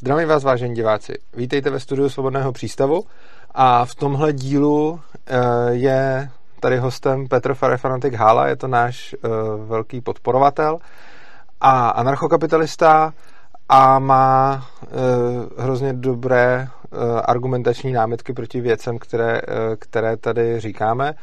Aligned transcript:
Zdravím 0.00 0.28
vás, 0.28 0.44
vážení 0.44 0.74
diváci. 0.74 1.12
Vítejte 1.36 1.70
ve 1.70 1.80
studiu 1.80 2.08
Svobodného 2.08 2.52
přístavu 2.52 3.04
a 3.54 3.84
v 3.84 3.94
tomhle 3.94 4.32
dílu 4.32 4.90
uh, 4.90 4.98
je 5.68 6.30
tady 6.60 6.78
hostem 6.78 7.28
Petr 7.28 7.54
Farefanatik 7.54 8.14
Hála, 8.14 8.48
je 8.48 8.56
to 8.56 8.68
náš 8.68 9.14
uh, 9.14 9.30
velký 9.68 10.00
podporovatel 10.00 10.78
a 11.60 11.88
anarchokapitalista 11.88 13.12
a 13.68 13.98
má 13.98 14.66
uh, 14.82 15.64
hrozně 15.64 15.92
dobré 15.92 16.68
argumentační 17.24 17.92
námitky 17.92 18.32
proti 18.32 18.60
věcem, 18.60 18.98
které, 18.98 19.40
které 19.78 20.16
tady 20.16 20.60
říkáme. 20.60 21.14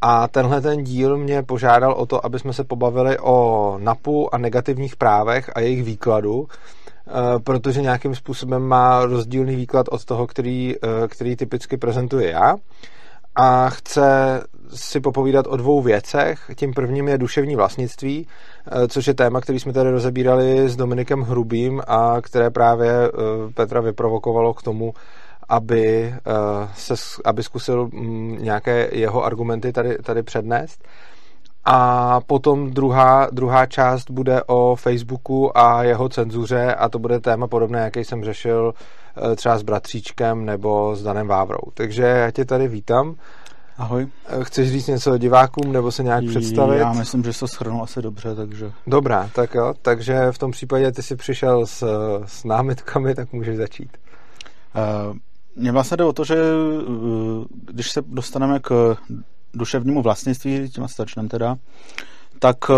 A 0.00 0.28
tenhle 0.28 0.60
ten 0.60 0.84
díl 0.84 1.16
mě 1.16 1.42
požádal 1.42 1.92
o 1.92 2.06
to, 2.06 2.26
aby 2.26 2.38
jsme 2.38 2.52
se 2.52 2.64
pobavili 2.64 3.18
o 3.18 3.78
NAPu 3.78 4.34
a 4.34 4.38
negativních 4.38 4.96
právech 4.96 5.50
a 5.54 5.60
jejich 5.60 5.82
výkladu, 5.84 6.46
Eh, 6.46 6.81
protože 7.44 7.82
nějakým 7.82 8.14
způsobem 8.14 8.62
má 8.62 9.06
rozdílný 9.06 9.56
výklad 9.56 9.86
od 9.90 10.04
toho, 10.04 10.26
který, 10.26 10.74
eh, 10.82 11.08
který 11.08 11.36
typicky 11.36 11.76
prezentuje 11.76 12.30
já. 12.30 12.56
A 13.36 13.70
chce 13.70 14.02
si 14.74 15.00
popovídat 15.00 15.46
o 15.46 15.56
dvou 15.56 15.82
věcech. 15.82 16.50
Tím 16.54 16.72
prvním 16.72 17.08
je 17.08 17.18
duševní 17.18 17.56
vlastnictví, 17.56 18.26
eh, 18.66 18.88
což 18.88 19.06
je 19.06 19.14
téma, 19.14 19.40
který 19.40 19.60
jsme 19.60 19.72
tady 19.72 19.90
rozebírali 19.90 20.68
s 20.68 20.76
Dominikem 20.76 21.22
Hrubým 21.22 21.82
a 21.86 22.16
které 22.20 22.50
právě 22.50 22.92
Petra 23.54 23.80
vyprovokovalo 23.80 24.54
k 24.54 24.62
tomu, 24.62 24.94
aby, 25.48 26.14
se, 26.74 26.94
aby 27.24 27.42
zkusil 27.42 27.88
mm, 27.92 28.38
nějaké 28.40 28.88
jeho 28.92 29.24
argumenty 29.24 29.72
tady, 29.72 29.98
tady 29.98 30.22
přednést. 30.22 30.84
A 31.64 32.20
potom 32.20 32.70
druhá, 32.70 33.28
druhá 33.32 33.66
část 33.66 34.10
bude 34.10 34.42
o 34.42 34.76
Facebooku 34.76 35.58
a 35.58 35.82
jeho 35.82 36.08
cenzuře 36.08 36.74
a 36.74 36.88
to 36.88 36.98
bude 36.98 37.20
téma 37.20 37.46
podobné, 37.46 37.80
jaký 37.80 38.04
jsem 38.04 38.24
řešil 38.24 38.74
eh, 39.32 39.36
třeba 39.36 39.58
s 39.58 39.62
bratříčkem 39.62 40.44
nebo 40.44 40.96
s 40.96 41.02
Danem 41.02 41.28
Vávrou. 41.28 41.60
Takže 41.74 42.02
já 42.02 42.30
tě 42.30 42.44
tady 42.44 42.68
vítám. 42.68 43.14
Ahoj. 43.78 44.08
Eh, 44.26 44.44
chceš 44.44 44.72
říct 44.72 44.86
něco 44.86 45.18
divákům 45.18 45.72
nebo 45.72 45.92
se 45.92 46.02
nějak 46.02 46.24
představit? 46.24 46.78
Já 46.78 46.92
myslím, 46.92 47.24
že 47.24 47.32
se 47.32 47.46
shrnul 47.46 47.82
asi 47.82 48.02
dobře, 48.02 48.34
takže... 48.34 48.72
Dobrá, 48.86 49.30
tak 49.34 49.54
jo. 49.54 49.74
Takže 49.82 50.32
v 50.32 50.38
tom 50.38 50.50
případě 50.50 50.92
ty 50.92 51.02
jsi 51.02 51.16
přišel 51.16 51.66
s, 51.66 51.84
s 52.24 52.44
námitkami, 52.44 53.14
tak 53.14 53.32
můžeš 53.32 53.56
začít. 53.56 53.98
Uh, 55.10 55.16
mně 55.56 55.72
vlastně 55.72 55.96
jde 55.96 56.04
o 56.04 56.12
to, 56.12 56.24
že 56.24 56.36
když 57.50 57.90
se 57.90 58.02
dostaneme 58.06 58.60
k 58.60 58.96
duševnímu 59.54 60.02
vlastnictví, 60.02 60.68
tím 60.68 60.84
asi 60.84 60.94
začneme 60.98 61.28
teda, 61.28 61.56
tak 62.38 62.70
uh, 62.70 62.76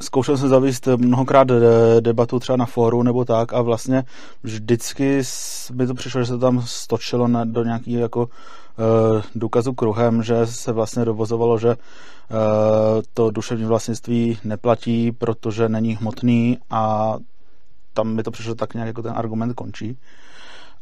zkoušel 0.00 0.36
jsem 0.36 0.48
zavíst 0.48 0.86
mnohokrát 0.86 1.48
debatu 2.00 2.38
třeba 2.38 2.56
na 2.56 2.66
fóru 2.66 3.02
nebo 3.02 3.24
tak 3.24 3.52
a 3.52 3.62
vlastně 3.62 4.04
vždycky 4.42 5.22
mi 5.72 5.86
to 5.86 5.94
přišlo, 5.94 6.20
že 6.20 6.26
se 6.26 6.32
to 6.32 6.38
tam 6.38 6.62
stočilo 6.66 7.28
na, 7.28 7.44
do 7.44 7.64
nějaký 7.64 7.92
jako 7.92 8.20
uh, 8.20 9.22
důkazu 9.34 9.72
kruhem, 9.72 10.22
že 10.22 10.46
se 10.46 10.72
vlastně 10.72 11.04
dovozovalo, 11.04 11.58
že 11.58 11.68
uh, 11.68 11.76
to 13.14 13.30
duševní 13.30 13.64
vlastnictví 13.64 14.38
neplatí, 14.44 15.12
protože 15.12 15.68
není 15.68 15.96
hmotný 15.96 16.58
a 16.70 17.14
tam 17.94 18.14
mi 18.14 18.22
to 18.22 18.30
přišlo 18.30 18.54
tak 18.54 18.74
nějak 18.74 18.86
jako 18.86 19.02
ten 19.02 19.12
argument 19.16 19.54
končí. 19.54 19.98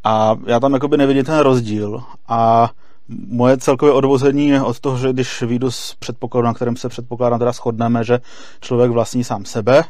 A 0.05 0.37
já 0.47 0.61
tam 0.61 0.75
jakoby 0.75 0.97
nevidím 0.97 1.25
ten 1.25 1.39
rozdíl 1.39 2.03
a 2.29 2.71
Moje 3.09 3.59
celkové 3.59 3.93
odvození 3.93 4.49
je 4.49 4.63
od 4.63 4.81
toho, 4.81 4.99
že 4.99 5.13
když 5.13 5.43
výjdu 5.43 5.71
z 5.71 5.95
předpokladu, 5.95 6.45
na 6.47 6.55
kterém 6.55 6.77
se 6.77 6.89
předpokládám, 6.89 7.39
teda 7.39 7.53
shodneme, 7.53 8.05
že 8.05 8.21
člověk 8.61 8.91
vlastní 8.91 9.25
sám 9.25 9.45
sebe, 9.45 9.85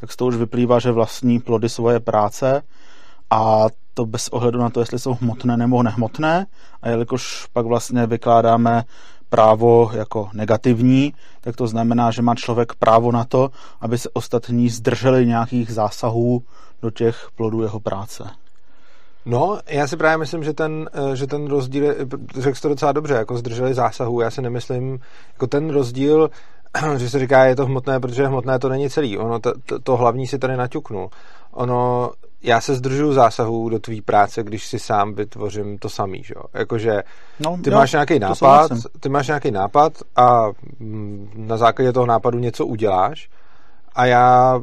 tak 0.00 0.12
z 0.12 0.16
toho 0.16 0.28
už 0.28 0.36
vyplývá, 0.36 0.78
že 0.78 0.92
vlastní 0.92 1.40
plody 1.40 1.68
svoje 1.68 2.00
práce 2.00 2.62
a 3.30 3.66
to 3.94 4.06
bez 4.06 4.28
ohledu 4.28 4.58
na 4.58 4.70
to, 4.70 4.80
jestli 4.80 4.98
jsou 4.98 5.14
hmotné 5.14 5.56
nebo 5.56 5.82
nehmotné. 5.82 6.46
A 6.82 6.88
jelikož 6.88 7.46
pak 7.52 7.66
vlastně 7.66 8.06
vykládáme 8.06 8.84
právo 9.28 9.90
jako 9.94 10.30
negativní, 10.32 11.14
tak 11.40 11.56
to 11.56 11.66
znamená, 11.66 12.10
že 12.10 12.22
má 12.22 12.34
člověk 12.34 12.74
právo 12.74 13.12
na 13.12 13.24
to, 13.24 13.50
aby 13.80 13.98
se 13.98 14.08
ostatní 14.12 14.68
zdrželi 14.68 15.26
nějakých 15.26 15.70
zásahů 15.70 16.42
do 16.82 16.90
těch 16.90 17.28
plodů 17.36 17.62
jeho 17.62 17.80
práce. 17.80 18.24
No, 19.24 19.58
já 19.68 19.86
si 19.86 19.96
právě 19.96 20.18
myslím, 20.18 20.44
že 20.44 20.52
ten, 20.52 20.90
eh, 20.92 21.16
že 21.16 21.26
ten 21.26 21.46
rozdíl, 21.46 21.94
řekl 22.38 22.58
to 22.62 22.68
docela 22.68 22.92
dobře, 22.92 23.14
jako 23.14 23.36
zdrželi 23.36 23.74
zásahu, 23.74 24.20
já 24.20 24.30
si 24.30 24.42
nemyslím, 24.42 24.98
jako 25.32 25.46
ten 25.46 25.70
rozdíl, 25.70 26.30
že 26.96 27.10
se 27.10 27.18
říká, 27.18 27.44
je 27.44 27.56
to 27.56 27.66
hmotné, 27.66 28.00
protože 28.00 28.26
hmotné 28.26 28.58
to 28.58 28.68
není 28.68 28.90
celý. 28.90 29.18
Ono, 29.18 29.40
to, 29.40 29.52
to, 29.66 29.78
to 29.78 29.96
hlavní 29.96 30.26
si 30.26 30.38
tady 30.38 30.56
naťuknul. 30.56 31.10
Ono, 31.50 32.10
já 32.42 32.60
se 32.60 32.74
zdržuju 32.74 33.12
zásahu 33.12 33.68
do 33.68 33.78
tvý 33.78 34.00
práce, 34.00 34.42
když 34.42 34.66
si 34.66 34.78
sám 34.78 35.14
vytvořím 35.14 35.78
to 35.78 35.88
samý, 35.88 36.22
že 36.22 36.34
jo? 36.36 36.42
Jakože 36.54 37.02
no, 37.40 37.58
ty 37.64 37.70
jo, 37.70 37.76
máš 37.76 37.92
nějaký 37.92 38.18
nápad, 38.18 38.70
ty 39.00 39.08
máš 39.08 39.26
nějaký 39.26 39.50
nápad 39.50 39.92
a 40.16 40.46
mm, 40.80 41.30
na 41.36 41.56
základě 41.56 41.92
toho 41.92 42.06
nápadu 42.06 42.38
něco 42.38 42.66
uděláš 42.66 43.28
a 43.94 44.06
já 44.06 44.60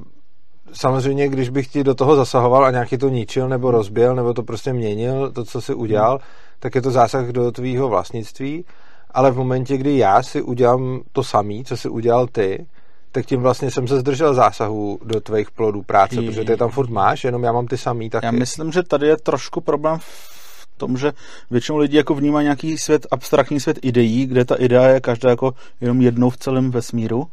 samozřejmě, 0.74 1.28
když 1.28 1.50
bych 1.50 1.68
ti 1.68 1.84
do 1.84 1.96
toho 1.96 2.16
zasahoval 2.16 2.66
a 2.66 2.72
nějaký 2.72 2.97
to 2.97 3.09
ničil 3.09 3.50
nebo 3.50 3.72
rozbil, 3.72 4.16
nebo 4.16 4.34
to 4.34 4.44
prostě 4.44 4.74
měnil, 4.74 5.31
to, 5.31 5.46
co 5.46 5.62
si 5.62 5.74
udělal, 5.74 6.12
hmm. 6.12 6.28
tak 6.59 6.75
je 6.75 6.81
to 6.81 6.91
zásah 6.91 7.28
do 7.28 7.52
tvýho 7.52 7.90
vlastnictví, 7.90 8.66
ale 9.12 9.31
v 9.31 9.38
momentě, 9.38 9.78
kdy 9.78 9.97
já 9.97 10.24
si 10.24 10.41
udělám 10.41 11.02
to 11.12 11.24
samý, 11.24 11.66
co 11.66 11.78
si 11.78 11.90
udělal 11.90 12.28
ty, 12.28 12.66
tak 13.12 13.25
tím 13.25 13.41
vlastně 13.41 13.72
jsem 13.72 13.88
se 13.88 14.00
zdržel 14.00 14.34
zásahu 14.34 15.00
do 15.03 15.22
tvých 15.22 15.52
plodů 15.52 15.84
práce, 15.84 16.22
protože 16.22 16.44
ty 16.44 16.57
tam 16.57 16.69
furt 16.69 16.90
máš, 16.90 17.24
jenom 17.24 17.44
já 17.44 17.51
mám 17.51 17.68
ty 17.68 17.78
samý 17.78 18.09
taky. 18.09 18.25
Já 18.25 18.31
myslím, 18.31 18.72
že 18.72 18.84
tady 18.84 19.07
je 19.07 19.18
trošku 19.18 19.62
problém 19.62 19.97
v 20.00 20.68
tom, 20.78 20.97
že 20.97 21.12
většinou 21.51 21.78
lidi 21.78 21.97
jako 21.97 22.16
vnímá 22.16 22.41
nějaký 22.41 22.78
svět, 22.78 23.07
abstraktní 23.12 23.59
svět 23.59 23.80
ideí, 23.81 24.25
kde 24.25 24.46
ta 24.46 24.56
idea 24.56 24.84
je 24.84 25.00
každá 25.00 25.30
jako 25.30 25.53
jenom 25.81 26.01
jednou 26.01 26.30
v 26.30 26.38
celém 26.38 26.72
vesmíru 26.72 27.28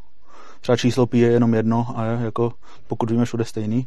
třeba 0.61 0.77
číslo 0.77 1.07
pi 1.07 1.19
je 1.19 1.29
jenom 1.29 1.55
jedno 1.55 1.87
a 1.97 2.05
je 2.05 2.19
jako, 2.25 2.53
pokud 2.87 3.11
víme, 3.11 3.25
všude 3.25 3.45
stejný. 3.45 3.87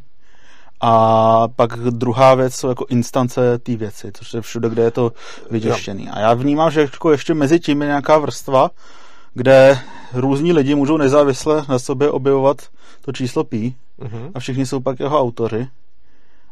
A 0.80 1.48
pak 1.56 1.76
druhá 1.76 2.34
věc 2.34 2.54
jsou 2.54 2.68
jako 2.68 2.86
instance 2.88 3.58
té 3.58 3.76
věci, 3.76 4.10
což 4.14 4.34
je 4.34 4.40
všude, 4.40 4.68
kde 4.68 4.82
je 4.82 4.90
to 4.90 5.12
vyděštěný. 5.50 6.08
A 6.08 6.20
já 6.20 6.34
vnímám, 6.34 6.70
že 6.70 6.80
jako 6.80 7.12
ještě 7.12 7.34
mezi 7.34 7.60
tím 7.60 7.82
je 7.82 7.86
nějaká 7.86 8.18
vrstva, 8.18 8.70
kde 9.34 9.78
různí 10.12 10.52
lidi 10.52 10.74
můžou 10.74 10.96
nezávisle 10.96 11.64
na 11.68 11.78
sobě 11.78 12.10
objevovat 12.10 12.56
to 13.00 13.12
číslo 13.12 13.44
pi 13.44 13.74
uh-huh. 14.00 14.30
a 14.34 14.40
všichni 14.40 14.66
jsou 14.66 14.80
pak 14.80 15.00
jeho 15.00 15.20
autory 15.20 15.68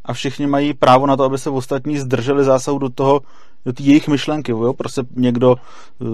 a 0.08 0.12
všichni 0.12 0.46
mají 0.46 0.74
právo 0.74 1.06
na 1.06 1.16
to, 1.16 1.24
aby 1.24 1.38
se 1.38 1.50
ostatní 1.50 1.98
zdrželi 1.98 2.44
zásahu 2.44 2.78
do 2.78 2.88
toho, 2.88 3.20
do 3.64 3.72
té 3.72 3.82
jejich 3.82 4.08
myšlenky. 4.08 4.52
Jo? 4.52 4.72
Prostě 4.72 5.02
někdo 5.16 5.56
eh, 5.56 6.04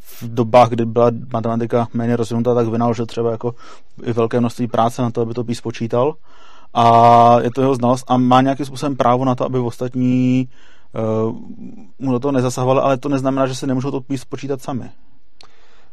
v 0.00 0.34
dobách, 0.34 0.68
kdy 0.68 0.84
byla 0.84 1.10
matematika 1.32 1.88
méně 1.94 2.16
rozvinutá, 2.16 2.54
tak 2.54 2.68
vynaložil 2.68 3.06
třeba 3.06 3.30
jako 3.30 3.54
i 4.02 4.12
velké 4.12 4.40
množství 4.40 4.66
práce 4.66 5.02
na 5.02 5.10
to, 5.10 5.20
aby 5.20 5.34
to 5.34 5.44
pís 5.44 5.60
počítal. 5.60 6.14
A 6.74 7.36
je 7.40 7.50
to 7.50 7.60
jeho 7.60 7.74
znalost 7.74 8.04
a 8.08 8.16
má 8.16 8.40
nějakým 8.40 8.66
způsobem 8.66 8.96
právo 8.96 9.24
na 9.24 9.34
to, 9.34 9.44
aby 9.44 9.58
ostatní 9.58 10.48
uh, 11.26 11.36
mu 11.98 12.12
do 12.12 12.18
toho 12.18 12.32
nezasahovali, 12.32 12.80
ale 12.80 12.98
to 12.98 13.08
neznamená, 13.08 13.46
že 13.46 13.54
se 13.54 13.66
nemůžou 13.66 13.90
to 13.90 14.00
pís 14.00 14.24
počítat 14.24 14.62
sami. 14.62 14.90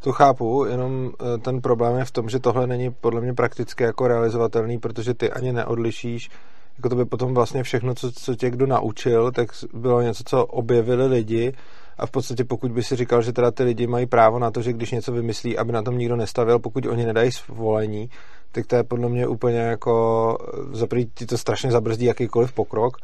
To 0.04 0.12
chápu, 0.12 0.66
jenom 0.66 1.12
eh, 1.12 1.38
ten 1.38 1.62
problém 1.62 1.98
je 1.98 2.06
v 2.06 2.12
tom, 2.12 2.30
že 2.30 2.40
tohle 2.40 2.68
není 2.68 2.92
podle 2.92 3.22
mě 3.22 3.34
prakticky 3.34 3.84
jako 3.84 4.08
realizovatelný, 4.08 4.80
protože 4.80 5.14
ty 5.14 5.32
ani 5.32 5.54
neodlišíš 5.54 6.30
jako 6.80 6.90
to 6.90 6.96
by 6.96 7.06
potom 7.06 7.34
vlastně 7.34 7.64
všechno, 7.64 7.96
co, 7.96 8.12
co 8.12 8.36
tě 8.36 8.50
kdo 8.50 8.68
naučil, 8.68 9.32
tak 9.32 9.50
bylo 9.74 10.02
něco, 10.02 10.24
co 10.24 10.46
objevili 10.46 11.08
lidi. 11.08 11.54
A 11.98 12.06
v 12.06 12.12
podstatě 12.12 12.44
pokud 12.44 12.72
by 12.72 12.84
si 12.84 12.96
říkal, 12.96 13.22
že 13.22 13.34
teda 13.34 13.52
ty 13.52 13.64
lidi 13.64 13.88
mají 13.88 14.06
právo 14.06 14.40
na 14.40 14.52
to, 14.52 14.62
že 14.62 14.74
když 14.74 14.92
něco 14.92 15.12
vymyslí, 15.12 15.58
aby 15.58 15.72
na 15.72 15.82
tom 15.82 15.98
nikdo 15.98 16.16
nestavil, 16.16 16.60
pokud 16.60 16.86
oni 16.86 17.06
nedají 17.06 17.32
svolení, 17.32 18.10
tak 18.52 18.68
to 18.68 18.76
je 18.76 18.84
podle 18.84 19.10
mě 19.10 19.28
úplně 19.28 19.60
jako, 19.60 20.38
za 20.72 20.88
ti 21.14 21.26
to 21.26 21.38
strašně 21.38 21.72
zabrzdí 21.72 22.06
jakýkoliv 22.06 22.54
pokrok 22.54 22.98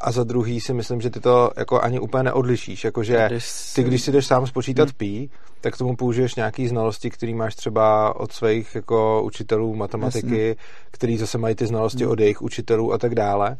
a 0.00 0.12
za 0.12 0.24
druhý 0.24 0.60
si 0.60 0.74
myslím, 0.74 1.00
že 1.00 1.10
ty 1.10 1.20
to 1.20 1.50
jako 1.56 1.80
ani 1.80 2.00
úplně 2.00 2.22
neodlišíš. 2.22 2.84
Jakože 2.84 3.28
ty, 3.74 3.82
když 3.82 4.02
si 4.02 4.12
jdeš 4.12 4.26
sám 4.26 4.46
spočítat 4.46 4.88
hmm. 4.88 4.94
pí, 4.96 5.30
tak 5.60 5.76
tomu 5.76 5.96
použiješ 5.96 6.34
nějaký 6.34 6.68
znalosti, 6.68 7.10
který 7.10 7.34
máš 7.34 7.54
třeba 7.54 8.16
od 8.20 8.32
svých 8.32 8.74
jako 8.74 9.22
učitelů 9.22 9.74
matematiky, 9.74 10.48
Jasně. 10.48 10.56
který 10.90 11.16
zase 11.16 11.38
mají 11.38 11.54
ty 11.54 11.66
znalosti 11.66 12.04
hmm. 12.04 12.12
od 12.12 12.20
jejich 12.20 12.42
učitelů 12.42 12.92
a 12.92 12.98
tak 12.98 13.14
dále 13.14 13.56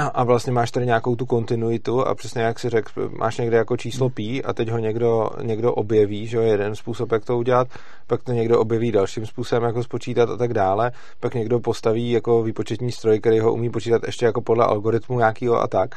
a 0.00 0.24
vlastně 0.24 0.52
máš 0.52 0.70
tady 0.70 0.86
nějakou 0.86 1.16
tu 1.16 1.26
kontinuitu 1.26 2.06
a 2.06 2.14
přesně 2.14 2.42
jak 2.42 2.58
si 2.58 2.68
řekl, 2.68 3.10
máš 3.18 3.38
někde 3.38 3.56
jako 3.56 3.76
číslo 3.76 4.06
hmm. 4.06 4.14
pí 4.14 4.44
a 4.44 4.52
teď 4.52 4.68
ho 4.68 4.78
někdo, 4.78 5.30
někdo 5.42 5.74
objeví, 5.74 6.26
že 6.26 6.36
jo, 6.36 6.42
jeden 6.42 6.74
způsob, 6.74 7.12
jak 7.12 7.24
to 7.24 7.38
udělat, 7.38 7.68
pak 8.06 8.22
to 8.22 8.32
někdo 8.32 8.60
objeví 8.60 8.92
dalším 8.92 9.26
způsobem, 9.26 9.64
jako 9.64 9.82
spočítat 9.82 10.30
a 10.30 10.36
tak 10.36 10.54
dále, 10.54 10.92
pak 11.20 11.34
někdo 11.34 11.60
postaví 11.60 12.10
jako 12.10 12.42
výpočetní 12.42 12.92
stroj, 12.92 13.20
který 13.20 13.40
ho 13.40 13.52
umí 13.52 13.70
počítat 13.70 14.02
ještě 14.06 14.26
jako 14.26 14.40
podle 14.40 14.64
algoritmu 14.64 15.18
nějakého 15.18 15.60
a 15.60 15.66
tak. 15.66 15.94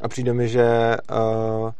A 0.00 0.08
přijde 0.08 0.32
mi, 0.32 0.48
že 0.48 0.96
uh, 1.10 1.70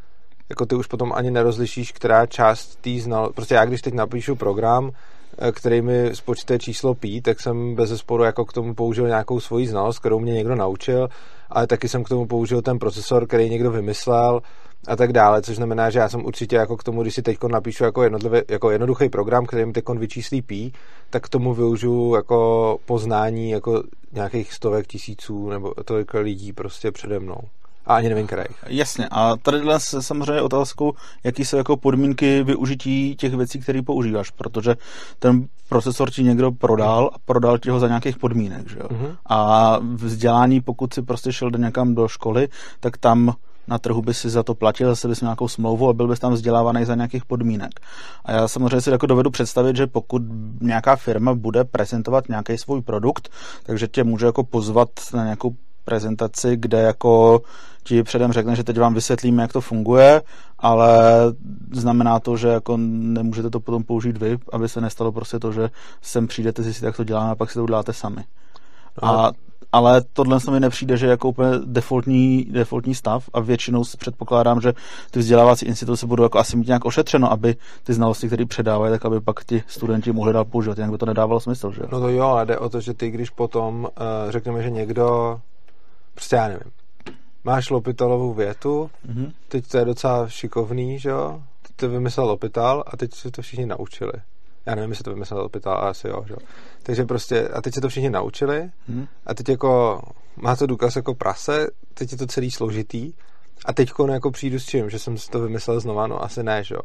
jako 0.49 0.65
ty 0.65 0.75
už 0.75 0.87
potom 0.87 1.13
ani 1.13 1.31
nerozlišíš, 1.31 1.91
která 1.91 2.25
část 2.25 2.75
tý 2.81 2.99
znal, 2.99 3.29
prostě 3.29 3.55
já 3.55 3.65
když 3.65 3.81
teď 3.81 3.93
napíšu 3.93 4.35
program, 4.35 4.91
eh, 5.39 5.51
který 5.51 5.81
mi 5.81 6.09
spočte 6.13 6.59
číslo 6.59 6.95
pí, 6.95 7.21
tak 7.21 7.39
jsem 7.39 7.75
bez 7.75 7.89
zesporu 7.89 8.23
jako 8.23 8.45
k 8.45 8.53
tomu 8.53 8.73
použil 8.73 9.07
nějakou 9.07 9.39
svoji 9.39 9.67
znalost, 9.67 9.99
kterou 9.99 10.19
mě 10.19 10.33
někdo 10.33 10.55
naučil, 10.55 11.09
ale 11.49 11.67
taky 11.67 11.89
jsem 11.89 12.03
k 12.03 12.09
tomu 12.09 12.27
použil 12.27 12.61
ten 12.61 12.79
procesor, 12.79 13.27
který 13.27 13.49
někdo 13.49 13.71
vymyslel 13.71 14.41
a 14.87 14.95
tak 14.95 15.13
dále, 15.13 15.41
což 15.41 15.55
znamená, 15.55 15.89
že 15.89 15.99
já 15.99 16.09
jsem 16.09 16.25
určitě 16.25 16.55
jako 16.55 16.77
k 16.77 16.83
tomu, 16.83 17.01
když 17.01 17.15
si 17.15 17.21
teď 17.21 17.37
napíšu 17.47 17.83
jako, 17.83 18.03
jako 18.49 18.71
jednoduchý 18.71 19.09
program, 19.09 19.45
který 19.45 19.65
mi 19.65 19.73
teď 19.73 19.85
vyčíslí 19.89 20.41
pí, 20.41 20.73
tak 21.09 21.23
k 21.23 21.29
tomu 21.29 21.53
využiju 21.53 22.15
jako 22.15 22.77
poznání 22.85 23.49
jako 23.49 23.83
nějakých 24.11 24.53
stovek 24.53 24.87
tisíců 24.87 25.49
nebo 25.49 25.73
tolik 25.85 26.13
lidí 26.13 26.53
prostě 26.53 26.91
přede 26.91 27.19
mnou. 27.19 27.39
A 27.85 27.95
ani 27.95 28.09
nevím 28.09 28.27
kterých. 28.27 28.63
Jasně. 28.67 29.07
A 29.11 29.37
tady 29.37 29.61
se 29.77 30.01
samozřejmě 30.01 30.41
otázku, 30.41 30.95
jaký 31.23 31.45
jsou 31.45 31.57
jako 31.57 31.77
podmínky 31.77 32.43
využití 32.43 33.15
těch 33.15 33.33
věcí, 33.35 33.59
které 33.59 33.81
používáš, 33.81 34.29
protože 34.29 34.75
ten 35.19 35.47
procesor 35.69 36.11
ti 36.11 36.23
někdo 36.23 36.51
prodal 36.51 37.09
a 37.13 37.17
prodal 37.25 37.57
ti 37.57 37.69
ho 37.69 37.79
za 37.79 37.87
nějakých 37.87 38.17
podmínek, 38.17 38.69
že 38.69 38.79
jo? 38.79 38.87
Uh-huh. 38.87 39.15
A 39.29 39.79
vzdělání, 39.95 40.61
pokud 40.61 40.93
si 40.93 41.01
prostě 41.01 41.33
šel 41.33 41.51
do 41.51 41.57
někam 41.57 41.95
do 41.95 42.07
školy, 42.07 42.47
tak 42.79 42.97
tam 42.97 43.33
na 43.67 43.77
trhu 43.77 44.01
by 44.01 44.13
si 44.13 44.29
za 44.29 44.43
to 44.43 44.55
platil, 44.55 44.89
zase 44.89 45.07
bys 45.07 45.21
měl 45.21 45.29
nějakou 45.29 45.47
smlouvu 45.47 45.89
a 45.89 45.93
byl 45.93 46.07
bys 46.07 46.19
tam 46.19 46.33
vzdělávaný 46.33 46.85
za 46.85 46.95
nějakých 46.95 47.25
podmínek. 47.25 47.79
A 48.25 48.31
já 48.31 48.47
samozřejmě 48.47 48.81
si 48.81 48.89
jako 48.89 49.05
dovedu 49.05 49.31
představit, 49.31 49.75
že 49.75 49.87
pokud 49.87 50.21
nějaká 50.61 50.95
firma 50.95 51.33
bude 51.33 51.63
prezentovat 51.63 52.29
nějaký 52.29 52.57
svůj 52.57 52.81
produkt, 52.81 53.29
takže 53.63 53.87
tě 53.87 54.03
může 54.03 54.25
jako 54.25 54.43
pozvat 54.43 54.89
na 55.13 55.23
nějakou 55.23 55.55
prezentaci, 55.85 56.57
kde 56.57 56.81
jako 56.81 57.41
ti 57.83 58.03
předem 58.03 58.31
řekne, 58.31 58.55
že 58.55 58.63
teď 58.63 58.79
vám 58.79 58.93
vysvětlíme, 58.93 59.41
jak 59.41 59.53
to 59.53 59.61
funguje, 59.61 60.21
ale 60.59 60.99
znamená 61.71 62.19
to, 62.19 62.37
že 62.37 62.47
jako 62.47 62.77
nemůžete 62.77 63.49
to 63.49 63.59
potom 63.59 63.83
použít 63.83 64.17
vy, 64.17 64.37
aby 64.51 64.69
se 64.69 64.81
nestalo 64.81 65.11
prostě 65.11 65.39
to, 65.39 65.51
že 65.51 65.69
sem 66.01 66.27
přijdete 66.27 66.63
zjistit, 66.63 66.85
jak 66.85 66.97
to 66.97 67.03
děláme 67.03 67.31
a 67.31 67.35
pak 67.35 67.51
si 67.51 67.53
to 67.53 67.63
uděláte 67.63 67.93
sami. 67.93 68.23
A 69.01 69.31
ale 69.75 70.01
tohle 70.13 70.39
se 70.39 70.51
mi 70.51 70.59
nepřijde, 70.59 70.97
že 70.97 71.05
je 71.05 71.09
jako 71.09 71.29
úplně 71.29 71.49
defaultní, 71.65 72.45
defaultní 72.51 72.95
stav 72.95 73.29
a 73.33 73.39
většinou 73.39 73.83
si 73.83 73.97
předpokládám, 73.97 74.61
že 74.61 74.73
ty 75.11 75.19
vzdělávací 75.19 75.65
instituce 75.65 76.07
budou 76.07 76.23
jako 76.23 76.39
asi 76.39 76.57
mít 76.57 76.67
nějak 76.67 76.85
ošetřeno, 76.85 77.31
aby 77.31 77.55
ty 77.83 77.93
znalosti, 77.93 78.27
které 78.27 78.45
předávají, 78.45 78.91
tak 78.91 79.05
aby 79.05 79.21
pak 79.21 79.45
ti 79.45 79.63
studenti 79.67 80.11
mohli 80.11 80.33
dál 80.33 80.45
používat, 80.45 80.77
jinak 80.77 80.91
by 80.91 80.97
to 80.97 81.05
nedávalo 81.05 81.39
smysl, 81.39 81.71
že? 81.71 81.81
No 81.91 81.99
to 81.99 82.09
jo, 82.09 82.23
ale 82.23 82.45
jde 82.45 82.57
o 82.57 82.69
to, 82.69 82.81
že 82.81 82.93
ty, 82.93 83.09
když 83.09 83.29
potom 83.29 83.83
uh, 83.83 83.89
řekneme, 84.31 84.63
že 84.63 84.69
někdo, 84.69 85.39
prostě 86.15 86.35
já 86.35 86.47
nevím, 86.47 86.71
máš 87.43 87.69
Lopitalovou 87.69 88.33
větu, 88.33 88.91
mm-hmm. 89.07 89.31
teď 89.47 89.67
to 89.67 89.77
je 89.77 89.85
docela 89.85 90.29
šikovný, 90.29 90.99
že 90.99 91.09
jo, 91.09 91.43
teď 91.61 91.75
to 91.75 91.89
vymyslel 91.89 92.27
Lopital 92.27 92.83
a 92.87 92.97
teď 92.97 93.13
se 93.13 93.31
to 93.31 93.41
všichni 93.41 93.65
naučili. 93.65 94.13
Já 94.65 94.75
nevím, 94.75 94.89
jestli 94.89 95.03
to 95.03 95.13
vymyslel 95.13 95.41
Lopital, 95.41 95.73
ale 95.73 95.89
asi 95.89 96.07
jo, 96.07 96.23
že 96.27 96.33
jo. 96.33 96.39
Takže 96.83 97.05
prostě, 97.05 97.47
a 97.47 97.61
teď 97.61 97.73
se 97.73 97.81
to 97.81 97.89
všichni 97.89 98.09
naučili 98.09 98.69
hmm. 98.87 99.07
a 99.25 99.33
teď 99.33 99.49
jako 99.49 100.01
má 100.35 100.55
to 100.55 100.67
důkaz 100.67 100.95
jako 100.95 101.15
prase, 101.15 101.67
teď 101.93 102.11
je 102.11 102.17
to 102.17 102.27
celý 102.27 102.51
složitý 102.51 103.13
a 103.65 103.73
teď 103.73 103.91
jako 104.11 104.31
přijdu 104.31 104.59
s 104.59 104.65
čím, 104.65 104.89
že 104.89 104.99
jsem 104.99 105.17
si 105.17 105.29
to 105.29 105.39
vymyslel 105.39 105.79
znova, 105.79 106.07
no 106.07 106.23
asi 106.23 106.43
ne, 106.43 106.63
že 106.63 106.75
jo. 106.75 106.81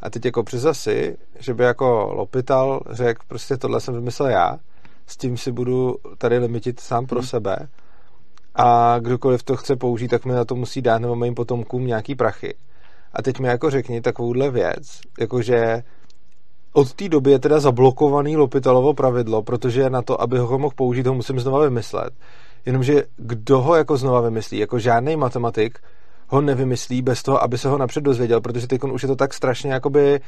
A 0.00 0.10
teď 0.10 0.24
jako 0.24 0.42
přes 0.42 0.64
asi, 0.64 1.16
že 1.38 1.54
by 1.54 1.64
jako 1.64 2.12
Lopital 2.14 2.80
řekl, 2.90 3.22
prostě 3.28 3.56
tohle 3.56 3.80
jsem 3.80 3.94
vymyslel 3.94 4.28
já, 4.28 4.58
s 5.06 5.16
tím 5.16 5.36
si 5.36 5.52
budu 5.52 5.96
tady 6.18 6.38
limitit 6.38 6.80
sám 6.80 7.06
pro 7.06 7.18
hmm. 7.18 7.26
sebe 7.26 7.68
a 8.54 8.98
kdokoliv 8.98 9.42
to 9.42 9.56
chce 9.56 9.76
použít, 9.76 10.08
tak 10.08 10.24
mi 10.24 10.32
na 10.32 10.44
to 10.44 10.54
musí 10.54 10.82
dát 10.82 10.98
nebo 10.98 11.16
mým 11.16 11.34
potomkům 11.34 11.86
nějaký 11.86 12.14
prachy. 12.14 12.54
A 13.12 13.22
teď 13.22 13.38
mi 13.38 13.48
jako 13.48 13.70
řekni 13.70 14.00
takovouhle 14.00 14.50
věc, 14.50 15.00
jakože 15.20 15.82
od 16.72 16.92
té 16.92 17.08
doby 17.08 17.30
je 17.30 17.38
teda 17.38 17.60
zablokovaný 17.60 18.36
Lopitalovo 18.36 18.94
pravidlo, 18.94 19.42
protože 19.42 19.90
na 19.90 20.02
to, 20.02 20.20
aby 20.20 20.38
ho 20.38 20.58
mohl 20.58 20.74
použít, 20.76 21.06
ho 21.06 21.14
musím 21.14 21.40
znova 21.40 21.64
vymyslet. 21.64 22.12
Jenomže 22.66 23.02
kdo 23.16 23.60
ho 23.60 23.74
jako 23.74 23.96
znova 23.96 24.20
vymyslí? 24.20 24.58
Jako 24.58 24.78
žádný 24.78 25.16
matematik 25.16 25.78
ho 26.28 26.40
nevymyslí 26.40 27.02
bez 27.02 27.22
toho, 27.22 27.42
aby 27.42 27.58
se 27.58 27.68
ho 27.68 27.78
napřed 27.78 28.04
dozvěděl, 28.04 28.40
protože 28.40 28.66
teď 28.66 28.82
už 28.82 29.02
je 29.02 29.08
to 29.08 29.16
tak 29.16 29.34
strašně 29.34 29.72
jakoby 29.72 30.20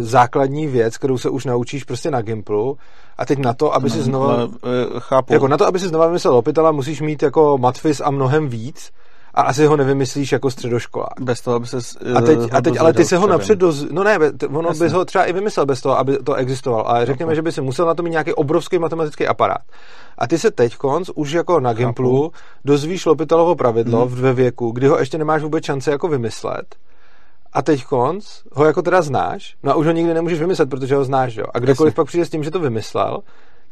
základní 0.00 0.66
věc, 0.66 0.98
kterou 0.98 1.18
se 1.18 1.30
už 1.30 1.44
naučíš 1.44 1.84
prostě 1.84 2.10
na 2.10 2.22
Gimplu 2.22 2.76
a 3.18 3.26
teď 3.26 3.38
na 3.38 3.54
to, 3.54 3.74
aby 3.74 3.90
si 3.90 4.02
znova 4.02 4.36
no, 4.36 4.50
chápu. 4.98 5.32
Jako 5.32 5.48
na 5.48 5.56
to, 5.56 5.66
aby 5.66 5.78
si 5.78 5.88
znova 5.88 6.06
vymyslel 6.06 6.34
Lopitala, 6.34 6.72
musíš 6.72 7.00
mít 7.00 7.22
jako 7.22 7.58
matfis 7.58 8.00
a 8.00 8.10
mnohem 8.10 8.48
víc, 8.48 8.90
a 9.34 9.42
asi 9.42 9.66
ho 9.66 9.76
nevymyslíš 9.76 10.32
jako 10.32 10.50
středoškolák. 10.50 11.20
Bez 11.20 11.40
toho, 11.40 11.56
aby 11.56 11.66
se 11.66 11.76
A 12.14 12.20
teď, 12.20 12.38
a 12.52 12.60
teď 12.60 12.80
ale 12.80 12.92
ty 12.92 13.04
se 13.04 13.16
ho 13.16 13.26
napřed 13.26 13.58
doz... 13.58 13.86
No 13.90 14.04
ne, 14.04 14.18
ono 14.48 14.68
Jasně. 14.68 14.84
bys 14.84 14.92
ho 14.92 15.04
třeba 15.04 15.24
i 15.24 15.32
vymyslel 15.32 15.66
bez 15.66 15.80
toho, 15.80 15.98
aby 15.98 16.18
to 16.18 16.34
existoval. 16.34 16.84
Ale 16.86 17.06
řekněme, 17.06 17.34
že 17.34 17.42
by 17.42 17.52
si 17.52 17.60
musel 17.60 17.86
na 17.86 17.94
to 17.94 18.02
mít 18.02 18.10
nějaký 18.10 18.32
obrovský 18.32 18.78
matematický 18.78 19.26
aparát. 19.26 19.62
A 20.18 20.26
ty 20.26 20.38
se 20.38 20.50
teď 20.50 20.76
konc 20.76 21.10
už 21.14 21.32
jako 21.32 21.60
na 21.60 21.72
Gimplu 21.72 22.32
dozvíš 22.64 23.06
Lopitalovo 23.06 23.54
pravidlo 23.54 24.06
hmm. 24.06 24.14
ve 24.14 24.32
věku, 24.32 24.70
kdy 24.70 24.86
ho 24.86 24.98
ještě 24.98 25.18
nemáš 25.18 25.42
vůbec 25.42 25.64
šance 25.64 25.90
jako 25.90 26.08
vymyslet. 26.08 26.76
A 27.52 27.62
teď 27.62 27.84
konc 27.84 28.42
ho 28.52 28.64
jako 28.64 28.82
teda 28.82 29.02
znáš, 29.02 29.56
no 29.62 29.72
a 29.72 29.74
už 29.74 29.86
ho 29.86 29.92
nikdy 29.92 30.14
nemůžeš 30.14 30.40
vymyslet, 30.40 30.70
protože 30.70 30.96
ho 30.96 31.04
znáš, 31.04 31.34
jo. 31.34 31.44
A 31.54 31.58
kdokoliv 31.58 31.90
Jasně. 31.90 31.96
pak 31.96 32.06
přijde 32.06 32.24
s 32.24 32.30
tím, 32.30 32.44
že 32.44 32.50
to 32.50 32.60
vymyslel, 32.60 33.18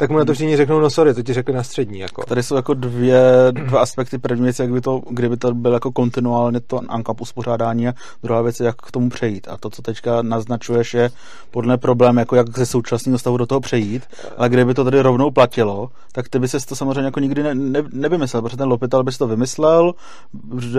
tak 0.01 0.11
mu 0.11 0.19
na 0.19 0.25
to 0.25 0.35
všichni 0.35 0.57
řeknou, 0.57 0.81
no 0.81 0.91
sorry, 0.91 1.15
to 1.15 1.23
ti 1.23 1.33
řekli 1.33 1.55
na 1.55 1.63
střední. 1.63 1.99
Jako. 1.99 2.23
Tady 2.25 2.43
jsou 2.43 2.57
jako 2.57 2.75
dvě, 2.75 3.23
dva 3.51 3.81
aspekty. 3.81 4.19
První 4.19 4.45
věc, 4.45 4.59
jak 4.59 4.73
by 4.73 4.81
to, 4.81 5.03
kdyby 5.11 5.37
to 5.37 5.55
byl 5.55 5.73
jako 5.73 5.93
kontinuálně 5.93 6.61
to 6.61 6.81
ANCAP 6.89 7.21
uspořádání 7.21 7.89
a 7.89 7.95
druhá 8.23 8.43
věc, 8.43 8.61
jak 8.61 8.77
k 8.77 8.91
tomu 8.91 9.11
přejít. 9.11 9.49
A 9.51 9.57
to, 9.57 9.71
co 9.71 9.83
teďka 9.83 10.23
naznačuješ, 10.23 10.95
je 10.95 11.11
podle 11.51 11.79
problém, 11.79 12.17
jako 12.17 12.37
jak 12.37 12.59
ze 12.59 12.67
současného 12.67 13.19
stavu 13.19 13.37
do 13.37 13.47
toho 13.47 13.61
přejít. 13.61 14.03
Ale 14.37 14.49
kdyby 14.49 14.75
to 14.75 14.85
tady 14.85 15.01
rovnou 15.01 15.31
platilo, 15.31 15.91
tak 16.13 16.29
ty 16.29 16.39
by 16.39 16.49
se 16.49 16.67
to 16.67 16.77
samozřejmě 16.77 17.05
jako 17.05 17.21
nikdy 17.21 17.43
ne, 17.43 17.55
ne, 17.55 17.83
nevymyslel, 17.93 18.43
protože 18.43 18.57
ten 18.57 18.69
Lopital 18.69 19.05
by 19.05 19.13
si 19.13 19.19
to 19.19 19.27
vymyslel, 19.27 19.93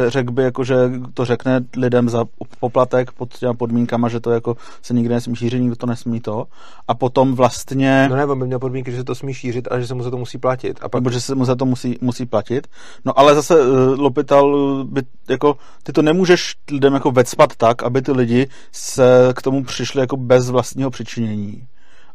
řekl 0.07 0.31
by, 0.31 0.43
jako, 0.43 0.63
že 0.63 0.75
to 1.13 1.25
řekne 1.25 1.61
lidem 1.77 2.09
za 2.09 2.25
poplatek 2.59 3.11
pod 3.11 3.33
těma 3.33 3.53
podmínkama, 3.53 4.09
že 4.09 4.19
to 4.19 4.31
jako 4.31 4.57
se 4.81 4.93
nikdy 4.93 5.13
nesmí 5.13 5.35
šířit, 5.35 5.61
nikdo 5.61 5.75
to 5.75 5.85
nesmí 5.85 6.19
to. 6.19 6.45
A 6.87 6.93
potom 6.95 7.35
vlastně... 7.35 8.07
No 8.09 8.15
ne, 8.15 8.25
on 8.25 8.39
by 8.39 8.45
měl 8.45 8.59
podmínky, 8.59 8.91
že 8.91 8.97
se 8.97 9.03
to 9.03 9.10
smí 9.15 9.33
šířit 9.33 9.67
a 9.71 9.79
že 9.79 9.87
se 9.87 9.93
mu 9.93 10.03
za 10.03 10.11
to 10.11 10.17
musí 10.17 10.37
platit. 10.37 10.79
A 10.81 10.89
pak... 10.89 11.01
Nebo 11.01 11.09
že 11.09 11.21
se 11.21 11.35
mu 11.35 11.45
za 11.45 11.55
to 11.55 11.65
musí, 11.65 11.97
musí 12.01 12.25
platit. 12.25 12.67
No 13.05 13.19
ale 13.19 13.35
zase 13.35 13.65
uh, 13.65 13.99
Lopital 13.99 14.83
by, 14.83 15.01
jako, 15.29 15.57
ty 15.83 15.93
to 15.93 16.01
nemůžeš 16.01 16.55
lidem 16.71 16.93
jako 16.93 17.11
vecpat 17.11 17.55
tak, 17.55 17.83
aby 17.83 18.01
ty 18.01 18.11
lidi 18.11 18.47
se 18.71 19.33
k 19.35 19.41
tomu 19.41 19.63
přišli 19.63 20.01
jako 20.01 20.17
bez 20.17 20.49
vlastního 20.49 20.89
přičinění 20.89 21.67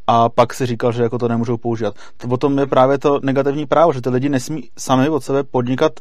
a 0.07 0.29
pak 0.29 0.55
si 0.55 0.67
říkal, 0.67 0.93
že 0.93 1.03
jako 1.03 1.19
to 1.19 1.29
nemůžou 1.29 1.57
používat. 1.57 1.95
To 2.17 2.29
potom 2.29 2.59
je 2.59 2.67
právě 2.67 2.99
to 2.99 3.21
negativní 3.23 3.67
právo, 3.67 3.93
že 3.93 4.01
ty 4.01 4.09
lidi 4.09 4.29
nesmí 4.29 4.71
sami 4.79 5.09
od 5.09 5.25
sebe 5.25 5.43
podnikat 5.43 6.01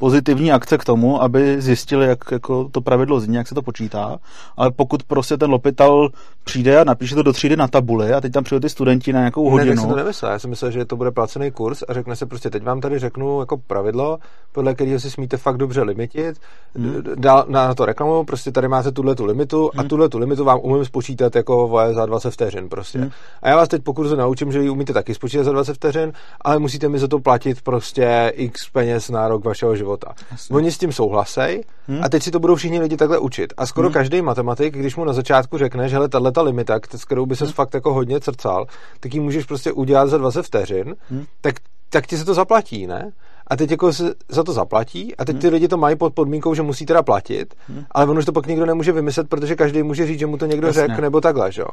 pozitivní 0.00 0.52
akce 0.52 0.78
k 0.78 0.84
tomu, 0.84 1.22
aby 1.22 1.62
zjistili, 1.62 2.06
jak 2.06 2.18
jako 2.32 2.68
to 2.72 2.80
pravidlo 2.80 3.20
zní, 3.20 3.36
jak 3.36 3.48
se 3.48 3.54
to 3.54 3.62
počítá. 3.62 4.18
Ale 4.56 4.70
pokud 4.70 5.02
prostě 5.02 5.36
ten 5.36 5.50
lopital 5.50 6.08
přijde 6.44 6.80
a 6.80 6.84
napíše 6.84 7.14
to 7.14 7.22
do 7.22 7.32
třídy 7.32 7.56
na 7.56 7.68
tabuli 7.68 8.12
a 8.12 8.20
teď 8.20 8.32
tam 8.32 8.44
přijde 8.44 8.60
ty 8.60 8.68
studenti 8.68 9.12
na 9.12 9.18
nějakou 9.18 9.50
hodinu. 9.50 9.70
Ne, 9.70 9.76
tak 9.76 9.80
jsem 9.80 9.90
to 9.90 9.96
nemyslel. 9.96 10.32
Já 10.32 10.38
jsem 10.38 10.50
myslel, 10.50 10.70
že 10.70 10.84
to 10.84 10.96
bude 10.96 11.10
placený 11.10 11.50
kurz 11.50 11.82
a 11.88 11.94
řekne 11.94 12.16
se 12.16 12.26
prostě, 12.26 12.50
teď 12.50 12.62
vám 12.62 12.80
tady 12.80 12.98
řeknu 12.98 13.40
jako 13.40 13.56
pravidlo, 13.56 14.18
podle 14.52 14.74
kterého 14.74 15.00
si 15.00 15.10
smíte 15.10 15.36
fakt 15.36 15.56
dobře 15.56 15.82
limitit, 15.82 16.36
hmm. 16.76 17.02
dál 17.14 17.44
na 17.48 17.74
to 17.74 17.84
reklamu, 17.84 18.24
prostě 18.24 18.52
tady 18.52 18.68
máte 18.68 18.92
tuhle 18.92 19.14
tu 19.14 19.24
limitu 19.24 19.70
a 19.76 19.80
hmm. 19.80 19.88
tuhle 19.88 20.08
tu 20.08 20.18
limitu 20.18 20.44
vám 20.44 20.58
umím 20.62 20.84
spočítat 20.84 21.36
jako 21.36 21.80
za 21.92 22.06
20 22.06 22.30
vteřin 22.30 22.68
prostě. 22.68 22.98
Hmm. 22.98 23.10
A 23.42 23.48
já 23.48 23.56
vás 23.56 23.68
teď 23.68 23.82
po 23.82 23.94
kurzu 23.94 24.16
naučím, 24.16 24.52
že 24.52 24.62
ji 24.62 24.70
umíte 24.70 24.92
taky 24.92 25.14
spočítat 25.14 25.44
za 25.44 25.52
20 25.52 25.74
vteřin, 25.74 26.12
ale 26.40 26.58
musíte 26.58 26.88
mi 26.88 26.98
za 26.98 27.08
to 27.08 27.18
platit 27.18 27.62
prostě 27.62 28.32
x 28.36 28.68
peněz 28.72 29.10
na 29.10 29.28
rok 29.28 29.44
vašeho 29.44 29.76
života 29.76 29.89
života. 29.90 30.14
Jasně. 30.30 30.56
Oni 30.56 30.72
s 30.72 30.78
tím 30.78 30.92
souhlasej 30.92 31.64
hmm. 31.88 32.00
a 32.02 32.08
teď 32.08 32.22
si 32.22 32.30
to 32.30 32.38
budou 32.38 32.54
všichni 32.54 32.80
lidi 32.80 32.96
takhle 32.96 33.18
učit. 33.18 33.52
A 33.56 33.66
skoro 33.66 33.88
hmm. 33.88 33.94
každý 33.94 34.22
matematik, 34.22 34.74
když 34.74 34.96
mu 34.96 35.04
na 35.04 35.12
začátku 35.12 35.58
řekne, 35.58 35.88
že 35.88 35.98
tahle 36.08 36.32
ta 36.32 36.42
limita, 36.42 36.80
s 36.96 37.04
kterou 37.04 37.26
by 37.26 37.36
se 37.36 37.44
hmm. 37.44 37.52
fakt 37.52 37.74
jako 37.74 37.94
hodně 37.94 38.20
crcal, 38.20 38.66
tak 39.00 39.14
ji 39.14 39.20
můžeš 39.20 39.44
prostě 39.44 39.72
udělat 39.72 40.08
za 40.08 40.18
20 40.18 40.42
vteřin, 40.42 40.94
hmm. 41.10 41.24
tak, 41.40 41.54
tak 41.90 42.06
ti 42.06 42.16
se 42.18 42.24
to 42.24 42.34
zaplatí, 42.34 42.86
ne? 42.86 43.12
A 43.46 43.56
teď 43.56 43.70
jako 43.70 43.92
se 43.92 44.14
za 44.28 44.42
to 44.44 44.52
zaplatí 44.52 45.16
a 45.16 45.24
teď 45.24 45.34
hmm. 45.34 45.40
ty 45.40 45.48
lidi 45.48 45.68
to 45.68 45.76
mají 45.76 45.96
pod 45.96 46.14
podmínkou, 46.14 46.54
že 46.54 46.62
musí 46.62 46.86
teda 46.86 47.02
platit, 47.02 47.54
hmm. 47.68 47.84
ale 47.90 48.06
ono 48.06 48.18
už 48.18 48.24
to 48.24 48.32
pak 48.32 48.46
nikdo 48.46 48.66
nemůže 48.66 48.92
vymyslet, 48.92 49.28
protože 49.28 49.56
každý 49.56 49.82
může 49.82 50.06
říct, 50.06 50.18
že 50.18 50.26
mu 50.26 50.36
to 50.36 50.46
někdo 50.46 50.72
řekl 50.72 51.00
nebo 51.00 51.20
takhle, 51.20 51.52
že 51.52 51.60
jo? 51.60 51.68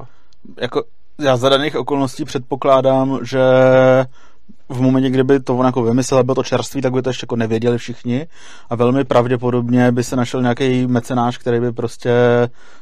Jako 0.62 0.84
já 1.22 1.38
za 1.38 1.50
daných 1.50 1.76
okolností 1.76 2.26
předpokládám, 2.26 3.20
že 3.24 3.42
v 4.70 4.82
momentě, 4.82 5.10
kdyby 5.10 5.40
to 5.40 5.58
on 5.58 5.66
jako 5.66 5.84
vymyslel, 5.84 6.24
bylo 6.24 6.36
to 6.36 6.44
čerství, 6.44 6.82
tak 6.82 6.94
by 6.94 7.02
to 7.02 7.10
ještě 7.10 7.24
jako 7.24 7.36
nevěděli 7.36 7.78
všichni 7.78 8.28
a 8.70 8.76
velmi 8.76 9.04
pravděpodobně 9.04 9.92
by 9.92 10.04
se 10.04 10.16
našel 10.16 10.42
nějaký 10.42 10.88
mecenáš, 10.88 11.38
který 11.38 11.60
by 11.60 11.72
prostě 11.72 12.14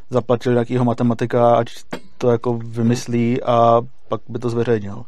zaplatil 0.09 0.53
nějakýho 0.53 0.85
matematika, 0.85 1.55
ať 1.55 1.69
to 2.17 2.31
jako 2.31 2.59
vymyslí 2.63 3.43
a 3.43 3.81
pak 4.07 4.21
by 4.29 4.39
to 4.39 4.49
zveřejnil. 4.49 5.03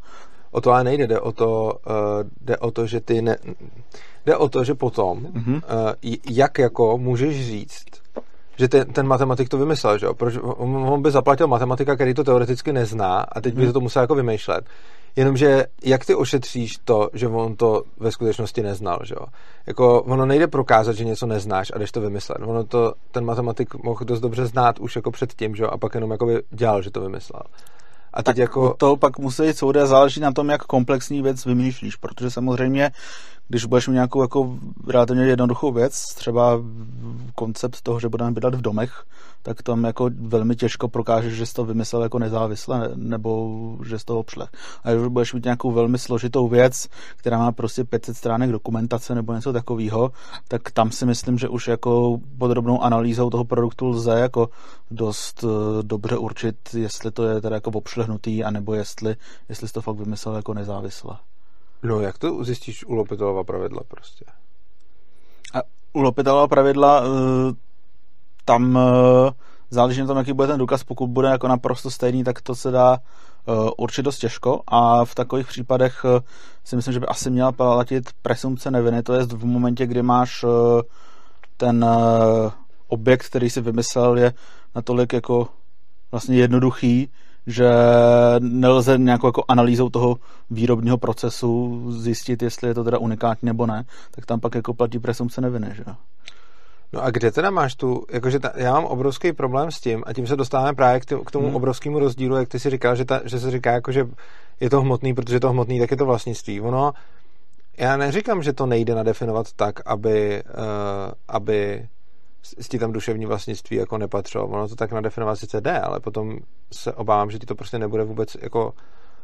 O 0.52 0.62
to 0.62 0.72
ale 0.72 0.84
nejde, 0.84 1.08
jde 1.08 1.20
o 1.20 1.32
to, 1.32 1.74
uh, 1.88 2.30
jde 2.42 2.58
o 2.58 2.72
to 2.72 2.88
že 2.88 3.00
ty 3.00 3.22
ne, 3.22 3.38
jde 4.26 4.38
o 4.38 4.50
to, 4.50 4.64
že 4.64 4.74
potom, 4.74 5.24
mm-hmm. 5.24 5.56
uh, 5.56 6.14
jak 6.30 6.60
jako 6.60 6.98
můžeš 6.98 7.48
říct, 7.48 7.86
že 8.58 8.68
ten, 8.68 8.94
ten 8.94 9.08
matematik 9.08 9.50
to 9.50 9.58
vymyslel, 9.58 9.98
že 9.98 10.06
jo? 10.06 10.14
Proč, 10.14 10.34
on, 10.44 10.76
on 10.76 11.02
by 11.02 11.12
zaplatil 11.12 11.48
matematika, 11.48 11.96
který 11.96 12.14
to 12.14 12.24
teoreticky 12.24 12.74
nezná 12.74 13.20
a 13.20 13.42
teď 13.42 13.54
by 13.54 13.64
hmm. 13.64 13.74
to 13.74 13.80
musel 13.80 14.02
jako 14.02 14.16
vymýšlet. 14.16 14.66
Jenomže 15.18 15.66
jak 15.84 16.06
ty 16.06 16.16
ošetříš 16.16 16.78
to, 16.86 17.10
že 17.14 17.28
on 17.28 17.56
to 17.56 17.84
ve 17.98 18.12
skutečnosti 18.12 18.64
neznal, 18.64 19.00
že 19.04 19.16
jo? 19.20 19.26
Jako 19.68 20.02
ono 20.02 20.26
nejde 20.26 20.48
prokázat, 20.48 20.96
že 20.96 21.06
něco 21.06 21.26
neznáš 21.26 21.72
a 21.76 21.78
jdeš 21.78 21.92
to 21.92 22.02
vymyslet. 22.02 22.38
Ono 22.42 22.64
to 22.64 22.94
ten 23.12 23.26
matematik 23.26 23.84
mohl 23.84 24.06
dost 24.06 24.20
dobře 24.20 24.46
znát 24.46 24.80
už 24.80 24.96
jako 24.96 25.12
předtím, 25.12 25.56
že 25.56 25.64
jo? 25.64 25.70
A 25.70 25.78
pak 25.78 25.94
jenom 25.94 26.12
jako 26.12 26.28
dělal, 26.50 26.82
že 26.82 26.92
to 26.92 27.02
vymyslel. 27.02 27.42
A 28.14 28.18
teď 28.18 28.26
tak 28.26 28.38
jako... 28.38 28.76
to 28.78 28.98
pak 28.98 29.20
musí 29.20 29.46
jít 29.46 29.58
soude, 29.58 29.86
záleží 29.86 30.20
na 30.20 30.32
tom, 30.32 30.50
jak 30.50 30.64
komplexní 30.64 31.22
věc 31.22 31.46
vymýšlíš, 31.46 31.96
protože 31.96 32.32
samozřejmě 32.32 32.92
když 33.48 33.66
budeš 33.66 33.88
mít 33.88 33.94
nějakou 33.94 34.22
jako 34.22 34.58
relativně 34.88 35.24
jednoduchou 35.24 35.72
věc, 35.72 36.14
třeba 36.14 36.62
koncept 37.36 37.82
toho, 37.82 38.00
že 38.00 38.10
budeme 38.10 38.32
bydlet 38.32 38.56
v 38.56 38.62
domech, 38.62 39.04
tak 39.42 39.64
tam 39.64 39.84
jako 39.84 40.10
velmi 40.20 40.56
těžko 40.56 40.88
prokážeš, 40.88 41.34
že 41.34 41.46
jsi 41.46 41.54
to 41.54 41.66
vymyslel 41.66 42.04
jako 42.04 42.20
nezávisle, 42.20 42.92
nebo 42.96 43.58
že 43.86 44.00
jsi 44.00 44.06
to 44.06 44.20
obšlech. 44.20 44.50
A 44.84 44.92
když 44.92 45.08
budeš 45.08 45.34
mít 45.34 45.44
nějakou 45.44 45.72
velmi 45.72 45.98
složitou 45.98 46.48
věc, 46.48 46.88
která 47.16 47.38
má 47.38 47.52
prostě 47.52 47.84
500 47.84 48.18
stránek 48.18 48.52
dokumentace 48.52 49.16
nebo 49.16 49.34
něco 49.34 49.54
takového, 49.54 50.12
tak 50.48 50.72
tam 50.72 50.92
si 50.92 51.06
myslím, 51.06 51.38
že 51.38 51.50
už 51.50 51.68
jako 51.68 52.20
podrobnou 52.38 52.82
analýzou 52.82 53.30
toho 53.30 53.46
produktu 53.46 53.86
lze 53.86 54.20
jako 54.20 54.50
dost 54.92 55.44
uh, 55.44 55.52
dobře 55.82 56.18
určit, 56.18 56.56
jestli 56.74 57.12
to 57.12 57.24
je 57.24 57.42
teda 57.42 57.56
jako 57.56 57.70
obšlehnutý, 57.70 58.44
anebo 58.44 58.74
jestli, 58.74 59.16
jestli 59.50 59.68
jsi 59.68 59.74
to 59.74 59.82
fakt 59.82 59.98
vymyslel 59.98 60.36
jako 60.36 60.54
nezávisle. 60.54 61.18
No, 61.84 62.00
jak 62.00 62.18
to 62.18 62.44
zjistíš 62.44 62.86
u 62.86 62.94
Lopitalova 62.94 63.44
pravidla 63.44 63.82
prostě? 63.88 64.26
A 65.54 65.62
u 65.94 66.02
Lopitalova 66.02 66.48
pravidla 66.48 67.02
uh, 67.02 67.08
tam 68.46 68.76
uh, 68.76 68.82
záleží 69.70 70.02
na 70.02 70.08
tom, 70.08 70.18
jaký 70.18 70.34
bude 70.34 70.48
ten 70.48 70.60
důkaz. 70.60 70.84
Pokud 70.84 71.08
bude 71.08 71.28
jako 71.28 71.48
naprosto 71.48 71.92
stejný, 71.92 72.24
tak 72.24 72.42
to 72.42 72.56
se 72.56 72.72
dá 72.72 72.98
uh, 73.46 73.70
určit 73.78 74.02
dost 74.02 74.18
těžko 74.18 74.62
a 74.68 75.06
v 75.06 75.16
takových 75.16 75.48
případech 75.48 76.06
si 76.64 76.76
myslím, 76.76 76.94
že 76.94 77.00
by 77.00 77.06
asi 77.06 77.30
měla 77.30 77.52
platit 77.52 78.10
presumce 78.22 78.72
neviny, 78.72 79.04
to 79.04 79.14
je 79.14 79.26
v 79.26 79.46
momentě, 79.46 79.86
kdy 79.86 80.02
máš 80.02 80.46
ten 81.58 81.86
objekt, 82.88 83.26
který 83.26 83.50
si 83.50 83.62
vymyslel, 83.62 84.18
je 84.18 84.34
natolik 84.76 85.14
jako 85.14 85.48
vlastně 86.12 86.38
jednoduchý, 86.38 87.10
že 87.48 87.70
nelze 88.40 88.98
nějakou 88.98 89.28
jako 89.28 89.44
analýzou 89.48 89.90
toho 89.90 90.18
výrobního 90.50 90.98
procesu 90.98 91.84
zjistit, 91.92 92.42
jestli 92.42 92.68
je 92.68 92.74
to 92.74 92.84
teda 92.84 92.98
unikátní 92.98 93.46
nebo 93.46 93.66
ne, 93.66 93.84
tak 94.12 94.26
tam 94.26 94.40
pak 94.40 94.56
jako 94.56 94.74
platí 94.74 95.00
presumce 95.00 95.42
neviny, 95.42 95.68
že 95.74 95.84
No 96.94 97.04
a 97.04 97.12
kde 97.12 97.32
teda 97.32 97.50
máš 97.50 97.76
tu, 97.76 98.06
jakože 98.12 98.40
ta, 98.40 98.52
já 98.56 98.74
mám 98.74 98.86
obrovský 98.86 99.34
problém 99.34 99.72
s 99.72 99.80
tím 99.80 100.04
a 100.06 100.14
tím 100.14 100.28
se 100.28 100.36
dostáváme 100.36 100.74
právě 100.74 101.00
k, 101.00 101.06
tým, 101.06 101.20
k 101.20 101.32
tomu 101.32 101.48
hmm. 101.48 101.56
obrovskému 101.56 102.00
rozdílu, 102.00 102.36
jak 102.36 102.48
ty 102.48 102.60
si 102.60 102.70
říkal, 102.70 102.96
že, 102.96 103.06
ta, 103.06 103.22
že 103.26 103.40
se 103.40 103.52
říká 103.52 103.72
jako, 103.72 103.92
že 103.92 104.08
je 104.60 104.70
to 104.70 104.82
hmotný, 104.82 105.14
protože 105.14 105.36
je 105.36 105.40
to 105.40 105.50
hmotný, 105.50 105.80
tak 105.80 105.92
je 105.92 105.98
to 105.98 106.06
vlastnictví. 106.06 106.62
Ono, 106.62 106.94
já 107.78 107.98
neříkám, 107.98 108.44
že 108.44 108.54
to 108.54 108.66
nejde 108.66 108.96
nadefinovat 108.96 109.54
tak, 109.56 109.80
aby, 109.86 110.44
uh, 110.48 111.12
aby 111.28 111.88
ti 112.70 112.80
tam 112.80 112.92
duševní 112.92 113.26
vlastnictví 113.26 113.78
jako 113.78 113.98
nepatřilo. 113.98 114.48
Ono 114.48 114.68
to 114.68 114.76
tak 114.76 114.92
nadefinovat 114.92 115.40
sice 115.40 115.62
jde, 115.62 115.80
ale 115.80 116.00
potom 116.00 116.38
se 116.74 116.94
obávám, 116.94 117.32
že 117.32 117.40
ti 117.40 117.46
to 117.46 117.56
prostě 117.56 117.80
nebude 117.80 118.04
vůbec 118.04 118.38
jako 118.42 118.74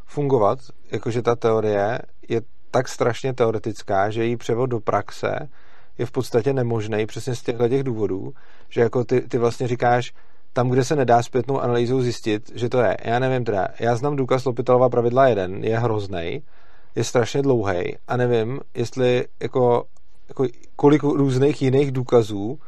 fungovat, 0.05 0.59
jakože 0.91 1.21
ta 1.21 1.35
teorie 1.35 1.99
je 2.29 2.41
tak 2.71 2.87
strašně 2.87 3.33
teoretická, 3.33 4.09
že 4.09 4.25
její 4.25 4.37
převod 4.37 4.69
do 4.69 4.79
praxe 4.79 5.49
je 5.97 6.05
v 6.05 6.11
podstatě 6.11 6.53
nemožný 6.53 7.05
přesně 7.05 7.35
z 7.35 7.41
těchto 7.41 7.69
těch 7.69 7.83
důvodů, 7.83 8.33
že 8.69 8.81
jako 8.81 9.03
ty, 9.03 9.21
ty 9.21 9.37
vlastně 9.37 9.67
říkáš, 9.67 10.13
tam, 10.53 10.69
kde 10.69 10.83
se 10.83 10.95
nedá 10.95 11.23
zpětnou 11.23 11.59
analýzou 11.59 12.01
zjistit, 12.01 12.51
že 12.55 12.69
to 12.69 12.81
je. 12.81 12.97
Já 13.03 13.19
nevím 13.19 13.43
teda, 13.43 13.67
já 13.79 13.95
znám 13.95 14.15
důkaz 14.15 14.45
Lopitelova 14.45 14.89
pravidla 14.89 15.27
1, 15.27 15.47
je 15.61 15.79
hrozný, 15.79 16.43
je 16.95 17.03
strašně 17.03 17.41
dlouhý 17.41 17.97
a 18.07 18.17
nevím, 18.17 18.59
jestli 18.73 19.25
jako, 19.41 19.85
jako 20.29 20.45
kolik 20.75 21.03
různých 21.03 21.61
jiných 21.61 21.91
důkazů 21.91 22.59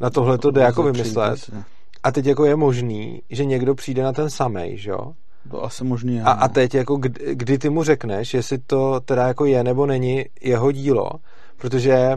na 0.00 0.10
tohle 0.10 0.38
to 0.38 0.50
jde 0.50 0.60
jako 0.60 0.82
vymyslet. 0.82 1.50
A 2.02 2.12
teď 2.12 2.26
jako 2.26 2.44
je 2.44 2.56
možný, 2.56 3.22
že 3.30 3.44
někdo 3.44 3.74
přijde 3.74 4.02
na 4.02 4.12
ten 4.12 4.30
samej, 4.30 4.76
že 4.78 4.90
jo? 4.90 5.12
To 5.50 5.64
asi 5.64 5.84
možný 5.84 6.20
A, 6.20 6.30
a 6.30 6.48
teď 6.48 6.74
jako 6.74 6.96
kdy, 6.96 7.34
kdy 7.34 7.58
ty 7.58 7.70
mu 7.70 7.82
řekneš, 7.82 8.34
jestli 8.34 8.58
to 8.58 9.00
teda 9.00 9.26
jako 9.26 9.44
je 9.44 9.64
nebo 9.64 9.86
není 9.86 10.24
jeho 10.40 10.72
dílo, 10.72 11.10
protože 11.56 12.16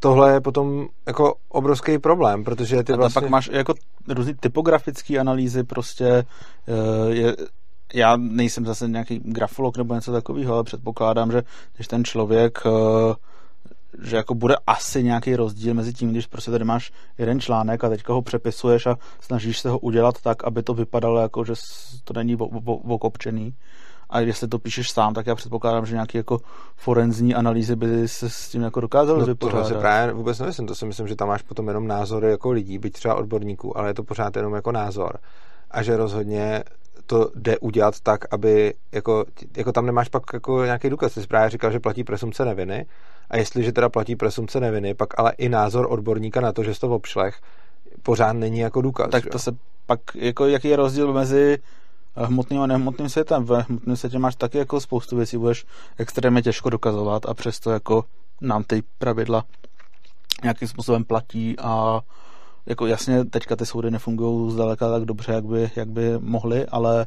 tohle 0.00 0.32
je 0.32 0.40
potom 0.40 0.86
jako 1.06 1.34
obrovský 1.48 1.98
problém, 1.98 2.44
protože 2.44 2.82
ty 2.82 2.92
a 2.92 2.96
vlastně... 2.96 3.20
pak 3.20 3.30
máš 3.30 3.50
jako 3.52 3.74
různý 4.08 4.34
typografické 4.34 5.18
analýzy, 5.18 5.64
prostě 5.64 6.06
eh, 6.06 6.24
je, 7.14 7.36
já 7.94 8.16
nejsem 8.16 8.66
zase 8.66 8.88
nějaký 8.88 9.20
grafolog 9.24 9.76
nebo 9.76 9.94
něco 9.94 10.12
takového, 10.12 10.54
ale 10.54 10.64
předpokládám, 10.64 11.32
že 11.32 11.42
když 11.76 11.88
ten 11.88 12.04
člověk 12.04 12.58
uh, 12.66 12.72
že 14.02 14.16
jako 14.16 14.34
bude 14.34 14.56
asi 14.66 15.02
nějaký 15.02 15.36
rozdíl 15.36 15.74
mezi 15.74 15.92
tím, 15.92 16.10
když 16.10 16.26
prostě 16.26 16.50
tady 16.50 16.64
máš 16.64 16.92
jeden 17.18 17.40
článek 17.40 17.84
a 17.84 17.88
teďka 17.88 18.12
ho 18.12 18.22
přepisuješ 18.22 18.86
a 18.86 18.96
snažíš 19.20 19.58
se 19.58 19.70
ho 19.70 19.78
udělat 19.78 20.14
tak, 20.22 20.44
aby 20.44 20.62
to 20.62 20.74
vypadalo 20.74 21.20
jako, 21.20 21.44
že 21.44 21.52
to 22.04 22.14
není 22.14 22.36
okopčený. 22.88 23.54
A 24.10 24.20
jestli 24.20 24.48
to 24.48 24.58
píšeš 24.58 24.90
sám, 24.90 25.14
tak 25.14 25.26
já 25.26 25.34
předpokládám, 25.34 25.86
že 25.86 25.94
nějaké 25.94 26.18
jako 26.18 26.38
forenzní 26.76 27.34
analýzy 27.34 27.76
by 27.76 28.08
se 28.08 28.30
s 28.30 28.48
tím 28.48 28.62
jako 28.62 28.80
dokázaly 28.80 29.20
no, 29.20 29.26
vypořádat. 29.26 29.62
To 29.62 29.74
se 29.74 29.80
právě 29.80 30.14
vůbec 30.14 30.38
nemyslím, 30.38 30.66
to 30.66 30.74
si 30.74 30.86
myslím, 30.86 31.08
že 31.08 31.16
tam 31.16 31.28
máš 31.28 31.42
potom 31.42 31.68
jenom 31.68 31.86
názory 31.86 32.30
jako 32.30 32.50
lidí, 32.50 32.78
byť 32.78 32.92
třeba 32.92 33.14
odborníků, 33.14 33.78
ale 33.78 33.90
je 33.90 33.94
to 33.94 34.02
pořád 34.02 34.36
jenom 34.36 34.54
jako 34.54 34.72
názor. 34.72 35.18
A 35.70 35.82
že 35.82 35.96
rozhodně 35.96 36.64
to 37.10 37.30
jde 37.34 37.58
udělat 37.58 38.00
tak, 38.00 38.34
aby 38.34 38.74
jako, 38.92 39.24
jako 39.56 39.72
tam 39.72 39.86
nemáš 39.86 40.08
pak 40.08 40.22
jako 40.32 40.64
nějaký 40.64 40.90
důkaz. 40.90 41.14
Ty 41.14 41.20
jsi 41.20 41.26
právě 41.26 41.50
říkal, 41.50 41.70
že 41.70 41.80
platí 41.80 42.04
presumce 42.04 42.44
neviny 42.44 42.86
a 43.30 43.36
jestliže 43.36 43.72
teda 43.72 43.88
platí 43.88 44.16
presumce 44.16 44.60
neviny, 44.60 44.94
pak 44.94 45.18
ale 45.18 45.32
i 45.38 45.48
názor 45.48 45.86
odborníka 45.90 46.40
na 46.40 46.52
to, 46.52 46.62
že 46.62 46.74
jsi 46.74 46.80
to 46.80 46.88
v 46.88 46.92
obšlech, 46.92 47.40
pořád 48.02 48.32
není 48.32 48.58
jako 48.58 48.82
důkaz. 48.82 49.10
Tak 49.10 49.26
to 49.26 49.38
se 49.38 49.52
pak, 49.86 50.00
jako 50.14 50.46
jaký 50.46 50.68
je 50.68 50.76
rozdíl 50.76 51.12
mezi 51.12 51.58
hmotným 52.16 52.60
a 52.60 52.66
nehmotným 52.66 53.08
světem. 53.08 53.44
Ve 53.44 53.62
hmotném 53.62 53.96
světě 53.96 54.18
máš 54.18 54.36
taky 54.36 54.58
jako 54.58 54.80
spoustu 54.80 55.16
věcí, 55.16 55.36
budeš 55.36 55.64
extrémně 55.98 56.42
těžko 56.42 56.70
dokazovat 56.70 57.26
a 57.26 57.34
přesto 57.34 57.70
jako 57.70 58.04
nám 58.40 58.64
ty 58.64 58.82
pravidla 58.98 59.44
nějakým 60.42 60.68
způsobem 60.68 61.04
platí 61.04 61.56
a 61.58 62.00
jako 62.66 62.86
jasně 62.86 63.24
teďka 63.24 63.56
ty 63.56 63.66
soudy 63.66 63.90
nefungují 63.90 64.52
zdaleka 64.52 64.90
tak 64.90 65.04
dobře, 65.04 65.32
jak 65.32 65.44
by, 65.44 65.70
jak 65.76 65.88
by 65.88 66.18
mohly, 66.18 66.66
ale 66.66 67.06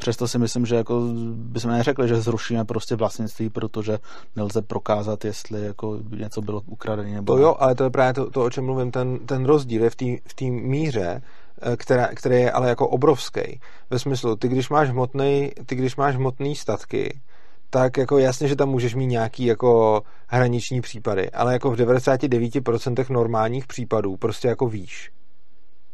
přesto 0.00 0.28
si 0.28 0.38
myslím, 0.38 0.66
že 0.66 0.76
jako 0.76 1.02
bychom 1.34 1.70
neřekli, 1.70 2.08
že 2.08 2.20
zrušíme 2.20 2.64
prostě 2.64 2.96
vlastnictví, 2.96 3.50
protože 3.50 3.98
nelze 4.36 4.62
prokázat, 4.62 5.24
jestli 5.24 5.64
jako 5.64 5.98
něco 6.16 6.42
bylo 6.42 6.62
ukradené 6.66 7.10
nebo 7.10 7.36
To 7.36 7.42
jo, 7.42 7.56
ale 7.58 7.74
to 7.74 7.84
je 7.84 7.90
právě 7.90 8.14
to, 8.14 8.30
to 8.30 8.44
o 8.44 8.50
čem 8.50 8.64
mluvím, 8.64 8.90
ten, 8.90 9.18
ten 9.18 9.44
rozdíl 9.44 9.82
je 9.82 9.90
v 9.90 9.96
té 9.96 10.04
v 10.26 10.50
míře, 10.50 11.22
eh, 11.62 11.76
která, 11.76 12.08
který 12.08 12.36
je 12.36 12.52
ale 12.52 12.68
jako 12.68 12.88
obrovský. 12.88 13.60
Ve 13.90 13.98
smyslu, 13.98 14.36
ty 14.36 14.48
když 14.48 14.68
máš 14.68 14.90
hmotný, 14.90 15.52
ty 15.66 15.74
když 15.74 15.96
máš 15.96 16.16
hmotný 16.16 16.56
statky, 16.56 17.20
tak 17.70 17.96
jako 17.96 18.18
jasně, 18.18 18.48
že 18.48 18.56
tam 18.56 18.68
můžeš 18.68 18.94
mít 18.94 19.06
nějaký 19.06 19.44
jako 19.44 20.02
hraniční 20.26 20.80
případy, 20.80 21.30
ale 21.30 21.52
jako 21.52 21.70
v 21.70 21.76
99% 21.76 23.10
normálních 23.10 23.66
případů 23.66 24.16
prostě 24.16 24.48
jako 24.48 24.68
víš. 24.68 25.10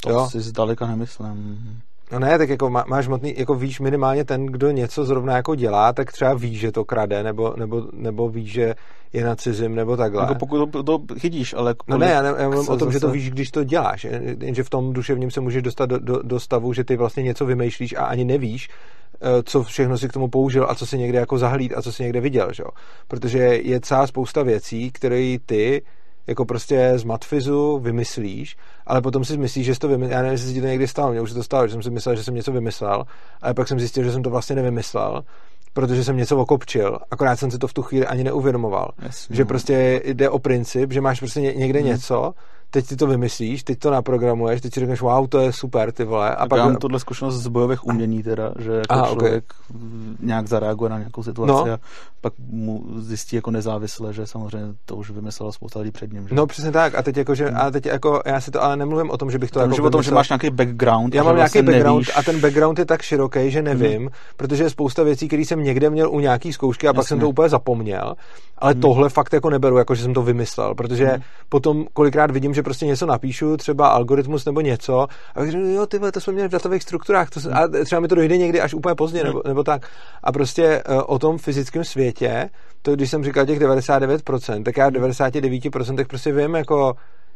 To 0.03 0.11
jo? 0.11 0.29
si 0.31 0.41
zdaleka 0.41 0.87
nemyslím. 0.87 1.81
No 2.13 2.19
ne, 2.19 2.39
tak 2.39 2.49
jako 2.49 2.71
má, 2.71 2.85
máš 2.89 3.07
hmotný, 3.07 3.35
jako 3.37 3.55
víš 3.55 3.81
minimálně 3.81 4.25
ten, 4.25 4.47
kdo 4.47 4.71
něco 4.71 5.05
zrovna 5.05 5.37
jako 5.37 5.55
dělá, 5.55 5.93
tak 5.93 6.13
třeba 6.13 6.35
ví, 6.35 6.57
že 6.57 6.73
to 6.73 6.85
krade, 6.85 7.23
nebo, 7.23 7.55
nebo, 7.57 7.89
nebo 7.93 8.29
ví, 8.29 8.47
že 8.47 8.75
je 9.13 9.25
na 9.25 9.37
cizím, 9.37 9.75
nebo 9.75 9.97
takhle. 9.97 10.23
Jako 10.23 10.35
pokud 10.35 10.71
to, 10.71 10.83
to 10.83 11.03
chytíš, 11.19 11.55
ale... 11.55 11.75
No 11.89 11.99
ne, 11.99 12.11
já, 12.11 12.23
ne, 12.23 12.35
já 12.39 12.49
mluvím 12.49 12.69
o 12.69 12.77
tom, 12.77 12.89
zase... 12.89 12.93
že 12.93 13.01
to 13.01 13.11
víš, 13.11 13.31
když 13.31 13.51
to 13.51 13.65
děláš, 13.65 14.07
jenže 14.41 14.63
v 14.63 14.71
tom 14.71 14.93
duševním 14.93 15.31
se 15.31 15.41
můžeš 15.41 15.63
dostat 15.63 15.87
do, 15.87 15.99
do, 15.99 16.23
do 16.23 16.41
stavu, 16.41 16.73
že 16.73 16.85
ty 16.85 16.97
vlastně 16.97 17.23
něco 17.23 17.47
vymýšlíš 17.47 17.95
a 17.99 18.05
ani 18.05 18.25
nevíš, 18.25 18.69
eh, 18.69 19.43
co 19.43 19.63
všechno 19.63 19.99
si 19.99 20.09
k 20.09 20.13
tomu 20.13 20.29
použil 20.29 20.67
a 20.69 20.75
co 20.75 20.87
si 20.87 20.99
někde 20.99 21.19
jako 21.19 21.39
zahlíd 21.39 21.73
a 21.77 21.83
co 21.83 21.93
si 21.93 22.03
někde 22.03 22.21
viděl, 22.21 22.49
že 22.53 22.63
jo? 22.63 22.71
Protože 23.09 23.39
je 23.39 23.81
celá 23.81 24.07
spousta 24.07 24.43
věcí, 24.43 24.91
které 24.91 25.37
ty 25.47 25.83
jako 26.27 26.45
prostě 26.45 26.93
z 26.97 27.05
matfizu 27.05 27.79
vymyslíš, 27.79 28.57
ale 28.87 29.03
potom 29.03 29.25
si 29.25 29.39
myslíš, 29.39 29.67
že 29.67 29.75
jsi 29.75 29.81
to 29.81 29.89
vymyslel. 29.89 30.17
Já 30.17 30.23
nevím, 30.23 30.33
jestli 30.33 30.55
si 30.55 30.61
to 30.61 30.67
někdy 30.67 30.89
stalo, 30.89 31.13
mně 31.13 31.21
už 31.21 31.31
se 31.31 31.35
to 31.35 31.43
stalo, 31.43 31.67
že 31.67 31.73
jsem 31.73 31.83
si 31.83 31.91
myslel, 31.91 32.17
že 32.17 32.25
jsem 32.25 32.35
něco 32.35 32.53
vymyslel, 32.53 33.05
ale 33.43 33.55
pak 33.55 33.69
jsem 33.69 33.81
zjistil, 33.81 34.05
že 34.05 34.13
jsem 34.13 34.23
to 34.23 34.31
vlastně 34.31 34.57
nevymyslel, 34.57 35.25
protože 35.73 36.05
jsem 36.05 36.17
něco 36.17 36.37
okopčil, 36.37 36.99
akorát 37.11 37.37
jsem 37.37 37.51
si 37.51 37.59
to 37.59 37.67
v 37.67 37.73
tu 37.73 37.83
chvíli 37.83 38.07
ani 38.07 38.25
neuvědomoval. 38.25 38.91
Jasně. 38.99 39.37
Že 39.37 39.45
prostě 39.45 40.03
jde 40.05 40.31
o 40.31 40.39
princip, 40.39 40.93
že 40.93 41.01
máš 41.01 41.19
prostě 41.19 41.41
někde 41.41 41.79
hmm. 41.79 41.89
něco, 41.89 42.35
teď 42.77 42.87
ty 42.87 42.97
to 42.97 43.07
vymyslíš, 43.07 43.63
teď 43.63 43.79
to 43.79 43.91
naprogramuješ, 43.91 44.61
teď 44.61 44.75
si 44.75 44.81
řekneš, 44.81 45.01
wow, 45.01 45.29
to 45.29 45.41
je 45.41 45.53
super, 45.53 45.93
ty 45.93 46.05
vole. 46.05 46.35
A 46.35 46.41
tak 46.41 46.49
pak... 46.49 46.59
Já 46.59 46.65
mám 46.65 46.77
tuhle 46.77 47.01
zkušenost 47.01 47.35
z 47.35 47.47
bojových 47.47 47.87
umění 47.87 48.23
teda, 48.23 48.53
že 48.59 48.73
jako 48.73 48.87
Aha, 48.89 49.09
člověk 49.09 49.55
okay. 49.71 49.81
nějak 50.21 50.49
zareaguje 50.49 50.91
na 50.91 50.99
nějakou 50.99 51.23
situaci 51.23 51.69
no. 51.69 51.75
a 51.75 51.79
pak 52.21 52.33
mu 52.39 52.85
zjistí 52.97 53.37
jako 53.37 53.51
nezávisle, 53.51 54.13
že 54.13 54.27
samozřejmě 54.27 54.75
to 54.85 54.97
už 54.97 55.11
vymyslelo 55.11 55.53
spousta 55.53 55.81
lidí 55.81 55.91
před 55.91 56.13
ním. 56.13 56.29
Že? 56.29 56.35
No 56.35 56.47
přesně 56.47 56.73
tak. 56.73 56.95
A 56.95 57.03
teď 57.03 57.17
jako, 57.17 57.35
že, 57.35 57.51
a 57.51 57.71
teď 57.71 57.87
jako, 57.87 58.23
já 58.27 58.41
si 58.41 58.51
to 58.51 58.63
ale 58.63 58.77
nemluvím 58.77 59.11
o 59.11 59.17
tom, 59.17 59.31
že 59.31 59.39
bych 59.39 59.51
to 59.51 59.61
Tam, 59.61 59.71
jako 59.71 59.77
že 59.77 59.83
o 59.83 59.91
tom, 59.91 60.03
že 60.03 60.11
máš 60.11 60.29
nějaký 60.29 60.51
background. 60.51 61.15
Já 61.15 61.23
mám 61.23 61.37
nějaký 61.37 61.63
background 61.63 61.97
nevíš. 61.97 62.13
a 62.17 62.23
ten 62.23 62.41
background 62.41 62.79
je 62.79 62.85
tak 62.85 63.03
široký, 63.03 63.51
že 63.51 63.63
nevím, 63.63 64.01
hmm. 64.01 64.09
protože 64.37 64.65
je 64.65 64.71
spousta 64.71 65.03
věcí, 65.03 65.29
které 65.29 65.43
jsem 65.43 65.63
někde 65.63 65.91
měl 65.91 66.11
u 66.11 66.21
nějaký 66.21 66.53
zkoušky 66.53 66.87
a 66.87 66.89
Jasně. 66.89 66.97
pak 66.97 67.09
jsem 67.09 67.21
to 67.21 67.29
úplně 67.29 67.49
zapomněl. 67.49 68.15
Ale 68.59 68.73
hmm. 68.73 68.81
tohle 68.81 69.09
fakt 69.09 69.33
jako 69.33 69.51
neberu, 69.51 69.77
jako 69.77 69.95
že 69.95 70.03
jsem 70.03 70.15
to 70.15 70.23
vymyslel, 70.23 70.75
protože 70.75 71.07
hmm. 71.07 71.23
potom 71.49 71.85
kolikrát 71.93 72.31
vidím, 72.31 72.55
že 72.55 72.63
prostě 72.67 72.87
něco 72.87 73.07
napíšu, 73.07 73.57
třeba 73.57 73.89
algoritmus 73.89 74.45
nebo 74.45 74.61
něco, 74.61 75.07
a 75.35 75.45
řeknu, 75.45 75.71
jo, 75.71 75.87
ty 75.87 75.99
to 76.13 76.21
jsme 76.21 76.33
měli 76.33 76.49
v 76.49 76.53
datových 76.53 76.83
strukturách, 76.83 77.31
to 77.31 77.41
se, 77.41 77.51
a 77.51 77.69
třeba 77.85 78.01
mi 78.01 78.09
to 78.09 78.15
dojde 78.15 78.37
někdy 78.37 78.61
až 78.61 78.75
úplně 78.75 78.95
pozdě, 78.95 79.25
nebo, 79.25 79.43
nebo 79.47 79.65
tak. 79.65 79.89
A 80.23 80.33
prostě 80.33 80.83
uh, 80.89 81.03
o 81.07 81.19
tom 81.19 81.39
fyzickém 81.39 81.85
světě, 81.85 82.51
to 82.83 82.95
když 82.95 83.11
jsem 83.11 83.25
říkal 83.25 83.47
těch 83.47 83.61
99%, 83.61 84.63
tak 84.63 84.77
já 84.77 84.91
99% 84.91 86.07
prostě 86.07 86.33
vím, 86.33 86.55
jako 86.55 86.95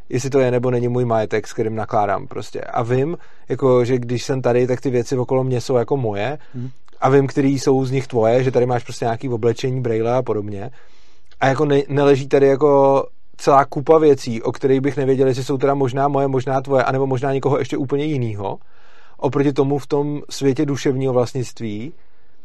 jestli 0.09 0.31
to 0.31 0.41
je 0.41 0.51
nebo 0.51 0.71
není 0.71 0.89
můj 0.89 1.05
majetek, 1.05 1.49
s 1.49 1.53
kterým 1.53 1.75
nakládám 1.75 2.27
prostě. 2.27 2.61
A 2.61 2.83
vím, 2.83 3.17
jako, 3.49 3.85
že 3.85 3.99
když 3.99 4.25
jsem 4.25 4.43
tady, 4.43 4.67
tak 4.67 4.81
ty 4.81 4.91
věci 4.91 5.17
okolo 5.17 5.45
mě 5.45 5.61
jsou 5.61 5.77
jako 5.77 5.97
moje 5.97 6.39
a 7.01 7.09
vím, 7.09 7.27
který 7.27 7.59
jsou 7.59 7.85
z 7.85 7.91
nich 7.91 8.07
tvoje, 8.07 8.45
že 8.45 8.51
tady 8.51 8.67
máš 8.67 8.85
prostě 8.85 9.05
nějaký 9.05 9.29
oblečení, 9.29 9.81
braille 9.81 10.15
a 10.15 10.23
podobně. 10.23 10.71
A 11.41 11.47
jako 11.47 11.65
ne, 11.65 11.83
neleží 11.89 12.29
tady 12.29 12.47
jako 12.47 13.05
celá 13.41 13.65
kupa 13.65 13.99
věcí, 13.99 14.43
o 14.43 14.53
kterých 14.53 14.81
bych 14.81 14.97
nevěděl, 14.97 15.29
jestli 15.29 15.45
jsou 15.45 15.59
teda 15.59 15.75
možná 15.75 16.09
moje, 16.09 16.29
možná 16.29 16.61
tvoje, 16.61 16.85
anebo 16.85 17.07
možná 17.07 17.33
někoho 17.33 17.59
ještě 17.59 17.77
úplně 17.77 18.05
jiného. 18.05 18.59
Oproti 19.17 19.53
tomu 19.53 19.79
v 19.79 19.87
tom 19.87 20.23
světě 20.31 20.67
duševního 20.67 21.13
vlastnictví 21.13 21.93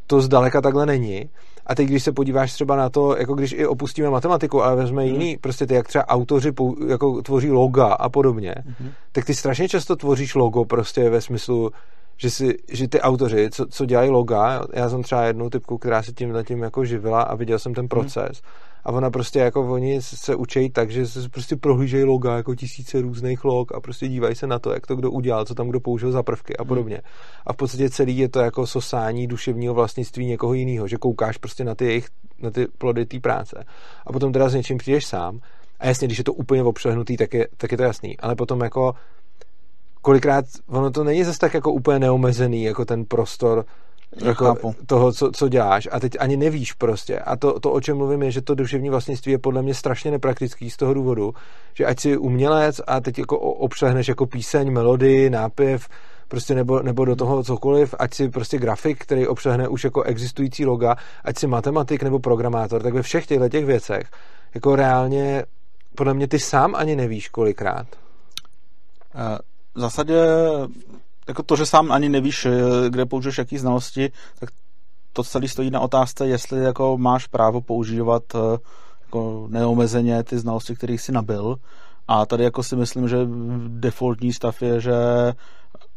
to 0.08 0.22
zdaleka 0.22 0.62
takhle 0.62 0.86
není. 0.86 1.30
A 1.66 1.76
teď, 1.76 1.88
když 1.88 2.04
se 2.04 2.12
podíváš 2.12 2.54
třeba 2.54 2.76
na 2.76 2.90
to, 2.90 3.18
jako 3.18 3.34
když 3.34 3.52
i 3.52 3.68
opustíme 3.68 4.10
matematiku, 4.10 4.64
ale 4.64 4.76
vezme 4.76 5.04
mm. 5.04 5.12
jiný, 5.12 5.38
prostě 5.38 5.68
ty, 5.68 5.74
jak 5.74 5.88
třeba 5.88 6.08
autoři 6.08 6.52
jako 6.88 7.22
tvoří 7.22 7.52
loga 7.52 7.86
a 7.86 8.10
podobně, 8.10 8.56
mm. 8.80 8.92
tak 9.12 9.26
ty 9.26 9.36
strašně 9.36 9.70
často 9.70 9.96
tvoříš 9.96 10.36
logo 10.36 10.66
prostě 10.66 11.10
ve 11.10 11.22
smyslu, 11.22 11.72
že, 12.18 12.30
si, 12.30 12.58
že 12.72 12.88
ty 12.88 13.02
autoři, 13.02 13.50
co, 13.52 13.66
co 13.66 13.86
dělají 13.86 14.10
loga, 14.10 14.62
já 14.74 14.90
jsem 14.90 15.04
třeba 15.04 15.24
jednu 15.24 15.50
typku, 15.50 15.78
která 15.78 16.04
se 16.04 16.14
tím 16.14 16.34
tím 16.48 16.64
jako 16.64 16.86
živila 16.86 17.22
a 17.22 17.36
viděl 17.36 17.60
jsem 17.60 17.74
ten 17.74 17.84
mhm. 17.84 17.90
proces. 17.90 18.42
Mm 18.42 18.65
a 18.86 18.92
ona 18.92 19.10
prostě 19.10 19.40
jako 19.40 19.72
oni 19.72 20.02
se 20.02 20.36
učí 20.36 20.70
tak, 20.70 20.92
že 20.92 21.08
se 21.08 21.30
prostě 21.30 21.56
prohlížejí 21.56 22.04
loga 22.04 22.38
jako 22.38 22.56
tisíce 22.56 23.02
různých 23.02 23.44
log 23.44 23.76
a 23.76 23.80
prostě 23.80 24.08
dívají 24.08 24.36
se 24.36 24.48
na 24.48 24.60
to, 24.60 24.74
jak 24.74 24.88
to 24.88 24.96
kdo 24.96 25.12
udělal, 25.12 25.46
co 25.46 25.56
tam 25.56 25.70
kdo 25.70 25.80
použil 25.80 26.12
za 26.12 26.24
prvky 26.24 26.58
a 26.58 26.62
hmm. 26.62 26.68
podobně. 26.68 27.02
A 27.48 27.54
v 27.54 27.56
podstatě 27.56 27.90
celý 27.90 28.18
je 28.18 28.30
to 28.30 28.40
jako 28.40 28.68
sosání 28.68 29.28
duševního 29.28 29.74
vlastnictví 29.74 30.26
někoho 30.26 30.54
jiného, 30.54 30.88
že 30.88 30.98
koukáš 30.98 31.38
prostě 31.38 31.64
na 31.64 31.76
ty 31.76 31.86
jejich, 31.86 32.08
na 32.40 32.52
ty 32.52 32.68
plody 32.78 33.06
té 33.06 33.20
práce. 33.20 33.64
A 34.06 34.14
potom 34.14 34.34
teda 34.34 34.50
s 34.50 34.54
něčím 34.54 34.78
přijdeš 34.78 35.06
sám. 35.06 35.40
A 35.80 35.88
jasně, 35.88 36.08
když 36.08 36.18
je 36.18 36.24
to 36.24 36.34
úplně 36.34 36.64
obšlehnutý, 36.64 37.18
tak 37.18 37.34
je, 37.34 37.48
tak 37.58 37.72
je 37.72 37.78
to 37.78 37.84
jasný. 37.84 38.20
Ale 38.20 38.36
potom 38.36 38.62
jako 38.62 38.94
kolikrát, 40.02 40.46
ono 40.68 40.92
to 40.92 41.04
není 41.04 41.24
zase 41.24 41.40
tak 41.40 41.54
jako 41.54 41.72
úplně 41.72 42.00
neomezený, 42.00 42.64
jako 42.64 42.86
ten 42.86 43.06
prostor 43.06 43.66
jako 44.24 44.56
toho, 44.86 45.12
co, 45.12 45.32
co 45.32 45.50
děláš 45.50 45.88
a 45.92 46.00
teď 46.00 46.18
ani 46.20 46.38
nevíš 46.38 46.74
prostě. 46.74 47.20
A 47.20 47.36
to, 47.36 47.60
to, 47.60 47.72
o 47.72 47.82
čem 47.82 47.98
mluvím, 47.98 48.24
je, 48.24 48.32
že 48.32 48.42
to 48.42 48.56
duševní 48.56 48.90
vlastnictví 48.90 49.32
je 49.32 49.38
podle 49.38 49.62
mě 49.62 49.74
strašně 49.74 50.12
nepraktický 50.12 50.70
z 50.70 50.78
toho 50.78 50.94
důvodu, 50.94 51.34
že 51.74 51.86
ať 51.86 52.00
si 52.00 52.18
umělec 52.18 52.82
a 52.88 53.00
teď 53.00 53.20
jako 53.20 53.40
obšlehneš 53.40 54.08
jako 54.08 54.26
píseň, 54.26 54.72
melodii, 54.72 55.30
nápěv, 55.30 55.88
prostě 56.28 56.56
nebo, 56.56 56.82
nebo 56.82 57.06
do 57.06 57.16
toho 57.16 57.44
cokoliv, 57.44 57.96
ať 58.00 58.14
si 58.14 58.30
prostě 58.30 58.58
grafik, 58.58 59.04
který 59.04 59.28
obšlehne 59.28 59.68
už 59.68 59.84
jako 59.84 60.04
existující 60.04 60.66
loga, 60.66 60.96
ať 61.24 61.38
si 61.38 61.48
matematik 61.48 62.04
nebo 62.04 62.20
programátor, 62.20 62.84
tak 62.84 62.94
ve 62.94 63.02
všech 63.02 63.28
těchto 63.28 63.50
těch 63.50 63.66
věcech 63.66 64.10
jako 64.54 64.76
reálně 64.76 65.44
podle 65.96 66.14
mě 66.14 66.28
ty 66.28 66.40
sám 66.40 66.76
ani 66.76 66.96
nevíš 66.96 67.30
kolikrát. 67.30 67.88
Eh, 69.16 69.38
v 69.76 69.80
zásadě 69.80 70.16
jako 71.28 71.44
to, 71.44 71.56
že 71.56 71.66
sám 71.66 71.92
ani 71.92 72.10
nevíš, 72.10 72.46
eh, 72.46 72.52
kde 72.90 73.06
použiješ 73.06 73.38
jaký 73.38 73.58
znalosti, 73.58 74.12
tak 74.40 74.50
to 75.14 75.24
celý 75.24 75.48
stojí 75.48 75.72
na 75.72 75.80
otázce, 75.80 76.28
jestli 76.28 76.64
jako 76.64 76.98
máš 76.98 77.28
právo 77.28 77.62
používat 77.62 78.24
eh, 78.36 78.58
jako 79.02 79.48
neomezeně 79.50 80.24
ty 80.24 80.40
znalosti, 80.40 80.76
které 80.76 80.94
jsi 80.94 81.12
nabil. 81.12 81.56
A 82.08 82.26
tady 82.26 82.44
jako 82.44 82.64
si 82.64 82.76
myslím, 82.76 83.08
že 83.08 83.18
defaultní 83.68 84.34
stav 84.34 84.62
je, 84.62 84.82
že 84.82 84.94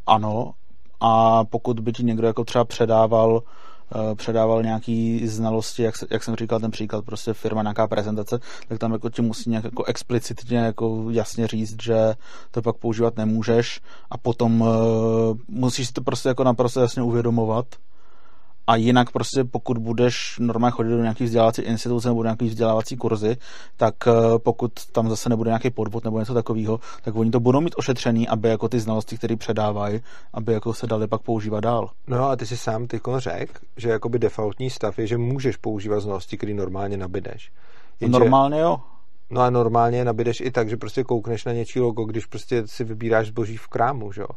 ano, 0.06 0.52
a 1.00 1.44
pokud 1.44 1.80
by 1.80 1.92
ti 1.92 2.04
někdo 2.04 2.26
jako 2.26 2.44
třeba 2.44 2.64
předával 2.64 3.42
předával 4.14 4.62
nějaký 4.62 5.28
znalosti, 5.28 5.82
jak, 5.82 5.94
jak 6.10 6.24
jsem 6.24 6.36
říkal 6.36 6.60
ten 6.60 6.70
příklad, 6.70 7.04
prostě 7.04 7.32
firma 7.32 7.62
nějaká 7.62 7.88
prezentace, 7.88 8.38
tak 8.68 8.78
tam 8.78 8.92
jako 8.92 9.10
ti 9.10 9.22
musí 9.22 9.50
nějak 9.50 9.64
jako 9.64 9.84
explicitně 9.84 10.58
jako 10.58 11.06
jasně 11.10 11.46
říct, 11.46 11.82
že 11.82 12.14
to 12.50 12.62
pak 12.62 12.76
používat 12.76 13.16
nemůžeš 13.16 13.80
a 14.10 14.18
potom 14.18 14.60
uh, 14.60 14.68
musíš 15.48 15.86
si 15.86 15.92
to 15.92 16.00
prostě 16.00 16.28
jako 16.28 16.44
naprosto 16.44 16.80
jasně 16.80 17.02
uvědomovat 17.02 17.66
a 18.68 18.76
jinak 18.76 19.10
prostě 19.10 19.44
pokud 19.44 19.78
budeš 19.78 20.36
normálně 20.40 20.72
chodit 20.72 20.90
do 20.90 21.02
nějakých 21.02 21.26
vzdělávací 21.26 21.62
instituce 21.62 22.08
nebo 22.08 22.22
do 22.22 22.26
nějakých 22.26 22.50
vzdělávací 22.50 22.96
kurzy, 22.96 23.36
tak 23.76 23.94
eh, 24.06 24.12
pokud 24.38 24.72
tam 24.92 25.08
zase 25.08 25.28
nebude 25.28 25.48
nějaký 25.48 25.70
podvod 25.70 26.04
nebo 26.04 26.18
něco 26.18 26.34
takového, 26.34 26.80
tak 27.02 27.16
oni 27.16 27.30
to 27.30 27.40
budou 27.40 27.60
mít 27.60 27.74
ošetřený, 27.76 28.28
aby 28.28 28.48
jako 28.48 28.68
ty 28.68 28.80
znalosti, 28.80 29.16
které 29.16 29.36
předávají, 29.36 30.00
aby 30.34 30.52
jako 30.52 30.74
se 30.74 30.86
dali 30.86 31.06
pak 31.06 31.22
používat 31.22 31.60
dál. 31.60 31.90
No 32.06 32.30
a 32.30 32.36
ty 32.36 32.46
si 32.46 32.56
sám 32.56 32.86
ty 32.86 33.00
řekl, 33.16 33.52
že 33.76 33.88
jakoby 33.88 34.18
defaultní 34.18 34.70
stav 34.70 34.98
je, 34.98 35.06
že 35.06 35.18
můžeš 35.18 35.56
používat 35.56 36.00
znalosti, 36.00 36.36
které 36.36 36.54
normálně 36.54 36.96
nabídeš. 36.96 37.52
Jenže... 38.00 38.18
Normálně 38.18 38.60
jo. 38.60 38.80
No 39.30 39.40
a 39.40 39.50
normálně 39.50 40.04
nabídeš 40.04 40.40
i 40.40 40.50
tak, 40.50 40.68
že 40.68 40.76
prostě 40.76 41.04
koukneš 41.04 41.44
na 41.44 41.52
něčí 41.52 41.80
logo, 41.80 42.04
když 42.04 42.26
prostě 42.26 42.62
si 42.66 42.84
vybíráš 42.84 43.26
zboží 43.26 43.56
v 43.56 43.68
krámu, 43.68 44.12
že 44.12 44.20
jo 44.20 44.28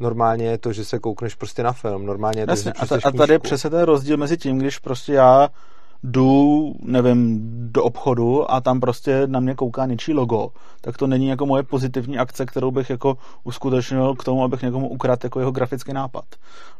normálně 0.00 0.46
je 0.46 0.58
to, 0.58 0.72
že 0.72 0.84
se 0.84 0.98
koukneš 0.98 1.34
prostě 1.34 1.62
na 1.62 1.72
film, 1.72 2.06
normálně 2.06 2.40
je 2.40 2.46
to, 2.46 2.52
Jasně, 2.52 2.72
že 2.80 2.96
a, 3.04 3.08
a 3.08 3.12
tady 3.12 3.32
je 3.32 3.38
přesně 3.38 3.70
ten 3.70 3.82
rozdíl 3.82 4.16
mezi 4.16 4.36
tím, 4.36 4.58
když 4.58 4.78
prostě 4.78 5.12
já 5.12 5.48
jdu, 6.04 6.72
nevím, 6.82 7.40
do 7.72 7.84
obchodu 7.84 8.50
a 8.50 8.60
tam 8.60 8.80
prostě 8.80 9.26
na 9.26 9.40
mě 9.40 9.54
kouká 9.54 9.86
něčí 9.86 10.12
logo, 10.12 10.48
tak 10.80 10.96
to 10.96 11.06
není 11.06 11.28
jako 11.28 11.46
moje 11.46 11.62
pozitivní 11.62 12.18
akce, 12.18 12.46
kterou 12.46 12.70
bych 12.70 12.90
jako 12.90 13.16
uskutečnil 13.44 14.14
k 14.14 14.24
tomu, 14.24 14.44
abych 14.44 14.62
někomu 14.62 14.88
ukradl 14.88 15.20
jako 15.24 15.38
jeho 15.38 15.52
grafický 15.52 15.92
nápad. 15.92 16.24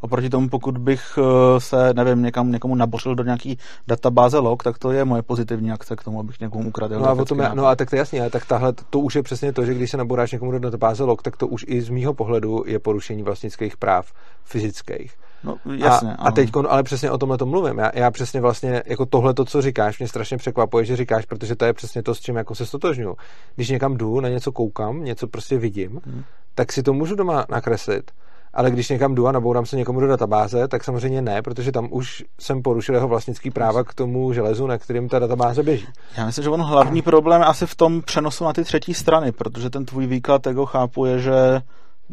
Oproti 0.00 0.30
tomu, 0.30 0.48
pokud 0.48 0.78
bych 0.78 1.18
eh, 1.18 1.60
se, 1.60 1.94
nevím, 1.94 2.22
někam, 2.22 2.52
někomu 2.52 2.74
nabořil 2.74 3.14
do 3.14 3.24
nějaký 3.24 3.58
databáze 3.88 4.38
log, 4.38 4.62
tak 4.62 4.78
to 4.78 4.92
je 4.92 5.04
moje 5.04 5.22
pozitivní 5.22 5.72
akce 5.72 5.96
k 5.96 6.04
tomu, 6.04 6.20
abych 6.20 6.40
někomu 6.40 6.68
ukradl 6.68 6.94
jeho 6.94 7.04
no 7.04 7.10
a 7.10 7.14
grafický 7.14 7.36
tom 7.36 7.56
no 7.56 7.66
a 7.66 7.76
tak 7.76 7.90
to 7.90 7.96
je 7.96 7.98
jasně, 7.98 8.30
tak 8.30 8.46
tahle, 8.46 8.72
to 8.90 8.98
už 9.00 9.14
je 9.14 9.22
přesně 9.22 9.52
to, 9.52 9.64
že 9.64 9.74
když 9.74 9.90
se 9.90 9.96
naboráš 9.96 10.32
někomu 10.32 10.52
do 10.52 10.58
databáze 10.58 11.04
log, 11.04 11.22
tak 11.22 11.36
to 11.36 11.46
už 11.46 11.64
i 11.68 11.82
z 11.82 11.88
mýho 11.88 12.14
pohledu 12.14 12.64
je 12.66 12.78
porušení 12.78 13.22
vlastnických 13.22 13.76
práv 13.76 14.12
fyzických. 14.44 15.14
No, 15.44 15.56
jasně, 15.74 16.12
a, 16.12 16.22
a 16.22 16.30
teď, 16.30 16.50
ale 16.68 16.82
přesně 16.82 17.10
o 17.10 17.18
tomhle 17.18 17.38
to 17.38 17.46
mluvím. 17.46 17.78
Já, 17.78 17.90
já 17.94 18.10
přesně 18.10 18.40
vlastně, 18.40 18.82
jako 18.86 19.06
tohle 19.06 19.34
to, 19.34 19.44
co 19.44 19.62
říkáš, 19.62 19.98
mě 19.98 20.08
strašně 20.08 20.36
překvapuje, 20.36 20.84
že 20.84 20.96
říkáš, 20.96 21.24
protože 21.24 21.56
to 21.56 21.64
je 21.64 21.72
přesně 21.72 22.02
to, 22.02 22.14
s 22.14 22.20
čím 22.20 22.36
jako 22.36 22.54
se 22.54 22.66
stotožňuju. 22.66 23.16
Když 23.54 23.68
někam 23.68 23.96
jdu, 23.96 24.20
na 24.20 24.28
něco 24.28 24.52
koukám, 24.52 25.04
něco 25.04 25.26
prostě 25.26 25.58
vidím, 25.58 26.00
hmm. 26.04 26.22
tak 26.54 26.72
si 26.72 26.82
to 26.82 26.92
můžu 26.92 27.14
doma 27.14 27.46
nakreslit. 27.48 28.10
Ale 28.54 28.70
když 28.70 28.88
někam 28.88 29.14
jdu 29.14 29.26
a 29.26 29.32
nabourám 29.32 29.66
se 29.66 29.76
někomu 29.76 30.00
do 30.00 30.06
databáze, 30.06 30.68
tak 30.68 30.84
samozřejmě 30.84 31.22
ne, 31.22 31.42
protože 31.42 31.72
tam 31.72 31.88
už 31.90 32.24
jsem 32.40 32.62
porušil 32.62 32.94
jeho 32.94 33.08
vlastnický 33.08 33.50
práva 33.50 33.84
k 33.84 33.94
tomu 33.94 34.32
železu, 34.32 34.66
na 34.66 34.78
kterým 34.78 35.08
ta 35.08 35.18
databáze 35.18 35.62
běží. 35.62 35.86
Já 36.16 36.26
myslím, 36.26 36.42
že 36.42 36.50
on 36.50 36.62
hlavní 36.62 37.02
problém 37.02 37.40
je 37.40 37.46
asi 37.46 37.66
v 37.66 37.74
tom 37.74 38.02
přenosu 38.02 38.44
na 38.44 38.52
ty 38.52 38.64
třetí 38.64 38.94
strany, 38.94 39.32
protože 39.32 39.70
ten 39.70 39.84
tvůj 39.84 40.06
výklad 40.06 40.46
jako 40.46 40.66
chápu 40.66 41.06
je, 41.06 41.18
že 41.18 41.60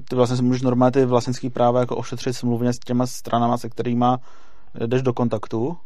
ty 0.10 0.16
vlastně 0.16 0.38
si 0.38 0.44
můžeš 0.44 0.62
normálně 0.62 0.92
ty 0.92 1.06
vlastnické 1.06 1.50
práva 1.50 1.80
jako 1.80 1.96
ošetřit 1.96 2.34
smluvně 2.34 2.74
s 2.74 2.80
těma 2.80 3.08
stranama, 3.08 3.58
se 3.58 3.70
kterými 3.70 4.06
jdeš 4.86 5.02
do 5.02 5.14
kontaktu, 5.14 5.78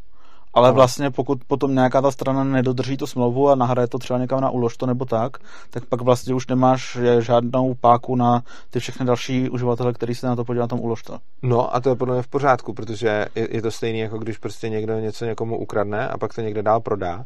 ale 0.54 0.68
no. 0.68 0.74
vlastně 0.74 1.12
pokud 1.12 1.44
potom 1.48 1.76
nějaká 1.76 2.02
ta 2.02 2.12
strana 2.12 2.44
nedodrží 2.44 2.98
tu 2.98 3.08
smlouvu 3.08 3.50
a 3.50 3.56
nahraje 3.56 3.88
to 3.88 3.98
třeba 4.00 4.20
někam 4.20 4.42
na 4.42 4.50
uložto 4.50 4.86
nebo 4.86 5.06
tak, 5.06 5.38
tak 5.70 5.86
pak 5.86 6.02
vlastně 6.02 6.34
už 6.34 6.48
nemáš 6.48 6.98
žádnou 7.20 7.74
páku 7.82 8.16
na 8.16 8.44
ty 8.70 8.80
všechny 8.80 9.06
další 9.06 9.50
uživatele, 9.50 9.94
který 9.94 10.16
se 10.16 10.28
na 10.28 10.36
to 10.36 10.46
podívá 10.46 10.68
tom 10.68 10.80
uložto. 10.80 11.18
No 11.42 11.76
a 11.76 11.80
to 11.80 11.90
je 11.90 11.96
podle 11.96 12.14
mě 12.14 12.24
v 12.24 12.28
pořádku, 12.28 12.74
protože 12.74 13.28
je, 13.36 13.48
je 13.56 13.62
to 13.62 13.72
stejné, 13.72 14.00
jako 14.00 14.18
když 14.18 14.38
prostě 14.38 14.70
někdo 14.70 15.00
něco 15.00 15.26
někomu 15.26 15.58
ukradne 15.58 16.08
a 16.08 16.18
pak 16.18 16.34
to 16.34 16.42
někde 16.42 16.64
dál 16.64 16.80
prodá, 16.80 17.26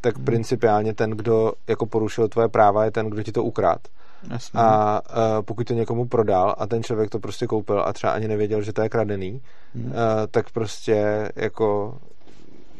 tak 0.00 0.16
hmm. 0.16 0.24
principiálně 0.24 0.94
ten, 0.94 1.10
kdo 1.10 1.52
jako 1.68 1.86
porušil 1.86 2.28
tvoje 2.28 2.48
práva, 2.48 2.84
je 2.84 2.90
ten, 2.90 3.10
kdo 3.10 3.22
ti 3.22 3.32
to 3.32 3.44
ukrát. 3.44 3.80
Jasně. 4.30 4.60
A 4.60 5.00
uh, 5.10 5.42
pokud 5.44 5.66
to 5.66 5.74
někomu 5.74 6.08
prodal 6.08 6.54
a 6.58 6.66
ten 6.66 6.82
člověk 6.82 7.10
to 7.10 7.18
prostě 7.18 7.46
koupil 7.46 7.82
a 7.86 7.92
třeba 7.92 8.12
ani 8.12 8.28
nevěděl, 8.28 8.62
že 8.62 8.72
to 8.72 8.82
je 8.82 8.88
kradený, 8.88 9.42
hmm. 9.74 9.84
uh, 9.84 9.92
tak 10.30 10.50
prostě 10.50 11.28
jako 11.36 11.98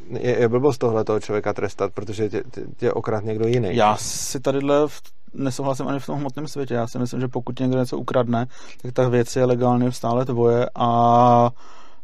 je, 0.09 0.38
je 0.38 0.48
blbost 0.48 0.79
tohle 0.79 1.05
toho 1.05 1.20
člověka 1.20 1.53
trestat, 1.53 1.92
protože 1.92 2.29
tě, 2.29 2.42
tě, 2.51 2.62
tě 2.77 2.92
okrad 2.92 3.24
někdo 3.24 3.46
jiný. 3.46 3.77
Já 3.77 3.96
si 3.96 4.40
tadyhle 4.40 4.87
nesouhlasím 5.35 5.88
ani 5.88 6.01
v 6.01 6.07
tom 6.07 6.18
hmotném 6.18 6.48
světě. 6.48 6.74
Já 6.74 6.87
si 6.87 6.98
myslím, 6.98 7.20
že 7.20 7.29
pokud 7.29 7.61
někdo 7.61 7.79
něco 7.79 7.98
ukradne, 7.98 8.46
tak 8.83 8.92
ta 8.92 9.09
věc 9.09 9.37
je 9.37 9.44
legálně 9.44 9.92
stále 9.92 10.24
tvoje 10.24 10.66
a 10.74 11.51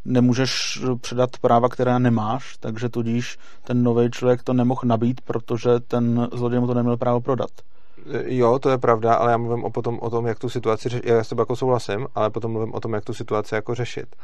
nemůžeš 0.04 0.82
předat 1.00 1.30
práva, 1.40 1.68
která 1.68 1.98
nemáš, 1.98 2.56
takže 2.60 2.88
tudíž 2.88 3.38
ten 3.64 3.82
nový 3.82 4.10
člověk 4.10 4.42
to 4.42 4.52
nemohl 4.52 4.80
nabít, 4.84 5.20
protože 5.20 5.70
ten 5.88 6.28
zloděj 6.32 6.60
mu 6.60 6.66
to 6.66 6.74
neměl 6.74 6.96
právo 6.96 7.20
prodat. 7.20 7.50
Jo, 8.24 8.58
to 8.58 8.70
je 8.70 8.78
pravda, 8.78 9.14
ale 9.14 9.30
já 9.30 9.36
mluvím 9.36 9.64
o, 9.64 9.70
potom 9.70 9.98
o 10.02 10.10
tom, 10.10 10.26
jak 10.26 10.38
tu 10.38 10.48
situaci 10.48 10.88
řešit. 10.88 11.06
Já 11.06 11.24
s 11.24 11.28
tebou 11.28 11.42
jako 11.42 11.56
souhlasím, 11.56 12.06
ale 12.14 12.30
potom 12.30 12.52
mluvím 12.52 12.74
o 12.74 12.80
tom, 12.80 12.94
jak 12.94 13.04
tu 13.04 13.14
situaci 13.14 13.54
jako 13.54 13.74
řešit 13.74 14.16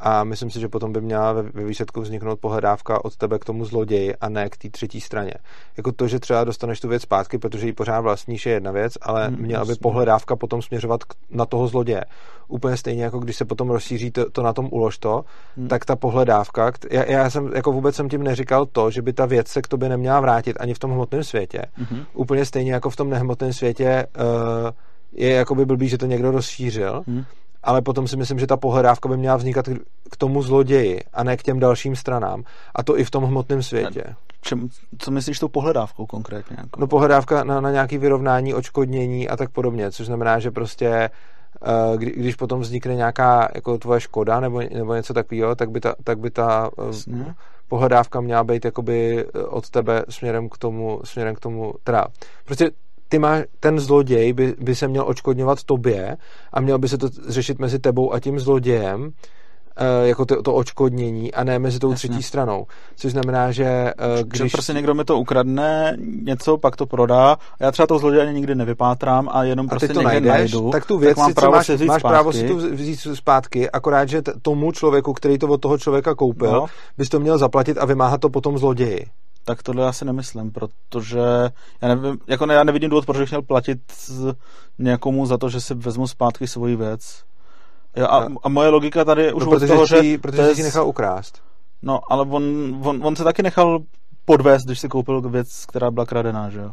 a 0.00 0.24
myslím 0.24 0.50
si, 0.50 0.60
že 0.60 0.68
potom 0.68 0.92
by 0.92 1.00
měla 1.00 1.32
ve, 1.32 1.64
výsledku 1.64 2.00
vzniknout 2.00 2.40
pohledávka 2.40 3.04
od 3.04 3.16
tebe 3.16 3.38
k 3.38 3.44
tomu 3.44 3.64
zloději 3.64 4.14
a 4.16 4.28
ne 4.28 4.48
k 4.48 4.56
té 4.56 4.70
třetí 4.70 5.00
straně. 5.00 5.34
Jako 5.76 5.92
to, 5.92 6.08
že 6.08 6.20
třeba 6.20 6.44
dostaneš 6.44 6.80
tu 6.80 6.88
věc 6.88 7.02
zpátky, 7.02 7.38
protože 7.38 7.66
ji 7.66 7.72
pořád 7.72 8.00
vlastníš, 8.00 8.46
je 8.46 8.52
jedna 8.52 8.70
věc, 8.72 8.92
ale 9.02 9.28
hmm, 9.28 9.38
měla 9.38 9.64
by 9.64 9.74
pohledávka 9.74 10.36
potom 10.36 10.62
směřovat 10.62 11.04
k, 11.04 11.14
na 11.30 11.46
toho 11.46 11.66
zloděje. 11.66 12.04
Úplně 12.48 12.76
stejně 12.76 13.04
jako 13.04 13.18
když 13.18 13.36
se 13.36 13.44
potom 13.44 13.70
rozšíří 13.70 14.10
to, 14.10 14.30
to 14.30 14.42
na 14.42 14.52
tom 14.52 14.68
uložto, 14.70 15.24
hmm. 15.56 15.68
tak 15.68 15.84
ta 15.84 15.96
pohledávka, 15.96 16.72
já, 16.90 17.04
já 17.04 17.30
jsem 17.30 17.50
jako 17.54 17.72
vůbec 17.72 17.96
jsem 17.96 18.08
tím 18.08 18.22
neříkal 18.22 18.66
to, 18.66 18.90
že 18.90 19.02
by 19.02 19.12
ta 19.12 19.26
věc 19.26 19.48
se 19.48 19.62
k 19.62 19.68
tobě 19.68 19.88
neměla 19.88 20.20
vrátit 20.20 20.56
ani 20.60 20.74
v 20.74 20.78
tom 20.78 20.90
hmotném 20.90 21.24
světě. 21.24 21.62
Hmm. 21.74 22.04
Úplně 22.14 22.44
stejně 22.44 22.72
jako 22.72 22.90
v 22.90 22.96
tom 22.96 23.10
nehmotném 23.10 23.52
světě 23.52 24.06
uh, 24.16 24.70
je 25.12 25.30
jakoby 25.30 25.66
blbý, 25.66 25.88
že 25.88 25.98
to 25.98 26.06
někdo 26.06 26.30
rozšířil, 26.30 27.04
hmm 27.06 27.24
ale 27.62 27.82
potom 27.82 28.08
si 28.08 28.16
myslím, 28.16 28.38
že 28.38 28.46
ta 28.46 28.56
pohledávka 28.56 29.08
by 29.08 29.16
měla 29.16 29.36
vznikat 29.36 29.68
k 30.10 30.16
tomu 30.16 30.42
zloději 30.42 31.00
a 31.12 31.24
ne 31.24 31.36
k 31.36 31.42
těm 31.42 31.60
dalším 31.60 31.96
stranám. 31.96 32.42
A 32.74 32.82
to 32.82 32.98
i 32.98 33.04
v 33.04 33.10
tom 33.10 33.24
hmotném 33.24 33.62
světě. 33.62 34.04
Čem, 34.40 34.68
co 34.98 35.10
myslíš 35.10 35.38
tou 35.38 35.48
pohledávkou 35.48 36.06
konkrétně? 36.06 36.56
Jako? 36.60 36.80
No 36.80 36.86
pohledávka 36.86 37.44
na, 37.44 37.60
na 37.60 37.70
nějaký 37.70 37.98
vyrovnání, 37.98 38.54
očkodnění 38.54 39.28
a 39.28 39.36
tak 39.36 39.50
podobně, 39.50 39.90
což 39.90 40.06
znamená, 40.06 40.38
že 40.38 40.50
prostě 40.50 40.88
eh, 40.88 41.96
kdy, 41.96 42.10
když 42.10 42.34
potom 42.34 42.60
vznikne 42.60 42.94
nějaká 42.94 43.48
jako 43.54 43.78
tvoje 43.78 44.00
škoda 44.00 44.40
nebo, 44.40 44.60
nebo 44.74 44.94
něco 44.94 45.14
takového, 45.14 45.54
tak 45.54 45.70
by 45.70 45.80
ta, 45.80 45.94
tak 46.04 46.18
by 46.18 46.30
ta 46.30 46.70
eh, 46.78 46.86
Jasně. 46.86 47.34
pohledávka 47.68 48.20
měla 48.20 48.44
být 48.44 48.64
jakoby 48.64 49.26
eh, 49.34 49.42
od 49.42 49.70
tebe 49.70 50.04
směrem 50.08 50.48
k 50.48 50.58
tomu, 50.58 51.00
směrem 51.04 51.34
k 51.34 51.40
tomu, 51.40 51.74
teda 51.84 52.06
prostě 52.44 52.70
ty 53.10 53.18
má, 53.18 53.36
ten 53.60 53.80
zloděj 53.80 54.32
by, 54.32 54.54
by 54.60 54.74
se 54.74 54.88
měl 54.88 55.04
očkodňovat 55.06 55.62
tobě 55.64 56.16
a 56.52 56.60
měl 56.60 56.78
by 56.78 56.88
se 56.88 56.98
to 56.98 57.08
řešit 57.28 57.58
mezi 57.58 57.78
tebou 57.78 58.12
a 58.12 58.20
tím 58.20 58.40
zlodějem, 58.40 59.10
eh, 59.76 60.08
jako 60.08 60.26
to, 60.26 60.42
to 60.42 60.54
očkodnění 60.54 61.34
a 61.34 61.44
ne 61.44 61.58
mezi 61.58 61.78
tou 61.78 61.90
Jasně. 61.90 62.08
třetí 62.08 62.22
stranou. 62.22 62.66
Což 62.96 63.12
znamená, 63.12 63.52
že 63.52 63.64
eh, 63.64 63.94
když... 64.24 64.42
Že 64.42 64.48
prostě 64.52 64.72
někdo 64.72 64.94
mi 64.94 65.04
to 65.04 65.18
ukradne, 65.18 65.96
něco, 66.22 66.58
pak 66.58 66.76
to 66.76 66.86
prodá 66.86 67.32
a 67.32 67.38
já 67.60 67.70
třeba 67.70 67.86
toho 67.86 67.98
zloděje 67.98 68.32
nikdy 68.32 68.54
nevypátrám 68.54 69.28
a 69.32 69.44
jenom 69.44 69.66
a 69.66 69.68
prostě 69.68 69.88
ty 69.88 69.94
to 69.94 70.02
někde 70.02 70.28
najdeš, 70.28 70.52
najdu, 70.52 70.70
tak 70.70 70.86
tu 70.86 70.98
věc 70.98 71.16
tak 71.16 71.18
mám 71.18 71.34
právo 71.34 71.56
máš, 71.56 71.66
si 71.66 71.84
máš 71.84 72.02
právo 72.02 72.32
si 72.32 72.48
tu 72.48 72.56
vzít 72.56 73.00
zpátky, 73.14 73.70
akorát, 73.70 74.08
že 74.08 74.22
tomu 74.42 74.72
člověku, 74.72 75.12
který 75.12 75.38
to 75.38 75.48
od 75.48 75.60
toho 75.60 75.78
člověka 75.78 76.14
koupil, 76.14 76.52
no. 76.52 76.66
bys 76.98 77.08
to 77.08 77.20
měl 77.20 77.38
zaplatit 77.38 77.78
a 77.78 77.84
vymáhat 77.84 78.20
to 78.20 78.30
potom 78.30 78.58
zloději 78.58 79.06
tak 79.44 79.62
tohle 79.62 79.84
já 79.84 79.92
si 79.92 80.04
nemyslím, 80.04 80.52
protože 80.52 81.18
já, 81.82 81.88
nevím, 81.88 82.18
jako 82.26 82.46
ne, 82.46 82.54
já 82.54 82.64
nevidím 82.64 82.90
důvod, 82.90 83.06
proč 83.06 83.18
bych 83.18 83.30
měl 83.30 83.42
platit 83.42 83.78
někomu 84.78 85.26
za 85.26 85.38
to, 85.38 85.48
že 85.48 85.60
si 85.60 85.74
vezmu 85.74 86.06
zpátky 86.06 86.46
svoji 86.46 86.76
věc. 86.76 87.24
Jo, 87.96 88.06
a, 88.06 88.28
a 88.42 88.48
moje 88.48 88.68
logika 88.68 89.04
tady 89.04 89.22
je 89.22 89.32
už 89.32 89.44
no, 89.44 89.50
od 89.50 89.66
toho, 89.66 89.86
že... 89.86 90.18
Protože 90.18 90.54
jsi 90.54 90.62
nechal 90.62 90.86
ukrást. 90.86 91.42
No, 91.82 92.00
ale 92.10 92.26
on, 92.30 92.44
on, 92.84 93.00
on 93.06 93.16
se 93.16 93.24
taky 93.24 93.42
nechal 93.42 93.78
podvést, 94.24 94.66
když 94.66 94.80
si 94.80 94.88
koupil 94.88 95.20
věc, 95.20 95.66
která 95.66 95.90
byla 95.90 96.06
kradená, 96.06 96.50
že 96.50 96.60
jo? 96.60 96.72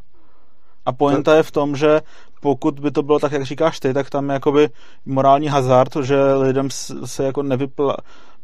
A 0.85 0.91
pointa 0.91 1.35
je 1.35 1.43
v 1.43 1.51
tom, 1.51 1.75
že 1.75 2.01
pokud 2.41 2.79
by 2.79 2.91
to 2.91 3.03
bylo 3.03 3.19
tak, 3.19 3.31
jak 3.31 3.43
říkáš 3.45 3.79
ty, 3.79 3.93
tak 3.93 4.09
tam 4.09 4.29
je 4.29 4.33
jakoby 4.33 4.69
morální 5.05 5.47
hazard, 5.47 5.95
že 5.95 6.33
lidem 6.33 6.69
se 7.05 7.23
jako 7.23 7.43
nevypla, 7.43 7.97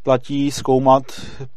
platí 0.03 0.51
zkoumat 0.51 1.03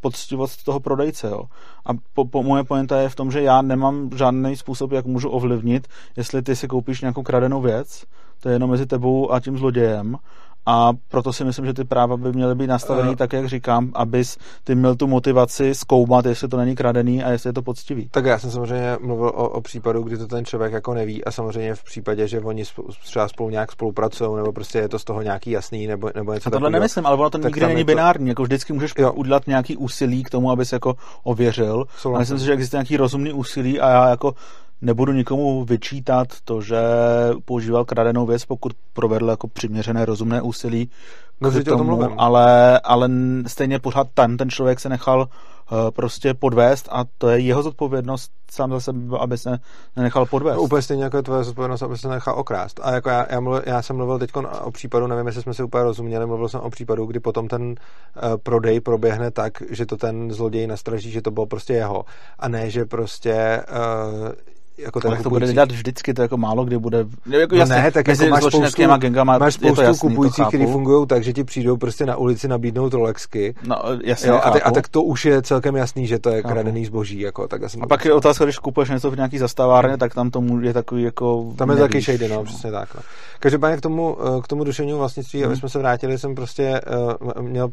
poctivost 0.00 0.64
toho 0.64 0.80
prodejce. 0.80 1.28
Jo. 1.28 1.42
A 1.87 1.90
po, 2.14 2.24
po, 2.24 2.42
moje 2.42 2.64
pointa 2.64 3.00
je 3.00 3.09
v 3.09 3.14
tom, 3.14 3.30
že 3.30 3.42
já 3.42 3.62
nemám 3.62 4.11
žádný 4.16 4.56
způsob, 4.56 4.92
jak 4.92 5.06
můžu 5.06 5.28
ovlivnit, 5.28 5.88
jestli 6.16 6.42
ty 6.42 6.56
si 6.56 6.68
koupíš 6.68 7.00
nějakou 7.00 7.22
kradenou 7.22 7.61
věc, 7.61 8.04
to 8.40 8.48
je 8.48 8.54
jenom 8.54 8.70
mezi 8.70 8.87
tebou 8.87 9.32
a 9.32 9.40
tím 9.40 9.59
zlodějem 9.59 10.16
a 10.66 10.92
proto 11.09 11.33
si 11.33 11.44
myslím, 11.44 11.66
že 11.66 11.74
ty 11.74 11.85
práva 11.85 12.16
by 12.16 12.33
měly 12.33 12.55
být 12.55 12.66
nastavený 12.66 13.09
uh, 13.09 13.16
tak, 13.16 13.33
jak 13.33 13.46
říkám, 13.46 13.90
abys 13.94 14.38
ty 14.64 14.74
měl 14.74 14.96
tu 14.96 15.07
motivaci 15.07 15.74
zkoumat, 15.74 16.26
jestli 16.26 16.48
to 16.48 16.57
není 16.57 16.74
kradený 16.74 17.24
a 17.24 17.31
jestli 17.31 17.48
je 17.48 17.52
to 17.52 17.62
poctivý. 17.62 18.09
Tak 18.11 18.24
já 18.24 18.38
jsem 18.38 18.50
samozřejmě 18.50 18.96
mluvil 19.00 19.29
o, 19.29 19.48
o 19.48 19.61
případu, 19.61 20.02
kdy 20.02 20.18
to 20.18 20.26
ten 20.26 20.44
člověk 20.44 20.72
jako 20.72 20.94
neví 20.94 21.24
a 21.24 21.31
samozřejmě 21.31 21.74
v 21.74 21.85
případě, 21.85 22.29
že 22.29 22.40
oni 22.40 22.64
třeba 23.05 23.29
spolu 23.29 23.50
nějak 23.50 23.72
spolupracují, 23.72 24.37
nebo 24.37 24.52
prostě 24.52 24.79
je 24.79 24.88
to 24.88 24.98
z 24.98 25.05
toho 25.05 25.22
nějaký 25.22 25.50
jasný, 25.50 25.87
nebo, 25.87 26.11
nebo 26.14 26.33
něco 26.33 26.48
a 26.48 26.50
tohle 26.50 26.61
takového, 26.61 26.70
nemyslím, 26.70 27.07
ale 27.07 27.16
ono 27.16 27.31
to 27.31 27.38
nikdy 27.38 27.66
není 27.66 27.85
to... 27.85 27.87
binární, 27.87 28.29
jako 28.29 28.42
vždycky 28.42 28.72
můžeš 28.72 28.92
jo. 28.98 29.12
udělat 29.12 29.46
nějaký 29.46 29.76
úsilí 29.76 30.22
k 30.22 30.31
tomu, 30.31 30.50
abys 30.50 30.72
jako 30.72 30.94
ověřil. 31.22 31.85
A 32.14 32.18
myslím 32.18 32.38
si, 32.38 32.44
že 32.44 32.52
existuje 32.52 32.79
nějaký 32.79 32.96
rozumný 32.96 33.33
úsilí 33.33 33.81
a 33.81 33.90
já 33.90 34.09
jako 34.09 34.35
Nebudu 34.80 35.12
nikomu 35.12 35.64
vyčítat 35.64 36.28
to, 36.44 36.60
že 36.60 36.80
používal 37.44 37.84
kradenou 37.84 38.26
věc, 38.26 38.44
pokud 38.44 38.72
provedl 38.92 39.28
jako 39.28 39.48
přiměřené 39.48 40.04
rozumné 40.04 40.42
úsilí 40.42 40.90
no, 41.40 41.50
k 41.50 41.64
tomu, 41.64 42.20
ale, 42.20 42.80
ale 42.80 43.10
stejně 43.46 43.78
pořád 43.78 44.06
tam 44.14 44.36
ten 44.36 44.50
člověk 44.50 44.80
se 44.80 44.88
nechal 44.88 45.20
uh, 45.20 45.90
prostě 45.90 46.34
podvést 46.34 46.88
a 46.92 47.04
to 47.18 47.28
je 47.28 47.38
jeho 47.38 47.62
zodpovědnost 47.62 48.32
sám 48.50 48.70
za 48.70 48.80
sebe, 48.80 49.18
aby 49.18 49.38
se 49.38 49.58
nenechal 49.96 50.26
podvést. 50.26 50.56
No, 50.56 50.62
úplně 50.62 50.82
stejně 50.82 51.04
jako 51.04 51.16
je 51.16 51.22
tvoje 51.22 51.44
zodpovědnost, 51.44 51.82
aby 51.82 51.98
se 51.98 52.08
nechal 52.08 52.38
okrást. 52.38 52.80
A 52.82 52.92
jako 52.92 53.08
já, 53.08 53.26
já, 53.30 53.40
mluvil, 53.40 53.62
já 53.66 53.82
jsem 53.82 53.96
mluvil 53.96 54.18
teď 54.18 54.30
o 54.62 54.70
případu, 54.70 55.06
nevím, 55.06 55.26
jestli 55.26 55.42
jsme 55.42 55.54
si 55.54 55.62
úplně 55.62 55.84
rozuměli, 55.84 56.26
mluvil 56.26 56.48
jsem 56.48 56.60
o 56.60 56.70
případu, 56.70 57.06
kdy 57.06 57.20
potom 57.20 57.48
ten 57.48 57.62
uh, 57.62 57.74
prodej 58.42 58.80
proběhne 58.80 59.30
tak, 59.30 59.62
že 59.70 59.86
to 59.86 59.96
ten 59.96 60.32
zloděj 60.32 60.66
nastraží, 60.66 61.10
že 61.10 61.22
to 61.22 61.30
bylo 61.30 61.46
prostě 61.46 61.72
jeho. 61.72 62.04
A 62.38 62.48
ne, 62.48 62.70
že 62.70 62.84
prostě 62.84 63.62
uh, 63.70 64.56
jako 64.78 65.00
ten 65.00 65.22
to 65.22 65.30
bude 65.30 65.52
dělat 65.52 65.72
vždycky, 65.72 66.14
to 66.14 66.22
jako 66.22 66.36
málo 66.36 66.64
kdy 66.64 66.78
bude. 66.78 67.06
Jako 67.30 67.54
no 67.54 67.58
jasně, 67.58 67.74
ne, 67.74 67.92
tak 67.92 68.08
jako 68.08 68.26
máš 68.26 68.44
spoustu, 68.44 68.96
gengama, 68.98 69.38
máš 69.38 69.54
spoustu 69.54 69.82
jasný, 69.82 70.08
kupujících, 70.08 70.46
kteří 70.48 70.66
fungují 70.66 71.06
tak, 71.06 71.24
že 71.24 71.32
ti 71.32 71.44
přijdou 71.44 71.76
prostě 71.76 72.06
na 72.06 72.16
ulici 72.16 72.48
nabídnout 72.48 72.94
Rolexky. 72.94 73.54
No, 73.66 73.76
jasně, 74.04 74.28
jo, 74.28 74.40
a, 74.42 74.50
te, 74.50 74.60
a, 74.60 74.70
tak 74.70 74.88
to 74.88 75.02
už 75.02 75.24
je 75.24 75.42
celkem 75.42 75.76
jasný, 75.76 76.06
že 76.06 76.18
to 76.18 76.30
je 76.30 76.42
chápu. 76.42 76.54
kradený 76.54 76.84
zboží. 76.84 77.20
Jako, 77.20 77.48
tak 77.48 77.62
a 77.62 77.86
pak 77.86 78.04
je 78.04 78.12
otázka, 78.12 78.44
když 78.44 78.58
kupuješ 78.58 78.90
něco 78.90 79.10
v 79.10 79.16
nějaký 79.16 79.38
zastavárně, 79.38 79.96
tak 79.96 80.14
tam 80.14 80.30
to 80.30 80.42
je 80.60 80.72
takový 80.72 81.02
jako... 81.02 81.52
Tam 81.56 81.70
je 81.70 81.76
taky 81.76 82.00
shady, 82.00 82.28
no, 82.28 82.44
přesně 82.44 82.70
tak. 82.70 82.94
No. 82.94 83.00
Každopádně 83.40 83.76
k 83.76 83.80
tomu, 83.80 84.16
eh, 84.20 84.42
k 84.42 84.48
tomu 84.48 84.64
duševnímu 84.64 84.98
vlastnictví, 84.98 85.40
hmm. 85.40 85.48
aby 85.48 85.56
jsme 85.56 85.68
se 85.68 85.78
vrátili, 85.78 86.18
jsem 86.18 86.34
prostě 86.34 86.80
uh, 87.34 87.42
měl, 87.42 87.68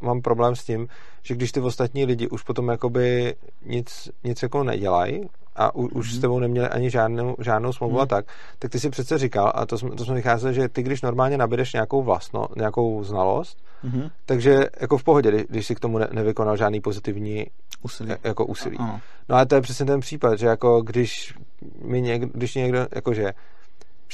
mám 0.00 0.22
problém 0.22 0.56
s 0.56 0.64
tím, 0.64 0.88
že 1.22 1.34
když 1.34 1.52
ty 1.52 1.60
ostatní 1.60 2.04
lidi 2.04 2.28
už 2.28 2.42
potom 2.42 2.68
jakoby 2.68 3.34
nic, 3.66 4.08
nic 4.24 4.42
jako 4.42 4.64
nedělají, 4.64 5.28
a 5.56 5.74
u, 5.74 5.86
už 5.86 6.14
s 6.14 6.18
tebou 6.18 6.38
neměli 6.38 6.68
ani 6.68 6.90
žádnou, 6.90 7.36
žádnou 7.38 7.72
smlouvu 7.72 7.94
mm. 7.94 8.00
a 8.00 8.02
mhm. 8.02 8.08
tak, 8.08 8.26
tak 8.58 8.70
ty 8.70 8.80
si 8.80 8.90
přece 8.90 9.18
říkal, 9.18 9.52
a 9.54 9.66
to 9.66 9.78
jsme, 9.78 9.90
to 9.90 10.04
jsme 10.04 10.14
vycházeli, 10.14 10.54
že 10.54 10.68
ty, 10.68 10.82
když 10.82 11.02
normálně 11.02 11.38
nabídeš 11.38 11.72
nějakou 11.72 12.02
vlastno, 12.02 12.46
nějakou 12.56 13.04
znalost, 13.04 13.58
mm. 13.82 14.08
takže 14.26 14.64
jako 14.80 14.98
v 14.98 15.04
pohodě, 15.04 15.44
když 15.48 15.66
si 15.66 15.74
k 15.74 15.80
tomu 15.80 15.98
ne, 15.98 16.08
nevykonal 16.12 16.56
žádný 16.56 16.80
pozitivní 16.80 17.46
úsilí. 17.82 18.10
jako 18.24 18.46
úsilí. 18.46 18.76
No 19.28 19.36
ale 19.36 19.46
to 19.46 19.54
je 19.54 19.60
přesně 19.60 19.86
ten 19.86 20.00
případ, 20.00 20.38
že 20.38 20.46
jako 20.46 20.82
když 20.82 21.34
mi 21.84 22.02
někdo, 22.02 22.28
když 22.34 22.54
někdo, 22.54 22.86
jakože 22.94 23.32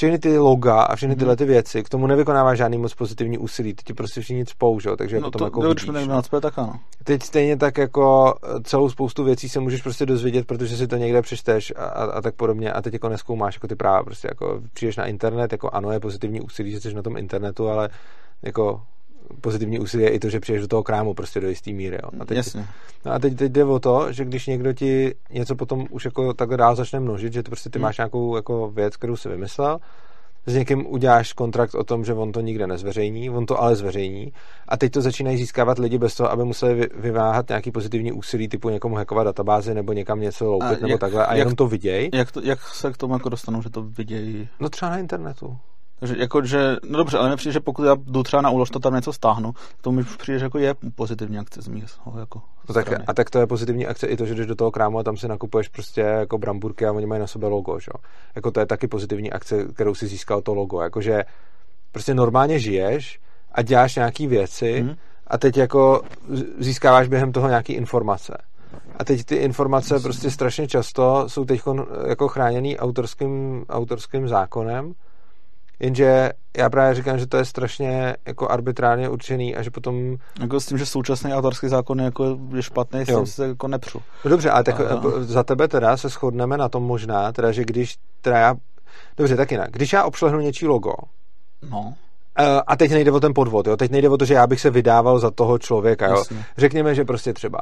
všechny 0.01 0.19
ty 0.19 0.39
loga 0.39 0.83
a 0.83 0.97
všechny 0.97 1.17
tyhle 1.17 1.37
ty 1.37 1.45
věci, 1.45 1.83
k 1.83 1.89
tomu 1.89 2.07
nevykonává 2.07 2.55
žádný 2.55 2.79
moc 2.79 2.95
pozitivní 2.95 3.39
úsilí, 3.39 3.75
ty 3.75 3.83
ti 3.85 3.95
prostě 3.95 4.21
všichni 4.21 4.45
cpou, 4.45 4.81
že? 4.81 4.91
takže 4.99 5.17
no 5.17 5.23
potom 5.23 5.39
to, 5.39 5.45
jako 5.45 5.61
vidíš, 5.61 6.07
no. 6.07 6.41
tak 6.41 6.59
ano. 6.59 6.81
Teď 7.05 7.23
stejně 7.23 7.57
tak 7.57 7.79
jako 7.79 8.35
celou 8.63 8.89
spoustu 8.89 9.25
věcí 9.25 9.49
se 9.49 9.61
můžeš 9.61 9.83
prostě 9.83 10.07
dozvědět, 10.07 10.47
protože 10.47 10.77
si 10.77 10.87
to 10.87 10.97
někde 10.97 11.23
přečteš 11.23 11.73
a, 11.77 11.85
a, 11.85 12.05
a 12.05 12.21
tak 12.21 12.35
podobně 12.35 12.73
a 12.73 12.83
teď 12.83 12.93
jako 12.93 13.09
neskoumáš 13.09 13.55
jako 13.55 13.67
ty 13.67 13.77
práva, 13.77 14.03
prostě 14.03 14.29
jako 14.31 14.63
přijdeš 14.73 14.97
na 14.97 15.07
internet, 15.07 15.53
jako 15.53 15.71
ano, 15.73 15.93
je 15.93 16.01
pozitivní 16.01 16.41
úsilí, 16.41 16.71
že 16.71 16.81
jsi 16.81 16.95
na 16.95 17.03
tom 17.03 17.17
internetu, 17.17 17.69
ale 17.69 17.89
jako 18.43 18.83
pozitivní 19.41 19.79
úsilí 19.79 20.03
je 20.03 20.11
i 20.11 20.19
to, 20.19 20.29
že 20.31 20.41
přijdeš 20.41 20.63
do 20.63 20.69
toho 20.69 20.83
krámu 20.83 21.15
prostě 21.15 21.41
do 21.41 21.49
jisté 21.49 21.73
míry. 21.73 21.99
Jo. 22.03 22.11
A 22.21 22.25
teď, 22.25 22.37
Jasně. 22.37 22.67
No 23.05 23.13
a 23.13 23.19
teď, 23.19 23.37
teď 23.37 23.53
jde 23.53 23.65
o 23.65 23.79
to, 23.79 24.13
že 24.13 24.25
když 24.25 24.47
někdo 24.47 24.73
ti 24.73 25.15
něco 25.33 25.57
potom 25.57 25.87
už 25.91 26.05
jako 26.05 26.35
takhle 26.35 26.57
dál 26.57 26.77
začne 26.77 27.01
množit, 27.01 27.33
že 27.33 27.43
to 27.43 27.51
prostě 27.51 27.71
ty 27.71 27.79
hmm. 27.79 27.83
máš 27.83 27.99
nějakou 27.99 28.37
jako 28.37 28.71
věc, 28.71 28.97
kterou 28.97 29.17
si 29.17 29.29
vymyslel, 29.29 29.79
s 30.47 30.55
někým 30.55 30.87
uděláš 30.87 31.33
kontrakt 31.33 31.75
o 31.75 31.85
tom, 31.85 32.05
že 32.05 32.15
on 32.15 32.33
to 32.33 32.41
nikde 32.41 32.67
nezveřejní, 32.67 33.31
on 33.31 33.47
to 33.47 33.63
ale 33.63 33.77
zveřejní 33.77 34.33
a 34.69 34.77
teď 34.77 34.93
to 34.93 35.03
začínají 35.03 35.37
získávat 35.37 35.79
lidi 35.79 35.99
bez 35.99 36.15
toho, 36.15 36.31
aby 36.31 36.45
museli 36.45 36.89
vyváhat 36.95 37.49
nějaký 37.49 37.71
pozitivní 37.71 38.13
úsilí 38.13 38.49
typu 38.49 38.69
někomu 38.69 38.95
hackovat 38.95 39.27
databázi 39.27 39.75
nebo 39.75 39.93
někam 39.93 40.21
něco 40.21 40.45
loupit 40.45 40.81
nebo 40.81 40.93
jak, 40.93 41.01
takhle 41.01 41.27
a 41.27 41.31
jak, 41.31 41.39
jenom 41.39 41.55
to 41.55 41.67
viděj. 41.67 42.11
Jak, 42.15 42.33
to, 42.33 42.41
jak 42.41 42.61
se 42.61 42.93
k 42.93 42.97
tomu 42.97 43.15
jako 43.15 43.29
dostanou, 43.29 43.63
že 43.63 43.71
to 43.71 43.83
vidějí? 43.83 44.49
No 44.61 44.69
třeba 44.69 44.91
na 44.91 44.99
internetu. 44.99 45.57
Takže 46.01 46.15
jako, 46.19 46.45
že, 46.45 46.77
no 46.89 46.99
dobře, 46.99 47.19
ale 47.19 47.31
mi 47.31 47.37
přijde, 47.37 47.53
že 47.53 47.61
pokud 47.61 47.85
já 47.85 47.97
jdu 48.05 48.23
třeba 48.23 48.43
na 48.43 48.51
úlož, 48.51 48.71
to 48.71 48.79
tam 48.79 48.95
něco 48.95 49.13
stáhnu, 49.13 49.53
to 49.81 49.93
mi 49.93 50.05
přijde, 50.05 50.39
že 50.39 50.45
jako 50.45 50.59
je 50.59 50.75
pozitivní 50.95 51.39
akce 51.39 51.63
z 51.63 51.69
mého 51.69 52.19
jako 52.19 52.43
no 52.69 52.75
tak, 52.75 52.93
A 53.07 53.15
tak 53.15 53.31
to 53.31 53.39
je 53.39 53.47
pozitivní 53.47 53.87
akce 53.87 54.07
i 54.07 54.17
to, 54.17 54.27
že 54.27 54.35
jdeš 54.35 54.47
do 54.47 54.55
toho 54.55 54.71
krámu 54.71 54.99
a 54.99 55.03
tam 55.03 55.17
si 55.17 55.29
nakupuješ 55.29 55.69
prostě 55.69 56.01
jako 56.01 56.39
bramburky 56.39 56.87
a 56.87 56.93
oni 56.93 57.07
mají 57.07 57.21
na 57.21 57.27
sebe 57.27 57.47
logo, 57.47 57.79
že? 57.81 57.91
Jako 58.35 58.51
to 58.51 58.61
je 58.61 58.67
taky 58.67 58.89
pozitivní 58.89 59.33
akce, 59.33 59.65
kterou 59.65 59.95
si 59.95 60.07
získal 60.07 60.43
to 60.43 60.55
logo. 60.55 60.81
Jakože 60.81 61.25
prostě 61.93 62.15
normálně 62.15 62.59
žiješ 62.59 63.21
a 63.53 63.63
děláš 63.63 63.97
nějaký 63.97 64.27
věci 64.27 64.81
hmm. 64.81 64.95
a 65.27 65.39
teď 65.39 65.57
jako 65.57 66.03
získáváš 66.59 67.09
během 67.09 67.33
toho 67.33 67.49
nějaký 67.49 67.73
informace. 67.73 68.39
A 68.97 69.05
teď 69.05 69.25
ty 69.25 69.37
informace 69.37 69.95
Myslím. 69.95 70.03
prostě 70.03 70.31
strašně 70.31 70.69
často 70.69 71.25
jsou 71.27 71.45
teď 71.45 71.61
jako 72.09 72.29
chráněný 72.29 72.79
autorským, 72.79 73.65
autorským 73.69 74.29
zákonem 74.29 74.95
Jenže 75.81 76.31
já 76.57 76.71
právě 76.71 76.95
říkám, 76.95 77.19
že 77.19 77.27
to 77.27 77.37
je 77.37 77.45
strašně 77.45 78.17
jako 78.27 78.49
arbitrárně 78.49 79.09
určený 79.09 79.57
a 79.57 79.63
že 79.63 79.71
potom... 79.71 80.17
Jako 80.41 80.61
s 80.61 80.67
tím, 80.67 80.79
že 80.79 80.87
současný 80.87 81.35
autorský 81.35 81.69
zákon 81.69 81.99
je, 81.99 82.05
jako, 82.05 82.39
je 82.55 82.63
špatný, 82.63 83.03
s 83.03 83.07
tím 83.07 83.27
se 83.27 83.49
jako 83.49 83.69
nepřu. 83.69 84.03
No 84.25 84.31
dobře, 84.31 84.51
ale 84.51 84.65
tak 84.65 84.81
a... 84.81 85.03
za 85.21 85.43
tebe 85.43 85.69
teda 85.69 85.97
se 85.97 86.09
shodneme 86.09 86.57
na 86.57 86.69
tom 86.69 86.83
možná, 86.83 87.33
teda, 87.33 87.53
že 87.53 87.65
když 87.65 87.97
teda 88.21 88.39
já... 88.39 88.55
Dobře, 89.17 89.37
tak 89.37 89.51
jinak. 89.51 89.71
Když 89.71 89.93
já 89.93 90.05
obšlehnu 90.05 90.41
něčí 90.41 90.67
logo, 90.67 90.95
no. 91.71 91.95
Eh, 92.39 92.61
a 92.67 92.77
teď 92.77 92.91
nejde 92.91 93.13
o 93.13 93.21
ten 93.21 93.35
podvod, 93.35 93.67
jo? 93.67 93.77
Teď 93.77 93.91
nejde 93.91 94.09
o 94.09 94.17
to, 94.17 94.25
že 94.25 94.35
já 94.35 94.47
bych 94.47 94.61
se 94.61 94.71
vydával 94.71 95.19
za 95.19 95.31
toho 95.31 95.59
člověka, 95.59 96.07
jo? 96.07 96.17
Jasně. 96.17 96.45
Řekněme, 96.59 96.95
že 96.95 97.05
prostě 97.05 97.33
třeba 97.33 97.61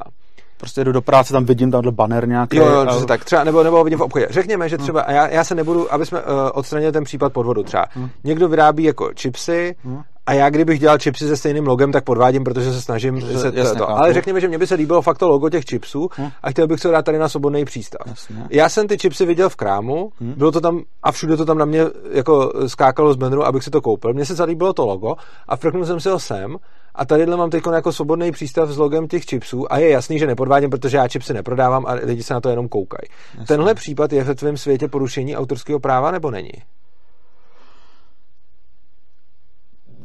prostě 0.59 0.85
jdu 0.85 0.93
do 0.93 1.03
práce, 1.03 1.33
tam 1.33 1.45
vidím 1.45 1.71
tamhle 1.71 1.93
banner 1.93 2.29
nějaký. 2.29 2.57
Jo, 2.57 2.67
jo, 2.67 2.81
a... 2.81 3.05
tak 3.05 3.25
třeba, 3.25 3.45
nebo, 3.45 3.63
nebo 3.63 3.85
vidím 3.85 3.99
v 3.99 4.03
obchodě. 4.03 4.27
Řekněme, 4.31 4.69
že 4.69 4.79
třeba, 4.79 5.03
a 5.03 5.13
já, 5.13 5.29
já 5.29 5.45
se 5.45 5.55
nebudu, 5.55 5.93
aby 5.93 6.07
jsme 6.07 6.23
uh, 6.23 6.27
odstranili 6.53 6.93
ten 6.93 7.05
případ 7.05 7.33
podvodu 7.33 7.63
třeba. 7.63 7.87
Hmm. 7.91 8.11
Někdo 8.25 8.49
vyrábí 8.49 8.85
jako 8.85 9.11
chipsy 9.21 9.77
hmm. 9.85 10.03
A 10.29 10.33
já 10.33 10.51
kdybych 10.51 10.81
dělal 10.81 10.99
chipsy 10.99 11.29
se 11.29 11.37
stejným 11.37 11.67
logem, 11.67 11.93
tak 11.93 12.05
podvádím, 12.05 12.45
protože 12.45 12.73
se 12.73 12.83
snažím 12.83 13.21
že, 13.21 13.39
se 13.39 13.53
jasně, 13.55 13.79
to. 13.79 13.91
Ale 13.91 14.13
řekněme, 14.13 14.41
že 14.41 14.49
mě 14.49 14.59
by 14.59 14.67
se 14.67 14.75
líbilo 14.75 15.03
fakt 15.03 15.19
to 15.19 15.29
logo 15.29 15.51
těch 15.51 15.65
chipsů 15.65 16.09
hmm. 16.13 16.31
a 16.43 16.51
chtěl 16.51 16.67
bych 16.67 16.81
se 16.81 16.89
dát 16.89 17.05
tady 17.05 17.19
na 17.19 17.29
svobodný 17.29 17.65
přístav. 17.65 18.07
Jasně. 18.07 18.37
Já 18.51 18.69
jsem 18.69 18.89
ty 18.89 18.99
chipsy 18.99 19.27
viděl 19.27 19.49
v 19.49 19.57
krámu, 19.57 20.11
hmm. 20.21 20.35
bylo 20.37 20.53
to 20.53 20.61
tam 20.61 20.81
a 21.03 21.13
všude 21.13 21.37
to 21.37 21.45
tam 21.45 21.59
na 21.59 21.65
mě 21.65 21.85
jako 22.13 22.53
skákalo 22.67 23.13
z 23.13 23.17
banneru, 23.17 23.45
abych 23.47 23.65
si 23.65 23.71
to 23.71 23.81
koupil. 23.81 24.15
Mně 24.15 24.27
se 24.27 24.35
zalíbilo 24.35 24.73
to 24.73 24.87
logo 24.87 25.15
a 25.49 25.57
frknul 25.57 25.85
jsem 25.85 26.01
si 26.01 26.09
ho 26.09 26.19
sem 26.19 26.57
a 26.95 27.05
tadyhle 27.05 27.37
mám 27.37 27.51
teď 27.51 27.65
jako 27.75 27.93
svobodný 27.93 28.33
přístav 28.33 28.71
s 28.71 28.79
logem 28.79 29.09
těch 29.09 29.25
chipsů 29.25 29.73
a 29.73 29.79
je 29.79 29.91
jasný, 29.91 30.19
že 30.19 30.27
nepodvádím, 30.27 30.71
protože 30.71 30.97
já 30.97 31.09
chipsy 31.09 31.35
neprodávám 31.35 31.87
a 31.87 31.93
lidi 31.93 32.23
se 32.23 32.35
na 32.35 32.41
to 32.41 32.49
jenom 32.49 32.69
koukají. 32.69 33.09
Tenhle 33.47 33.75
případ 33.75 34.13
je 34.13 34.25
ve 34.25 34.35
tvém 34.35 34.57
světě 34.57 34.89
porušení 34.89 35.37
autorského 35.37 35.81
práva 35.81 36.11
nebo 36.11 36.31
není? 36.31 36.53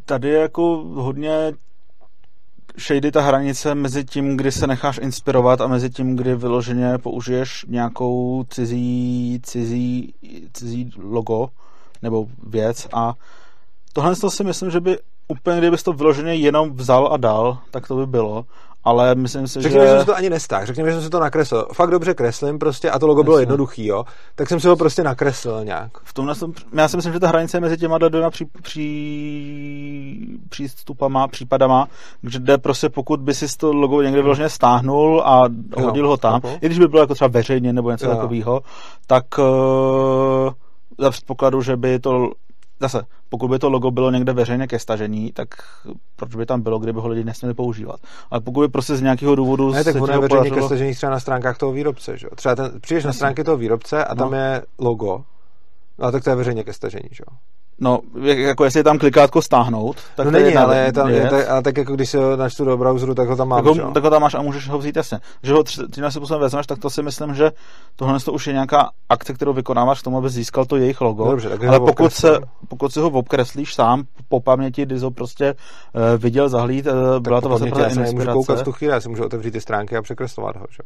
Tady 0.05 0.29
je 0.29 0.39
jako 0.39 0.83
hodně 0.93 1.53
shady 2.79 3.11
ta 3.11 3.21
hranice 3.21 3.75
mezi 3.75 4.05
tím, 4.05 4.37
kdy 4.37 4.51
se 4.51 4.67
necháš 4.67 4.99
inspirovat 5.01 5.61
a 5.61 5.67
mezi 5.67 5.89
tím, 5.89 6.15
kdy 6.15 6.35
vyloženě 6.35 6.97
použiješ 6.97 7.65
nějakou 7.67 8.43
cizí, 8.49 9.39
cizí, 9.43 10.13
cizí 10.53 10.91
logo 10.97 11.49
nebo 12.01 12.27
věc 12.47 12.87
a 12.93 13.13
tohle 13.93 14.15
si 14.15 14.43
myslím, 14.43 14.71
že 14.71 14.79
by 14.79 14.97
úplně, 15.27 15.57
kdybys 15.57 15.83
to 15.83 15.93
vyloženě 15.93 16.35
jenom 16.35 16.73
vzal 16.73 17.13
a 17.13 17.17
dal, 17.17 17.57
tak 17.71 17.87
to 17.87 17.95
by 17.95 18.07
bylo. 18.07 18.45
Ale 18.83 19.15
myslím 19.15 19.47
si, 19.47 19.61
Řekněme, 19.61 19.85
že... 19.85 19.91
že 19.91 19.97
jsem 19.97 20.05
to 20.05 20.15
ani 20.15 20.29
nestáhl. 20.29 20.65
Řekněme, 20.65 20.89
že 20.89 20.95
jsem 20.95 21.03
si 21.03 21.09
to 21.09 21.19
nakreslil. 21.19 21.67
Fakt 21.73 21.91
dobře 21.91 22.13
kreslím 22.13 22.59
prostě 22.59 22.89
a 22.91 22.99
to 22.99 23.07
logo 23.07 23.19
Jasně. 23.19 23.25
bylo 23.25 23.39
jednoduchý, 23.39 23.85
jo. 23.85 24.03
Tak 24.35 24.49
jsem 24.49 24.59
si 24.59 24.67
ho 24.67 24.75
prostě 24.75 25.03
nakreslil 25.03 25.65
nějak. 25.65 25.91
V 26.03 26.13
tomhle 26.13 26.35
jsem, 26.35 26.51
já 26.73 26.87
si 26.87 26.95
myslím, 26.95 27.13
že 27.13 27.19
ta 27.19 27.27
hranice 27.27 27.59
mezi 27.59 27.77
těma 27.77 27.97
dvěma 27.97 28.29
pří, 28.29 28.45
pří, 28.61 30.39
přístupama, 30.49 31.27
případama, 31.27 31.87
kde 32.21 32.57
prostě 32.57 32.89
pokud 32.89 33.19
by 33.19 33.33
si 33.33 33.57
to 33.57 33.73
logo 33.73 34.01
někde 34.01 34.21
vyloženě 34.21 34.49
stáhnul 34.49 35.21
a 35.25 35.41
hodil 35.77 36.03
jo, 36.03 36.09
ho 36.09 36.17
tam, 36.17 36.41
i 36.61 36.65
když 36.65 36.79
by 36.79 36.87
bylo 36.87 37.01
jako 37.01 37.15
třeba 37.15 37.27
veřejně 37.27 37.73
nebo 37.73 37.91
něco 37.91 38.07
takového, 38.07 38.61
tak 39.07 39.25
uh, 39.37 40.53
za 40.97 41.11
předpokladu, 41.11 41.61
že 41.61 41.77
by 41.77 41.99
to 41.99 42.31
zase, 42.79 43.03
pokud 43.29 43.47
by 43.47 43.59
to 43.59 43.69
logo 43.69 43.91
bylo 43.91 44.11
někde 44.11 44.33
veřejně 44.33 44.67
ke 44.67 44.79
stažení, 44.79 45.31
tak 45.31 45.47
proč 46.15 46.35
by 46.35 46.45
tam 46.45 46.61
bylo, 46.61 46.79
kdyby 46.79 46.99
ho 46.99 47.07
lidi 47.07 47.23
nesměli 47.23 47.53
používat. 47.53 47.99
Ale 48.31 48.41
pokud 48.41 48.61
by 48.61 48.67
prostě 48.67 48.95
z 48.95 49.01
nějakého 49.01 49.35
důvodu. 49.35 49.71
Ne, 49.71 49.83
tak 49.83 49.95
ono 49.95 50.13
je 50.13 50.19
veřejně 50.19 50.27
podařilo... 50.27 50.55
ke 50.55 50.61
stažení 50.65 50.93
třeba 50.93 51.11
na 51.11 51.19
stránkách 51.19 51.57
toho 51.57 51.71
výrobce. 51.71 52.17
Že? 52.17 52.27
Třeba 52.35 52.55
ten, 52.55 52.81
přijdeš 52.81 53.03
na 53.03 53.13
stránky 53.13 53.43
toho 53.43 53.57
výrobce 53.57 54.05
a 54.05 54.15
tam 54.15 54.31
no. 54.31 54.37
je 54.37 54.61
logo, 54.79 55.23
no, 55.99 56.11
tak 56.11 56.23
to 56.23 56.29
je 56.29 56.35
veřejně 56.35 56.63
ke 56.63 56.73
stažení. 56.73 57.09
Že? 57.11 57.23
No, 57.83 57.99
jako 58.21 58.63
jestli 58.63 58.79
je 58.79 58.83
tam 58.83 58.99
klikátko 58.99 59.41
stáhnout, 59.41 59.97
tak 60.15 60.25
no 60.25 60.31
není, 60.31 60.51
je 60.51 60.59
ale, 60.59 60.77
je 60.77 60.93
tam, 60.93 61.09
je, 61.09 61.29
tak, 61.29 61.49
ale 61.49 61.61
tak 61.61 61.77
jako 61.77 61.95
když 61.95 62.09
si 62.09 62.17
ho 62.17 62.35
načtu 62.35 62.65
do 62.65 62.77
browseru, 62.77 63.15
tak 63.15 63.29
ho 63.29 63.35
tam 63.35 63.47
mám. 63.47 63.63
Tak 63.65 63.83
ho, 63.83 63.91
tak 63.91 64.03
ho 64.03 64.09
tam 64.09 64.21
máš 64.21 64.33
a 64.33 64.41
můžeš 64.41 64.69
ho 64.69 64.77
vzít 64.77 64.95
jasně. 64.95 65.19
Že 65.43 65.53
ho 65.53 65.63
tím 65.63 66.05
si 66.05 66.11
způsobem 66.11 66.41
vezmeš, 66.41 66.67
tak 66.67 66.79
to 66.79 66.89
si 66.89 67.01
myslím, 67.01 67.35
že 67.35 67.51
tohle 67.95 68.19
to 68.19 68.33
už 68.33 68.47
je 68.47 68.53
nějaká 68.53 68.89
akce, 69.09 69.33
kterou 69.33 69.53
vykonáváš 69.53 70.01
k 70.01 70.03
tomu, 70.03 70.17
aby 70.17 70.29
získal 70.29 70.65
to 70.65 70.77
jejich 70.77 71.01
logo. 71.01 71.31
Dobře, 71.31 71.49
tak 71.49 71.63
ale 71.63 71.79
pokud, 71.79 72.13
se, 72.13 72.39
pokud 72.67 72.93
si 72.93 72.99
ho 72.99 73.09
obkreslíš 73.09 73.73
sám 73.73 74.03
po 74.29 74.39
paměti, 74.39 74.85
kdy 74.85 74.99
ho 74.99 75.11
prostě 75.11 75.53
uh, 75.53 76.01
viděl, 76.17 76.49
zahlíd, 76.49 76.87
uh, 76.87 77.19
byla 77.19 77.41
to 77.41 77.49
vlastně 77.49 77.71
já 77.77 77.89
se 77.89 77.99
nemůžu 77.99 78.31
koukat 78.31 78.59
v 78.59 78.63
tu 78.63 78.71
chvíli, 78.71 78.93
já 78.93 79.01
si 79.01 79.09
můžu 79.09 79.25
otevřít 79.25 79.51
ty 79.51 79.61
stránky 79.61 79.97
a 79.97 80.01
překreslovat 80.01 80.55
ho. 80.55 80.65
Že? 80.69 80.83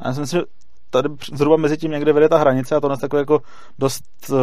A 0.00 0.08
já 0.08 0.14
si 0.14 0.20
myslím, 0.20 0.40
že 0.40 0.44
tady 0.90 1.08
zhruba 1.32 1.56
mezi 1.56 1.76
tím 1.76 1.90
někde 1.90 2.12
vede 2.12 2.28
ta 2.28 2.38
hranice 2.38 2.76
a 2.76 2.80
to 2.80 2.88
nás 2.88 3.00
takové 3.00 3.20
jako 3.20 3.40
dost 3.78 4.04
uh, 4.30 4.38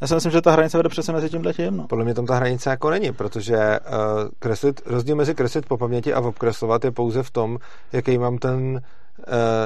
já 0.00 0.06
si 0.06 0.14
myslím, 0.14 0.32
že 0.32 0.42
ta 0.42 0.52
hranice 0.52 0.76
vede 0.76 0.88
přesně 0.88 1.12
mezi 1.12 1.30
tím 1.30 1.44
letím. 1.44 1.76
No. 1.76 1.86
Podle 1.86 2.04
mě 2.04 2.14
tam 2.14 2.26
ta 2.26 2.34
hranice 2.34 2.70
jako 2.70 2.90
není, 2.90 3.12
protože 3.12 3.56
uh, 3.56 4.28
kreslit, 4.38 4.80
rozdíl 4.86 5.16
mezi 5.16 5.34
kreslit 5.34 5.66
po 5.66 5.76
paměti 5.76 6.14
a 6.14 6.20
obkreslovat 6.20 6.84
je 6.84 6.90
pouze 6.90 7.22
v 7.22 7.30
tom, 7.30 7.58
jaký 7.92 8.18
mám 8.18 8.38
ten 8.38 8.80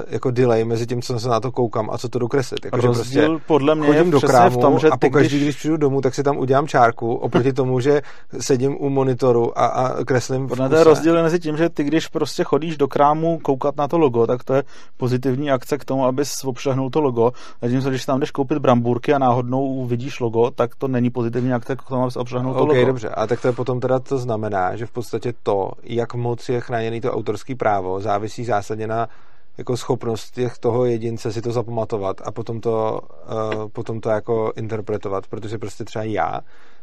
jako 0.08 0.30
delay 0.30 0.64
mezi 0.64 0.86
tím, 0.86 1.02
co 1.02 1.20
se 1.20 1.28
na 1.28 1.40
to 1.40 1.52
koukám 1.52 1.90
a 1.90 1.98
co 1.98 2.08
to 2.08 2.18
dokreslit. 2.18 2.64
Jako, 2.64 2.76
Rozdíl 2.76 3.28
prostě 3.28 3.46
podle 3.46 3.74
mě 3.74 3.86
chodím 3.86 4.06
je 4.06 4.10
do 4.10 4.20
krámu 4.20 4.58
v 4.58 4.60
tom, 4.60 4.78
že 4.78 4.88
a 4.88 4.96
pokaždý, 4.96 5.36
když... 5.36 5.42
když 5.42 5.56
přijdu 5.56 5.76
domů, 5.76 6.00
tak 6.00 6.14
si 6.14 6.22
tam 6.22 6.38
udělám 6.38 6.68
čárku 6.68 7.14
oproti 7.14 7.52
tomu, 7.62 7.80
že 7.80 8.02
sedím 8.40 8.76
u 8.80 8.88
monitoru 8.88 9.58
a, 9.58 9.66
a 9.66 10.04
kreslím 10.04 10.48
Podle 10.48 10.68
to 10.68 10.76
je 10.76 10.84
rozdíl 10.84 11.22
mezi 11.22 11.38
tím, 11.38 11.56
že 11.56 11.68
ty, 11.68 11.84
když 11.84 12.08
prostě 12.08 12.44
chodíš 12.44 12.76
do 12.76 12.88
krámu 12.88 13.38
koukat 13.38 13.76
na 13.76 13.88
to 13.88 13.98
logo, 13.98 14.26
tak 14.26 14.44
to 14.44 14.54
je 14.54 14.62
pozitivní 14.96 15.50
akce 15.50 15.78
k 15.78 15.84
tomu, 15.84 16.06
abys 16.06 16.44
obšlehnul 16.44 16.90
to 16.90 17.00
logo. 17.00 17.32
A 17.62 17.68
tím, 17.68 17.80
když 17.80 18.04
tam 18.04 18.20
jdeš 18.20 18.30
koupit 18.30 18.58
bramburky 18.58 19.14
a 19.14 19.18
náhodnou 19.18 19.86
vidíš 19.86 20.20
logo, 20.20 20.50
tak 20.50 20.74
to 20.74 20.88
není 20.88 21.10
pozitivní 21.10 21.52
akce 21.52 21.76
k 21.76 21.82
tomu, 21.82 22.02
abys 22.02 22.16
obšlehnul 22.16 22.54
to 22.54 22.62
okay, 22.62 22.78
logo. 22.78 22.86
dobře. 22.86 23.08
A 23.08 23.26
tak 23.26 23.40
to 23.40 23.48
je 23.48 23.52
potom 23.52 23.80
teda 23.80 23.98
to 23.98 24.18
znamená, 24.18 24.76
že 24.76 24.86
v 24.86 24.90
podstatě 24.90 25.32
to, 25.42 25.70
jak 25.82 26.14
moc 26.14 26.48
je 26.48 26.60
chráněný 26.60 27.00
to 27.00 27.12
autorský 27.12 27.54
právo, 27.54 28.00
závisí 28.00 28.44
zásadně 28.44 28.86
na 28.86 29.08
jako 29.62 29.76
schopnost 29.76 30.30
těch 30.30 30.58
toho 30.58 30.84
jedince 30.84 31.32
si 31.32 31.42
to 31.42 31.52
zapamatovat 31.52 32.20
a 32.24 32.32
potom 32.32 32.60
to, 32.60 33.00
uh, 33.54 33.68
potom 33.68 34.00
to 34.00 34.10
jako 34.10 34.52
interpretovat, 34.56 35.26
protože 35.26 35.58
prostě 35.58 35.84
třeba 35.84 36.04
já, 36.04 36.40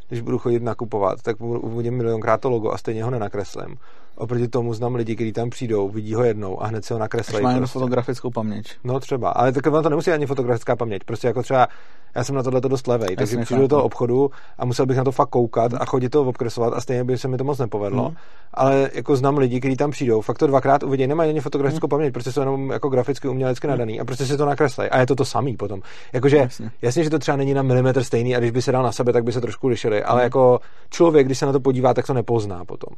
když 0.08 0.20
budu 0.20 0.38
chodit 0.38 0.62
nakupovat, 0.62 1.22
tak 1.22 1.40
uvidím 1.40 1.96
milionkrát 1.96 2.40
to 2.40 2.50
logo 2.50 2.72
a 2.72 2.78
stejně 2.78 3.04
ho 3.04 3.10
nenakreslím. 3.10 3.76
Oproti 4.20 4.48
tomu 4.48 4.74
znám 4.74 4.94
lidi, 4.94 5.14
kteří 5.14 5.32
tam 5.32 5.50
přijdou, 5.50 5.88
vidí 5.88 6.14
ho 6.14 6.24
jednou 6.24 6.62
a 6.62 6.66
hned 6.66 6.84
si 6.84 6.92
ho 6.92 6.98
nakreslí. 6.98 7.42
Máš 7.42 7.56
prostě. 7.56 7.72
fotografickou 7.72 8.30
paměť. 8.30 8.76
No 8.84 9.00
třeba, 9.00 9.30
ale 9.30 9.52
tak 9.52 9.64
to 9.64 9.88
nemusí 9.88 10.10
ani 10.10 10.26
fotografická 10.26 10.76
paměť. 10.76 11.04
Prostě 11.04 11.26
jako 11.26 11.42
třeba 11.42 11.68
já 12.14 12.24
jsem 12.24 12.34
na 12.34 12.42
tohle 12.42 12.60
dost 12.60 12.86
levej, 12.86 13.16
takže 13.16 13.36
přijdu 13.36 13.62
do 13.62 13.68
toho 13.68 13.82
obchodu 13.82 14.30
a 14.58 14.64
musel 14.64 14.86
bych 14.86 14.96
na 14.96 15.04
to 15.04 15.12
fakt 15.12 15.28
koukat 15.28 15.72
a 15.74 15.84
chodit 15.84 16.08
to 16.08 16.22
obkresovat 16.22 16.74
a 16.74 16.80
stejně 16.80 17.04
by 17.04 17.18
se 17.18 17.28
mi 17.28 17.36
to 17.36 17.44
moc 17.44 17.58
nepovedlo. 17.58 18.08
Mm. 18.08 18.16
Ale 18.54 18.90
jako 18.94 19.16
znám 19.16 19.38
lidi, 19.38 19.60
kteří 19.60 19.76
tam 19.76 19.90
přijdou, 19.90 20.20
fakt 20.20 20.38
to 20.38 20.46
dvakrát 20.46 20.82
uvidí, 20.82 21.06
nemají 21.06 21.30
ani 21.30 21.40
fotografickou 21.40 21.86
mm. 21.86 21.90
paměť, 21.90 22.12
prostě 22.12 22.32
jsou 22.32 22.40
jenom 22.40 22.70
jako 22.70 22.88
graficky 22.88 23.28
umělecky 23.28 23.66
mm. 23.66 23.70
nadaný 23.70 24.00
a 24.00 24.04
prostě 24.04 24.26
si 24.26 24.36
to 24.36 24.46
nakreslej. 24.46 24.88
A 24.92 24.98
je 24.98 25.06
to 25.06 25.14
to 25.14 25.24
samý 25.24 25.56
potom. 25.56 25.82
Jakože 26.12 26.36
jasně. 26.36 26.70
jasně, 26.82 27.04
že 27.04 27.10
to 27.10 27.18
třeba 27.18 27.36
není 27.36 27.54
na 27.54 27.62
milimetr 27.62 28.02
stejný 28.02 28.36
a 28.36 28.38
když 28.38 28.50
by 28.50 28.62
se 28.62 28.72
dal 28.72 28.82
na 28.82 28.92
sebe, 28.92 29.12
tak 29.12 29.24
by 29.24 29.32
se 29.32 29.40
trošku 29.40 29.68
lišili, 29.68 30.02
ale 30.02 30.20
mm. 30.20 30.24
jako 30.24 30.60
člověk, 30.90 31.26
když 31.26 31.38
se 31.38 31.46
na 31.46 31.52
to 31.52 31.60
podívá, 31.60 31.94
tak 31.94 32.06
to 32.06 32.14
nepozná 32.14 32.64
potom. 32.64 32.94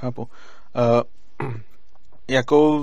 Chápu. 0.00 0.22
Uh, 1.42 1.50
jako 2.28 2.82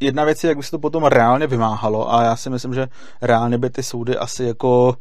jedna 0.00 0.24
věc 0.24 0.44
je, 0.44 0.48
jak 0.48 0.56
by 0.56 0.62
se 0.62 0.70
to 0.70 0.78
potom 0.78 1.04
reálně 1.04 1.46
vymáhalo 1.46 2.14
a 2.14 2.22
já 2.22 2.36
si 2.36 2.50
myslím, 2.50 2.74
že 2.74 2.88
reálně 3.22 3.58
by 3.58 3.70
ty 3.70 3.82
soudy 3.82 4.16
asi 4.16 4.44
jako 4.44 4.94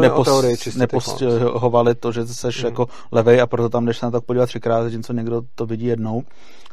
nepos, 0.00 0.28
nepostihovaly 0.76 1.94
to, 1.94 2.12
že 2.12 2.26
jsi 2.26 2.46
mm. 2.46 2.64
jako 2.64 2.88
levej 3.12 3.40
a 3.40 3.46
proto 3.46 3.68
tam 3.68 3.86
jdeš 3.86 3.98
se 3.98 4.06
na 4.06 4.10
to 4.10 4.20
podívat 4.20 4.46
třikrát, 4.46 4.82
zatímco 4.82 5.12
někdo 5.12 5.42
to 5.54 5.66
vidí 5.66 5.86
jednou. 5.86 6.22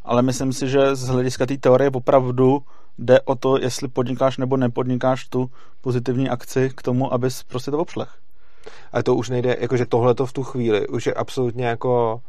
Ale 0.06 0.22
myslím 0.22 0.54
si, 0.54 0.70
že 0.70 0.96
z 0.96 1.08
hlediska 1.08 1.46
té 1.46 1.58
teorie 1.58 1.90
opravdu 1.90 2.62
jde 2.98 3.22
o 3.22 3.36
to, 3.36 3.58
jestli 3.58 3.88
podnikáš 3.88 4.38
nebo 4.38 4.58
nepodnikáš 4.58 5.28
tu 5.28 5.50
pozitivní 5.82 6.30
akci 6.30 6.72
k 6.76 6.82
tomu, 6.82 7.14
abys 7.14 7.44
prostě 7.44 7.72
to 7.72 7.78
obšlech. 7.78 8.10
Ale 8.92 9.04
to 9.04 9.16
už 9.16 9.30
nejde, 9.30 9.58
jakože 9.60 9.86
tohle 9.86 10.16
to 10.16 10.26
v 10.26 10.34
tu 10.34 10.44
chvíli 10.44 10.88
už 10.88 11.06
je 11.06 11.14
absolutně 11.14 11.66
jako 11.66 12.22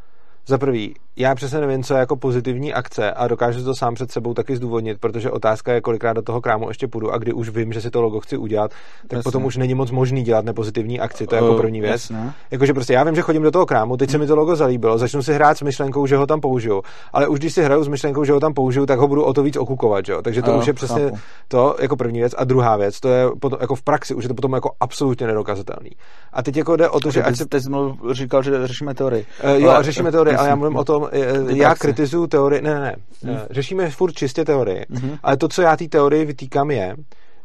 za 0.46 0.59
prvý, 0.59 0.94
já 1.16 1.35
přesně 1.35 1.61
nevím, 1.61 1.83
co 1.83 1.94
je 1.94 2.00
jako 2.00 2.16
pozitivní 2.16 2.74
akce 2.74 3.12
a 3.12 3.28
dokážu 3.28 3.64
to 3.64 3.74
sám 3.74 3.94
před 3.94 4.12
sebou 4.12 4.35
taky 4.35 4.57
zdůvodnit, 4.57 4.98
protože 5.00 5.31
otázka 5.31 5.72
je, 5.72 5.81
kolikrát 5.81 6.12
do 6.12 6.22
toho 6.22 6.40
krámu 6.40 6.68
ještě 6.68 6.88
půjdu 6.88 7.12
a 7.12 7.18
kdy 7.18 7.33
už 7.33 7.48
vím, 7.48 7.72
že 7.72 7.81
si 7.81 7.90
to 7.90 8.02
logo 8.02 8.20
chci 8.20 8.37
udělat, 8.37 8.70
tak 9.09 9.12
Jasně. 9.12 9.22
potom 9.22 9.44
už 9.44 9.57
není 9.57 9.74
moc 9.74 9.90
možný 9.90 10.22
dělat 10.22 10.44
nepozitivní 10.44 11.00
akci, 11.00 11.26
to 11.26 11.35
je 11.35 11.42
jako 11.42 11.55
první 11.55 11.81
věc. 11.81 12.12
Jakože 12.50 12.74
prostě 12.74 12.92
já 12.92 13.05
vím, 13.05 13.14
že 13.14 13.22
chodím 13.22 13.42
do 13.42 13.50
toho 13.50 13.66
krámu, 13.66 13.96
teď 13.96 14.11
se 14.11 14.18
mi 14.18 14.26
to 14.26 14.37
logo 14.37 14.57
zalíbilo, 14.57 14.98
začnu 14.98 15.22
si 15.22 15.35
hrát 15.35 15.59
s 15.59 15.62
myšlenkou, 15.62 16.07
že 16.07 16.16
ho 16.16 16.26
tam 16.26 16.40
použiju, 16.40 16.83
ale 17.12 17.28
už 17.28 17.38
když 17.38 17.55
si 17.55 17.62
hraju 17.62 17.85
s 17.85 17.88
myšlenkou, 17.88 18.24
že 18.24 18.33
ho 18.33 18.40
tam 18.40 18.55
použiju, 18.55 18.87
tak 18.87 18.98
ho 18.98 19.09
budu 19.09 19.24
o 19.24 19.33
to 19.33 19.42
víc 19.42 19.57
okukovat, 19.57 20.09
jo? 20.09 20.22
takže 20.22 20.42
to 20.42 20.50
jo, 20.50 20.59
už 20.59 20.66
je 20.66 20.72
přesně 20.72 21.02
chápu. 21.02 21.18
to 21.48 21.76
jako 21.81 21.96
první 21.96 22.18
věc. 22.18 22.35
A 22.38 22.44
druhá 22.44 22.76
věc, 22.76 23.00
to 23.00 23.09
je 23.09 23.31
potom, 23.40 23.59
jako 23.61 23.74
v 23.74 23.83
praxi, 23.83 24.14
už 24.14 24.24
je 24.24 24.28
to 24.28 24.35
potom 24.35 24.52
jako 24.52 24.70
absolutně 24.81 25.26
nedokazatelný. 25.26 25.90
A 26.33 26.42
teď 26.42 26.57
jako 26.57 26.76
jde 26.76 26.88
o 26.88 27.00
to, 27.00 27.11
že 27.11 27.22
ať 27.22 27.37
se... 27.37 27.46
Teď 27.46 27.62
jsem 27.62 27.94
říkal, 28.12 28.42
že 28.42 28.66
řešíme 28.66 28.94
teorii. 28.94 29.26
Uh, 29.44 29.50
jo, 29.50 29.70
ale, 29.70 29.85
řešíme 29.85 30.12
teorii, 30.12 30.32
ale 30.37 30.49
já 30.49 30.55
mluvím 30.55 30.77
o 30.77 30.85
tom, 30.85 31.09
já 31.49 31.75
kritizuju 31.75 32.27
teorii, 32.27 32.62
ne, 32.62 32.75
ne, 32.75 32.81
ne, 32.81 33.33
hmm. 33.33 33.40
řešíme 33.51 33.90
furt 33.90 34.12
čistě 34.12 34.45
teorii, 34.45 34.87
hmm. 34.90 35.16
ale 35.23 35.37
to, 35.37 35.49
co 35.49 35.62
já 35.62 35.77
té 35.77 35.88
teorii 35.88 36.25
vytýkám 36.25 36.71
je, 36.71 36.97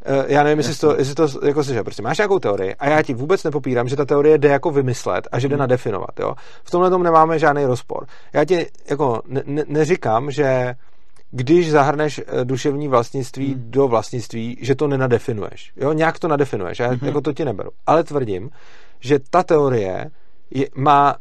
eh, 0.06 0.26
já 0.28 0.44
nevím, 0.44 0.58
jestli 0.58 0.76
to, 0.76 0.98
jestli 0.98 1.16
to 1.16 1.28
jako 1.46 1.64
si, 1.64 1.74
že 1.74 1.84
prostě 1.84 2.02
máš 2.02 2.18
nějakou 2.18 2.40
teorii 2.40 2.76
a 2.76 2.90
já 2.90 3.02
ti 3.02 3.14
vůbec 3.14 3.44
nepopírám, 3.44 3.88
že 3.88 3.96
ta 3.96 4.06
teorie 4.06 4.38
jde 4.38 4.50
jako 4.50 4.72
vymyslet 4.72 5.28
a 5.32 5.40
že 5.40 5.48
jde 5.48 5.56
hmm. 5.56 5.60
nadefinovat, 5.60 6.20
jo. 6.20 6.34
V 6.64 6.72
tomhle 6.72 6.90
tom 6.90 7.04
nemáme 7.04 7.40
žádný 7.40 7.66
rozpor. 7.66 8.06
Já 8.34 8.46
ti 8.46 8.68
jako 8.90 9.22
ne, 9.28 9.44
ne, 9.46 9.64
neříkám, 9.68 10.32
že 10.32 10.76
když 11.32 11.72
zahrneš 11.72 12.22
eh, 12.28 12.46
duševní 12.46 12.88
vlastnictví 12.88 13.54
hmm. 13.54 13.72
do 13.72 13.88
vlastnictví, 13.88 14.58
že 14.62 14.76
to 14.76 14.88
nenadefinuješ. 14.88 15.72
Jo, 15.76 15.94
nějak 15.94 16.20
to 16.20 16.28
nadefinuješ, 16.28 16.80
já 16.80 16.88
hmm. 16.88 17.00
jako 17.02 17.22
to 17.22 17.34
ti 17.34 17.46
neberu. 17.46 17.70
Ale 17.88 18.04
tvrdím, 18.04 18.50
že 19.00 19.20
ta 19.30 19.44
teorie 19.44 20.10
je, 20.52 20.68
má 20.76 21.16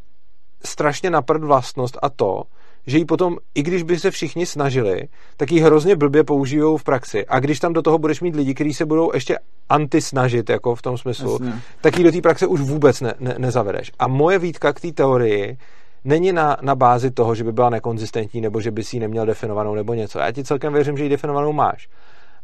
strašně 0.66 1.10
naprd 1.10 1.44
vlastnost 1.44 1.98
a 2.02 2.08
to, 2.08 2.42
že 2.86 2.98
ji 2.98 3.04
potom, 3.04 3.36
i 3.54 3.62
když 3.62 3.82
by 3.82 3.98
se 3.98 4.10
všichni 4.10 4.46
snažili, 4.46 5.08
tak 5.36 5.52
ji 5.52 5.60
hrozně 5.60 5.96
blbě 5.96 6.24
použijou 6.24 6.76
v 6.76 6.84
praxi. 6.84 7.26
A 7.26 7.40
když 7.40 7.60
tam 7.60 7.72
do 7.72 7.82
toho 7.82 7.98
budeš 7.98 8.20
mít 8.20 8.36
lidi, 8.36 8.54
kteří 8.54 8.74
se 8.74 8.86
budou 8.86 9.10
ještě 9.14 9.38
antisnažit, 9.68 10.50
jako 10.50 10.74
v 10.74 10.82
tom 10.82 10.98
smyslu, 10.98 11.32
Jasně. 11.32 11.62
tak 11.80 11.98
ji 11.98 12.04
do 12.04 12.12
té 12.12 12.20
praxe 12.20 12.46
už 12.46 12.60
vůbec 12.60 13.00
ne, 13.00 13.14
ne, 13.18 13.34
nezavedeš. 13.38 13.92
A 13.98 14.08
moje 14.08 14.38
výtka 14.38 14.72
k 14.72 14.80
té 14.80 14.92
teorii 14.92 15.58
není 16.04 16.32
na, 16.32 16.56
na 16.62 16.74
bázi 16.74 17.10
toho, 17.10 17.34
že 17.34 17.44
by 17.44 17.52
byla 17.52 17.70
nekonzistentní 17.70 18.40
nebo 18.40 18.60
že 18.60 18.70
by 18.70 18.84
si 18.84 18.96
ji 18.96 19.00
neměl 19.00 19.26
definovanou 19.26 19.74
nebo 19.74 19.94
něco. 19.94 20.18
Já 20.18 20.32
ti 20.32 20.44
celkem 20.44 20.72
věřím, 20.72 20.96
že 20.96 21.04
ji 21.04 21.10
definovanou 21.10 21.52
máš. 21.52 21.88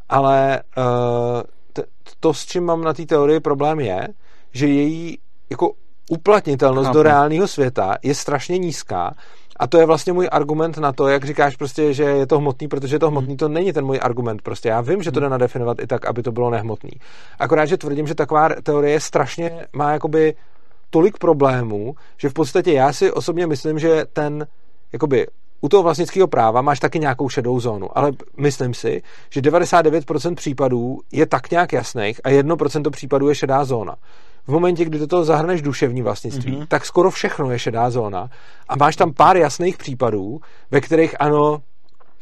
Ale 0.09 0.63
uh, 0.77 0.85
to, 2.21 2.35
s 2.35 2.47
čím 2.47 2.65
mám 2.65 2.85
na 2.85 2.93
té 2.93 3.07
teorii 3.07 3.41
problém 3.41 3.81
je, 3.81 4.09
že 4.53 4.67
její 4.67 5.19
jako 5.51 5.73
uplatnitelnost 6.13 6.87
Chápu. 6.87 6.97
do 6.97 7.03
reálného 7.03 7.49
světa 7.49 7.97
je 8.03 8.15
strašně 8.15 8.59
nízká 8.59 9.15
a 9.57 9.67
to 9.67 9.79
je 9.79 9.87
vlastně 9.87 10.13
můj 10.13 10.29
argument 10.33 10.79
na 10.79 10.93
to, 10.93 11.09
jak 11.09 11.25
říkáš 11.25 11.57
prostě, 11.57 11.95
že 11.95 12.03
je 12.03 12.27
to 12.27 12.39
hmotný, 12.39 12.69
protože 12.69 12.95
je 12.95 12.99
to 12.99 13.09
hmotný, 13.09 13.37
to 13.37 13.49
není 13.49 13.73
ten 13.73 13.85
můj 13.85 13.99
argument. 14.03 14.43
Prostě 14.43 14.69
já 14.69 14.81
vím, 14.81 15.03
že 15.03 15.13
to 15.13 15.21
jde 15.21 15.29
nadefinovat 15.29 15.81
i 15.81 15.87
tak, 15.87 16.07
aby 16.07 16.23
to 16.23 16.33
bylo 16.33 16.51
nehmotný. 16.51 16.91
Akorát, 17.39 17.67
že 17.67 17.77
tvrdím, 17.77 18.07
že 18.07 18.15
taková 18.15 18.49
teorie 18.63 19.01
strašně 19.01 19.67
má 19.73 19.93
jakoby 19.93 20.35
tolik 20.91 21.19
problémů, 21.19 21.95
že 22.19 22.29
v 22.29 22.33
podstatě 22.33 22.73
já 22.73 22.93
si 22.93 23.13
osobně 23.13 23.47
myslím, 23.47 23.79
že 23.79 24.05
ten 24.13 24.47
jakoby 24.93 25.27
u 25.61 25.69
toho 25.69 25.83
vlastnického 25.83 26.27
práva 26.27 26.63
máš 26.63 26.81
taky 26.81 26.99
nějakou 26.99 27.29
šedou 27.29 27.61
zónu, 27.61 27.99
ale 27.99 28.13
myslím 28.37 28.75
si, 28.75 29.03
že 29.31 29.41
99% 29.41 30.35
případů 30.35 30.99
je 31.13 31.27
tak 31.27 31.51
nějak 31.51 31.73
jasných 31.73 32.21
a 32.25 32.31
1% 32.31 32.91
případů 32.91 33.29
je 33.29 33.35
šedá 33.35 33.65
zóna. 33.65 33.97
V 34.47 34.53
momentě, 34.53 34.85
kdy 34.85 34.99
do 34.99 35.07
toho 35.07 35.25
zahrneš 35.25 35.63
duševní 35.63 36.03
vlastnictví, 36.03 36.57
mm-hmm. 36.57 36.67
tak 36.67 36.87
skoro 36.87 37.11
všechno 37.11 37.51
je 37.51 37.59
šedá 37.59 37.91
zóna 37.91 38.29
a 38.69 38.77
máš 38.77 38.97
tam 38.97 39.13
pár 39.13 39.37
jasných 39.37 39.77
případů, 39.77 40.41
ve 40.71 40.81
kterých 40.81 41.21
ano, 41.21 41.63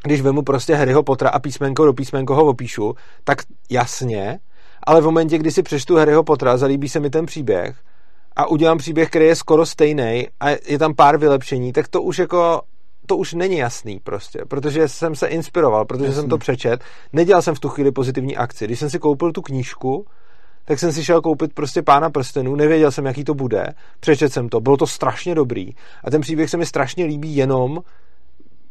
když 0.02 0.20
vemu 0.20 0.42
prostě 0.42 0.74
Harryho 0.74 1.02
Pottera 1.02 1.30
a 1.30 1.38
písmenko 1.38 1.84
do 1.84 1.92
písmenko 1.92 2.34
ho 2.34 2.44
opíšu, 2.44 2.94
tak 3.24 3.38
jasně, 3.70 4.38
ale 4.86 5.00
v 5.00 5.04
momentě, 5.04 5.38
kdy 5.38 5.50
si 5.50 5.62
přečtu 5.62 5.96
Harryho 5.96 6.24
Pottera, 6.24 6.56
zalíbí 6.56 6.88
se 6.88 7.00
mi 7.00 7.10
ten 7.10 7.26
příběh 7.26 7.76
a 8.36 8.46
udělám 8.46 8.78
příběh, 8.78 9.08
který 9.08 9.24
je 9.24 9.36
skoro 9.36 9.66
stejný 9.66 10.28
a 10.40 10.48
je 10.66 10.78
tam 10.78 10.94
pár 10.94 11.16
vylepšení, 11.16 11.72
tak 11.72 11.88
to 11.88 12.02
už 12.02 12.18
jako 12.18 12.60
to 13.06 13.16
už 13.16 13.34
není 13.34 13.56
jasný 13.56 14.00
prostě, 14.00 14.40
protože 14.48 14.88
jsem 14.88 15.14
se 15.14 15.26
inspiroval, 15.26 15.84
protože 15.84 16.04
Jasný. 16.04 16.20
jsem 16.20 16.28
to 16.30 16.38
přečet. 16.38 16.84
Nedělal 17.12 17.42
jsem 17.42 17.54
v 17.54 17.60
tu 17.60 17.68
chvíli 17.68 17.92
pozitivní 17.92 18.36
akci. 18.36 18.64
Když 18.64 18.78
jsem 18.78 18.90
si 18.90 18.98
koupil 18.98 19.32
tu 19.32 19.42
knížku, 19.42 20.06
tak 20.70 20.78
jsem 20.78 20.92
si 20.92 21.04
šel 21.04 21.20
koupit 21.20 21.54
prostě 21.54 21.82
pána 21.82 22.10
prstenů, 22.10 22.54
nevěděl 22.54 22.90
jsem, 22.90 23.06
jaký 23.06 23.24
to 23.24 23.34
bude, 23.34 23.66
přečet 24.00 24.32
jsem 24.32 24.48
to, 24.48 24.60
bylo 24.60 24.76
to 24.76 24.86
strašně 24.86 25.34
dobrý 25.34 25.70
a 26.04 26.10
ten 26.10 26.20
příběh 26.20 26.50
se 26.50 26.56
mi 26.56 26.66
strašně 26.66 27.04
líbí, 27.04 27.36
jenom 27.36 27.78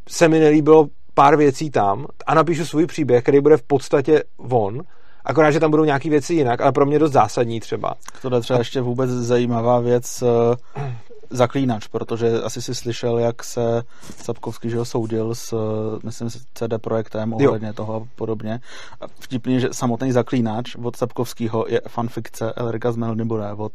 se 0.09 0.27
mi 0.27 0.39
nelíbilo 0.39 0.87
pár 1.13 1.35
věcí 1.35 1.69
tam 1.69 2.05
a 2.27 2.35
napíšu 2.35 2.65
svůj 2.65 2.85
příběh, 2.85 3.23
který 3.23 3.39
bude 3.39 3.57
v 3.57 3.63
podstatě 3.63 4.23
von, 4.37 4.81
akorát, 5.25 5.51
že 5.51 5.59
tam 5.59 5.71
budou 5.71 5.83
nějaké 5.83 6.09
věci 6.09 6.33
jinak, 6.33 6.61
ale 6.61 6.71
pro 6.71 6.85
mě 6.85 6.99
dost 6.99 7.11
zásadní 7.11 7.59
třeba. 7.59 7.95
To 8.21 8.35
je 8.35 8.41
třeba 8.41 8.59
ještě 8.59 8.81
vůbec 8.81 9.09
zajímavá 9.09 9.79
věc, 9.79 10.23
eh, 10.23 10.81
Zaklínač, 11.29 11.87
protože 11.87 12.41
asi 12.41 12.61
si 12.61 12.75
slyšel, 12.75 13.17
jak 13.17 13.43
se 13.43 13.83
Sapkovský 14.23 14.69
že 14.69 14.77
ho 14.77 14.85
soudil 14.85 15.35
s, 15.35 15.55
myslím, 16.03 16.29
s 16.29 16.37
CD 16.53 16.73
Projektem 16.81 17.33
ohledně 17.33 17.67
jo. 17.67 17.73
toho 17.73 17.95
a 17.95 18.07
podobně. 18.15 18.59
A 19.01 19.07
vtipný, 19.19 19.59
že 19.59 19.69
samotný 19.71 20.11
Zaklínač 20.11 20.75
od 20.75 20.95
Sapkovského 20.95 21.65
je 21.67 21.81
fanfikce 21.87 22.53
Elrika 22.53 22.91
z 22.91 22.95
Melnibure 22.95 23.53
od, 23.53 23.71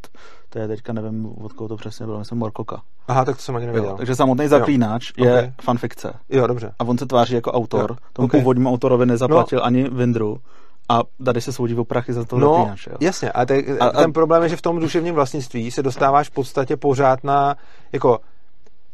to 0.48 0.58
je 0.58 0.68
teďka 0.68 0.92
nevím, 0.92 1.26
od 1.44 1.52
koho 1.52 1.68
to 1.68 1.76
přesně 1.76 2.06
bylo, 2.06 2.18
myslím 2.18 2.38
Morkoka. 2.38 2.82
Aha, 3.08 3.24
tak 3.24 3.36
to 3.36 3.42
jsem 3.42 3.56
ani 3.56 3.66
nevěděl. 3.66 3.90
Jo, 3.90 3.96
takže 3.96 4.14
samotný 4.14 4.48
Zaklínač 4.48 5.12
jo. 5.16 5.24
je 5.24 5.32
okay. 5.32 5.52
fanfikce. 5.62 6.12
Jo, 6.28 6.46
dobře. 6.46 6.72
A 6.78 6.84
on 6.84 6.98
se 6.98 7.06
tváří 7.06 7.34
jako 7.34 7.52
autor. 7.52 7.90
Jo. 7.90 7.96
Tomu 8.12 8.26
okay. 8.26 8.40
původnímu 8.40 8.70
autorovi 8.70 9.06
nezaplatil 9.06 9.58
no. 9.58 9.64
ani 9.64 9.88
Vindru 9.90 10.40
a 10.88 11.02
tady 11.24 11.40
se 11.40 11.52
soudí 11.52 11.74
o 11.74 11.84
prachy 11.84 12.12
za 12.12 12.24
to 12.24 12.38
no, 12.38 12.54
zaklínače, 12.54 12.90
jo? 12.90 12.96
jasně, 13.00 13.30
a, 13.30 13.46
te, 13.46 13.78
a 13.80 13.90
ten 13.90 14.12
problém 14.12 14.42
je, 14.42 14.48
že 14.48 14.56
v 14.56 14.62
tom 14.62 14.80
duševním 14.80 15.14
vlastnictví 15.14 15.70
se 15.70 15.82
dostáváš 15.82 16.28
v 16.28 16.32
podstatě 16.32 16.76
pořád 16.76 17.24
na, 17.24 17.56
jako, 17.92 18.18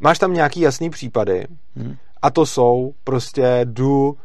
máš 0.01 0.19
tam 0.19 0.33
nějaký 0.33 0.61
jasný 0.61 0.91
případy 0.91 1.47
hmm. 1.77 1.97
a 2.23 2.31
to 2.31 2.47
jsou 2.47 2.93
prostě 3.05 3.61
jdu 3.65 4.17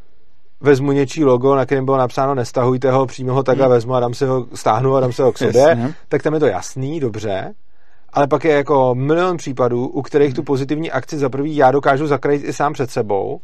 vezmu 0.61 0.91
něčí 0.91 1.23
logo, 1.23 1.55
na 1.55 1.65
kterém 1.65 1.85
bylo 1.85 1.97
napsáno 1.97 2.35
nestahujte 2.35 2.91
ho, 2.91 3.05
přímo 3.05 3.33
ho 3.33 3.43
tak 3.43 3.59
a 3.59 3.63
hmm. 3.63 3.71
vezmu 3.71 3.93
a 3.93 3.99
dám 3.99 4.13
si 4.13 4.25
ho, 4.25 4.45
stáhnu 4.53 4.95
a 4.95 4.99
dám 4.99 5.11
si 5.11 5.21
ho 5.21 5.31
k 5.31 5.37
sobě, 5.37 5.93
tak 6.09 6.23
tam 6.23 6.33
je 6.33 6.39
to 6.39 6.45
jasný, 6.45 6.99
dobře, 6.99 7.53
ale 8.13 8.27
pak 8.27 8.43
je 8.43 8.55
jako 8.55 8.95
milion 8.95 9.37
případů, 9.37 9.87
u 9.87 10.01
kterých 10.01 10.27
hmm. 10.27 10.35
tu 10.35 10.43
pozitivní 10.43 10.91
akci 10.91 11.17
za 11.17 11.29
prvý 11.29 11.55
já 11.55 11.71
dokážu 11.71 12.07
zakrýt 12.07 12.43
i 12.43 12.53
sám 12.53 12.73
před 12.73 12.91
sebou 12.91 13.39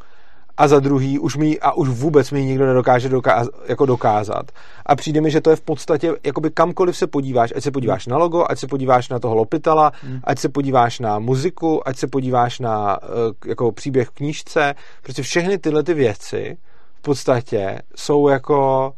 a 0.58 0.68
za 0.68 0.80
druhý 0.80 1.20
už 1.20 1.38
mi 1.38 1.60
a 1.60 1.74
už 1.74 1.90
vůbec 1.90 2.32
mi 2.32 2.46
nikdo 2.46 2.66
nedokáže 2.66 3.10
dokáz, 3.10 3.48
jako 3.68 3.86
dokázat. 3.86 4.52
A 4.86 4.96
přijde 4.96 5.22
mi, 5.22 5.32
že 5.32 5.42
to 5.42 5.50
je 5.50 5.56
v 5.56 5.62
podstatě, 5.62 6.14
jakoby 6.24 6.50
kamkoliv 6.50 6.98
se 6.98 7.08
podíváš, 7.08 7.54
ať 7.56 7.64
se 7.64 7.72
podíváš 7.72 8.08
na 8.08 8.18
logo, 8.18 8.46
ať 8.50 8.60
se 8.60 8.68
podíváš 8.68 9.10
na 9.10 9.20
toho 9.20 9.36
lopitala, 9.36 9.92
hmm. 10.04 10.20
ať 10.24 10.40
se 10.40 10.50
podíváš 10.50 11.00
na 11.00 11.20
muziku, 11.20 11.88
ať 11.88 11.98
se 11.98 12.08
podíváš 12.08 12.60
na 12.60 13.00
eh, 13.04 13.50
jako 13.50 13.72
příběh 13.72 14.08
v 14.08 14.12
knížce, 14.12 14.76
prostě 15.04 15.22
všechny 15.22 15.58
tyhle 15.58 15.84
ty 15.84 15.94
věci 15.94 16.58
v 16.96 17.02
podstatě 17.02 17.82
jsou 17.96 18.28
jako 18.28 18.92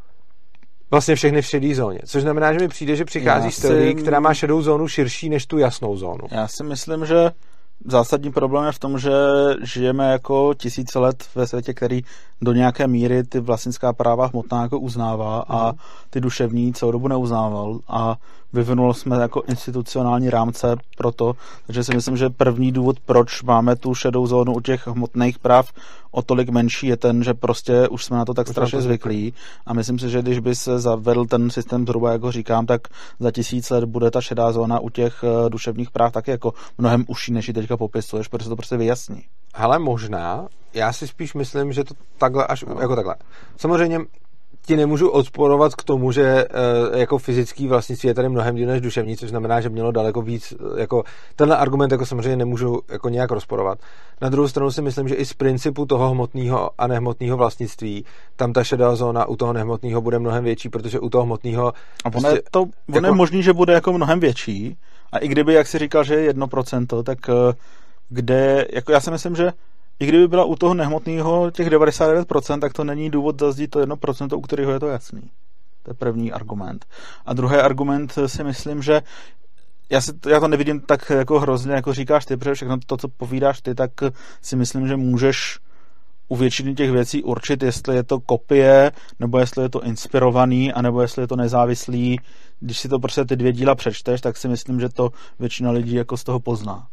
vlastně 0.91 1.15
všechny 1.15 1.41
v 1.41 1.45
šedé 1.45 1.75
zóně. 1.75 1.99
Což 2.05 2.21
znamená, 2.21 2.53
že 2.53 2.59
mi 2.59 2.67
přijde, 2.67 2.95
že 2.95 3.05
přichází 3.05 3.51
z 3.51 3.59
teorii, 3.59 3.95
která 3.95 4.19
má 4.19 4.33
šedou 4.33 4.61
zónu 4.61 4.87
širší 4.87 5.29
než 5.29 5.45
tu 5.45 5.57
jasnou 5.57 5.97
zónu. 5.97 6.27
Já 6.31 6.47
si 6.47 6.63
myslím, 6.63 7.05
že 7.05 7.31
zásadní 7.85 8.31
problém 8.31 8.65
je 8.65 8.71
v 8.71 8.79
tom, 8.79 8.99
že 8.99 9.11
žijeme 9.61 10.11
jako 10.11 10.53
tisíce 10.53 10.99
let 10.99 11.23
ve 11.35 11.47
světě, 11.47 11.73
který 11.73 12.01
do 12.41 12.53
nějaké 12.53 12.87
míry 12.87 13.23
ty 13.23 13.39
vlastnická 13.39 13.93
práva 13.93 14.27
hmotná 14.27 14.61
jako 14.61 14.79
uznává 14.79 15.39
a 15.39 15.67
mhm. 15.67 15.77
ty 16.09 16.21
duševní 16.21 16.73
celou 16.73 16.91
dobu 16.91 17.07
neuznával 17.07 17.79
a 17.87 18.15
vyvinul 18.53 18.93
jsme 18.93 19.17
jako 19.17 19.41
institucionální 19.41 20.29
rámce 20.29 20.75
pro 20.97 21.11
to, 21.11 21.35
takže 21.65 21.83
si 21.83 21.95
myslím, 21.95 22.17
že 22.17 22.29
první 22.29 22.71
důvod, 22.71 22.99
proč 22.99 23.43
máme 23.43 23.75
tu 23.75 23.95
šedou 23.95 24.27
zónu 24.27 24.53
u 24.53 24.61
těch 24.61 24.87
hmotných 24.87 25.39
práv 25.39 25.73
o 26.11 26.21
tolik 26.21 26.49
menší, 26.49 26.87
je 26.87 26.97
ten, 26.97 27.23
že 27.23 27.33
prostě 27.33 27.87
už 27.87 28.05
jsme 28.05 28.17
na 28.17 28.25
to 28.25 28.33
tak 28.33 28.47
strašně 28.47 28.81
zvyklí 28.81 29.33
a 29.65 29.73
myslím 29.73 29.99
si, 29.99 30.09
že 30.09 30.21
když 30.21 30.39
by 30.39 30.55
se 30.55 30.79
zavedl 30.79 31.25
ten 31.25 31.49
systém 31.49 31.85
zhruba, 31.85 32.11
jako 32.11 32.31
říkám, 32.31 32.65
tak 32.65 32.81
za 33.19 33.31
tisíc 33.31 33.69
let 33.69 33.83
bude 33.83 34.11
ta 34.11 34.21
šedá 34.21 34.51
zóna 34.51 34.79
u 34.79 34.89
těch 34.89 35.23
eh, 35.23 35.49
duševních 35.49 35.91
práv 35.91 36.13
taky 36.13 36.31
jako 36.31 36.53
mnohem 36.77 37.05
užší, 37.07 37.33
než 37.33 37.47
ji 37.47 37.53
teďka 37.53 37.77
popisuješ, 37.77 38.27
protože 38.27 38.49
to 38.49 38.55
prostě 38.55 38.77
vyjasní. 38.77 39.23
Ale 39.53 39.79
možná, 39.79 40.47
já 40.73 40.93
si 40.93 41.07
spíš 41.07 41.33
myslím, 41.33 41.73
že 41.73 41.83
to 41.83 41.93
takhle 42.17 42.47
až, 42.47 42.63
no. 42.63 42.81
jako 42.81 42.95
takhle. 42.95 43.15
Samozřejmě 43.57 43.99
ti 44.65 44.77
nemůžu 44.77 45.09
odporovat 45.09 45.75
k 45.75 45.83
tomu, 45.83 46.11
že 46.11 46.23
e, 46.23 46.99
jako 46.99 47.17
fyzický 47.17 47.67
vlastnictví 47.67 48.07
je 48.07 48.13
tady 48.13 48.29
mnohem 48.29 48.55
díl 48.55 48.67
než 48.67 48.81
duševní, 48.81 49.17
což 49.17 49.29
znamená, 49.29 49.61
že 49.61 49.69
mělo 49.69 49.91
daleko 49.91 50.21
víc, 50.21 50.53
eh, 50.53 50.81
jako 50.81 51.03
tenhle 51.35 51.57
argument 51.57 51.91
jako 51.91 52.05
samozřejmě 52.05 52.35
nemůžu 52.35 52.81
jako 52.91 53.09
nějak 53.09 53.31
rozporovat. 53.31 53.79
Na 54.21 54.29
druhou 54.29 54.47
stranu 54.47 54.71
si 54.71 54.81
myslím, 54.81 55.07
že 55.07 55.15
i 55.15 55.25
z 55.25 55.33
principu 55.33 55.85
toho 55.85 56.09
hmotného 56.09 56.69
a 56.77 56.87
nehmotného 56.87 57.37
vlastnictví 57.37 58.05
tam 58.35 58.53
ta 58.53 58.63
šedá 58.63 58.95
zóna 58.95 59.25
u 59.25 59.35
toho 59.35 59.53
nehmotného 59.53 60.01
bude 60.01 60.19
mnohem 60.19 60.43
větší, 60.43 60.69
protože 60.69 60.99
u 60.99 61.09
toho 61.09 61.23
hmotného... 61.23 61.73
A 62.05 62.09
prostě, 62.09 62.29
je 62.29 62.41
to, 62.51 62.65
jako, 62.93 63.05
je 63.05 63.11
možný, 63.11 63.43
že 63.43 63.53
bude 63.53 63.73
jako 63.73 63.93
mnohem 63.93 64.19
větší 64.19 64.77
a 65.11 65.17
i 65.17 65.27
kdyby, 65.27 65.53
jak 65.53 65.67
si 65.67 65.79
říkal, 65.79 66.03
že 66.03 66.15
je 66.15 66.21
jedno 66.21 66.47
procento, 66.47 67.03
tak 67.03 67.19
uh 67.29 67.53
kde, 68.13 68.65
jako 68.73 68.91
já 68.91 68.99
si 68.99 69.11
myslím, 69.11 69.35
že 69.35 69.51
i 69.99 70.05
kdyby 70.05 70.27
byla 70.27 70.43
u 70.43 70.55
toho 70.55 70.73
nehmotného 70.73 71.51
těch 71.51 71.69
99%, 71.69 72.59
tak 72.59 72.73
to 72.73 72.83
není 72.83 73.09
důvod 73.09 73.39
zazdít 73.39 73.69
to 73.69 73.79
1%, 73.79 74.37
u 74.37 74.41
kterého 74.41 74.71
je 74.71 74.79
to 74.79 74.87
jasný. 74.87 75.21
To 75.83 75.89
je 75.89 75.93
první 75.93 76.31
argument. 76.31 76.85
A 77.25 77.33
druhý 77.33 77.55
argument 77.55 78.13
si 78.25 78.43
myslím, 78.43 78.81
že 78.81 79.01
já, 79.89 80.01
si, 80.01 80.11
já 80.27 80.39
to 80.39 80.47
nevidím 80.47 80.81
tak 80.81 81.09
jako 81.09 81.39
hrozně, 81.39 81.73
jako 81.73 81.93
říkáš 81.93 82.25
ty, 82.25 82.37
protože 82.37 82.53
všechno 82.53 82.77
to, 82.85 82.97
co 82.97 83.07
povídáš 83.07 83.61
ty, 83.61 83.75
tak 83.75 83.91
si 84.41 84.55
myslím, 84.55 84.87
že 84.87 84.97
můžeš 84.97 85.59
u 86.27 86.35
většiny 86.35 86.75
těch 86.75 86.91
věcí 86.91 87.23
určit, 87.23 87.63
jestli 87.63 87.95
je 87.95 88.03
to 88.03 88.19
kopie, 88.19 88.91
nebo 89.19 89.39
jestli 89.39 89.63
je 89.63 89.69
to 89.69 89.83
inspirovaný, 89.83 90.73
anebo 90.73 91.01
jestli 91.01 91.23
je 91.23 91.27
to 91.27 91.35
nezávislý. 91.35 92.19
Když 92.59 92.79
si 92.79 92.89
to 92.89 92.99
prostě 92.99 93.25
ty 93.25 93.35
dvě 93.35 93.53
díla 93.53 93.75
přečteš, 93.75 94.21
tak 94.21 94.37
si 94.37 94.47
myslím, 94.47 94.79
že 94.79 94.89
to 94.89 95.09
většina 95.39 95.71
lidí 95.71 95.95
jako 95.95 96.17
z 96.17 96.23
toho 96.23 96.39
pozná. 96.39 96.87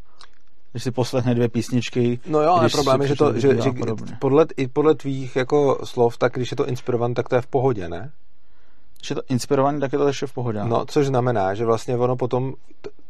Když 0.73 0.83
si 0.83 0.91
poslechne 0.91 1.35
dvě 1.35 1.49
písničky. 1.49 2.21
No 2.27 2.43
jo, 2.43 2.53
ale 2.53 2.69
problém 2.69 3.03
je, 3.03 3.09
že, 3.09 3.17
to, 3.17 3.39
že, 3.39 3.63
že 3.63 3.71
podle, 4.19 4.47
i 4.57 4.69
podle 4.69 4.95
tvých 4.95 5.37
jako 5.37 5.79
slov, 5.85 6.19
tak 6.19 6.33
když 6.33 6.51
je 6.51 6.57
to 6.57 6.67
inspirovaný, 6.67 7.15
tak 7.15 7.29
to 7.29 7.35
je 7.35 7.41
v 7.41 7.47
pohodě, 7.47 7.89
ne? 7.89 8.11
Když 8.99 9.11
je 9.11 9.17
to 9.17 9.23
inspirovaný, 9.29 9.81
tak 9.81 9.93
je 9.93 9.99
to 9.99 10.07
ještě 10.07 10.27
v 10.27 10.33
pohodě. 10.33 10.61
No, 10.65 10.85
což 10.87 11.07
znamená, 11.07 11.55
že 11.55 11.65
vlastně 11.65 11.97
ono 11.97 12.17
potom 12.17 12.55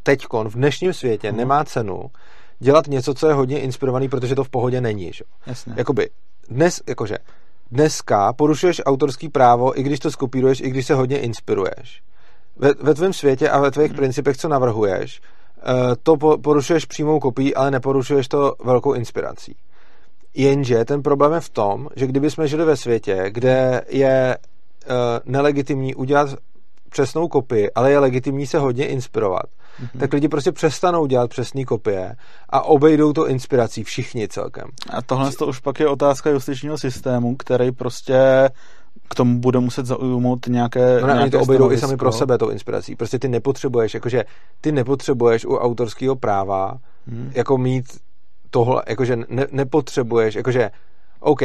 teďkon 0.03 0.49
v 0.49 0.55
dnešním 0.55 0.93
světě 0.93 1.33
uh-huh. 1.33 1.37
nemá 1.37 1.65
cenu 1.65 2.11
dělat 2.59 2.87
něco, 2.87 3.15
co 3.15 3.29
je 3.29 3.35
hodně 3.35 3.61
inspirovaný, 3.61 4.09
protože 4.09 4.35
to 4.35 4.45
v 4.45 4.49
pohodě 4.49 4.81
není. 4.81 5.13
Že? 5.13 5.25
Jasně. 5.47 5.75
Jakoby 5.77 6.11
dnes, 6.49 6.83
jakože 6.87 7.17
dneska 7.71 8.33
porušuješ 8.33 8.83
autorský 8.85 9.29
právo, 9.29 9.79
i 9.79 9.83
když 9.83 10.01
to 10.01 10.11
skopíruješ, 10.11 10.61
i 10.61 10.71
když 10.71 10.87
se 10.87 10.95
hodně 10.95 11.19
inspiruješ. 11.19 12.03
Ve, 12.57 12.75
ve 12.83 12.95
tvém 12.95 13.13
světě 13.13 13.51
a 13.51 13.61
ve 13.61 13.71
tvých 13.71 13.91
hmm. 13.91 13.97
principech, 13.97 14.37
co 14.37 14.49
navrhuješ, 14.49 15.21
to 16.03 16.17
porušuješ 16.17 16.85
přímou 16.85 17.21
kopií, 17.21 17.55
ale 17.55 17.71
neporušuješ 17.71 18.29
to 18.29 18.55
velkou 18.65 18.93
inspirací. 18.93 19.57
Jenže 20.35 20.85
ten 20.85 21.03
problém 21.03 21.33
je 21.33 21.41
v 21.41 21.49
tom, 21.49 21.89
že 21.97 22.07
kdyby 22.07 22.31
jsme 22.31 22.49
žili 22.49 22.65
ve 22.65 22.77
světě, 22.77 23.25
kde 23.29 23.83
je 23.89 24.39
uh, 24.39 24.95
nelegitimní 25.25 25.95
udělat 25.95 26.31
přesnou 26.91 27.29
kopii, 27.29 27.71
ale 27.71 27.91
je 27.91 27.99
legitimní 27.99 28.47
se 28.47 28.59
hodně 28.59 28.87
inspirovat, 28.87 29.43
mm-hmm. 29.47 30.01
tak 30.01 30.13
lidi 30.13 30.29
prostě 30.29 30.53
přestanou 30.53 31.07
dělat 31.07 31.31
přesné 31.31 31.65
kopie 31.65 32.17
a 32.49 32.63
obejdou 32.63 33.13
to 33.13 33.29
inspirací 33.29 33.85
všichni 33.85 34.29
celkem. 34.29 34.65
A 34.91 35.03
tohle 35.03 35.33
to 35.33 35.47
už 35.47 35.61
pak 35.61 35.81
je 35.81 35.89
otázka 35.89 36.31
justičního 36.31 36.79
systému, 36.79 37.37
který 37.37 37.73
prostě 37.73 38.51
k 39.11 39.15
tomu 39.15 39.41
bude 39.41 39.59
muset 39.59 39.87
zaujmout 39.87 40.47
nějaké. 40.47 41.01
No 41.01 41.07
ne, 41.07 41.21
oni 41.21 41.31
to 41.31 41.41
obejdou 41.41 41.71
i 41.71 41.79
sami 41.79 41.97
pro 41.97 42.13
sebe 42.13 42.39
tou 42.39 42.49
inspirací. 42.49 42.97
Prostě 42.97 43.19
ty 43.19 43.29
nepotřebuješ, 43.29 43.95
jakože 43.95 44.25
ty 44.61 44.73
nepotřebuješ 44.73 45.45
u 45.45 45.57
autorského 45.57 46.17
práva 46.17 46.79
hmm. 47.07 47.31
jako 47.35 47.59
mít 47.59 47.85
tohle, 48.51 48.83
jakože 48.89 49.17
ne, 49.17 49.47
nepotřebuješ, 49.51 50.35
jakože 50.35 50.71
OK, 51.21 51.41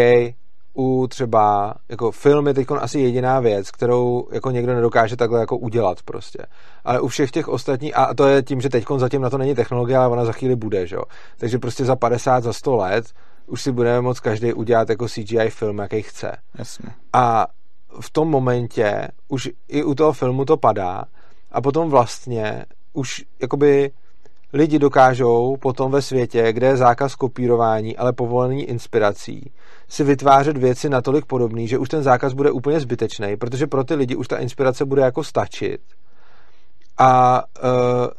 u 0.78 1.08
třeba, 1.08 1.76
jako 1.90 2.12
film 2.12 2.48
je 2.48 2.54
teď 2.54 2.68
asi 2.80 3.00
jediná 3.00 3.40
věc, 3.40 3.72
kterou 3.72 4.28
jako 4.32 4.52
někdo 4.52 4.74
nedokáže 4.74 5.16
takhle 5.16 5.40
jako 5.40 5.58
udělat 5.58 5.98
prostě. 6.06 6.46
Ale 6.84 7.00
u 7.00 7.08
všech 7.08 7.32
těch 7.32 7.48
ostatních, 7.48 7.98
a 7.98 8.14
to 8.14 8.28
je 8.28 8.44
tím, 8.44 8.62
že 8.62 8.70
teď 8.70 8.86
zatím 8.98 9.22
na 9.22 9.30
to 9.30 9.38
není 9.38 9.56
technologie, 9.56 9.98
ale 9.98 10.08
ona 10.08 10.26
za 10.26 10.32
chvíli 10.32 10.56
bude, 10.56 10.88
že 10.88 10.96
jo. 10.96 11.04
Takže 11.38 11.60
prostě 11.60 11.86
za 11.86 11.96
50, 11.96 12.44
za 12.44 12.54
100 12.54 12.76
let 12.76 13.06
už 13.48 13.62
si 13.62 13.72
budeme 13.72 14.02
moct 14.02 14.20
každý 14.20 14.54
udělat 14.54 14.90
jako 14.90 15.08
CGI 15.08 15.50
film, 15.50 15.78
jaký 15.78 16.02
chce. 16.02 16.38
Jasně. 16.56 16.90
A 17.14 17.48
v 18.00 18.10
tom 18.10 18.30
momentě 18.30 19.08
už 19.28 19.50
i 19.68 19.84
u 19.84 19.96
toho 19.96 20.14
filmu 20.14 20.46
to 20.46 20.58
padá 20.58 21.06
a 21.52 21.62
potom 21.62 21.90
vlastně 21.90 22.66
už 22.94 23.24
jakoby 23.42 23.92
lidi 24.54 24.80
dokážou 24.80 25.58
potom 25.58 25.92
ve 25.92 26.02
světě, 26.02 26.54
kde 26.54 26.68
je 26.68 26.78
zákaz 26.78 27.16
kopírování, 27.16 27.98
ale 27.98 28.14
povolený 28.14 28.64
inspirací, 28.64 29.52
si 29.88 30.04
vytvářet 30.04 30.58
věci 30.58 30.90
natolik 30.90 31.26
podobný, 31.26 31.68
že 31.68 31.78
už 31.78 31.90
ten 31.90 32.04
zákaz 32.04 32.34
bude 32.34 32.52
úplně 32.52 32.80
zbytečný, 32.80 33.38
protože 33.38 33.68
pro 33.68 33.84
ty 33.84 33.96
lidi 33.96 34.16
už 34.16 34.28
ta 34.28 34.38
inspirace 34.38 34.86
bude 34.86 35.02
jako 35.02 35.24
stačit 35.24 35.82
a 36.98 37.44
uh, 37.64 37.70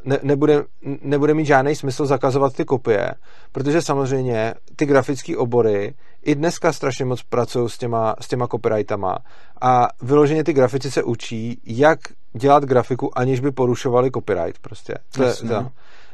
ne, 0.04 0.18
nebude, 0.22 0.64
nebude 1.02 1.34
mít 1.34 1.46
žádný 1.46 1.74
smysl 1.74 2.06
zakazovat 2.06 2.52
ty 2.54 2.64
kopie, 2.64 3.14
protože 3.52 3.82
samozřejmě 3.82 4.54
ty 4.76 4.86
grafické 4.86 5.36
obory 5.36 5.94
i 6.26 6.34
dneska 6.34 6.72
strašně 6.72 7.04
moc 7.04 7.22
pracují 7.22 7.68
s 7.68 7.78
těma, 7.78 8.14
s 8.20 8.28
těma 8.28 8.48
copyrightama 8.48 9.18
a 9.60 9.88
vyloženě 10.02 10.44
ty 10.44 10.52
grafici 10.52 10.90
se 10.90 11.02
učí, 11.02 11.60
jak 11.66 11.98
dělat 12.32 12.64
grafiku, 12.64 13.18
aniž 13.18 13.40
by 13.40 13.50
porušovali 13.50 14.10
copyright 14.10 14.58
prostě. 14.58 14.94
To 15.12 15.22
je, 15.22 15.34
to. 15.34 15.70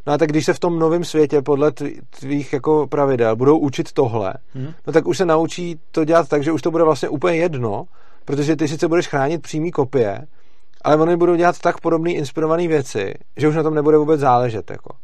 No 0.07 0.13
a 0.13 0.19
tak 0.19 0.29
když 0.29 0.45
se 0.45 0.55
v 0.55 0.59
tom 0.59 0.79
novém 0.79 1.05
světě 1.05 1.43
podle 1.43 1.73
tvých 2.21 2.53
jako 2.53 2.87
pravidel 2.87 3.37
budou 3.37 3.59
učit 3.59 3.93
tohle, 3.93 4.35
hmm. 4.55 4.73
no 4.87 4.93
tak 4.93 5.07
už 5.07 5.19
se 5.19 5.25
naučí 5.25 5.81
to 5.91 6.05
dělat 6.05 6.29
tak, 6.29 6.43
že 6.45 6.53
už 6.53 6.63
to 6.63 6.71
bude 6.71 6.85
vlastně 6.85 7.09
úplně 7.09 7.37
jedno, 7.37 7.85
protože 8.25 8.57
ty 8.57 8.69
sice 8.69 8.89
budeš 8.89 9.09
chránit 9.09 9.43
přímý 9.43 9.71
kopie, 9.71 10.27
ale 10.85 10.97
oni 10.97 11.17
budou 11.17 11.35
dělat 11.35 11.59
tak 11.59 11.81
podobné 11.81 12.13
inspirované 12.13 12.69
věci, 12.69 13.15
že 13.37 13.49
už 13.49 13.57
na 13.57 13.63
tom 13.63 13.75
nebude 13.75 13.97
vůbec 13.97 14.21
záležet. 14.21 14.71
Jako. 14.71 14.97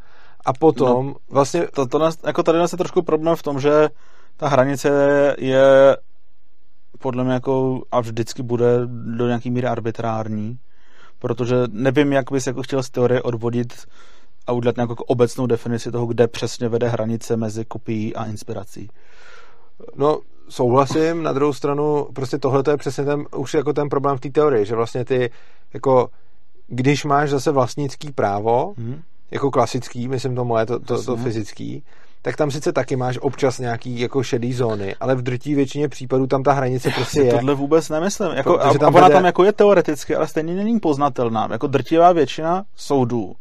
A 0.46 0.52
potom 0.52 1.06
no, 1.06 1.14
vlastně... 1.30 1.66
To, 1.74 1.86
to 1.86 1.98
nás, 1.98 2.18
jako 2.26 2.42
tady 2.42 2.59
nás 2.59 2.72
je 2.72 2.78
trošku 2.78 3.02
problém 3.02 3.36
v 3.36 3.42
tom, 3.42 3.61
že 3.61 3.88
ta 4.39 4.49
hranice 4.49 4.89
je 5.39 5.97
podle 6.99 7.24
mě 7.24 7.32
jako 7.32 7.82
a 7.93 8.01
vždycky 8.01 8.43
bude 8.43 8.66
do 8.86 9.26
nějaký 9.26 9.51
míry 9.51 9.66
arbitrární, 9.66 10.59
protože 11.18 11.57
nevím, 11.70 12.12
jak 12.12 12.32
bys 12.32 12.47
jako 12.47 12.62
chtěl 12.62 12.82
z 12.82 12.91
teorie 12.91 13.22
odvodit 13.22 13.74
a 14.47 14.53
udělat 14.53 14.76
nějakou 14.76 14.93
jako 14.93 15.05
obecnou 15.05 15.47
definici 15.47 15.93
toho, 15.93 16.07
kde 16.07 16.28
přesně 16.28 16.68
vede 16.68 16.89
hranice 16.89 17.36
mezi 17.36 17.64
kopií 17.64 18.14
a 18.14 18.24
inspirací. 18.24 18.91
No, 19.97 20.20
souhlasím, 20.49 21.22
na 21.22 21.32
druhou 21.32 21.53
stranu, 21.53 22.09
prostě 22.14 22.39
tohle 22.39 22.62
je 22.70 22.76
přesně 22.76 23.05
ten, 23.05 23.26
už 23.36 23.55
jako 23.55 23.72
ten 23.72 23.89
problém 23.89 24.16
v 24.16 24.20
té 24.20 24.30
teorii, 24.30 24.66
že 24.66 24.74
vlastně 24.74 25.05
ty, 25.05 25.30
jako, 25.74 26.09
když 26.66 27.05
máš 27.05 27.30
zase 27.30 27.51
vlastnický 27.51 28.12
právo, 28.12 28.74
hmm. 28.76 29.03
jako 29.30 29.51
klasický, 29.51 30.09
myslím 30.09 30.34
to 30.34 30.45
moje, 30.45 30.66
to, 30.66 30.78
to, 30.78 31.03
to 31.03 31.16
fyzický, 31.16 31.84
tak 32.29 32.37
tam 32.37 32.51
sice 32.51 32.72
taky 32.72 32.97
máš 32.97 33.18
občas 33.18 33.59
nějaký 33.59 34.01
jako 34.01 34.22
šedý 34.22 34.53
zóny, 34.53 34.95
ale 35.01 35.14
v 35.14 35.22
drtí 35.22 35.55
většině 35.55 35.89
případů 35.89 36.26
tam 36.26 36.43
ta 36.43 36.53
hranice 36.53 36.91
prostě 36.91 37.20
je. 37.20 37.31
Tohle 37.31 37.55
vůbec 37.55 37.89
nemyslím. 37.89 38.29
Jako, 38.35 38.61
a, 38.61 38.74
tam 38.79 38.95
a 38.95 38.99
ona 38.99 39.01
vede... 39.01 39.14
tam 39.14 39.24
jako 39.24 39.45
je 39.45 39.53
teoreticky, 39.53 40.16
ale 40.16 40.26
stejně 40.26 40.55
není 40.55 40.81
poznatelná. 40.81 41.49
Jako 41.51 41.66
drtivá 41.66 42.12
většina 42.12 42.64
soudů 42.76 43.35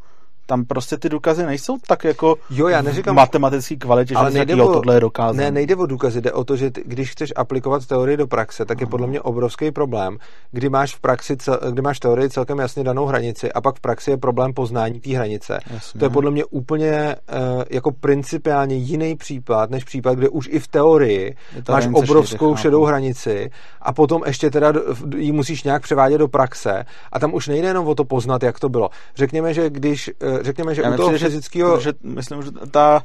tam 0.48 0.66
prostě 0.66 0.98
ty 0.98 1.10
důkazy 1.10 1.46
nejsou 1.46 1.78
tak 1.88 2.04
jako 2.04 2.36
jo, 2.50 2.68
já 2.68 2.82
neříkám, 2.82 3.16
matematický 3.16 3.78
kvalitě, 3.78 4.16
že 4.26 4.34
nejde 4.34 4.56
o, 4.56 4.74
tohle 4.74 4.96
je 4.96 5.00
dokázané. 5.00 5.44
Ne, 5.44 5.52
nejde 5.52 5.76
o 5.76 5.86
důkazy, 5.86 6.22
jde 6.22 6.32
o 6.32 6.44
to, 6.44 6.56
že 6.56 6.72
ty, 6.72 6.84
když 6.86 7.12
chceš 7.12 7.34
aplikovat 7.36 7.86
teorii 7.86 8.18
do 8.18 8.28
praxe, 8.28 8.66
tak 8.66 8.82
je 8.82 8.88
podle 8.88 9.08
mě 9.08 9.22
obrovský 9.22 9.72
problém, 9.72 10.18
kdy 10.52 10.70
máš 10.70 10.96
v 10.96 11.00
praxi, 11.00 11.38
kdy 11.72 11.82
máš 11.82 12.00
teorii 12.00 12.30
celkem 12.30 12.60
jasně 12.60 12.84
danou 12.84 13.06
hranici 13.06 13.52
a 13.52 13.62
pak 13.62 13.76
v 13.76 13.80
praxi 13.80 14.12
je 14.12 14.18
problém 14.18 14.54
poznání 14.54 15.00
té 15.00 15.16
hranice. 15.16 15.60
Jasně. 15.74 16.00
To 16.00 16.06
je 16.06 16.10
podle 16.10 16.32
mě 16.32 16.46
úplně 16.46 17.16
uh, 17.16 17.64
jako 17.70 17.92
principiálně 17.92 18.76
jiný 18.76 19.16
případ, 19.16 19.70
než 19.70 19.84
případ, 19.84 20.14
kde 20.14 20.30
už 20.30 20.50
i 20.52 20.60
v 20.60 20.68
teorii 20.68 21.36
máš 21.70 21.88
obrovskou 21.94 22.56
šedou 22.56 22.84
hranici 22.84 23.50
a 23.82 23.94
potom 23.94 24.22
ještě 24.26 24.50
teda 24.50 24.74
ji 25.18 25.32
musíš 25.32 25.64
nějak 25.64 25.82
převádět 25.84 26.20
do 26.20 26.28
praxe 26.28 26.86
a 27.12 27.20
tam 27.20 27.34
už 27.34 27.48
nejde 27.48 27.68
jenom 27.68 27.88
o 27.88 27.96
to 27.96 28.06
poznat, 28.06 28.44
jak 28.44 28.60
to 28.60 28.70
bylo. 28.70 28.90
Řekněme, 29.16 29.54
že 29.54 29.70
když 29.70 30.10
uh, 30.10 30.37
řekněme, 30.42 30.76
že 30.76 30.82
Já 30.82 30.94
u 30.94 30.96
toho 30.96 31.12
myslím, 31.12 31.30
fyzického... 31.30 31.80
Že, 31.80 31.94
myslím, 32.04 32.42
že 32.42 32.52
ta, 32.72 33.04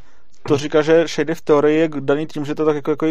to 0.48 0.56
říká, 0.56 0.82
že 0.82 1.06
shady 1.06 1.34
v 1.34 1.42
teorii 1.42 1.78
je 1.78 1.88
daný 2.00 2.26
tím, 2.26 2.44
že 2.44 2.54
to 2.54 2.64
tak 2.64 2.76
jako, 2.76 2.90
jako 2.90 3.06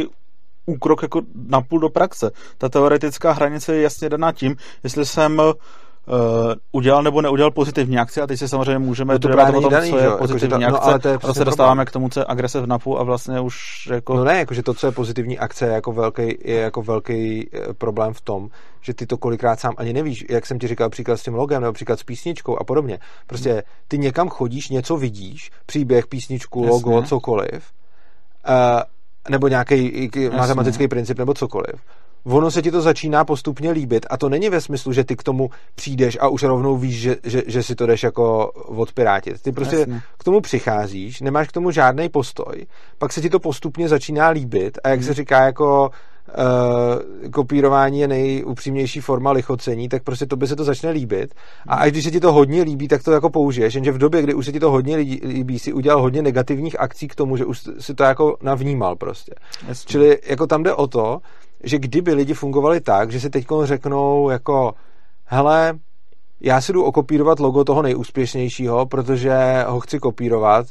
úkrok 0.65 1.01
jako 1.01 1.22
napůl 1.47 1.80
do 1.80 1.89
praxe. 1.89 2.32
Ta 2.57 2.69
teoretická 2.69 3.32
hranice 3.32 3.76
je 3.76 3.82
jasně 3.82 4.09
daná 4.09 4.32
tím, 4.32 4.55
jestli 4.84 5.05
jsem 5.05 5.41
uh, 6.07 6.15
udělal 6.71 7.03
nebo 7.03 7.21
neudělal 7.21 7.51
pozitivní 7.51 7.97
akci 7.97 8.21
a 8.21 8.27
teď 8.27 8.39
se 8.39 8.47
samozřejmě 8.47 8.79
můžeme 8.79 9.13
no 9.13 9.19
to 9.19 9.27
debatovat 9.27 9.59
o 9.59 9.61
tom, 9.61 9.71
daný, 9.71 9.89
co 9.89 9.97
je 9.97 10.09
pozitivní 10.17 10.61
jako, 10.63 10.75
akce. 10.75 10.87
No, 10.87 10.91
ale 10.91 10.99
to 10.99 11.07
je 11.07 11.17
a 11.23 11.33
se 11.33 11.45
dostáváme 11.45 11.85
k 11.85 11.91
tomu, 11.91 12.09
co 12.09 12.19
je 12.19 12.25
agrese 12.27 12.61
v 12.61 12.67
NAPu 12.67 12.99
a 12.99 13.03
vlastně 13.03 13.39
už 13.39 13.87
jako... 13.93 14.15
No 14.15 14.23
ne, 14.23 14.39
jakože 14.39 14.63
to, 14.63 14.73
co 14.73 14.87
je 14.87 14.91
pozitivní 14.91 15.39
akce, 15.39 15.65
je 15.65 15.71
jako 15.71 15.91
velký, 15.91 16.37
je 16.43 16.59
jako 16.59 16.81
velký 16.81 17.49
eh, 17.53 17.73
problém 17.73 18.13
v 18.13 18.21
tom, 18.21 18.49
že 18.81 18.93
ty 18.93 19.05
to 19.07 19.17
kolikrát 19.17 19.59
sám 19.59 19.73
ani 19.77 19.93
nevíš, 19.93 20.25
jak 20.29 20.45
jsem 20.45 20.59
ti 20.59 20.67
říkal 20.67 20.89
příklad 20.89 21.17
s 21.17 21.23
tím 21.23 21.33
logem 21.33 21.61
nebo 21.61 21.73
příklad 21.73 21.99
s 21.99 22.03
písničkou 22.03 22.57
a 22.57 22.63
podobně. 22.63 22.99
Prostě 23.27 23.63
ty 23.87 23.97
někam 23.97 24.29
chodíš, 24.29 24.69
něco 24.69 24.97
vidíš, 24.97 25.51
příběh, 25.65 26.07
písničku, 26.07 26.63
Jasně. 26.63 26.71
logo, 26.71 27.03
cokoliv, 27.03 27.71
uh, 28.49 28.81
nebo 29.29 29.47
nějaký 29.47 30.09
matematický 30.37 30.87
princip 30.87 31.19
nebo 31.19 31.33
cokoliv 31.33 31.81
ono 32.26 32.51
se 32.51 32.61
ti 32.61 32.72
to 32.72 32.82
začíná 32.82 33.26
postupně 33.26 33.72
líbit 33.72 34.05
a 34.09 34.17
to 34.17 34.30
není 34.30 34.49
ve 34.49 34.61
smyslu, 34.61 34.93
že 34.93 35.03
ty 35.03 35.15
k 35.15 35.24
tomu 35.24 35.49
přijdeš 35.76 36.17
a 36.22 36.28
už 36.28 36.43
rovnou 36.43 36.78
víš, 36.78 36.99
že, 36.99 37.15
že, 37.24 37.43
že 37.47 37.63
si 37.63 37.76
to 37.76 37.86
jdeš 37.86 38.03
jako 38.03 38.51
odpirátit. 38.51 39.41
Ty 39.41 39.51
prostě 39.51 39.76
Jasně. 39.76 40.01
k 40.17 40.24
tomu 40.24 40.41
přicházíš, 40.41 41.22
nemáš 41.22 41.47
k 41.47 41.51
tomu 41.51 41.72
žádný 41.72 42.09
postoj, 42.09 42.65
pak 42.97 43.13
se 43.13 43.22
ti 43.22 43.30
to 43.30 43.39
postupně 43.39 43.88
začíná 43.88 44.30
líbit 44.30 44.78
a 44.84 44.89
jak 44.89 44.99
hmm. 44.99 45.07
se 45.07 45.13
říká 45.13 45.45
jako 45.45 45.89
uh, 46.38 47.30
kopírování 47.32 47.99
je 47.99 48.07
nejupřímnější 48.07 48.99
forma 48.99 49.32
lichocení, 49.32 49.89
tak 49.89 50.03
prostě 50.03 50.26
to 50.26 50.36
by 50.36 50.47
se 50.47 50.55
to 50.55 50.63
začne 50.63 50.89
líbit. 50.89 51.36
A 51.67 51.76
až 51.76 51.91
když 51.91 52.03
se 52.03 52.11
ti 52.11 52.19
to 52.19 52.34
hodně 52.34 52.63
líbí, 52.63 52.88
tak 52.88 53.03
to 53.03 53.11
jako 53.11 53.30
použiješ, 53.30 53.74
jenže 53.74 53.91
v 53.91 53.97
době, 53.97 54.22
kdy 54.22 54.34
už 54.34 54.45
se 54.45 54.51
ti 54.51 54.59
to 54.59 54.72
hodně 54.72 54.95
líbí, 54.95 55.59
si 55.59 55.74
udělal 55.74 56.01
hodně 56.01 56.22
negativních 56.22 56.80
akcí 56.80 57.07
k 57.07 57.15
tomu, 57.15 57.38
že 57.38 57.45
už 57.45 57.61
si 57.80 57.93
to 57.93 58.03
jako 58.03 58.38
navnímal 58.41 58.95
prostě. 58.95 59.34
Jasně. 59.67 59.88
Čili 59.88 60.19
jako 60.26 60.47
tam 60.47 60.63
jde 60.63 60.74
o 60.74 60.88
to, 60.88 61.19
že 61.64 61.80
kdyby 61.80 62.14
lidi 62.14 62.34
fungovali 62.34 62.82
tak, 62.82 63.12
že 63.12 63.20
si 63.20 63.30
teď 63.30 63.45
řeknou 63.64 64.30
jako 64.30 64.74
hele, 65.26 65.74
já 66.41 66.62
si 66.62 66.74
jdu 66.74 66.84
okopírovat 66.84 67.39
logo 67.39 67.64
toho 67.64 67.82
nejúspěšnějšího, 67.82 68.86
protože 68.86 69.64
ho 69.68 69.80
chci 69.80 69.99
kopírovat, 69.99 70.66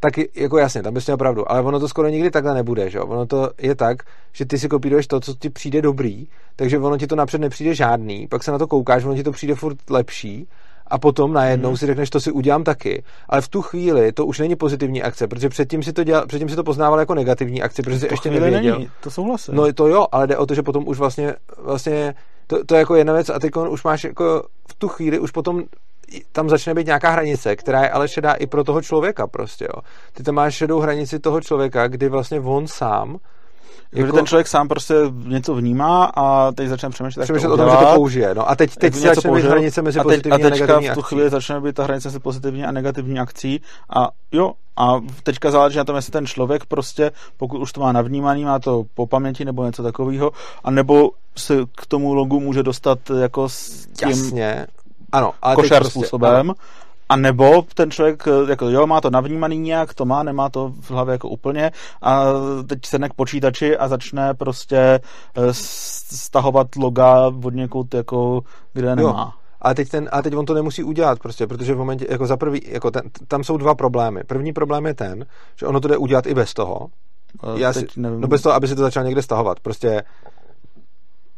tak 0.00 0.12
jako 0.36 0.58
jasně, 0.58 0.82
tam 0.82 0.94
bys 0.94 1.06
měl 1.06 1.16
pravdu, 1.16 1.52
ale 1.52 1.62
ono 1.62 1.80
to 1.80 1.88
skoro 1.88 2.08
nikdy 2.08 2.30
takhle 2.30 2.54
nebude, 2.54 2.90
že 2.90 3.00
Ono 3.00 3.26
to 3.26 3.50
je 3.58 3.74
tak, 3.74 3.96
že 4.32 4.46
ty 4.46 4.58
si 4.58 4.68
kopíruješ 4.68 5.06
to, 5.06 5.20
co 5.20 5.34
ti 5.34 5.50
přijde 5.50 5.82
dobrý, 5.82 6.26
takže 6.56 6.78
ono 6.78 6.98
ti 6.98 7.06
to 7.06 7.16
napřed 7.16 7.40
nepřijde 7.40 7.74
žádný, 7.74 8.26
pak 8.28 8.42
se 8.42 8.52
na 8.52 8.58
to 8.58 8.66
koukáš, 8.66 9.04
ono 9.04 9.14
ti 9.14 9.22
to 9.22 9.32
přijde 9.32 9.54
furt 9.54 9.90
lepší 9.90 10.48
a 10.90 10.98
potom 10.98 11.32
najednou 11.32 11.68
hmm. 11.68 11.76
si 11.76 11.86
řekneš, 11.86 12.10
to 12.10 12.20
si 12.20 12.32
udělám 12.32 12.64
taky. 12.64 13.02
Ale 13.28 13.40
v 13.40 13.48
tu 13.48 13.62
chvíli 13.62 14.12
to 14.12 14.26
už 14.26 14.38
není 14.38 14.56
pozitivní 14.56 15.02
akce, 15.02 15.28
protože 15.28 15.48
předtím 15.48 15.82
si 15.82 15.92
to, 15.92 16.04
dělal, 16.04 16.26
předtím 16.26 16.48
si 16.48 16.56
to 16.56 16.64
poznával 16.64 17.00
jako 17.00 17.14
negativní 17.14 17.62
akce, 17.62 17.82
protože 17.82 17.98
si 17.98 18.08
ještě 18.10 18.30
nevěděl. 18.30 18.74
Není, 18.74 18.90
to 19.02 19.10
souhlasím. 19.10 19.54
No 19.54 19.72
to 19.72 19.88
jo, 19.88 20.06
ale 20.12 20.26
jde 20.26 20.36
o 20.36 20.46
to, 20.46 20.54
že 20.54 20.62
potom 20.62 20.88
už 20.88 20.98
vlastně, 20.98 21.34
vlastně 21.58 22.14
to, 22.46 22.64
to 22.64 22.74
je 22.74 22.78
jako 22.78 22.94
jedna 22.94 23.12
věc 23.12 23.30
a 23.30 23.38
ty 23.38 23.50
už 23.68 23.84
máš 23.84 24.04
jako 24.04 24.44
v 24.70 24.74
tu 24.74 24.88
chvíli 24.88 25.18
už 25.18 25.30
potom 25.30 25.62
tam 26.32 26.48
začne 26.48 26.74
být 26.74 26.86
nějaká 26.86 27.10
hranice, 27.10 27.56
která 27.56 27.82
je 27.82 27.90
ale 27.90 28.08
šedá 28.08 28.32
i 28.32 28.46
pro 28.46 28.64
toho 28.64 28.82
člověka 28.82 29.26
prostě, 29.26 29.64
jo. 29.64 29.82
Ty 30.12 30.22
tam 30.22 30.34
máš 30.34 30.54
šedou 30.54 30.80
hranici 30.80 31.18
toho 31.18 31.40
člověka, 31.40 31.88
kdy 31.88 32.08
vlastně 32.08 32.40
on 32.40 32.66
sám 32.66 33.18
jako... 33.92 34.16
ten 34.16 34.26
člověk 34.26 34.48
sám 34.48 34.68
prostě 34.68 34.94
něco 35.26 35.54
vnímá 35.54 36.04
a 36.04 36.52
teď 36.52 36.68
začne 36.68 36.90
přemýšlet, 36.90 37.24
přemýšlet 37.24 37.50
o 37.50 37.56
tom, 37.56 37.70
že 37.70 37.76
to 37.76 37.94
použije. 37.94 38.34
No 38.34 38.50
a 38.50 38.56
teď, 38.56 38.76
teď 38.76 38.94
si 38.94 39.00
začne 39.00 39.30
být 39.30 39.44
hranice 39.44 39.82
mezi 39.82 39.98
a 39.98 40.04
teď, 40.04 40.08
pozitivní 40.08 40.32
a, 40.32 40.50
teďka 40.50 40.64
a 40.64 40.66
negativní 40.66 40.88
v 40.88 40.94
tu 40.94 41.02
chvíli 41.02 41.30
začne 41.30 41.60
být 41.60 41.74
ta 41.74 41.82
hranice 41.82 42.08
mezi 42.08 42.18
pozitivní 42.18 42.64
a 42.64 42.72
negativní 42.72 43.18
akcí 43.18 43.60
a 43.96 44.08
jo, 44.32 44.52
a 44.76 45.00
teďka 45.22 45.50
záleží 45.50 45.78
na 45.78 45.84
tom, 45.84 45.96
jestli 45.96 46.12
ten 46.12 46.26
člověk 46.26 46.66
prostě, 46.66 47.10
pokud 47.36 47.58
už 47.58 47.72
to 47.72 47.80
má 47.80 47.92
navnímaný, 47.92 48.44
má 48.44 48.58
to 48.58 48.84
po 48.94 49.06
paměti 49.06 49.44
nebo 49.44 49.66
něco 49.66 49.82
takového, 49.82 50.30
a 50.64 50.70
nebo 50.70 51.10
se 51.36 51.54
k 51.76 51.86
tomu 51.86 52.14
logu 52.14 52.40
může 52.40 52.62
dostat 52.62 52.98
jako 53.20 53.48
s 53.48 53.86
tím 53.86 54.08
Jasně. 54.08 54.66
Ano, 55.12 55.32
ale 55.42 55.54
košer 55.54 55.78
prostě, 55.78 55.98
způsobem. 55.98 56.36
Ano. 56.36 56.54
A 57.10 57.16
nebo 57.16 57.62
ten 57.74 57.90
člověk, 57.90 58.22
jako 58.48 58.68
jo, 58.68 58.86
má 58.86 59.00
to 59.00 59.10
navnímaný 59.10 59.58
nějak, 59.58 59.94
to 59.94 60.04
má, 60.04 60.22
nemá 60.22 60.48
to 60.48 60.72
v 60.80 60.90
hlavě 60.90 61.12
jako 61.12 61.28
úplně 61.28 61.70
a 62.02 62.24
teď 62.66 62.78
se 62.86 62.98
k 62.98 63.14
počítači 63.14 63.76
a 63.76 63.88
začne 63.88 64.34
prostě 64.34 64.76
eh, 64.76 65.00
stahovat 65.52 66.76
loga 66.76 67.26
od 67.44 67.54
někud, 67.54 67.94
jako, 67.94 68.40
kde 68.72 68.96
nemá. 68.96 69.10
Jo. 69.10 69.40
A 69.62 69.74
teď, 69.74 69.88
ten, 69.88 70.08
a 70.12 70.22
teď 70.22 70.36
on 70.36 70.46
to 70.46 70.54
nemusí 70.54 70.84
udělat 70.84 71.18
prostě, 71.18 71.46
protože 71.46 71.74
v 71.74 71.78
momentě, 71.78 72.06
jako 72.10 72.26
za 72.26 72.36
prvý, 72.36 72.60
jako 72.64 72.90
ten, 72.90 73.02
tam 73.28 73.44
jsou 73.44 73.56
dva 73.56 73.74
problémy. 73.74 74.20
První 74.26 74.52
problém 74.52 74.86
je 74.86 74.94
ten, 74.94 75.26
že 75.56 75.66
ono 75.66 75.80
to 75.80 75.88
jde 75.88 75.96
udělat 75.96 76.26
i 76.26 76.34
bez 76.34 76.54
toho. 76.54 76.88
Já 77.54 77.72
si, 77.72 77.86
no 77.96 78.28
bez 78.28 78.42
toho, 78.42 78.54
aby 78.54 78.68
si 78.68 78.74
to 78.74 78.82
začal 78.82 79.04
někde 79.04 79.22
stahovat. 79.22 79.60
Prostě 79.60 80.02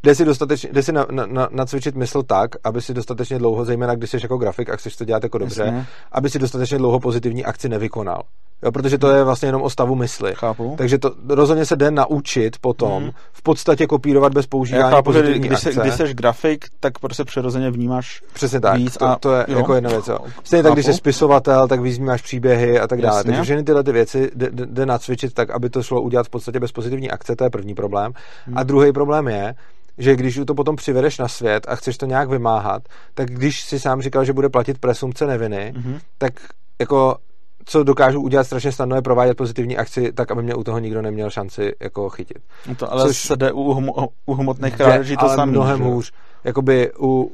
jde 0.03 0.15
si, 0.15 0.25
dostatečně, 0.25 0.69
jde 0.73 0.83
si 0.83 0.93
na, 0.93 1.07
na, 1.11 1.49
nacvičit 1.53 1.95
mysl 1.95 2.23
tak, 2.23 2.51
aby 2.65 2.83
si 2.83 2.95
dostatečně 2.95 3.39
dlouho, 3.39 3.65
zejména 3.65 3.95
když 3.95 4.11
jsi 4.11 4.19
jako 4.23 4.37
grafik 4.37 4.71
a 4.71 4.77
chceš 4.77 4.97
to 4.97 5.05
dělat 5.05 5.23
jako 5.23 5.39
dobře, 5.39 5.63
Jasně. 5.63 5.87
aby 6.13 6.31
si 6.31 6.39
dostatečně 6.39 6.79
dlouho 6.79 7.01
pozitivní 7.01 7.45
akci 7.45 7.69
nevykonal. 7.69 8.23
Jo, 8.63 8.73
protože 8.73 8.99
to 8.99 9.11
je 9.11 9.25
vlastně 9.25 9.49
jenom 9.49 9.63
o 9.63 9.71
stavu 9.71 9.95
mysli. 9.95 10.33
Chápu. 10.35 10.75
Takže 10.79 10.99
to 10.99 11.15
rozhodně 11.29 11.67
se 11.67 11.77
jde 11.77 11.91
naučit 11.91 12.59
potom 12.61 13.03
hmm. 13.03 13.13
v 13.33 13.43
podstatě 13.43 13.87
kopírovat 13.87 14.35
bez 14.35 14.47
používání 14.47 14.91
chápu, 14.91 15.05
pozitivní 15.05 15.49
když, 15.49 15.67
akce. 15.67 15.81
Když 15.81 15.95
jsi 15.95 16.15
grafik, 16.15 16.65
tak 16.81 16.99
prostě 16.99 17.25
přirozeně 17.25 17.71
vnímáš 17.71 18.23
Přesně 18.33 18.61
tak, 18.61 18.77
víc 18.77 18.97
to, 18.97 19.17
to 19.21 19.35
je 19.35 19.45
jo. 19.49 19.59
jako 19.59 19.75
jedna 19.75 19.91
věc. 19.91 20.09
Jo. 20.09 20.19
Stejně 20.45 20.63
tak, 20.63 20.73
když 20.73 20.87
jsi 20.87 20.95
spisovatel, 20.95 21.69
tak 21.69 21.81
víc 21.81 21.97
vnímáš 21.97 22.23
příběhy 22.23 22.81
a 22.81 22.87
tak 22.87 23.01
dále. 23.01 23.17
Jasně. 23.17 23.29
Takže 23.29 23.43
všechny 23.43 23.65
tyhle 23.65 23.85
ty 23.85 23.93
věci 23.93 24.31
jde, 24.35 24.51
jde 24.53 24.87
nacvičit 24.87 25.35
tak, 25.35 25.51
aby 25.51 25.71
to 25.71 25.83
šlo 25.83 26.01
udělat 26.01 26.27
v 26.27 26.31
podstatě 26.31 26.61
bez 26.61 26.73
pozitivní 26.73 27.11
akce, 27.11 27.37
to 27.37 27.45
je 27.45 27.51
první 27.51 27.75
problém. 27.75 28.13
Hmm. 28.47 28.59
A 28.59 28.63
druhý 28.63 28.93
problém 28.93 29.29
je, 29.29 29.55
že 29.99 30.17
když 30.17 30.41
to 30.47 30.55
potom 30.55 30.77
přivedeš 30.77 31.19
na 31.19 31.29
svět 31.29 31.67
a 31.69 31.77
chceš 31.77 31.99
to 31.99 32.07
nějak 32.07 32.29
vymáhat, 32.29 32.83
tak 33.15 33.31
když 33.31 33.65
si 33.65 33.81
sám 33.81 34.03
říkal, 34.03 34.25
že 34.25 34.33
bude 34.33 34.49
platit 34.49 34.79
presumce 34.79 35.27
neviny, 35.27 35.75
mm-hmm. 35.77 36.01
tak 36.19 36.33
jako 36.81 37.17
co 37.65 37.85
dokážu 37.85 38.21
udělat 38.21 38.45
strašně 38.45 38.73
snadno 38.73 38.97
je 38.97 39.03
provádět 39.03 39.35
pozitivní 39.35 39.77
akci 39.77 40.13
tak, 40.13 40.31
aby 40.31 40.43
mě 40.43 40.55
u 40.55 40.65
toho 40.65 40.79
nikdo 40.79 41.03
neměl 41.03 41.31
šanci 41.31 41.73
jako 41.81 42.09
chytit. 42.09 42.39
No 42.69 42.75
to 42.75 42.93
ale 42.93 43.03
Což 43.07 43.17
se 43.19 43.37
jde 43.37 43.53
u, 43.53 43.73
hmo, 43.73 44.09
u 44.27 44.35
hmotných 44.35 44.77
krádeží 44.77 45.17
to 45.17 45.29
samé. 45.29 45.53
mnohem 45.53 45.79
že? 45.79 45.85
hůř 45.85 46.13
jakoby 46.45 46.93
u, 47.01 47.33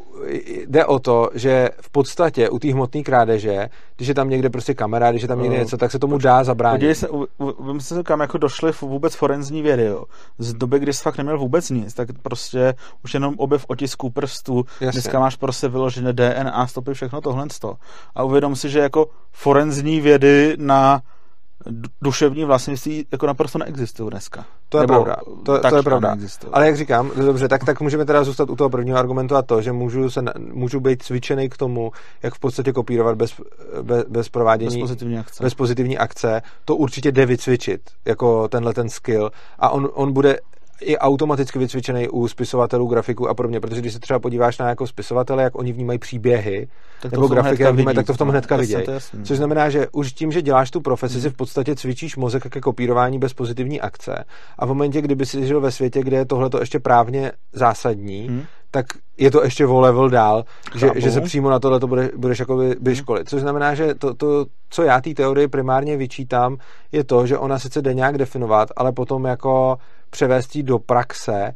jde 0.66 0.84
o 0.84 0.98
to, 0.98 1.30
že 1.34 1.68
v 1.80 1.90
podstatě 1.90 2.50
u 2.50 2.58
té 2.58 2.72
hmotné 2.72 3.02
krádeže, 3.02 3.68
když 3.96 4.08
je 4.08 4.14
tam 4.14 4.30
někde 4.30 4.50
prostě 4.50 4.74
kamera, 4.74 5.10
když 5.10 5.22
je 5.22 5.28
tam 5.28 5.42
někde 5.42 5.56
no. 5.56 5.62
něco, 5.62 5.76
tak 5.76 5.90
se 5.90 5.98
tomu 5.98 6.18
dá 6.18 6.44
zabránit. 6.44 6.76
Podívej 6.76 6.94
se, 6.94 7.08
vím 7.66 7.80
se, 7.80 8.02
kam 8.02 8.20
jako 8.20 8.38
došly 8.38 8.72
vůbec 8.80 9.14
forenzní 9.14 9.62
vědy, 9.62 9.84
jo. 9.84 10.04
Z 10.38 10.54
doby, 10.54 10.78
kdy 10.78 10.92
jsi 10.92 11.02
fakt 11.02 11.18
neměl 11.18 11.38
vůbec 11.38 11.70
nic, 11.70 11.94
tak 11.94 12.08
prostě 12.22 12.74
už 13.04 13.14
jenom 13.14 13.34
objev 13.38 13.64
otisků 13.68 14.10
prstů, 14.10 14.64
Jasně. 14.80 15.00
dneska 15.00 15.20
máš 15.20 15.36
prostě 15.36 15.68
vyložené 15.68 16.12
DNA 16.12 16.66
stopy, 16.66 16.94
všechno 16.94 17.20
tohle. 17.20 17.46
A 18.14 18.22
uvědom 18.22 18.56
si, 18.56 18.68
že 18.68 18.78
jako 18.78 19.06
forenzní 19.32 20.00
vědy 20.00 20.56
na 20.58 21.02
duševní 22.02 22.44
vlastnictví 22.44 23.06
jako 23.12 23.26
naprosto 23.26 23.58
neexistují 23.58 24.10
dneska. 24.10 24.44
To 24.68 24.78
je 24.78 24.82
Nebo 24.82 24.94
pravda. 24.94 25.16
To, 25.44 25.58
to 25.58 25.76
je 25.76 25.82
pravda. 25.82 26.16
Ale 26.52 26.66
jak 26.66 26.76
říkám, 26.76 27.10
dobře, 27.16 27.48
tak, 27.48 27.64
tak 27.64 27.80
můžeme 27.80 28.04
teda 28.04 28.24
zůstat 28.24 28.50
u 28.50 28.56
toho 28.56 28.70
prvního 28.70 28.98
argumentu 28.98 29.36
a 29.36 29.42
to, 29.42 29.62
že 29.62 29.72
můžu, 29.72 30.10
se, 30.10 30.22
můžu 30.38 30.80
být 30.80 31.02
cvičený 31.02 31.48
k 31.48 31.56
tomu, 31.56 31.92
jak 32.22 32.34
v 32.34 32.38
podstatě 32.38 32.72
kopírovat 32.72 33.16
bez, 33.16 33.40
bez, 33.82 34.04
bez 34.08 34.28
provádění. 34.28 34.80
Bez 34.80 34.80
pozitivní 34.80 35.18
akce. 35.18 35.42
Bez 35.42 35.54
pozitivní 35.54 35.98
akce. 35.98 36.42
To 36.64 36.76
určitě 36.76 37.12
jde 37.12 37.26
vycvičit, 37.26 37.80
jako 38.04 38.48
tenhle 38.48 38.74
ten 38.74 38.88
skill. 38.88 39.30
A 39.58 39.70
on, 39.70 39.88
on 39.94 40.12
bude 40.12 40.38
i 40.80 40.98
automaticky 40.98 41.58
vycvičený 41.58 42.08
u 42.08 42.28
spisovatelů, 42.28 42.86
grafiků 42.86 43.28
a 43.28 43.34
podobně, 43.34 43.60
protože 43.60 43.80
když 43.80 43.92
se 43.92 43.98
třeba 43.98 44.18
podíváš 44.18 44.58
na 44.58 44.68
jako 44.68 44.86
spisovatele, 44.86 45.42
jak 45.42 45.58
oni 45.58 45.72
vnímají 45.72 45.98
příběhy, 45.98 46.68
tak 47.02 47.12
nebo 47.12 47.28
grafiky, 47.28 47.62
jak 47.62 47.74
vnímají, 47.74 47.94
tak 47.94 48.06
to 48.06 48.14
v 48.14 48.18
tom 48.18 48.28
hnedka 48.28 48.56
vidějí. 48.56 48.84
Což 49.24 49.36
znamená, 49.36 49.70
že 49.70 49.86
už 49.92 50.12
tím, 50.12 50.32
že 50.32 50.42
děláš 50.42 50.70
tu 50.70 50.80
profesi, 50.80 51.14
hmm. 51.14 51.22
si 51.22 51.30
v 51.30 51.36
podstatě 51.36 51.76
cvičíš 51.76 52.16
mozek 52.16 52.42
ke 52.42 52.60
kopírování 52.60 53.18
bez 53.18 53.34
pozitivní 53.34 53.80
akce. 53.80 54.24
A 54.58 54.66
v 54.66 54.68
momentě, 54.68 55.00
kdyby 55.00 55.26
si 55.26 55.46
žil 55.46 55.60
ve 55.60 55.70
světě, 55.70 56.02
kde 56.02 56.16
je 56.16 56.24
tohle 56.24 56.50
ještě 56.60 56.78
právně 56.78 57.32
zásadní, 57.52 58.28
hmm 58.28 58.44
tak 58.70 58.86
je 59.18 59.30
to 59.30 59.44
ještě 59.44 59.66
o 59.66 59.80
level 59.80 60.10
dál, 60.10 60.44
že, 60.76 60.90
že 60.96 61.10
se 61.10 61.20
přímo 61.20 61.50
na 61.50 61.58
tohle 61.58 61.80
to 61.80 61.86
bude, 61.86 62.10
budeš 62.16 62.38
jako 62.38 62.56
vyškolit. 62.80 63.20
Hmm. 63.20 63.26
Což 63.26 63.40
znamená, 63.40 63.74
že 63.74 63.94
to, 63.94 64.14
to, 64.14 64.46
co 64.70 64.82
já 64.82 65.00
té 65.00 65.14
teorii 65.14 65.48
primárně 65.48 65.96
vyčítám, 65.96 66.56
je 66.92 67.04
to, 67.04 67.26
že 67.26 67.38
ona 67.38 67.58
sice 67.58 67.82
jde 67.82 67.94
nějak 67.94 68.18
definovat, 68.18 68.68
ale 68.76 68.92
potom 68.92 69.24
jako 69.24 69.78
převést 70.10 70.58
do 70.58 70.78
praxe 70.78 71.54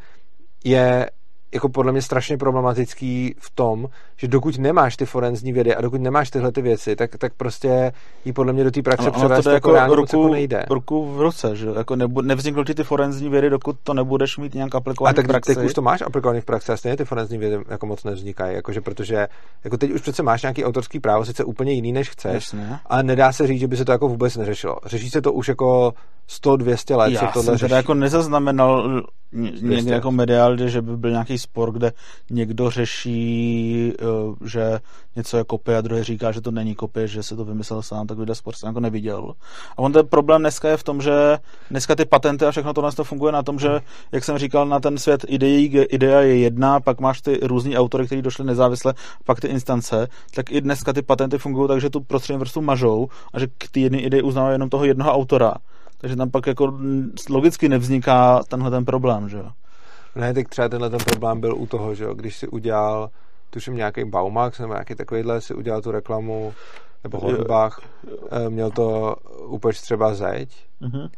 je 0.65 1.11
jako 1.55 1.69
podle 1.69 1.93
mě 1.93 2.03
strašně 2.03 2.37
problematický 2.37 3.35
v 3.39 3.51
tom, 3.51 3.89
že 4.23 4.29
dokud 4.29 4.59
nemáš 4.59 4.97
ty 4.97 5.07
forenzní 5.07 5.53
vědy 5.53 5.75
a 5.75 5.81
dokud 5.81 6.01
nemáš 6.01 6.31
tyhle 6.31 6.53
ty 6.53 6.63
věci, 6.63 6.97
tak, 6.97 7.11
tak 7.19 7.33
prostě 7.37 7.93
jí 8.25 8.33
podle 8.33 8.53
mě 8.53 8.65
do 8.65 8.71
té 8.71 8.83
praxe 8.83 9.07
ano, 9.07 9.13
převést 9.19 9.45
to 9.45 9.51
jako, 9.51 9.75
jako 9.75 9.95
ruku, 9.95 10.23
jako 10.23 10.33
nejde. 10.33 10.65
ruku 10.71 11.13
v 11.15 11.21
roce, 11.21 11.57
že 11.57 11.67
jako 11.77 11.97
nebu, 11.97 12.21
nevzniknou 12.21 12.65
ti 12.65 12.75
ty 12.75 12.85
forenzní 12.85 13.29
vědy, 13.29 13.51
dokud 13.51 13.77
to 13.83 13.95
nebudeš 13.95 14.39
mít 14.39 14.55
nějak 14.55 14.75
aplikovaný 14.75 15.11
a 15.11 15.15
tak 15.15 15.25
v 15.25 15.29
praxi. 15.29 15.55
teď 15.55 15.65
už 15.65 15.75
to 15.75 15.83
máš 15.83 16.01
aplikovaný 16.01 16.41
v 16.41 16.45
praxi 16.45 16.73
a 16.73 16.77
stejně 16.77 16.97
ty 16.97 17.05
forenzní 17.05 17.39
vědy 17.39 17.65
jako 17.69 17.87
moc 17.87 18.05
nevznikají, 18.05 18.55
jakože 18.57 18.81
protože 18.81 19.29
jako 19.65 19.77
teď 19.77 19.91
už 19.91 20.01
přece 20.01 20.23
máš 20.23 20.43
nějaký 20.43 20.65
autorský 20.65 21.01
právo, 21.01 21.25
sice 21.25 21.45
úplně 21.45 21.73
jiný 21.73 21.93
než 21.93 22.11
chceš, 22.11 22.35
Jasně. 22.35 22.79
ale 22.87 23.03
nedá 23.03 23.33
se 23.33 23.47
říct, 23.47 23.61
že 23.61 23.69
by 23.69 23.77
se 23.77 23.85
to 23.85 23.93
jako 23.93 24.09
vůbec 24.09 24.37
neřešilo. 24.37 24.77
Řeší 24.87 25.11
se 25.11 25.23
to 25.23 25.33
už 25.33 25.49
jako 25.49 25.93
100-200 26.29 26.97
let. 26.97 27.11
Já 27.13 27.21
se 27.21 27.27
tohle 27.33 27.43
jsem 27.45 27.59
teda 27.59 27.69
řeší. 27.69 27.75
jako 27.77 27.95
nezaznamenal 27.95 29.03
někde 29.63 29.95
jako 29.95 30.11
mediálně, 30.11 30.69
že 30.69 30.83
by 30.83 30.97
byl 30.97 31.11
nějaký 31.11 31.39
spor, 31.39 31.73
kde 31.73 31.93
někdo 32.31 32.71
řeší, 32.71 33.93
eh, 33.99 34.05
že 34.45 34.81
něco 35.17 35.37
je 35.37 35.45
kopie 35.45 35.79
a 35.79 35.81
druhý 35.81 36.03
říká, 36.03 36.33
že 36.33 36.41
to 36.41 36.51
není 36.51 36.75
kopie, 36.75 37.09
že 37.09 37.23
se 37.23 37.37
to 37.37 37.45
vymyslel 37.45 37.83
sám, 37.83 38.07
tak 38.07 38.19
lidé 38.19 38.35
spor 38.35 38.55
jsem 38.55 38.67
jako 38.67 38.81
neviděl. 38.81 39.35
A 39.77 39.79
on 39.79 39.93
ten 39.93 40.07
problém 40.07 40.41
dneska 40.41 40.69
je 40.69 40.77
v 40.77 40.83
tom, 40.83 41.03
že 41.03 41.39
dneska 41.71 41.95
ty 41.95 42.05
patenty 42.05 42.45
a 42.45 42.51
všechno 42.51 42.75
tohle 42.75 42.93
to 42.93 43.05
funguje 43.05 43.33
na 43.33 43.43
tom, 43.43 43.59
že, 43.59 43.81
jak 44.13 44.25
jsem 44.25 44.39
říkal, 44.39 44.67
na 44.67 44.81
ten 44.81 44.99
svět 44.99 45.25
ideí, 45.29 45.65
idea 45.67 46.21
je 46.21 46.39
jedna, 46.39 46.81
pak 46.81 47.01
máš 47.01 47.21
ty 47.21 47.41
různý 47.43 47.77
autory, 47.77 48.07
kteří 48.07 48.23
došli 48.23 48.45
nezávisle, 48.45 48.95
pak 49.25 49.41
ty 49.41 49.49
instance, 49.49 50.09
tak 50.35 50.51
i 50.51 50.61
dneska 50.61 50.93
ty 50.93 51.03
patenty 51.03 51.39
fungují 51.39 51.69
tak, 51.69 51.81
že 51.81 51.91
tu 51.91 52.01
prostřední 52.01 52.39
vrstvu 52.39 52.63
mažou 52.63 53.09
a 53.33 53.39
že 53.39 53.47
k 53.47 53.69
ty 53.71 53.81
jedné 53.81 53.99
idei 54.01 54.23
uznávají 54.23 54.55
jenom 54.55 54.71
toho 54.71 54.85
jednoho 54.85 55.13
autora. 55.13 55.55
Takže 55.99 56.17
tam 56.17 56.31
pak 56.31 56.47
jako 56.47 56.79
logicky 57.31 57.69
nevzniká 57.69 58.43
tenhle 58.49 58.71
ten 58.71 58.85
problém, 58.85 59.29
že 59.29 59.37
jo. 59.37 59.51
Ne, 60.17 60.35
tak 60.35 60.49
třeba 60.49 60.69
tenhle 60.69 60.91
ten 60.91 60.99
problém 60.99 61.41
byl 61.41 61.57
u 61.57 61.67
toho, 61.67 61.95
že 61.95 62.05
jo, 62.05 62.15
když 62.15 62.37
si 62.37 62.49
udělal, 62.49 63.11
tuším 63.53 63.77
nějaký 63.77 64.05
Baumax 64.05 64.59
nebo 64.59 64.73
nějaký 64.73 64.95
takovýhle, 64.95 65.41
si 65.41 65.55
udělal 65.55 65.83
tu 65.83 65.91
reklamu, 65.91 66.55
nebo 67.05 67.21
Hornbach, 67.21 67.81
eh, 68.31 68.51
měl 68.51 68.71
to 68.71 69.17
úplně 69.47 69.73
třeba 69.73 70.15
zeď, 70.15 70.67
mm-hmm. 70.83 71.09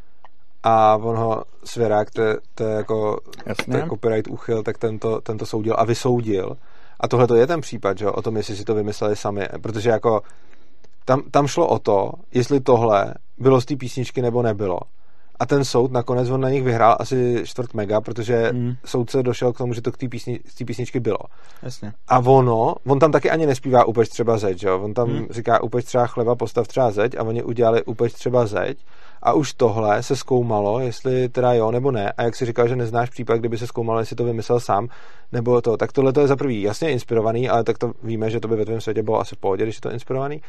a 0.62 0.96
on 0.96 1.16
ho 1.16 1.44
Svěrák, 1.64 2.10
to, 2.10 2.22
to 2.54 2.64
je 2.64 2.74
jako 2.74 3.18
Jasně. 3.46 3.80
to 3.80 3.88
copyright 3.88 4.28
uchyl, 4.30 4.62
tak 4.62 4.78
tento, 4.78 5.20
tento 5.20 5.46
soudil 5.46 5.74
a 5.78 5.84
vysoudil. 5.84 6.56
A 7.00 7.08
tohle 7.08 7.26
to 7.26 7.34
je 7.34 7.46
ten 7.46 7.60
případ, 7.60 7.98
že? 7.98 8.04
jo, 8.04 8.12
o 8.12 8.22
tom, 8.22 8.36
jestli 8.36 8.56
si 8.56 8.64
to 8.64 8.74
vymysleli 8.74 9.16
sami, 9.16 9.48
protože 9.62 9.90
jako 9.90 10.20
tam, 11.04 11.22
tam 11.30 11.46
šlo 11.46 11.68
o 11.68 11.78
to, 11.78 12.12
jestli 12.34 12.60
tohle 12.60 13.14
bylo 13.38 13.60
z 13.60 13.64
té 13.64 13.76
písničky 13.76 14.22
nebo 14.22 14.42
nebylo. 14.42 14.80
A 15.40 15.46
ten 15.46 15.64
soud 15.64 15.92
nakonec 15.92 16.30
on 16.30 16.40
na 16.40 16.50
nich 16.50 16.62
vyhrál 16.62 16.96
asi 17.00 17.42
čtvrt 17.44 17.74
mega, 17.74 18.00
protože 18.00 18.52
Mm. 18.52 18.74
soudce 18.84 19.22
došel 19.22 19.52
k 19.52 19.58
tomu, 19.58 19.72
že 19.72 19.82
to 19.82 19.92
k 19.92 19.96
té 19.96 20.08
písni, 20.08 20.40
té 20.58 20.64
písničky 20.64 21.00
bylo. 21.00 21.18
Jasně. 21.62 21.92
A 22.08 22.18
ono, 22.18 22.74
on 22.86 22.98
tam 22.98 23.12
taky 23.12 23.30
ani 23.30 23.46
nespívá 23.46 23.84
upeč 23.84 24.08
třeba 24.08 24.38
zeď, 24.38 24.62
jo? 24.62 24.80
On 24.80 24.94
tam 24.94 25.08
hmm. 25.08 25.26
říká 25.30 25.62
upeč 25.62 25.84
třeba 25.84 26.06
chleba, 26.06 26.34
postav 26.34 26.68
třeba 26.68 26.90
zeď 26.90 27.16
a 27.18 27.22
oni 27.22 27.42
udělali 27.42 27.84
upeč 27.84 28.12
třeba 28.12 28.46
zeď 28.46 28.78
a 29.22 29.32
už 29.32 29.52
tohle 29.52 30.02
se 30.02 30.16
zkoumalo, 30.16 30.80
jestli 30.80 31.28
teda 31.28 31.52
jo 31.52 31.70
nebo 31.70 31.90
ne. 31.90 32.12
A 32.12 32.22
jak 32.22 32.36
si 32.36 32.46
říkal, 32.46 32.68
že 32.68 32.76
neznáš 32.76 33.10
případ, 33.10 33.36
kdyby 33.36 33.58
se 33.58 33.66
zkoumalo, 33.66 34.00
jestli 34.00 34.16
to 34.16 34.24
vymyslel 34.24 34.60
sám, 34.60 34.88
nebo 35.32 35.60
to, 35.60 35.76
tak 35.76 35.92
tohle 35.92 36.12
to 36.12 36.20
je 36.20 36.26
za 36.26 36.36
prvý 36.36 36.62
jasně 36.62 36.90
inspirovaný, 36.90 37.48
ale 37.48 37.64
tak 37.64 37.78
to 37.78 37.92
víme, 38.02 38.30
že 38.30 38.40
to 38.40 38.48
by 38.48 38.56
ve 38.56 38.64
tvém 38.64 38.80
světě 38.80 39.02
bylo 39.02 39.20
asi 39.20 39.34
v 39.34 39.38
pohodě, 39.38 39.64
když 39.64 39.76
je 39.76 39.80
to 39.80 39.90
inspirovaný. 39.90 40.42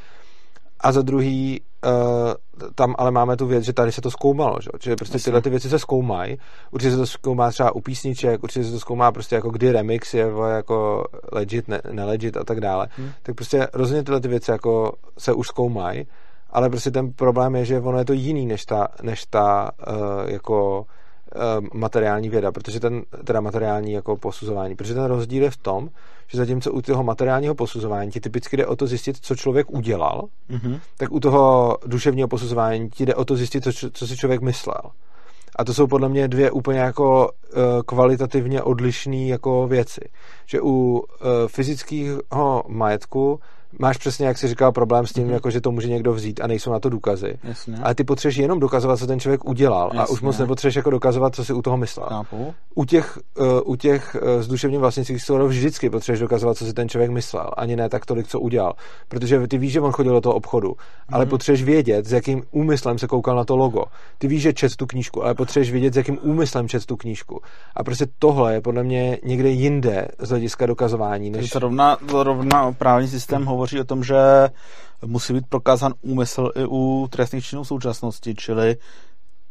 A 0.80 0.92
za 0.92 1.02
druhý, 1.02 1.62
uh, 1.86 2.34
tam 2.76 2.96
ale 2.98 3.12
máme 3.12 3.38
tu 3.38 3.48
věc, 3.48 3.64
že 3.64 3.74
tady 3.74 3.92
se 3.92 4.02
to 4.02 4.12
zkoumalo, 4.12 4.58
že? 4.62 4.70
že 4.90 4.96
prostě 4.96 5.16
Jasně. 5.16 5.24
tyhle 5.24 5.42
ty 5.42 5.50
věci 5.50 5.70
se 5.70 5.80
zkoumají. 5.80 6.38
Určitě 6.72 6.92
se 6.92 6.98
to 6.98 7.06
zkoumá 7.06 7.52
třeba 7.52 7.76
u 7.76 7.82
písniček, 7.82 8.44
určitě 8.44 8.66
se 8.66 8.72
to 8.72 8.80
zkoumá 8.80 9.12
prostě 9.12 9.36
jako 9.36 9.50
kdy 9.50 9.72
remix 9.72 10.14
je 10.14 10.28
jako 10.56 11.06
legit, 11.32 11.68
ne, 11.68 11.82
nelegit 11.92 12.38
a 12.38 12.44
tak 12.44 12.60
dále. 12.60 12.88
Hmm. 12.98 13.10
Tak 13.24 13.36
prostě 13.36 13.68
rozhodně 13.74 14.04
tyhle 14.04 14.22
ty 14.22 14.28
věci 14.28 14.52
jako 14.52 14.94
se 15.18 15.34
už 15.34 15.48
zkoumají, 15.48 16.08
ale 16.50 16.70
prostě 16.70 16.92
ten 16.92 17.12
problém 17.14 17.56
je, 17.56 17.66
že 17.66 17.80
ono 17.80 17.98
je 18.00 18.06
to 18.06 18.14
jiný 18.14 18.46
než 18.46 18.66
ta, 18.66 18.88
než 19.02 19.26
ta 19.26 19.72
uh, 19.88 19.96
jako 20.30 20.86
materiální 21.74 22.30
věda, 22.30 22.52
protože 22.52 22.80
ten, 22.80 23.04
teda 23.24 23.42
materiální 23.42 23.92
jako 23.92 24.18
posuzování, 24.18 24.76
protože 24.76 24.94
ten 24.94 25.04
rozdíl 25.04 25.44
je 25.44 25.52
v 25.52 25.58
tom, 25.58 25.90
že 26.28 26.38
zatímco 26.38 26.72
u 26.72 26.82
toho 26.82 27.04
materiálního 27.04 27.56
posuzování 27.56 28.12
ti 28.12 28.20
typicky 28.20 28.58
jde 28.58 28.66
o 28.66 28.76
to 28.76 28.88
zjistit, 28.88 29.18
co 29.22 29.36
člověk 29.36 29.72
udělal, 29.72 30.28
Mhm. 30.50 30.80
tak 30.98 31.12
u 31.12 31.20
toho 31.20 31.78
duševního 31.86 32.28
posuzování 32.28 32.90
ti 32.90 33.06
jde 33.06 33.16
o 33.16 33.26
to 33.26 33.36
zjistit, 33.36 33.64
co, 33.64 33.72
co 33.94 34.08
si 34.08 34.18
člověk 34.18 34.42
myslel. 34.42 34.82
A 35.56 35.64
to 35.64 35.74
jsou 35.74 35.88
podle 35.88 36.10
mě 36.10 36.28
dvě 36.28 36.52
úplně 36.52 36.80
jako 36.80 37.30
uh, 37.30 37.62
kvalitativně 37.86 38.62
odlišné 38.62 39.26
jako 39.26 39.68
věci. 39.68 40.02
Že 40.46 40.62
u 40.62 40.68
uh, 40.68 41.04
fyzického 41.48 42.64
majetku 42.68 43.40
máš 43.80 43.98
přesně, 43.98 44.28
jak 44.28 44.38
jsi 44.38 44.48
říkal, 44.48 44.72
problém 44.72 45.08
s 45.08 45.14
tím, 45.14 45.24
Mhm. 45.24 45.30
mm-hmm. 45.32 45.34
jako, 45.34 45.50
že 45.52 45.62
to 45.62 45.72
může 45.72 45.88
někdo 45.88 46.14
vzít 46.14 46.42
a 46.42 46.48
nejsou 46.48 46.72
na 46.72 46.80
to 46.80 46.90
důkazy. 46.90 47.38
Jasně. 47.44 47.78
Ale 47.84 47.96
ty 47.96 48.04
potřebuješ 48.04 48.38
jenom 48.38 48.60
dokazovat, 48.60 49.00
co 49.00 49.08
ten 49.08 49.20
člověk 49.20 49.46
udělal. 49.46 49.88
A 49.98 50.04
už 50.04 50.10
Jasně. 50.10 50.26
moc 50.26 50.38
nepotřebuješ 50.38 50.76
jako 50.76 50.90
dokazovat, 50.90 51.36
co 51.36 51.46
si 51.46 51.54
u 51.54 51.62
toho 51.62 51.78
myslel. 51.78 52.06
Chápu. 52.10 52.54
U 52.76 52.86
těch, 52.86 53.20
uh, 53.40 53.46
u 53.66 53.76
těch 53.76 54.16
uh, 54.22 54.42
s 54.42 54.48
duševním 54.48 54.82
vlastnictvím 54.82 55.20
skoro 55.20 55.48
vždycky 55.48 55.90
potřebuješ 55.90 56.20
dokazovat, 56.20 56.58
co 56.58 56.66
si 56.66 56.74
ten 56.74 56.90
člověk 56.90 57.12
myslel. 57.12 57.50
Ani 57.58 57.76
ne 57.76 57.90
tak 57.90 58.06
tolik, 58.06 58.28
co 58.28 58.40
udělal. 58.40 58.74
Protože 59.08 59.48
ty 59.48 59.58
víš, 59.58 59.72
že 59.72 59.82
on 59.82 59.92
chodil 59.92 60.14
do 60.14 60.22
toho 60.22 60.36
obchodu, 60.36 60.76
ale 61.12 61.26
Mhm. 61.26 61.30
potřebuješ 61.30 61.64
vědět, 61.64 62.06
s 62.06 62.12
jakým 62.12 62.44
úmyslem 62.52 62.98
se 62.98 63.08
koukal 63.08 63.36
na 63.36 63.46
to 63.46 63.56
logo. 63.56 63.84
Ty 64.18 64.28
víš, 64.28 64.42
že 64.42 64.54
čet 64.54 64.76
tu 64.76 64.86
knížku, 64.86 65.24
ale 65.24 65.34
potřebuješ 65.36 65.72
vědět, 65.72 65.94
s 65.94 65.98
jakým 65.98 66.18
úmyslem 66.22 66.68
čet 66.68 66.86
tu 66.86 66.96
knížku. 66.98 67.40
A 67.76 67.84
prostě 67.84 68.06
tohle 68.20 68.54
je 68.54 68.62
podle 68.62 68.84
mě 68.84 69.18
někde 69.24 69.50
jinde 69.50 70.08
z 70.20 70.30
hlediska 70.30 70.66
dokazování, 70.66 71.30
než... 71.30 71.50
to 71.50 71.60
rovna, 71.60 71.98
to 72.10 72.24
rovna 72.24 72.72
právní 72.72 73.08
systém 73.08 73.46
hovoří 73.46 73.65
o 73.74 73.84
tom, 73.84 74.04
že 74.04 74.50
musí 75.06 75.34
být 75.34 75.48
prokázán 75.50 75.94
úmysl 76.02 76.52
i 76.56 76.66
u 76.70 77.08
trestných 77.12 77.46
činů 77.46 77.64
v 77.64 77.68
současnosti, 77.68 78.36
čili 78.36 78.78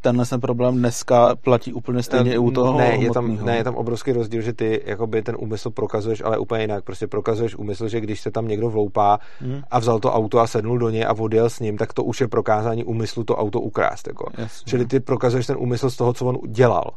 tenhle 0.01 0.25
ten 0.25 0.41
problém 0.41 0.77
dneska 0.77 1.35
platí 1.35 1.73
úplně 1.73 2.03
stejně 2.03 2.33
i 2.33 2.37
u 2.37 2.51
toho 2.51 2.77
ne, 2.77 2.95
je 2.95 3.11
tam, 3.11 3.45
ne, 3.45 3.57
je 3.57 3.63
tam 3.63 3.75
obrovský 3.75 4.11
rozdíl, 4.11 4.41
že 4.41 4.53
ty 4.53 4.81
jakoby 4.85 5.21
ten 5.21 5.35
úmysl 5.39 5.69
prokazuješ, 5.69 6.21
ale 6.25 6.37
úplně 6.37 6.61
jinak. 6.61 6.83
Prostě 6.83 7.07
prokazuješ 7.07 7.55
úmysl, 7.55 7.87
že 7.87 7.99
když 7.99 8.21
se 8.21 8.31
tam 8.31 8.47
někdo 8.47 8.69
vloupá 8.69 9.19
Hmm. 9.41 9.61
a 9.71 9.79
vzal 9.79 9.99
to 9.99 10.13
auto 10.13 10.39
a 10.39 10.47
sednul 10.47 10.77
do 10.77 10.89
něj 10.89 11.05
a 11.05 11.13
odjel 11.13 11.49
s 11.49 11.59
ním, 11.59 11.77
tak 11.77 11.93
to 11.93 12.03
už 12.03 12.21
je 12.21 12.27
prokázání 12.27 12.83
úmyslu 12.83 13.23
to 13.23 13.35
auto 13.35 13.59
ukrást. 13.59 14.07
Jako. 14.07 14.31
Jasně. 14.37 14.69
Čili 14.69 14.85
ty 14.85 14.99
prokazuješ 14.99 15.45
ten 15.45 15.55
úmysl 15.59 15.89
z 15.89 15.95
toho, 15.95 16.13
co 16.13 16.25
on 16.25 16.37
dělal. 16.47 16.91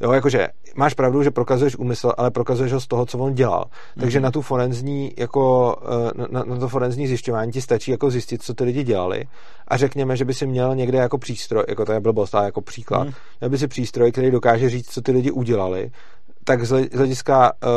Jo, 0.00 0.12
jakože 0.12 0.48
máš 0.76 0.94
pravdu, 0.94 1.22
že 1.22 1.30
prokazuješ 1.30 1.76
úmysl, 1.76 2.12
ale 2.18 2.30
prokazuješ 2.30 2.72
ho 2.72 2.80
z 2.80 2.86
toho, 2.86 3.06
co 3.06 3.18
on 3.18 3.34
dělal. 3.34 3.64
Takže 4.00 4.18
Mhm. 4.18 4.22
na 4.24 4.30
tu 4.30 4.42
forenzní, 4.42 5.12
jako, 5.16 5.76
eh, 6.10 6.26
na, 6.30 6.44
na 6.44 6.56
to 6.58 6.68
forenzní 6.68 7.06
zjišťování 7.06 7.52
ti 7.52 7.60
stačí 7.62 7.90
jako 7.90 8.10
zjistit, 8.10 8.42
co 8.42 8.54
ty 8.54 8.64
lidi 8.64 8.82
dělali 8.82 9.24
a 9.68 9.76
řekněme, 9.76 10.16
že 10.16 10.24
by 10.24 10.34
si 10.34 10.46
měl 10.46 10.74
někde 10.74 10.98
jako 10.98 11.18
přístroj, 11.18 11.64
jako 11.68 11.84
to 11.84 11.92
je 11.92 12.00
blbost, 12.00 12.34
ale 12.34 12.44
jako 12.44 12.60
příklad, 12.60 13.04
Mhm. 13.04 13.12
měl 13.40 13.50
by 13.50 13.58
si 13.58 13.68
přístroj, 13.68 14.12
který 14.12 14.30
dokáže 14.30 14.68
říct, 14.70 14.90
co 14.90 15.00
ty 15.02 15.12
lidi 15.12 15.30
udělali, 15.30 15.90
tak 16.44 16.64
z 16.66 16.70
hle- 16.70 16.88
z 16.92 16.96
hlediska 16.96 17.52
uh, 17.52 17.68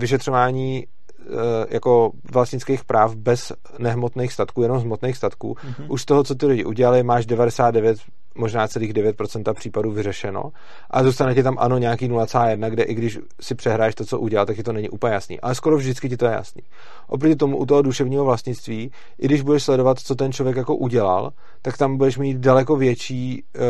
vyšetřování 0.00 0.86
uh, 0.86 1.34
jako 1.70 2.10
vlastnických 2.32 2.84
práv 2.84 3.14
bez 3.16 3.52
nehmotných 3.78 4.32
statků, 4.32 4.62
jenom 4.62 4.80
z 4.80 4.84
hmotných 4.84 5.16
statků, 5.16 5.56
Mhm. 5.64 5.86
už 5.90 6.02
z 6.02 6.04
toho, 6.04 6.24
co 6.24 6.34
ty 6.34 6.46
lidi 6.46 6.64
udělali, 6.64 7.02
máš 7.02 7.26
99 7.26 7.98
možná 8.36 8.68
celých 8.68 8.92
9% 8.92 9.54
případů 9.54 9.90
vyřešeno 9.90 10.52
a 10.90 11.02
zůstane 11.02 11.34
ti 11.34 11.42
tam 11.42 11.56
ano 11.58 11.78
nějaký 11.78 12.08
0,1, 12.08 12.70
kde 12.70 12.82
i 12.82 12.94
když 12.94 13.18
si 13.40 13.54
přehráš 13.54 13.94
to, 13.94 14.04
co 14.04 14.18
udělal, 14.18 14.46
tak 14.46 14.56
ti 14.56 14.62
to 14.62 14.72
není 14.72 14.88
úplně 14.88 15.14
jasný. 15.14 15.40
Ale 15.40 15.54
skoro 15.54 15.76
vždycky 15.76 16.08
ti 16.08 16.16
to 16.16 16.26
je 16.26 16.32
jasný. 16.32 16.62
Oproti 17.08 17.36
tomu 17.36 17.56
u 17.56 17.66
toho 17.66 17.82
duševního 17.82 18.24
vlastnictví, 18.24 18.90
i 19.18 19.26
když 19.26 19.42
budeš 19.42 19.62
sledovat, 19.62 19.98
co 19.98 20.14
ten 20.14 20.32
člověk 20.32 20.56
jako 20.56 20.76
udělal, 20.76 21.32
tak 21.62 21.78
tam 21.78 21.96
budeš 21.96 22.18
mít 22.18 22.36
daleko 22.36 22.76
větší 22.76 23.42
uh, 23.56 23.62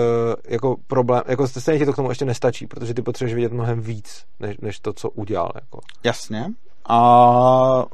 jako 0.48 0.76
problém, 0.86 1.22
jako 1.26 1.48
stejně 1.48 1.78
ti 1.78 1.86
to 1.86 1.92
k 1.92 1.96
tomu 1.96 2.08
ještě 2.08 2.24
nestačí, 2.24 2.66
protože 2.66 2.94
ty 2.94 3.02
potřebuješ 3.02 3.34
vědět 3.34 3.52
mnohem 3.52 3.80
víc, 3.80 4.24
než, 4.40 4.56
než 4.58 4.80
to, 4.80 4.92
co 4.92 5.10
udělal. 5.10 5.50
Jako. 5.54 5.80
Jasně. 6.04 6.44
A 6.88 7.84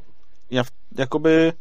já 0.51 0.63
jakoby 0.97 1.53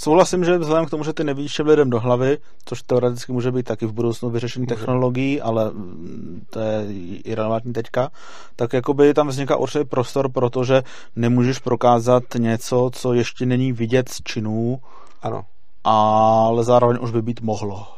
souhlasím, 0.00 0.44
že 0.44 0.58
vzhledem 0.58 0.86
k 0.86 0.90
tomu, 0.90 1.04
že 1.04 1.12
ty 1.12 1.24
nevíš 1.24 1.50
všem 1.52 1.66
lidem 1.66 1.90
do 1.90 2.00
hlavy, 2.00 2.38
což 2.64 2.82
teoreticky 2.82 3.32
může 3.32 3.52
být 3.52 3.66
taky 3.66 3.86
v 3.86 3.92
budoucnu 3.92 4.30
vyřešení 4.30 4.66
Může. 4.68 4.74
technologií, 4.74 5.40
ale 5.40 5.70
mm, 5.70 6.46
to 6.50 6.60
je 6.60 6.86
irrelevantní 7.24 7.72
teďka, 7.72 8.10
tak 8.56 8.72
jakoby 8.72 9.14
tam 9.14 9.28
vzniká 9.28 9.56
určitý 9.56 9.84
prostor, 9.84 10.32
protože 10.32 10.82
nemůžeš 11.16 11.58
prokázat 11.58 12.22
něco, 12.38 12.90
co 12.92 13.12
ještě 13.14 13.46
není 13.46 13.72
vidět 13.72 14.08
z 14.08 14.22
činů, 14.22 14.80
Ano. 15.22 15.42
ale 15.84 16.64
zároveň 16.64 16.98
už 17.00 17.10
by 17.10 17.22
být 17.22 17.40
mohlo. 17.40 17.95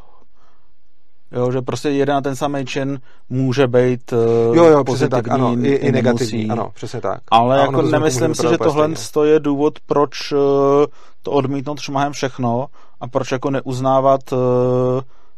Jo, 1.32 1.52
že 1.52 1.62
prostě 1.62 1.90
jeden 1.90 2.16
a 2.16 2.20
ten 2.20 2.36
samý 2.36 2.66
čin 2.66 3.00
může 3.28 3.66
být 3.66 4.12
uh, 4.12 4.56
Jo, 4.56 4.64
jo, 4.64 4.84
pozitivní, 4.84 5.10
tak, 5.22 5.28
ano, 5.28 5.56
i, 5.62 5.68
i 5.74 5.92
negativní, 5.92 6.38
nemusí. 6.38 6.50
ano, 6.50 6.70
přesně 6.74 7.00
tak. 7.00 7.20
Ale 7.30 7.58
A 7.58 7.60
jako 7.60 7.82
nemyslím 7.82 8.34
si, 8.34 8.46
že 8.50 8.58
tohle 8.58 8.96
stejně. 8.96 9.30
je 9.30 9.40
důvod, 9.40 9.78
proč 9.86 10.32
uh, 10.32 10.38
to 11.22 11.30
odmítnout 11.30 11.80
šmahem 11.80 12.12
všechno 12.12 12.66
a 13.00 13.08
proč 13.08 13.32
jako 13.32 13.50
neuznávat 13.50 14.32
uh, 14.32 14.38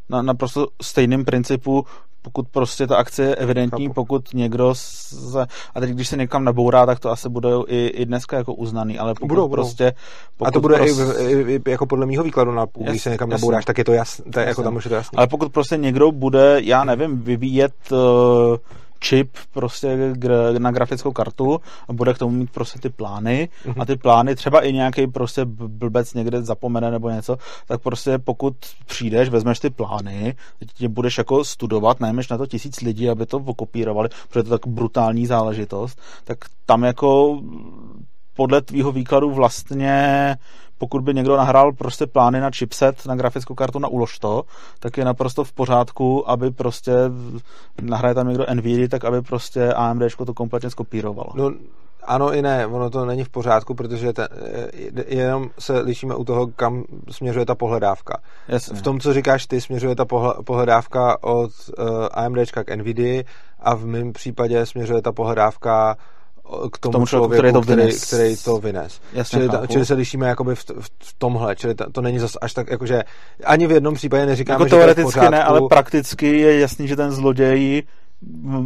na 0.09 0.22
naprosto 0.22 0.66
stejným 0.82 1.24
principu, 1.24 1.84
pokud 2.23 2.49
prostě 2.49 2.87
ta 2.87 2.97
akce 2.97 3.23
je 3.23 3.35
evidentní, 3.35 3.87
Chápu. 3.87 3.95
pokud 3.95 4.35
někdo 4.35 4.75
se, 4.75 5.47
a 5.75 5.81
teď 5.81 5.91
když 5.91 6.09
se 6.09 6.16
někam 6.16 6.45
nabourá, 6.45 6.87
tak 6.87 7.01
to 7.01 7.11
asi 7.11 7.29
bude 7.29 7.49
i, 7.66 7.87
i 7.87 8.07
dneska 8.07 8.37
jako 8.37 8.55
uznaný, 8.55 8.99
ale 8.99 9.14
pokud 9.14 9.27
Budou, 9.29 9.49
budou. 9.49 9.62
prostě 9.62 9.93
pokud 10.37 10.49
A 10.49 10.51
to 10.51 10.61
bude 10.61 10.77
prostě, 10.77 11.03
i, 11.23 11.55
i, 11.66 11.71
jako 11.71 11.87
podle 11.87 12.07
mýho 12.07 12.25
výkladu 12.25 12.53
na 12.53 12.66
půl, 12.66 12.87
když 12.87 13.03
se 13.03 13.11
někam 13.11 13.29
nabouráš, 13.29 13.64
tak 13.64 13.79
je 13.79 13.85
to 13.85 13.93
jasné, 13.93 14.25
jako 14.47 14.62
tam 14.62 14.77
už 14.77 14.85
je 14.85 14.89
to 14.89 14.95
jasný. 14.95 15.16
ale 15.16 15.27
pokud 15.27 15.53
prostě 15.53 15.77
někdo 15.77 16.12
bude, 16.12 16.57
já 16.62 16.85
nevím, 16.85 17.23
vyvíjet 17.23 17.73
uh, 17.93 17.99
čip 19.01 19.30
prostě 19.53 20.14
na 20.59 20.70
grafickou 20.70 21.12
kartu 21.12 21.61
a 21.88 21.92
bude 21.92 22.14
k 22.14 22.18
tomu 22.18 22.36
mít 22.36 22.51
prostě 22.51 22.78
ty 22.78 22.88
plány 22.88 23.48
Mhm. 23.64 23.80
a 23.80 23.84
ty 23.84 23.96
plány 23.96 24.34
třeba 24.36 24.61
i 24.61 24.72
nějaký 24.72 25.07
prostě 25.07 25.44
blbec 25.44 26.14
někde 26.14 26.42
zapomene 26.42 26.90
nebo 26.90 27.11
něco, 27.11 27.36
tak 27.66 27.80
prostě 27.82 28.18
pokud 28.18 28.55
přijdeš, 28.86 29.28
vezmeš 29.28 29.59
ty 29.59 29.70
plány, 29.70 30.34
teď 30.59 30.68
tě 30.72 30.88
budeš 30.88 31.18
jako 31.18 31.44
studovat, 31.44 32.01
najmeš 32.01 32.28
na 32.28 32.38
to 32.38 32.46
tisíc 32.46 32.80
lidí, 32.80 33.11
aby 33.11 33.26
to 33.26 33.36
okopírovali, 33.36 34.09
protože 34.28 34.42
to 34.42 34.55
je 34.55 34.59
tak 34.59 34.66
brutální 34.66 35.26
záležitost, 35.26 36.01
tak 36.24 36.38
tam 36.66 36.82
jako 36.84 37.40
podle 38.41 38.62
tvýho 38.62 38.93
výkladu 38.93 39.30
vlastně 39.30 40.36
pokud 40.78 41.03
by 41.03 41.14
někdo 41.14 41.36
nahrál 41.36 41.72
prostě 41.72 42.07
plány 42.07 42.41
na 42.41 42.51
chipset, 42.51 43.07
na 43.07 43.14
grafickou 43.14 43.55
kartu, 43.55 43.78
na 43.78 43.88
ulož 43.88 44.18
to, 44.18 44.43
tak 44.78 44.97
je 44.97 45.05
naprosto 45.05 45.45
v 45.45 45.53
pořádku, 45.53 46.30
aby 46.30 46.51
prostě 46.51 46.93
nahraje 47.82 48.14
tam 48.14 48.28
někdo 48.28 48.47
NVIDIA, 48.55 48.88
tak 48.88 49.05
aby 49.05 49.22
prostě 49.22 49.72
AMD 49.72 50.03
to 50.26 50.34
kompletně 50.34 50.70
skopírovalo. 50.70 51.32
No, 51.34 51.53
ano 52.05 52.32
i 52.32 52.43
ne, 52.43 52.66
ono 52.66 52.91
to 52.91 53.05
není 53.05 53.24
v 53.24 53.28
pořádku, 53.28 53.74
protože 53.74 54.12
ten, 54.12 54.28
eh, 54.32 55.14
jenom 55.14 55.51
se 55.59 55.78
lišíme 55.78 56.14
u 56.14 56.24
toho, 56.24 56.47
kam 56.47 56.84
směřuje 57.11 57.47
ta 57.47 57.55
pohledávka. 57.55 58.20
Jasně. 58.49 58.76
V 58.76 58.82
tom, 58.82 59.01
co 59.01 59.12
říkáš 59.12 59.47
ty, 59.47 59.61
směřuje 59.61 59.95
ta 59.95 60.05
pohle- 60.05 60.34
pohledávka 60.45 61.22
od 61.22 61.51
uh, 61.78 61.84
AMD 62.12 62.64
k 62.64 62.76
NVIDIA 62.76 63.22
a 63.61 63.74
v 63.74 63.86
mém 63.86 64.12
případě 64.12 64.66
směřuje 64.66 65.03
ta 65.03 65.12
pohledávka 65.12 65.97
k 66.72 66.78
tomu, 66.78 66.92
k 66.92 66.92
tomu 66.92 67.07
člověku, 67.07 67.32
který 67.32 67.53
to, 67.53 67.61
který, 67.61 68.01
který 68.07 68.36
to 68.36 68.59
vynes. 68.59 69.01
Jasně, 69.12 69.38
čili, 69.38 69.48
ta, 69.48 69.66
čili 69.66 69.86
se 69.86 69.94
lišíme 69.94 70.28
jakoby 70.28 70.55
v, 70.55 70.64
v, 70.64 70.88
v 70.98 71.14
tomhle, 71.18 71.57
čili 71.57 71.74
ta, 71.74 71.86
to 71.92 72.01
není 72.01 72.18
zas 72.18 72.36
až 72.40 72.53
tak, 72.55 72.70
jakože 72.70 73.03
ani 73.44 73.66
v 73.66 73.70
jednom 73.70 73.94
případě 73.94 74.26
neříkáme, 74.26 74.55
jako 74.55 74.64
že 74.64 74.70
teoreticky 74.70 75.18
to 75.18 75.24
je 75.24 75.30
ne, 75.30 75.44
ale 75.44 75.61
prakticky 75.68 76.38
je 76.38 76.61
jasný, 76.61 76.88
že 76.88 76.96
ten 76.96 77.12
zloděj 77.12 77.82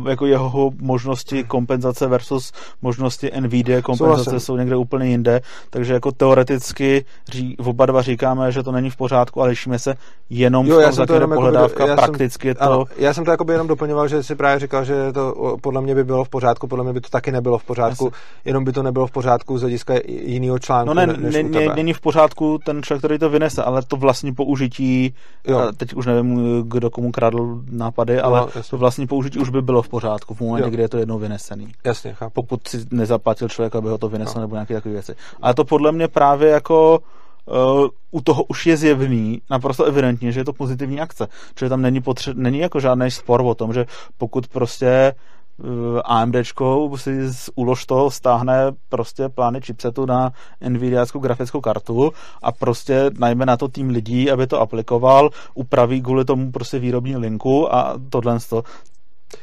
jako 0.08 0.26
jeho 0.26 0.72
možnosti 0.80 1.44
kompenzace 1.44 2.06
versus 2.06 2.52
možnosti 2.82 3.30
NVIDIA 3.40 3.82
kompenzace 3.82 4.24
Souhlasím. 4.24 4.40
jsou 4.40 4.56
někde 4.56 4.76
úplně 4.76 5.06
jinde, 5.06 5.40
takže 5.70 5.94
jako 5.94 6.12
teoreticky 6.12 7.04
ří, 7.32 7.56
oba 7.56 7.86
dva 7.86 8.02
říkáme, 8.02 8.52
že 8.52 8.62
to 8.62 8.72
není 8.72 8.90
v 8.90 8.96
pořádku, 8.96 9.40
ale 9.40 9.50
lišíme 9.50 9.78
se 9.78 9.94
jenom 10.30 10.66
jo, 10.66 10.80
v 10.80 10.82
tom, 10.82 10.92
za 10.92 11.06
to 11.06 11.28
pohledávka, 11.28 11.86
jako, 11.86 12.02
prakticky 12.02 12.48
je 12.48 12.54
to... 12.54 12.62
Ano, 12.62 12.84
já 12.96 13.14
jsem 13.14 13.24
to 13.24 13.30
jako 13.30 13.44
by 13.44 13.52
jenom 13.52 13.66
doplňoval, 13.66 14.08
že 14.08 14.22
si 14.22 14.34
právě 14.34 14.60
říkal, 14.60 14.84
že 14.84 15.12
to 15.12 15.56
podle 15.60 15.80
mě 15.80 15.94
by 15.94 16.04
bylo 16.04 16.24
v 16.24 16.28
pořádku, 16.28 16.66
podle 16.66 16.84
mě 16.84 16.92
by 16.92 17.00
to 17.00 17.08
taky 17.08 17.32
nebylo 17.32 17.58
v 17.58 17.64
pořádku, 17.64 18.04
Jasně. 18.04 18.18
jenom 18.44 18.64
by 18.64 18.72
to 18.72 18.82
nebylo 18.82 19.06
v 19.06 19.10
pořádku 19.10 19.58
z 19.58 19.60
hlediska 19.60 19.94
jiného 20.06 20.58
článku. 20.58 20.88
No 20.88 20.94
ne, 20.94 21.06
ne, 21.06 21.42
ne, 21.42 21.74
není 21.76 21.92
v 21.92 22.00
pořádku 22.00 22.58
ten 22.64 22.82
člověk, 22.82 23.00
který 23.00 23.18
to 23.18 23.30
vynese, 23.30 23.62
ale 23.62 23.82
to 23.82 23.96
vlastní 23.96 24.34
použití, 24.34 25.14
jo. 25.46 25.72
teď 25.76 25.94
už 25.94 26.06
nevím, 26.06 26.62
kdo 26.68 26.90
komu 26.90 27.12
kradl 27.12 27.62
nápady, 27.70 28.20
ale 28.20 28.40
no, 28.40 28.62
to 28.70 28.78
vlastní 28.78 29.06
použití 29.06 29.38
už 29.44 29.50
by 29.50 29.62
bylo 29.62 29.82
v 29.82 29.88
pořádku 29.88 30.34
v 30.34 30.40
momentě, 30.40 30.66
jo. 30.66 30.70
kdy 30.70 30.82
je 30.82 30.88
to 30.88 30.98
jednou 30.98 31.18
vynesený. 31.18 31.72
Jasně, 31.84 32.14
chápu. 32.14 32.32
Pokud 32.34 32.68
si 32.68 32.86
nezaplatil 32.90 33.48
člověk, 33.48 33.74
aby 33.74 33.88
ho 33.88 33.98
to 33.98 34.08
vynesl, 34.08 34.32
no. 34.34 34.40
nebo 34.40 34.56
nějaké 34.56 34.74
takové 34.74 34.92
věci. 34.92 35.14
Ale 35.42 35.54
to 35.54 35.64
podle 35.64 35.92
mě 35.92 36.08
právě 36.08 36.50
jako 36.50 36.98
Uh, 37.46 37.88
u 38.10 38.20
toho 38.20 38.44
už 38.44 38.66
je 38.66 38.76
zjevný, 38.76 39.42
naprosto 39.50 39.84
evidentně, 39.84 40.32
že 40.32 40.40
je 40.40 40.44
to 40.44 40.52
pozitivní 40.52 41.00
akce. 41.00 41.28
Čili 41.54 41.68
tam 41.68 41.82
není, 41.82 42.00
potře- 42.00 42.34
není 42.34 42.58
jako 42.58 42.80
žádný 42.80 43.10
spor 43.10 43.40
o 43.44 43.54
tom, 43.54 43.72
že 43.72 43.86
pokud 44.18 44.48
prostě 44.48 45.12
uh, 45.58 46.00
AMDčko 46.04 46.90
si 46.96 47.32
z 47.32 47.50
úlož 47.54 47.86
toho 47.86 48.10
stáhne 48.10 48.72
prostě 48.88 49.28
plány 49.28 49.60
chipsetu 49.60 50.06
na 50.06 50.32
NVIDIáckou 50.68 51.18
grafickou 51.18 51.60
kartu 51.60 52.12
a 52.42 52.52
prostě 52.52 53.10
najme 53.18 53.46
na 53.46 53.56
to 53.56 53.68
tým 53.68 53.90
lidí, 53.90 54.30
aby 54.30 54.46
to 54.46 54.60
aplikoval, 54.60 55.30
upraví 55.54 56.02
kvůli 56.02 56.24
tomu 56.24 56.52
prostě 56.52 56.78
výrobní 56.78 57.16
linku 57.16 57.74
a 57.74 57.94
tohle 58.10 58.38
to 58.48 58.62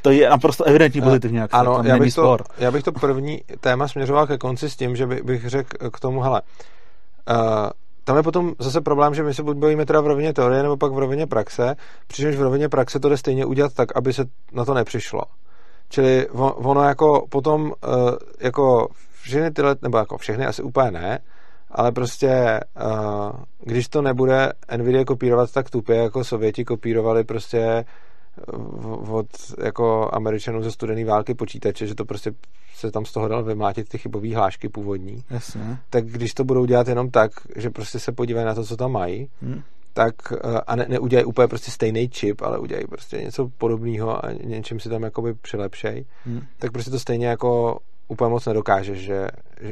je 0.10 0.30
naprosto 0.30 0.64
evidentní 0.64 1.02
pozitivní 1.02 1.42
akce. 1.42 1.58
Ano, 1.58 1.76
tam 1.76 1.86
já 1.86 1.98
bych, 1.98 2.16
to, 2.16 2.38
já 2.58 2.72
bych 2.72 2.84
to 2.84 2.92
první 2.92 3.42
téma 3.60 3.88
směřoval 3.88 4.28
ke 4.28 4.38
konci 4.38 4.70
s 4.70 4.76
tím, 4.76 4.96
že 4.96 5.08
by, 5.08 5.22
bych 5.24 5.50
řekl 5.50 5.90
k 5.90 6.00
tomu, 6.00 6.22
hele, 6.22 6.42
uh, 7.30 7.38
tam 8.04 8.18
je 8.18 8.24
potom 8.24 8.54
zase 8.60 8.82
problém, 8.82 9.16
že 9.16 9.24
my 9.24 9.34
se 9.34 9.44
buď 9.44 9.58
bojíme 9.58 9.86
teda 9.86 10.02
v 10.02 10.08
rovině 10.08 10.34
teorie, 10.34 10.64
nebo 10.64 10.78
pak 10.78 10.92
v 10.92 10.98
rovině 10.98 11.28
praxe, 11.28 11.76
přičemž 12.08 12.36
v 12.36 12.42
rovině 12.42 12.70
praxe 12.70 13.00
to 13.00 13.10
jde 13.10 13.18
stejně 13.18 13.46
udělat 13.46 13.74
tak, 13.74 13.98
aby 13.98 14.14
se 14.14 14.26
na 14.54 14.66
to 14.66 14.74
nepřišlo. 14.74 15.22
Čili 15.90 16.30
ono 16.56 16.84
jako 16.84 17.26
potom, 17.30 17.62
uh, 17.62 17.72
jako 18.40 18.88
všechny 19.22 19.52
tyhle, 19.52 19.76
nebo 19.82 19.98
jako 19.98 20.18
všechny 20.18 20.46
asi 20.46 20.64
úplně 20.64 20.92
ne, 20.92 21.20
ale 21.72 21.92
prostě 21.92 22.60
když 23.64 23.88
to 23.88 24.02
nebude 24.02 24.52
Nvidia 24.78 25.06
kopírovat 25.06 25.52
tak 25.52 25.70
tupě, 25.70 25.96
jako 25.96 26.24
Sověti 26.24 26.66
kopírovali 26.66 27.24
prostě 27.24 27.86
od 29.10 29.28
jako 29.64 30.10
Američanů 30.14 30.64
ze 30.64 30.72
studené 30.72 31.06
války 31.06 31.34
počítače, 31.34 31.88
že 31.88 31.96
to 31.96 32.06
prostě 32.06 32.32
se 32.76 32.92
tam 32.92 33.06
z 33.06 33.12
toho 33.12 33.28
dal 33.28 33.44
vymlátit 33.44 33.90
ty 33.90 33.98
chybové 33.98 34.36
hlášky 34.36 34.70
původní. 34.70 35.24
Jasně. 35.30 35.78
Tak 35.90 36.06
když 36.06 36.34
to 36.34 36.44
budou 36.44 36.66
dělat 36.66 36.88
jenom 36.88 37.10
tak, 37.10 37.32
že 37.56 37.70
prostě 37.70 38.00
se 38.00 38.12
podívají 38.12 38.46
na 38.46 38.56
to, 38.56 38.64
co 38.64 38.78
tam 38.78 38.92
mají, 38.92 39.30
hmm. 39.42 39.62
tak 39.94 40.16
eh, 40.34 40.62
a 40.68 40.76
ne, 40.76 40.86
neudělají 40.90 41.26
úplně 41.26 41.48
prostě 41.48 41.72
stejný 41.72 42.10
čip, 42.10 42.42
ale 42.42 42.60
udělají 42.60 42.88
prostě 42.88 43.18
něco 43.18 43.50
podobného 43.58 44.26
a 44.26 44.32
něčím 44.32 44.80
si 44.80 44.90
tam 44.90 45.04
jakoby 45.04 45.34
přilepšej, 45.34 46.06
hmm. 46.26 46.42
tak 46.60 46.72
prostě 46.72 46.92
to 46.92 47.00
stejně 47.00 47.28
jako 47.28 47.80
úplně 48.08 48.30
moc 48.30 48.46
nedokáže, 48.46 48.96
že, 48.96 49.28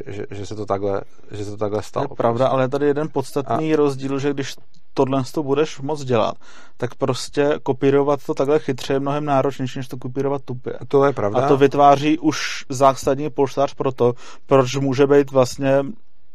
že, 0.07 0.25
že, 0.31 0.45
se 0.45 0.55
to 0.55 0.65
takhle, 0.65 1.01
že 1.31 1.45
se 1.45 1.51
to 1.51 1.57
takhle 1.57 1.83
stalo. 1.83 2.07
Je 2.09 2.15
pravda, 2.15 2.45
prostě. 2.45 2.53
ale 2.53 2.63
je 2.63 2.69
tady 2.69 2.85
jeden 2.85 3.07
podstatný 3.11 3.73
a... 3.73 3.75
rozdíl, 3.75 4.19
že 4.19 4.33
když 4.33 4.55
tohle 4.93 5.23
to 5.33 5.43
budeš 5.43 5.79
moc 5.79 6.03
dělat, 6.03 6.35
tak 6.77 6.95
prostě 6.95 7.59
kopírovat 7.63 8.25
to 8.25 8.33
takhle 8.33 8.59
chytře 8.59 8.93
je 8.93 8.99
mnohem 8.99 9.25
náročnější, 9.25 9.79
než 9.79 9.87
to 9.87 9.97
kopírovat 9.97 10.41
tupě. 10.41 10.73
To 10.87 11.05
je 11.05 11.13
pravda. 11.13 11.39
A 11.39 11.47
to 11.47 11.57
vytváří 11.57 12.19
už 12.19 12.65
zásadní 12.69 13.29
polštář 13.29 13.73
pro 13.73 13.91
to, 13.91 14.13
proč 14.45 14.75
může 14.75 15.07
být 15.07 15.31
vlastně 15.31 15.85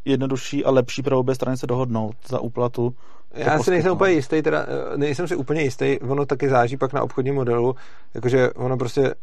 jednodušší 0.05 0.65
a 0.65 0.71
lepší 0.71 1.03
pro 1.03 1.19
obě 1.19 1.35
strany 1.35 1.57
se 1.57 1.67
dohodnout 1.67 2.17
za 2.29 2.41
úplatu. 2.41 2.95
Já 3.35 3.59
si 3.59 3.71
nejsem 3.71 3.93
úplně 3.93 4.13
jistý, 4.13 4.43
teda, 4.43 4.67
nejsem 4.97 5.29
si 5.29 5.37
úplně 5.37 5.63
jistý, 5.63 5.99
ono 6.01 6.27
taky 6.27 6.49
záží 6.49 6.77
pak 6.77 6.93
na 6.93 7.03
obchodním 7.03 7.35
modelu, 7.35 7.77
jakože 8.15 8.53
ono 8.53 8.77
prostě 8.77 9.15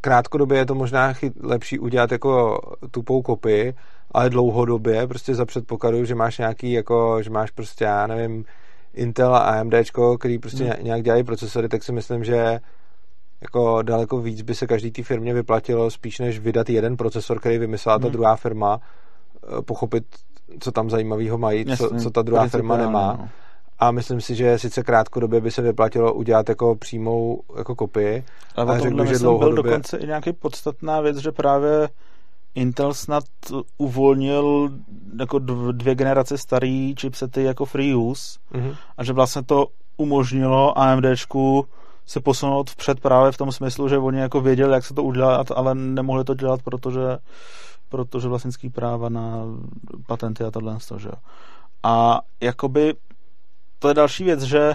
krátkodobě 0.00 0.58
je 0.58 0.66
to 0.66 0.74
možná 0.74 1.12
chyt, 1.12 1.32
lepší 1.42 1.78
udělat 1.78 2.12
jako 2.12 2.60
tupou 2.90 3.22
kopii, 3.22 3.74
ale 4.12 4.30
dlouhodobě 4.30 5.06
prostě 5.06 5.34
za 5.34 5.44
předpokladu, 5.44 6.04
že 6.04 6.14
máš 6.14 6.38
nějaký 6.38 6.72
jako, 6.72 7.22
že 7.22 7.30
máš 7.30 7.50
prostě, 7.50 7.84
já 7.84 8.06
nevím, 8.06 8.44
Intel 8.94 9.34
a 9.34 9.38
AMD, 9.38 9.74
který 10.18 10.38
prostě 10.38 10.64
hmm. 10.64 10.84
nějak 10.84 11.02
dělají 11.02 11.24
procesory, 11.24 11.68
tak 11.68 11.82
si 11.82 11.92
myslím, 11.92 12.24
že 12.24 12.60
jako 13.40 13.82
daleko 13.82 14.20
víc 14.20 14.42
by 14.42 14.54
se 14.54 14.66
každý 14.66 14.90
té 14.90 15.02
firmě 15.02 15.34
vyplatilo, 15.34 15.90
spíš 15.90 16.18
než 16.18 16.38
vydat 16.38 16.70
jeden 16.70 16.96
procesor, 16.96 17.40
který 17.40 17.58
vymyslela 17.58 17.96
hmm. 17.96 18.02
ta 18.02 18.08
druhá 18.08 18.36
firma, 18.36 18.80
eh, 19.58 19.62
pochopit, 19.62 20.04
co 20.60 20.72
tam 20.72 20.90
zajímavého 20.90 21.38
mají, 21.38 21.64
Jasně, 21.68 21.88
co, 21.88 21.94
co 21.96 22.10
ta 22.10 22.22
druhá 22.22 22.48
firma 22.48 22.76
nemá. 22.76 23.16
No. 23.18 23.28
A 23.78 23.90
myslím 23.90 24.20
si, 24.20 24.34
že 24.34 24.58
sice 24.58 24.82
krátkodobě 24.82 25.40
by 25.40 25.50
se 25.50 25.62
vyplatilo 25.62 26.14
udělat 26.14 26.48
jako 26.48 26.76
přímou 26.76 27.42
jako 27.56 27.74
kopii. 27.74 28.24
Ale, 28.56 28.72
ale 28.72 28.80
řekl, 28.80 29.04
že 29.04 29.18
dlouhodobě... 29.18 29.62
byl 29.62 29.62
dokonce 29.62 29.96
i 29.96 30.06
nějaký 30.06 30.32
podstatná 30.32 31.00
věc, 31.00 31.16
že 31.16 31.32
právě 31.32 31.88
Intel 32.58 32.94
snad 32.94 33.24
uvolnil 33.78 34.70
jako 35.18 35.38
dvě 35.72 35.94
generace 35.94 36.38
starý 36.38 36.94
chipsety 37.00 37.42
jako 37.42 37.64
free 37.64 37.94
use 37.94 38.38
mm-hmm. 38.52 38.76
a 38.96 39.04
že 39.04 39.12
vlastně 39.12 39.42
to 39.42 39.66
umožnilo 39.96 40.78
AMDčku 40.78 41.66
se 42.06 42.20
posunout 42.20 42.70
vpřed 42.70 43.00
právě 43.00 43.32
v 43.32 43.36
tom 43.36 43.52
smyslu, 43.52 43.88
že 43.88 43.98
oni 43.98 44.18
jako 44.18 44.40
věděli, 44.40 44.72
jak 44.72 44.84
se 44.84 44.94
to 44.94 45.02
udělat, 45.02 45.50
ale 45.50 45.74
nemohli 45.74 46.24
to 46.24 46.34
dělat, 46.34 46.62
protože, 46.62 47.18
protože 47.88 48.28
vlastnický 48.28 48.70
práva 48.70 49.08
na 49.08 49.44
patenty 50.06 50.44
a 50.44 50.50
tohle, 50.50 50.78
že 50.96 51.10
A 51.82 52.20
jakoby 52.40 52.94
to 53.78 53.88
je 53.88 53.94
další 53.94 54.24
věc, 54.24 54.42
že 54.42 54.74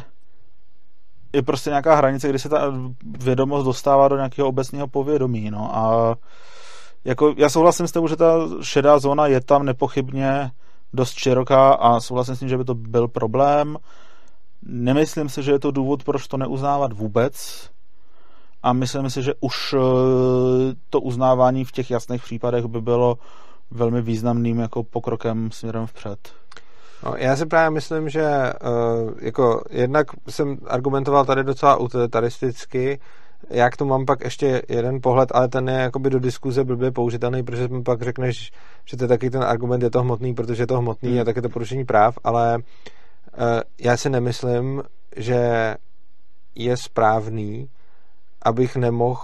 je 1.34 1.42
prostě 1.42 1.70
nějaká 1.70 1.96
hranice, 1.96 2.30
kdy 2.30 2.40
se 2.40 2.50
ta 2.50 2.74
vědomost 3.20 3.66
dostává 3.66 4.08
do 4.08 4.16
nějakého 4.16 4.48
obecného 4.48 4.88
povědomí, 4.88 5.52
no 5.52 5.78
a 5.78 6.16
jako 7.06 7.34
já 7.38 7.50
souhlasím 7.50 7.88
s 7.88 7.92
tím, 7.92 8.08
že 8.08 8.16
ta 8.16 8.36
šedá 8.62 9.00
zóna 9.00 9.28
je 9.28 9.42
tam 9.42 9.66
nepochybně 9.66 10.52
dost 10.94 11.14
široká 11.14 11.74
a 11.74 12.00
souhlasím 12.00 12.36
s 12.36 12.40
tím, 12.40 12.50
že 12.50 12.58
by 12.58 12.64
to 12.64 12.76
byl 12.76 13.08
problém. 13.08 13.78
Nemyslím 14.62 15.30
si, 15.30 15.44
že 15.44 15.52
je 15.52 15.60
to 15.60 15.72
důvod, 15.72 16.04
proč 16.04 16.28
to 16.28 16.38
neuznávat 16.38 16.94
vůbec. 16.94 17.70
A 18.64 18.74
myslím 18.74 19.10
si, 19.10 19.24
že 19.24 19.34
už 19.40 19.74
eh, 19.74 19.78
to 20.90 21.02
uznávání 21.02 21.66
v 21.66 21.72
těch 21.72 21.92
jasných 21.92 22.24
případech 22.24 22.66
by 22.66 22.82
bylo 22.82 23.18
velmi 23.72 24.02
významným 24.02 24.60
jako 24.60 24.84
pokrokem 24.84 25.52
směrem 25.52 25.88
vpřed. 25.88 26.20
No, 27.06 27.14
já 27.18 27.36
si 27.36 27.46
právě 27.46 27.70
myslím, 27.70 28.10
že 28.10 28.24
uh, 28.24 29.12
jako 29.22 29.64
jednak 29.70 30.08
jsem 30.30 30.58
argumentoval 30.68 31.26
tady 31.26 31.44
docela 31.44 31.76
utilitaristicky, 31.76 33.00
já 33.50 33.70
k 33.70 33.78
tomu 33.78 33.90
mám 33.90 34.06
pak 34.06 34.24
ještě 34.24 34.62
jeden 34.70 35.02
pohled, 35.02 35.30
ale 35.34 35.48
ten 35.48 35.70
je 35.70 35.76
jakoby 35.76 36.10
do 36.10 36.20
diskuze 36.20 36.64
blbě 36.64 36.92
použitelný, 36.92 37.44
protože 37.44 37.68
mi 37.68 37.84
pak 37.84 38.02
řekneš, 38.02 38.52
že 38.86 38.98
to 38.98 39.04
je 39.04 39.08
taky 39.08 39.30
ten 39.30 39.44
argument, 39.44 39.84
je 39.84 39.90
to 39.90 40.02
hmotný, 40.02 40.34
protože 40.34 40.64
je 40.64 40.68
to 40.68 40.78
hmotný 40.78 41.12
hmm. 41.12 41.22
a 41.22 41.24
tak 41.24 41.36
je 41.36 41.42
to 41.42 41.50
porušení 41.50 41.86
práv, 41.86 42.18
ale 42.24 42.58
uh, 42.58 42.64
já 43.80 43.98
si 43.98 44.10
nemyslím, 44.10 44.84
že 45.16 45.76
je 46.56 46.78
správný, 46.78 47.70
abych 48.42 48.76
nemohl 48.76 49.22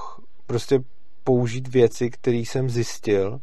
prostě 0.48 0.80
použít 1.24 1.68
věci, 1.68 2.10
které 2.10 2.38
jsem 2.38 2.70
zjistil, 2.70 3.40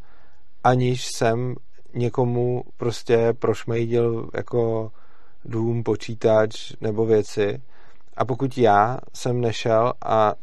aniž 0.65 1.07
jsem 1.07 1.55
někomu 1.95 2.63
prostě 2.77 3.33
prošmejdil 3.39 4.31
jako 4.35 4.91
dům, 5.45 5.83
počítač 5.83 6.73
nebo 6.81 7.07
věci. 7.07 7.63
A 8.17 8.25
pokud 8.25 8.59
já 8.59 8.99
jsem 9.15 9.41
nešel 9.41 9.93
a 10.05 10.35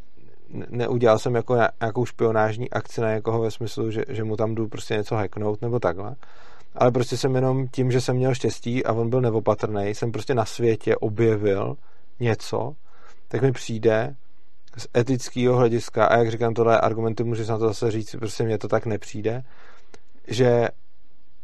neudělal 0.70 1.20
jsem 1.20 1.36
jako 1.36 1.56
nějakou 1.82 2.06
špionážní 2.06 2.70
akci 2.70 3.02
na 3.02 3.14
někoho 3.14 3.42
ve 3.42 3.52
smyslu, 3.52 3.92
že, 3.92 4.04
že 4.10 4.24
mu 4.24 4.38
tam 4.38 4.56
jdu 4.56 4.68
prostě 4.68 4.94
něco 4.94 5.16
hacknout 5.16 5.62
nebo 5.62 5.80
takhle, 5.80 6.16
ale 6.76 6.92
prostě 6.92 7.18
jsem 7.18 7.36
jenom 7.36 7.68
tím, 7.68 7.92
že 7.92 8.02
jsem 8.02 8.16
měl 8.16 8.36
štěstí 8.36 8.86
a 8.86 8.94
on 8.94 9.10
byl 9.10 9.22
neopatrný, 9.22 9.90
jsem 9.90 10.12
prostě 10.12 10.36
na 10.36 10.46
světě 10.46 10.96
objevil 10.96 11.76
něco, 12.20 12.74
tak 13.28 13.42
mi 13.42 13.52
přijde 13.52 14.16
z 14.78 14.88
etického 14.98 15.58
hlediska, 15.58 16.06
a 16.06 16.18
jak 16.18 16.32
říkám, 16.32 16.54
tohle 16.54 16.80
argumenty 16.80 17.24
můžeš 17.24 17.48
na 17.48 17.58
to 17.58 17.68
zase 17.68 17.92
říct, 17.92 18.16
prostě 18.20 18.44
mně 18.44 18.58
to 18.58 18.68
tak 18.68 18.86
nepřijde, 18.86 19.44
že 20.28 20.68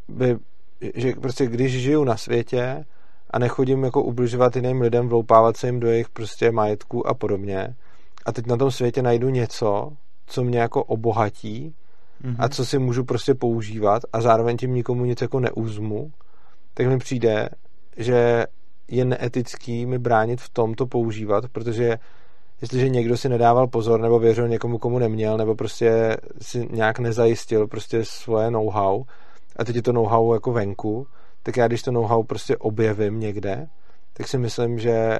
by, 0.08 0.38
že 0.96 1.14
prostě 1.22 1.46
když 1.48 1.82
žiju 1.82 2.04
na 2.04 2.18
světě 2.18 2.86
a 3.32 3.40
nechodím 3.40 3.84
jako 3.84 4.04
ubližovat 4.04 4.56
jiným 4.56 4.82
lidem, 4.82 5.10
vloupávat 5.10 5.58
se 5.58 5.68
jim 5.68 5.80
do 5.80 5.88
jejich 5.88 6.10
prostě 6.10 6.52
majetku 6.52 7.08
a 7.08 7.14
podobně, 7.14 7.76
a 8.26 8.32
teď 8.32 8.46
na 8.48 8.58
tom 8.58 8.72
světě 8.72 9.02
najdu 9.02 9.30
něco, 9.30 9.92
co 10.26 10.44
mě 10.44 10.60
jako 10.60 10.84
obohatí, 10.84 11.76
mm-hmm. 12.24 12.36
a 12.40 12.50
co 12.50 12.66
si 12.66 12.80
můžu 12.80 13.04
prostě 13.04 13.36
používat 13.36 14.02
a 14.14 14.22
zároveň 14.22 14.58
tím 14.58 14.74
nikomu 14.74 15.06
nic 15.06 15.22
jako 15.22 15.40
neuzmu, 15.40 16.12
tak 16.74 16.88
mi 16.88 16.98
přijde, 16.98 17.50
že 17.98 18.46
je 18.88 19.06
neetický 19.06 19.86
mi 19.86 20.00
bránit 20.00 20.42
v 20.42 20.50
tom 20.50 20.74
to 20.74 20.86
používat, 20.86 21.44
protože 21.52 21.98
jestliže 22.62 22.90
někdo 22.90 23.18
si 23.18 23.30
nedával 23.30 23.68
pozor 23.68 24.02
nebo 24.02 24.20
věřil 24.20 24.48
někomu, 24.48 24.78
komu 24.78 25.00
neměl, 25.00 25.38
nebo 25.38 25.56
prostě 25.56 26.18
si 26.42 26.68
nějak 26.72 27.00
nezajistil 27.00 27.68
prostě 27.68 28.06
svoje 28.06 28.52
know-how 28.52 29.04
a 29.56 29.66
teď 29.66 29.76
je 29.76 29.82
to 29.82 29.94
know-how 29.94 30.34
jako 30.34 30.52
venku, 30.52 31.08
tak 31.44 31.58
já 31.58 31.68
když 31.68 31.82
to 31.82 31.92
know-how 31.92 32.24
prostě 32.24 32.58
objevím 32.58 33.20
někde, 33.20 33.68
tak 34.14 34.28
si 34.28 34.38
myslím, 34.38 34.80
že 34.80 35.18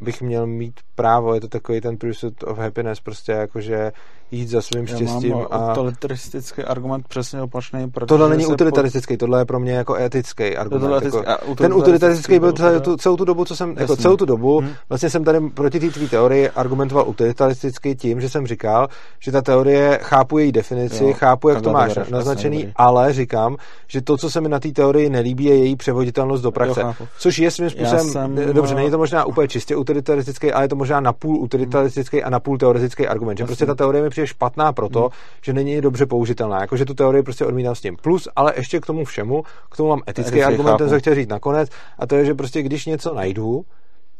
bych 0.00 0.22
měl 0.22 0.46
mít 0.46 0.80
právo, 0.94 1.34
je 1.34 1.40
to 1.40 1.48
takový 1.48 1.80
ten 1.80 1.96
pursuit 1.96 2.42
of 2.42 2.58
happiness, 2.58 3.00
prostě 3.00 3.32
jakože 3.32 3.92
jít 4.30 4.48
za 4.48 4.62
svým 4.62 4.86
štěstím. 4.86 5.30
Já 5.30 5.36
mám 5.36 5.46
a... 5.50 5.72
utilitaristický 5.72 6.62
argument 6.62 7.08
přesně 7.08 7.42
opačný. 7.42 7.92
Tohle 8.06 8.28
není 8.28 8.46
utilitaristický, 8.46 9.14
po... 9.14 9.18
tohle 9.18 9.40
je 9.40 9.44
pro 9.44 9.60
mě 9.60 9.72
jako 9.72 9.94
etický 9.94 10.56
argument. 10.56 10.96
Etický, 10.96 11.18
jako, 11.26 11.54
ten 11.54 11.74
utilitaristický 11.74 12.38
byl 12.38 12.52
celou 12.52 12.80
tu, 12.80 12.96
celou 12.96 13.16
tu 13.16 13.24
dobu, 13.24 13.44
co 13.44 13.56
jsem, 13.56 13.74
jako 13.78 13.96
celou 13.96 14.16
tu 14.16 14.24
dobu, 14.24 14.60
hmm. 14.60 14.70
vlastně 14.88 15.10
jsem 15.10 15.24
tady 15.24 15.40
proti 15.40 15.80
té 15.80 15.88
tvý 15.90 16.08
teorii 16.08 16.50
argumentoval 16.50 17.08
utilitaristicky 17.08 17.96
tím, 17.96 18.20
že 18.20 18.28
jsem 18.28 18.46
říkal, 18.46 18.88
že 19.18 19.32
ta 19.32 19.42
teorie, 19.42 19.98
chápu 20.02 20.38
její 20.38 20.52
definici, 20.52 21.04
jo, 21.04 21.12
chápu, 21.12 21.48
jak 21.48 21.62
to 21.62 21.72
máš 21.72 21.98
naznačený, 22.10 22.72
ale 22.76 23.12
říkám, 23.12 23.56
že 23.86 24.02
to, 24.02 24.16
co 24.16 24.30
se 24.30 24.40
mi 24.40 24.48
na 24.48 24.60
té 24.60 24.68
teorii 24.68 25.10
nelíbí, 25.10 25.44
je 25.44 25.56
její 25.56 25.76
převoditelnost 25.76 26.42
do 26.42 26.50
praxe. 26.50 26.80
Jo, 26.80 26.94
což 27.18 27.38
je 27.38 27.50
svým 27.50 27.70
způsobem, 27.70 28.08
jsem, 28.08 28.38
dobře, 28.52 28.74
není 28.74 28.90
to 28.90 28.98
možná 28.98 29.24
úplně 29.24 29.48
čistě 29.48 29.76
utilitaristický, 29.76 30.52
ale 30.52 30.64
je 30.64 30.68
to 30.68 30.76
možná 30.76 31.00
napůl 31.00 31.36
utilitaristický 31.36 32.22
a 32.22 32.30
napůl 32.30 32.58
teoretický 32.58 33.06
argument. 33.08 33.38
Že 33.38 33.44
prostě 33.44 33.66
ta 33.66 33.74
teorie 33.74 34.02
mi 34.02 34.10
přijde 34.20 34.26
špatná 34.26 34.72
proto, 34.72 35.00
hmm. 35.00 35.10
že 35.42 35.52
není 35.52 35.80
dobře 35.80 36.06
použitelná. 36.06 36.60
Jakože 36.60 36.84
tu 36.84 36.94
teorii 36.94 37.22
prostě 37.22 37.46
odmítám 37.46 37.74
s 37.74 37.80
tím. 37.80 37.96
Plus, 38.02 38.28
ale 38.36 38.52
ještě 38.56 38.80
k 38.80 38.86
tomu 38.86 39.04
všemu, 39.04 39.42
k 39.70 39.76
tomu 39.76 39.88
mám 39.88 40.02
etický 40.08 40.20
Etický 40.20 40.44
argument, 40.44 40.76
ten 40.76 40.88
se 40.88 40.98
chtěl 40.98 41.14
říct 41.14 41.28
nakonec, 41.28 41.68
a 41.98 42.06
to 42.06 42.14
je, 42.16 42.24
že 42.24 42.34
prostě 42.34 42.62
když 42.62 42.86
něco 42.86 43.14
najdu, 43.14 43.64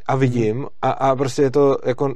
a 0.06 0.16
vidím 0.16 0.56
hmm. 0.56 0.66
a, 0.82 0.90
a 0.90 1.16
prostě 1.16 1.42
je 1.42 1.50
to 1.50 1.76
jako 1.86 2.14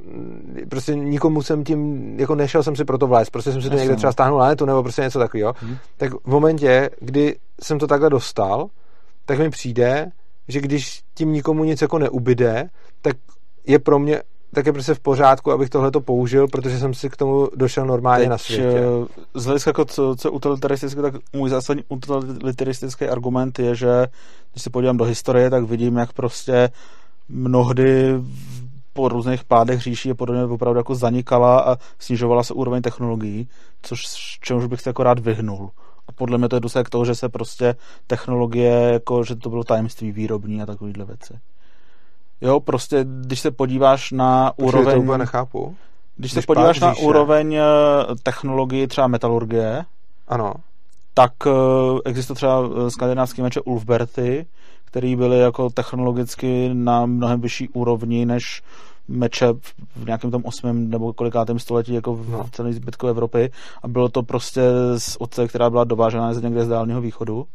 prostě 0.69 0.95
nikomu 0.95 1.41
jsem 1.41 1.63
tím 1.63 2.19
jako 2.19 2.35
nešel 2.35 2.63
jsem 2.63 2.75
si 2.75 2.85
pro 2.85 2.97
to 2.97 3.07
vlézt, 3.07 3.31
prostě 3.31 3.51
jsem 3.51 3.61
si 3.61 3.69
to 3.69 3.75
někde 3.75 3.95
třeba 3.95 4.09
no. 4.09 4.13
stáhnul 4.13 4.39
na 4.39 4.47
netu 4.47 4.65
nebo 4.65 4.83
prostě 4.83 5.01
něco 5.01 5.19
takového, 5.19 5.53
hmm. 5.57 5.77
tak 5.97 6.13
v 6.13 6.27
momentě, 6.27 6.89
kdy 6.99 7.35
jsem 7.61 7.79
to 7.79 7.87
takhle 7.87 8.09
dostal, 8.09 8.67
tak 9.25 9.39
mi 9.39 9.49
přijde, 9.49 10.11
že 10.47 10.61
když 10.61 11.01
tím 11.13 11.33
nikomu 11.33 11.63
nic 11.63 11.81
jako 11.81 11.99
neubyde, 11.99 12.69
tak 13.01 13.15
je 13.67 13.79
pro 13.79 13.99
mě 13.99 14.21
tak 14.55 14.65
je 14.65 14.73
prostě 14.73 14.93
v 14.93 14.99
pořádku, 14.99 15.51
abych 15.51 15.69
tohle 15.69 15.91
to 15.91 16.01
použil, 16.01 16.47
protože 16.47 16.79
jsem 16.79 16.93
si 16.93 17.09
k 17.09 17.17
tomu 17.17 17.49
došel 17.55 17.85
normálně 17.85 18.21
Teď, 18.21 18.29
na 18.29 18.37
světě. 18.37 18.79
Eh, 18.79 19.39
z 19.39 19.45
hlediska 19.45 19.69
jako 19.69 19.85
co, 19.85 20.15
co 20.15 20.31
utilitaristické, 20.31 21.01
tak 21.01 21.13
můj 21.33 21.49
zásadní 21.49 21.83
utilitaristický 21.89 23.05
argument 23.05 23.59
je, 23.59 23.75
že 23.75 24.07
když 24.51 24.63
se 24.63 24.69
podívám 24.69 24.97
do 24.97 25.05
historie, 25.05 25.49
tak 25.49 25.63
vidím, 25.63 25.97
jak 25.97 26.13
prostě 26.13 26.69
mnohdy 27.29 28.13
po 28.93 29.09
různých 29.09 29.43
pádech 29.43 29.81
říší 29.81 30.09
je 30.09 30.15
podobně 30.15 30.43
opravdu 30.43 30.77
jako 30.77 30.95
zanikala 30.95 31.59
a 31.59 31.77
snižovala 31.99 32.43
se 32.43 32.53
úroveň 32.53 32.81
technologií, 32.81 33.49
což 33.81 34.03
čemuž 34.41 34.65
bych 34.65 34.81
se 34.81 34.89
jako 34.89 35.03
rád 35.03 35.19
vyhnul. 35.19 35.69
A 36.07 36.11
podle 36.11 36.37
mě 36.37 36.49
to 36.49 36.55
je 36.55 36.59
důsledek 36.59 36.89
toho, 36.89 37.05
že 37.05 37.15
se 37.15 37.29
prostě 37.29 37.75
technologie, 38.07 38.73
jako, 38.73 39.23
že 39.23 39.35
to 39.35 39.49
bylo 39.49 39.63
tajemství 39.63 40.11
výrobní 40.11 40.61
a 40.61 40.65
takovýhle 40.65 41.05
věci. 41.05 41.33
Jo, 42.41 42.59
prostě, 42.59 43.05
když 43.21 43.39
se 43.39 43.51
podíváš 43.51 44.11
na 44.11 44.51
Počkej, 44.51 44.67
úroveň... 44.67 44.95
to 44.95 45.01
úplně 45.01 45.17
nechápu. 45.17 45.75
Když, 46.15 46.31
když 46.31 46.43
se 46.43 46.47
podíváš 46.47 46.79
na 46.79 46.95
úroveň 46.95 47.57
technologie 48.23 48.87
třeba 48.87 49.07
metalurgie, 49.07 49.85
ano. 50.27 50.53
tak 51.13 51.31
eh, 51.47 51.51
existuje 52.05 52.35
třeba 52.35 52.61
eh, 52.65 52.91
skandinávský 52.91 53.41
meče 53.41 53.61
Ulfberty, 53.61 54.45
který 54.85 55.15
byly 55.15 55.39
jako 55.39 55.69
technologicky 55.69 56.69
na 56.73 57.05
mnohem 57.05 57.41
vyšší 57.41 57.69
úrovni 57.69 58.25
než 58.25 58.63
meče 59.07 59.53
v 59.95 60.05
nějakém 60.05 60.31
tom 60.31 60.41
osmém 60.45 60.89
nebo 60.89 61.13
kolikátém 61.13 61.59
století 61.59 61.93
jako 61.93 62.15
v 62.15 62.29
no. 62.29 62.45
celé 62.51 62.73
zbytku 62.73 63.07
Evropy 63.07 63.51
a 63.83 63.87
bylo 63.87 64.09
to 64.09 64.23
prostě 64.23 64.61
z 64.97 65.17
oce, 65.19 65.47
která 65.47 65.69
byla 65.69 65.83
dovážená 65.83 66.33
z 66.33 66.41
někde 66.41 66.65
z 66.65 66.67
dálního 66.67 67.01
východu. 67.01 67.47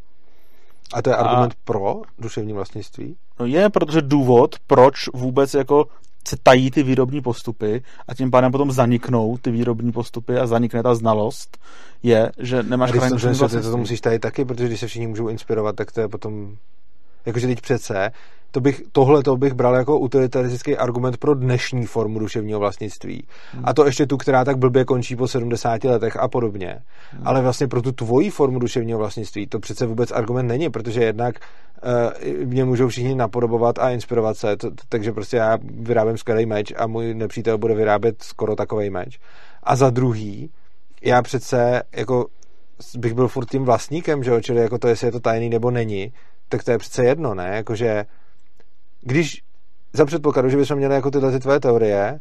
A 0.92 1.02
to 1.02 1.10
je 1.10 1.16
argument 1.16 1.52
a... 1.52 1.56
pro 1.64 2.02
duševní 2.18 2.52
vlastnictví? 2.52 3.16
No 3.40 3.46
je, 3.46 3.70
protože 3.70 4.02
důvod, 4.02 4.56
proč 4.66 5.08
vůbec 5.14 5.54
jako 5.54 5.86
se 6.28 6.36
tají 6.42 6.70
ty 6.70 6.82
výrobní 6.82 7.20
postupy 7.20 7.82
a 8.08 8.14
tím 8.14 8.30
pádem 8.30 8.52
potom 8.52 8.72
zaniknou 8.72 9.36
ty 9.36 9.50
výrobní 9.50 9.92
postupy 9.92 10.38
a 10.38 10.46
zanikne 10.46 10.82
ta 10.82 10.94
znalost, 10.94 11.58
je, 12.02 12.32
že 12.38 12.62
nemáš 12.62 12.90
chráněný 12.90 13.38
to, 13.38 13.48
to 13.48 13.76
musíš 13.76 14.00
tajit 14.00 14.22
taky, 14.22 14.44
protože 14.44 14.66
když 14.66 14.80
se 14.80 14.86
všichni 14.86 15.06
můžou 15.06 15.28
inspirovat, 15.28 15.76
tak 15.76 15.92
to 15.92 16.00
je 16.00 16.08
potom 16.08 16.56
Jakože 17.26 17.46
teď 17.46 17.60
přece, 17.60 18.10
to 18.50 18.60
bych, 18.60 18.82
tohle 18.92 19.22
to 19.22 19.36
bych 19.36 19.52
bral 19.52 19.74
jako 19.74 19.98
utilitaristický 19.98 20.76
argument 20.76 21.16
pro 21.16 21.34
dnešní 21.34 21.86
formu 21.86 22.18
duševního 22.18 22.60
vlastnictví. 22.60 23.26
Hmm. 23.52 23.62
A 23.66 23.74
to 23.74 23.86
ještě 23.86 24.06
tu, 24.06 24.16
která 24.16 24.44
tak 24.44 24.58
blbě 24.58 24.84
končí 24.84 25.16
po 25.16 25.28
70 25.28 25.84
letech 25.84 26.16
a 26.16 26.28
podobně. 26.28 26.78
Hmm. 27.12 27.28
Ale 27.28 27.42
vlastně 27.42 27.68
pro 27.68 27.82
tu 27.82 27.92
tvoji 27.92 28.30
formu 28.30 28.58
duševního 28.58 28.98
vlastnictví 28.98 29.46
to 29.46 29.58
přece 29.58 29.86
vůbec 29.86 30.10
argument 30.10 30.46
není, 30.46 30.70
protože 30.70 31.04
jednak 31.04 31.34
uh, 31.38 32.44
mě 32.46 32.64
můžou 32.64 32.88
všichni 32.88 33.14
napodobovat 33.14 33.78
a 33.78 33.90
inspirovat 33.90 34.36
se, 34.36 34.56
to, 34.56 34.70
takže 34.88 35.12
prostě 35.12 35.36
já 35.36 35.58
vyrábím 35.62 36.16
skvělý 36.16 36.46
meč 36.46 36.72
a 36.76 36.86
můj 36.86 37.14
nepřítel 37.14 37.58
bude 37.58 37.74
vyrábět 37.74 38.22
skoro 38.22 38.56
takový 38.56 38.90
meč. 38.90 39.18
A 39.62 39.76
za 39.76 39.90
druhý, 39.90 40.50
já 41.02 41.22
přece 41.22 41.82
jako 41.96 42.26
bych 42.98 43.14
byl 43.14 43.28
furt 43.28 43.50
tím 43.50 43.64
vlastníkem, 43.64 44.24
že 44.24 44.30
jo? 44.30 44.40
čili 44.40 44.60
jako 44.60 44.78
to, 44.78 44.88
jestli 44.88 45.06
je 45.06 45.12
to 45.12 45.20
tajný 45.20 45.48
nebo 45.48 45.70
není, 45.70 46.12
tak 46.50 46.64
to 46.64 46.70
je 46.70 46.78
přece 46.78 47.04
jedno, 47.04 47.34
ne? 47.34 47.56
Jakože, 47.56 48.04
když 49.00 49.42
za 49.92 50.04
předpokladu, 50.04 50.48
že 50.48 50.56
bychom 50.56 50.76
měli 50.76 50.94
jako 50.94 51.10
tyhle 51.10 51.32
ty 51.32 51.38
tvoje 51.38 51.60
teorie, 51.60 52.20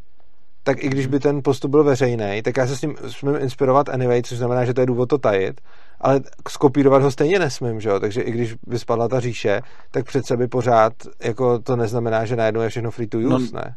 tak 0.64 0.84
i 0.84 0.90
když 0.90 1.08
by 1.08 1.20
ten 1.20 1.44
postup 1.44 1.72
byl 1.72 1.84
veřejný, 1.84 2.42
tak 2.42 2.58
já 2.58 2.68
se 2.68 2.78
s 2.78 2.82
ním 2.82 2.96
smím 3.08 3.36
inspirovat 3.36 3.90
anyway, 3.90 4.22
což 4.22 4.38
znamená, 4.38 4.66
že 4.66 4.74
to 4.74 4.82
je 4.82 4.88
důvod 4.88 5.10
to 5.10 5.18
tajit, 5.18 5.62
ale 6.02 6.22
skopírovat 6.50 7.02
ho 7.02 7.12
stejně 7.12 7.40
nesmím, 7.40 7.82
že 7.82 7.90
jo? 7.90 8.00
takže 8.00 8.22
i 8.22 8.32
když 8.32 8.56
by 8.68 8.80
spadla 8.80 9.08
ta 9.08 9.20
říše, 9.20 9.62
tak 9.92 10.06
přece 10.06 10.38
by 10.38 10.48
pořád, 10.48 10.94
jako 11.24 11.60
to 11.60 11.76
neznamená, 11.76 12.26
že 12.26 12.36
najednou 12.36 12.62
je 12.62 12.70
všechno 12.70 12.92
free 12.92 13.08
to 13.08 13.18
use, 13.18 13.54
no, 13.54 13.62
ne? 13.62 13.76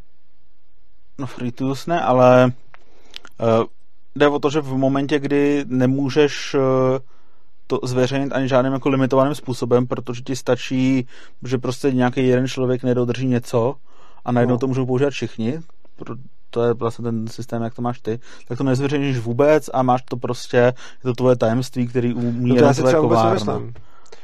No 1.19 1.27
free 1.27 1.53
to 1.53 1.65
use 1.65 1.91
ne, 1.91 2.01
ale 2.01 2.53
uh, 3.41 3.65
jde 4.17 4.29
o 4.29 4.39
to, 4.39 4.51
že 4.51 4.61
v 4.61 4.77
momentě, 4.77 5.19
kdy 5.19 5.65
nemůžeš 5.69 6.55
uh, 6.55 6.61
to 7.79 7.87
zveřejnit 7.87 8.33
ani 8.33 8.49
žádným 8.49 8.73
jako 8.73 8.89
limitovaným 8.89 9.35
způsobem, 9.35 9.87
protože 9.87 10.23
ti 10.23 10.37
stačí, 10.37 11.07
že 11.43 11.59
prostě 11.59 11.93
nějaký 11.93 12.27
jeden 12.27 12.49
člověk 12.49 12.83
nedodrží 12.83 13.27
něco 13.27 13.75
a 14.25 14.33
najednou 14.33 14.55
no. 14.55 14.59
to 14.59 14.67
můžou 14.67 14.87
používat 14.87 15.11
všichni, 15.11 15.61
to 16.51 16.63
je 16.63 16.75
vlastně 16.75 17.03
ten 17.03 17.27
systém, 17.27 17.63
jak 17.63 17.75
to 17.75 17.83
máš 17.83 18.01
ty, 18.01 18.21
tak 18.49 18.59
to 18.59 18.65
nezveřejníš 18.65 19.19
vůbec 19.19 19.71
a 19.73 19.83
máš 19.83 20.03
to 20.03 20.17
prostě, 20.17 20.57
je 20.57 20.73
to 21.03 21.13
tvoje 21.13 21.37
tajemství, 21.37 21.87
který 21.87 22.15
umí 22.15 22.49
no 22.49 22.57
to 22.57 22.65
já 22.65 22.75
si 22.75 22.83
třeba 22.83 23.03
vůbec 23.03 23.23
nemyslím. 23.25 23.75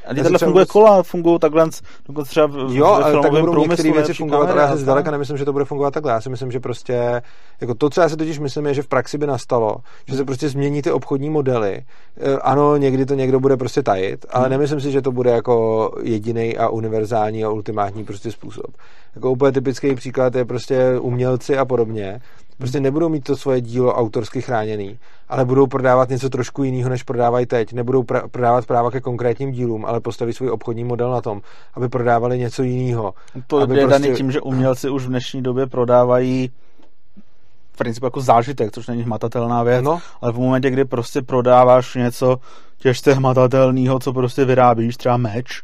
A 0.08 0.14
takhle 0.14 0.38
funguje 0.38 0.64
vůbec... 0.64 0.70
kola, 0.70 1.02
fungují 1.02 1.38
takhle, 1.38 1.68
dokonce 2.06 2.30
třeba 2.30 2.46
v, 2.46 2.56
jo, 2.70 2.86
ale 2.86 3.22
tak 3.22 3.30
budou 3.30 3.66
některé 3.66 3.92
věci 3.92 4.14
fungovat, 4.14 4.50
ale 4.50 4.62
já 4.62 4.76
si 4.76 4.82
zdaleka 4.82 5.10
nemyslím, 5.10 5.38
že 5.38 5.44
to 5.44 5.52
bude 5.52 5.64
fungovat 5.64 5.94
takhle. 5.94 6.12
Já 6.12 6.20
si 6.20 6.30
myslím, 6.30 6.50
že 6.50 6.60
prostě, 6.60 7.22
jako 7.60 7.74
to, 7.74 7.90
co 7.90 8.00
já 8.00 8.08
si 8.08 8.16
totiž 8.16 8.38
myslím, 8.38 8.66
je, 8.66 8.74
že 8.74 8.82
v 8.82 8.88
praxi 8.88 9.18
by 9.18 9.26
nastalo, 9.26 9.76
že 10.06 10.16
se 10.16 10.24
prostě 10.24 10.48
změní 10.48 10.82
ty 10.82 10.90
obchodní 10.90 11.30
modely. 11.30 11.84
Eh, 12.16 12.36
ano, 12.36 12.76
někdy 12.76 13.06
to 13.06 13.14
někdo 13.14 13.40
bude 13.40 13.56
prostě 13.56 13.82
tajit, 13.82 14.26
ale 14.30 14.44
hmm. 14.44 14.50
nemyslím 14.50 14.80
si, 14.80 14.92
že 14.92 15.02
to 15.02 15.12
bude 15.12 15.30
jako 15.30 15.90
jediný 16.02 16.56
a 16.56 16.68
univerzální 16.68 17.44
a 17.44 17.50
ultimátní 17.50 18.04
prostě 18.04 18.32
způsob. 18.32 18.66
Jako 19.14 19.30
úplně 19.30 19.52
typický 19.52 19.94
příklad 19.94 20.34
je 20.34 20.44
prostě 20.44 20.98
umělci 21.00 21.58
a 21.58 21.64
podobně, 21.64 22.20
Prostě 22.58 22.80
nebudou 22.80 23.08
mít 23.08 23.24
to 23.24 23.36
svoje 23.36 23.60
dílo 23.60 23.94
autorsky 23.94 24.42
chráněný, 24.42 24.98
ale 25.28 25.44
budou 25.44 25.66
prodávat 25.66 26.08
něco 26.08 26.30
trošku 26.30 26.64
jiného, 26.64 26.90
než 26.90 27.02
prodávají 27.02 27.46
teď. 27.46 27.72
Nebudou 27.72 28.02
pra- 28.02 28.28
prodávat 28.28 28.66
práva 28.66 28.90
ke 28.90 29.00
konkrétním 29.00 29.50
dílům, 29.52 29.84
ale 29.86 30.00
postaví 30.00 30.32
svůj 30.32 30.50
obchodní 30.50 30.84
model 30.84 31.10
na 31.10 31.20
tom, 31.20 31.40
aby 31.74 31.88
prodávali 31.88 32.38
něco 32.38 32.62
jiného. 32.62 33.14
To 33.46 33.60
je 33.60 33.66
prostě... 33.66 33.86
daný 33.86 34.14
tím, 34.14 34.30
že 34.30 34.40
umělci 34.40 34.90
už 34.90 35.04
v 35.04 35.08
dnešní 35.08 35.42
době 35.42 35.66
prodávají 35.66 36.50
v 37.72 37.76
principu 37.76 38.06
jako 38.06 38.20
zážitek, 38.20 38.72
což 38.72 38.86
není 38.86 39.02
hmatatelná 39.02 39.62
věc, 39.62 39.84
no. 39.84 40.00
ale 40.20 40.32
v 40.32 40.38
momentě, 40.38 40.70
kdy 40.70 40.84
prostě 40.84 41.22
prodáváš 41.22 41.94
něco 41.94 42.36
těžce 42.78 43.14
hmatatelného, 43.14 43.98
co 43.98 44.12
prostě 44.12 44.44
vyrábíš, 44.44 44.96
třeba 44.96 45.16
meč, 45.16 45.62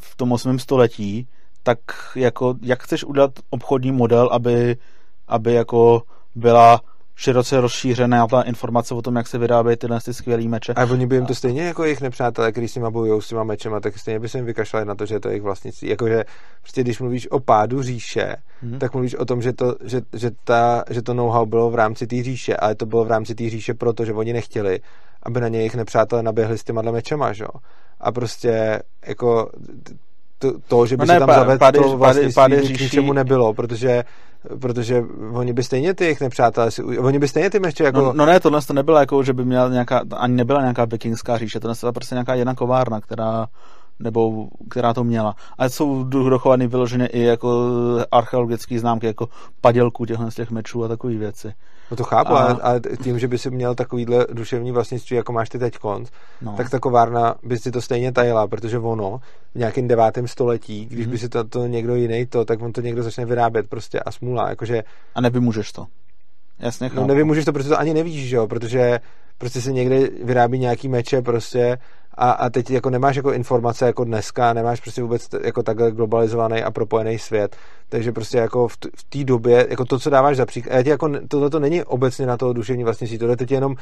v 0.00 0.16
tom 0.16 0.32
8. 0.32 0.58
století, 0.58 1.28
tak 1.62 1.78
jako, 2.16 2.54
jak 2.62 2.82
chceš 2.82 3.04
udělat 3.04 3.30
obchodní 3.50 3.92
model, 3.92 4.28
aby 4.32 4.76
aby 5.30 5.54
jako 5.54 6.02
byla 6.34 6.80
široce 7.20 7.60
rozšířená 7.60 8.26
ta 8.26 8.42
informace 8.42 8.94
o 8.94 9.02
tom, 9.02 9.16
jak 9.16 9.26
se 9.26 9.38
vyrábějí 9.38 9.76
tyhle 9.76 10.00
ty 10.00 10.14
skvělé 10.14 10.42
meče. 10.42 10.72
A 10.72 10.84
oni 10.84 11.06
by 11.06 11.14
jim 11.16 11.26
to 11.26 11.34
stejně 11.34 11.62
jako 11.62 11.84
jejich 11.84 12.00
nepřátelé, 12.00 12.52
kteří 12.52 12.68
s 12.68 12.74
nima 12.74 12.90
bojují 12.90 13.22
s 13.22 13.28
těma 13.28 13.44
mečema, 13.44 13.80
tak 13.80 13.98
stejně 13.98 14.20
by 14.20 14.28
se 14.28 14.38
jim 14.38 14.44
vykašlali 14.44 14.86
na 14.86 14.94
to, 14.94 15.06
že 15.06 15.14
je 15.14 15.20
to 15.20 15.28
jejich 15.28 15.42
vlastnictví. 15.42 15.88
Jakože 15.88 16.24
prostě 16.60 16.80
když 16.80 17.00
mluvíš 17.00 17.30
o 17.30 17.40
pádu 17.40 17.82
říše, 17.82 18.36
hmm. 18.62 18.78
tak 18.78 18.94
mluvíš 18.94 19.14
o 19.14 19.24
tom, 19.24 19.42
že 19.42 19.52
to, 19.52 19.76
že, 19.84 20.02
že, 20.12 20.30
ta, 20.44 20.84
že 20.90 21.02
to 21.02 21.14
know-how 21.14 21.46
bylo 21.46 21.70
v 21.70 21.74
rámci 21.74 22.06
té 22.06 22.22
říše, 22.22 22.56
ale 22.56 22.74
to 22.74 22.86
bylo 22.86 23.04
v 23.04 23.10
rámci 23.10 23.34
té 23.34 23.50
říše 23.50 23.74
proto, 23.74 24.04
že 24.04 24.12
oni 24.12 24.32
nechtěli, 24.32 24.80
aby 25.22 25.40
na 25.40 25.48
ně 25.48 25.58
jejich 25.58 25.74
nepřátelé 25.74 26.22
naběhli 26.22 26.58
s 26.58 26.64
těma 26.64 26.82
mečema, 26.82 27.32
že? 27.32 27.44
A 28.00 28.12
prostě 28.12 28.82
jako 29.06 29.50
to, 30.40 30.52
to 30.68 30.86
že 30.86 30.96
by 30.96 31.06
no 31.06 31.14
ne, 31.14 31.14
se 31.14 31.26
tam 31.26 31.34
zavedl 31.34 31.82
to 31.82 31.96
vlastně 31.96 32.28
pády, 32.34 32.56
k 32.56 32.80
ničemu 32.80 33.12
nebylo, 33.12 33.54
protože 33.54 34.04
protože 34.60 35.02
oni 35.32 35.52
by 35.52 35.62
stejně 35.62 35.94
ty 35.94 36.04
jejich 36.04 36.20
nepřátelé, 36.20 36.70
si, 36.70 36.82
oni 36.82 37.18
by 37.18 37.28
stejně 37.28 37.50
ty 37.50 37.60
meště 37.60 37.84
jako... 37.84 38.00
No, 38.00 38.12
no 38.12 38.26
ne, 38.26 38.40
tohle 38.40 38.60
to 38.62 38.72
nebylo 38.72 38.98
jako, 38.98 39.22
že 39.22 39.32
by 39.32 39.44
měla 39.44 39.68
nějaká, 39.68 40.02
ani 40.16 40.34
nebyla 40.34 40.60
nějaká 40.60 40.84
vikingská 40.84 41.38
říše, 41.38 41.60
to 41.60 41.72
byla 41.80 41.92
prostě 41.92 42.14
nějaká 42.14 42.34
jedna 42.34 42.54
kovárna, 42.54 43.00
která 43.00 43.46
nebo 44.00 44.48
která 44.70 44.94
to 44.94 45.04
měla. 45.04 45.36
A 45.58 45.68
jsou 45.68 46.04
dochovaný 46.04 46.66
vyloženě 46.66 47.06
i 47.06 47.20
jako 47.20 47.68
archeologické 48.12 48.78
známky, 48.78 49.06
jako 49.06 49.28
padělku 49.60 50.06
těchto 50.06 50.30
z 50.30 50.34
těch 50.34 50.50
mečů 50.50 50.84
a 50.84 50.88
takové 50.88 51.14
věci. 51.14 51.52
No 51.90 51.96
to 51.96 52.04
chápu, 52.04 52.32
a... 52.32 52.38
ale, 52.38 52.56
ale 52.62 52.80
tím, 53.02 53.18
že 53.18 53.28
by 53.28 53.38
si 53.38 53.50
měl 53.50 53.74
takovýhle 53.74 54.26
duševní 54.32 54.72
vlastnictví, 54.72 55.16
jako 55.16 55.32
máš 55.32 55.48
ty 55.48 55.58
teď 55.58 55.78
konc, 55.78 56.10
no. 56.42 56.54
tak 56.56 56.70
ta 56.70 56.78
kovárna 56.78 57.34
by 57.42 57.58
si 57.58 57.70
to 57.70 57.80
stejně 57.80 58.12
tajila, 58.12 58.46
protože 58.46 58.78
ono 58.78 59.20
v 59.54 59.58
nějakém 59.58 59.88
devátém 59.88 60.28
století, 60.28 60.86
když 60.86 61.06
mm-hmm. 61.06 61.10
by 61.10 61.18
si 61.18 61.28
to, 61.28 61.44
to 61.44 61.66
někdo 61.66 61.94
jiný 61.94 62.26
to, 62.26 62.44
tak 62.44 62.62
on 62.62 62.72
to 62.72 62.80
někdo 62.80 63.02
začne 63.02 63.24
vyrábět 63.24 63.68
prostě 63.68 64.00
a 64.00 64.10
smůla, 64.10 64.48
jakože... 64.48 64.84
A 65.14 65.20
nevymůžeš 65.20 65.72
to. 65.72 65.86
Jasně 66.58 66.88
chápu. 66.88 67.00
No 67.00 67.06
nevymůžeš 67.06 67.44
to, 67.44 67.52
protože 67.52 67.68
to 67.68 67.78
ani 67.78 67.94
nevíš, 67.94 68.28
že 68.28 68.36
jo, 68.36 68.46
protože 68.46 69.00
prostě 69.38 69.60
se 69.60 69.72
někde 69.72 70.08
vyrábí 70.24 70.58
nějaký 70.58 70.88
meče 70.88 71.22
prostě 71.22 71.78
a, 72.14 72.30
a 72.30 72.50
teď 72.50 72.70
jako 72.70 72.90
nemáš 72.90 73.16
jako 73.16 73.32
informace 73.32 73.86
jako 73.86 74.04
dneska, 74.04 74.52
nemáš 74.52 74.80
prostě 74.80 75.02
vůbec 75.02 75.28
jako 75.44 75.62
takhle 75.62 75.92
globalizovaný 75.92 76.62
a 76.62 76.70
propojený 76.70 77.18
svět, 77.18 77.56
takže 77.88 78.12
prostě 78.12 78.38
jako 78.38 78.68
v, 78.68 78.76
v 78.96 79.04
té 79.08 79.24
době, 79.24 79.66
jako 79.70 79.84
to, 79.84 79.98
co 79.98 80.10
dáváš 80.10 80.36
za 80.36 80.46
příklad, 80.46 80.86
já 80.86 80.92
jako, 80.92 81.10
tohle 81.28 81.50
to 81.50 81.60
není 81.60 81.84
obecně 81.84 82.26
na 82.26 82.36
to 82.36 82.52
duševní 82.52 82.84
vlastnictví, 82.84 83.18
tohle 83.18 83.36
teď 83.36 83.50
jenom 83.50 83.74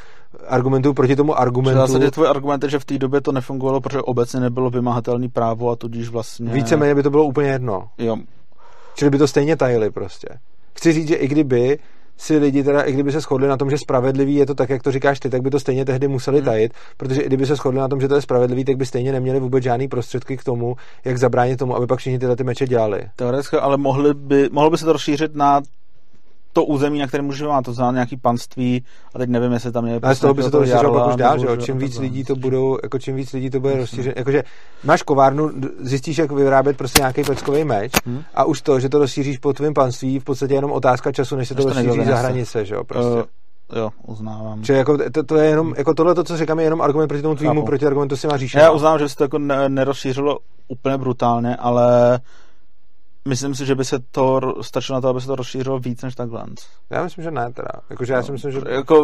argumentuju 0.48 0.94
proti 0.94 1.16
tomu 1.16 1.38
argumentu. 1.38 1.78
V 1.78 1.86
zásadě 1.86 2.10
tvůj 2.10 2.28
argument 2.28 2.64
je, 2.64 2.70
že 2.70 2.78
v 2.78 2.84
té 2.84 2.98
době 2.98 3.20
to 3.20 3.32
nefungovalo, 3.32 3.80
protože 3.80 4.00
obecně 4.00 4.40
nebylo 4.40 4.70
vymahatelný 4.70 5.28
právo 5.28 5.70
a 5.70 5.76
tudíž 5.76 6.08
vlastně... 6.08 6.52
Víceméně 6.52 6.94
by 6.94 7.02
to 7.02 7.10
bylo 7.10 7.24
úplně 7.24 7.48
jedno. 7.48 7.88
Jo. 7.98 8.16
Čili 8.94 9.10
by 9.10 9.18
to 9.18 9.28
stejně 9.28 9.56
tajili 9.56 9.90
prostě. 9.90 10.28
Chci 10.76 10.92
říct, 10.92 11.08
že 11.08 11.14
i 11.14 11.28
kdyby 11.28 11.78
si 12.18 12.38
lidi 12.38 12.64
teda, 12.64 12.82
i 12.82 12.92
kdyby 12.92 13.12
se 13.12 13.20
shodli 13.20 13.48
na 13.48 13.56
tom, 13.56 13.70
že 13.70 13.78
spravedlivý 13.78 14.34
je 14.34 14.46
to 14.46 14.54
tak, 14.54 14.70
jak 14.70 14.82
to 14.82 14.92
říkáš 14.92 15.20
ty, 15.20 15.30
tak 15.30 15.42
by 15.42 15.50
to 15.50 15.60
stejně 15.60 15.84
tehdy 15.84 16.08
museli 16.08 16.38
hmm. 16.38 16.44
tajit, 16.44 16.72
protože 16.96 17.22
i 17.22 17.26
kdyby 17.26 17.46
se 17.46 17.56
shodli 17.56 17.80
na 17.80 17.88
tom, 17.88 18.00
že 18.00 18.08
to 18.08 18.14
je 18.14 18.22
spravedlivý, 18.22 18.64
tak 18.64 18.76
by 18.76 18.86
stejně 18.86 19.12
neměli 19.12 19.40
vůbec 19.40 19.64
žádný 19.64 19.88
prostředky 19.88 20.36
k 20.36 20.44
tomu, 20.44 20.76
jak 21.04 21.18
zabránit 21.18 21.56
tomu, 21.56 21.76
aby 21.76 21.86
pak 21.86 21.98
všichni 21.98 22.18
tyhle 22.18 22.36
ty 22.36 22.44
meče 22.44 22.66
dělali. 22.66 23.02
Teoreticky, 23.16 23.56
ale 23.56 23.76
mohli 23.76 24.14
by, 24.14 24.48
mohlo 24.52 24.70
by 24.70 24.78
se 24.78 24.84
to 24.84 24.92
rozšířit 24.92 25.34
na 25.34 25.60
to 26.53 26.64
území, 26.64 26.99
na 26.99 27.07
kterém 27.07 27.26
můžeme 27.26 27.51
má 27.51 27.62
to 27.62 27.72
znamená 27.72 27.92
nějaký 27.96 28.16
panství, 28.16 28.84
a 29.14 29.18
teď 29.18 29.28
nevím, 29.30 29.53
jestli 29.53 29.72
tam 29.72 29.86
je... 29.86 30.01
Ale 30.03 30.14
z 30.14 30.20
toho 30.20 30.34
by 30.34 30.42
se 30.42 30.51
to 30.51 30.59
rozšířilo 30.59 30.94
pak 30.94 31.09
už 31.09 31.16
dál, 31.16 31.38
že 31.38 31.46
jo? 31.46 31.57
Čím 31.57 31.78
víc 31.78 31.99
lidí 31.99 32.24
to 32.24 32.36
budou, 32.36 32.78
jako 32.82 32.99
čím 32.99 33.16
víc 33.16 33.32
lidí 33.32 33.51
to 33.51 33.61
bude 33.61 33.76
rozšířit, 33.76 34.16
jakože 34.16 34.42
máš 34.84 35.03
kovárnu, 35.03 35.51
zjistíš, 35.80 36.18
jak 36.18 36.32
vyrábět 36.32 36.76
prostě 36.76 37.01
nějaký 37.01 37.22
peckový 37.24 37.64
meč 37.64 37.92
hmm. 38.07 38.22
a 38.34 38.44
už 38.44 38.62
to, 38.62 38.80
že 38.80 38.88
to 38.88 38.99
rozšíříš 38.99 39.38
po 39.38 39.53
tvém 39.53 39.74
panství, 39.74 40.18
v 40.18 40.24
podstatě 40.24 40.55
jenom 40.55 40.72
otázka 40.72 41.12
času, 41.12 41.36
než 41.36 41.49
se 41.49 41.55
to 41.55 41.64
rozšíří 41.64 42.05
za 42.05 42.16
hranice, 42.16 42.64
že 42.64 42.74
jo? 42.74 42.84
Prostě. 42.84 43.11
Uh, 43.11 43.22
Jo, 43.76 43.90
uznávám. 44.07 44.64
Že 44.64 44.72
jako 44.72 44.99
to, 45.12 45.22
to, 45.22 45.36
je 45.36 45.49
jenom, 45.49 45.74
jako 45.76 45.94
tohle, 45.94 46.14
to, 46.14 46.24
co 46.24 46.36
říkám, 46.36 46.59
je 46.59 46.64
jenom 46.64 46.80
argument 46.80 47.09
proti 47.09 47.22
tomu 47.22 47.34
tvýmu 47.34 47.64
proti 47.64 47.86
argumentu 47.86 48.16
si 48.16 48.26
má 48.26 48.36
říše. 48.36 48.59
Já 48.59 48.70
uznávám, 48.70 48.99
že 48.99 49.09
se 49.09 49.16
to 49.16 49.24
jako 49.24 49.38
nerozšířilo 49.68 50.38
úplně 50.68 50.99
brutálně, 50.99 51.57
ale 51.57 52.18
Myslím 53.28 53.54
si, 53.54 53.66
že 53.66 53.74
by 53.74 53.84
se 53.84 53.98
to 53.98 54.40
stačilo 54.60 54.96
na 54.96 55.00
to, 55.00 55.08
aby 55.08 55.20
se 55.20 55.26
to 55.26 55.36
rozšířilo 55.36 55.78
víc 55.78 56.02
než 56.02 56.14
takhle. 56.14 56.44
Já 56.90 57.04
myslím, 57.04 57.24
že 57.24 57.30
ne 57.30 57.52
teda. 57.52 57.68
Jakože 57.90 58.12
já 58.12 58.22
si 58.22 58.32
myslím, 58.32 58.52
že... 58.52 58.60
Jako 58.68 59.02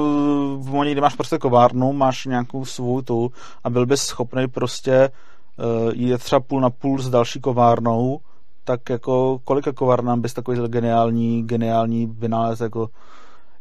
v 0.58 0.66
momentě, 0.70 0.92
kdy 0.92 1.00
máš 1.00 1.14
prostě 1.14 1.38
kovárnu, 1.38 1.92
máš 1.92 2.24
nějakou 2.24 2.64
svou 2.64 3.02
tu 3.02 3.32
a 3.64 3.70
byl 3.70 3.86
bys 3.86 4.02
schopný 4.02 4.48
prostě 4.48 5.10
uh, 5.58 5.92
jít 5.94 6.18
třeba 6.18 6.40
půl 6.40 6.60
na 6.60 6.70
půl 6.70 6.98
s 6.98 7.10
další 7.10 7.40
kovárnou, 7.40 8.20
tak 8.64 8.90
jako 8.90 9.38
kolika 9.44 9.72
kovárnám 9.72 10.20
bys 10.20 10.34
takový 10.34 10.68
geniální, 10.68 11.42
geniální 11.42 12.06
vynález 12.06 12.60
jako 12.60 12.88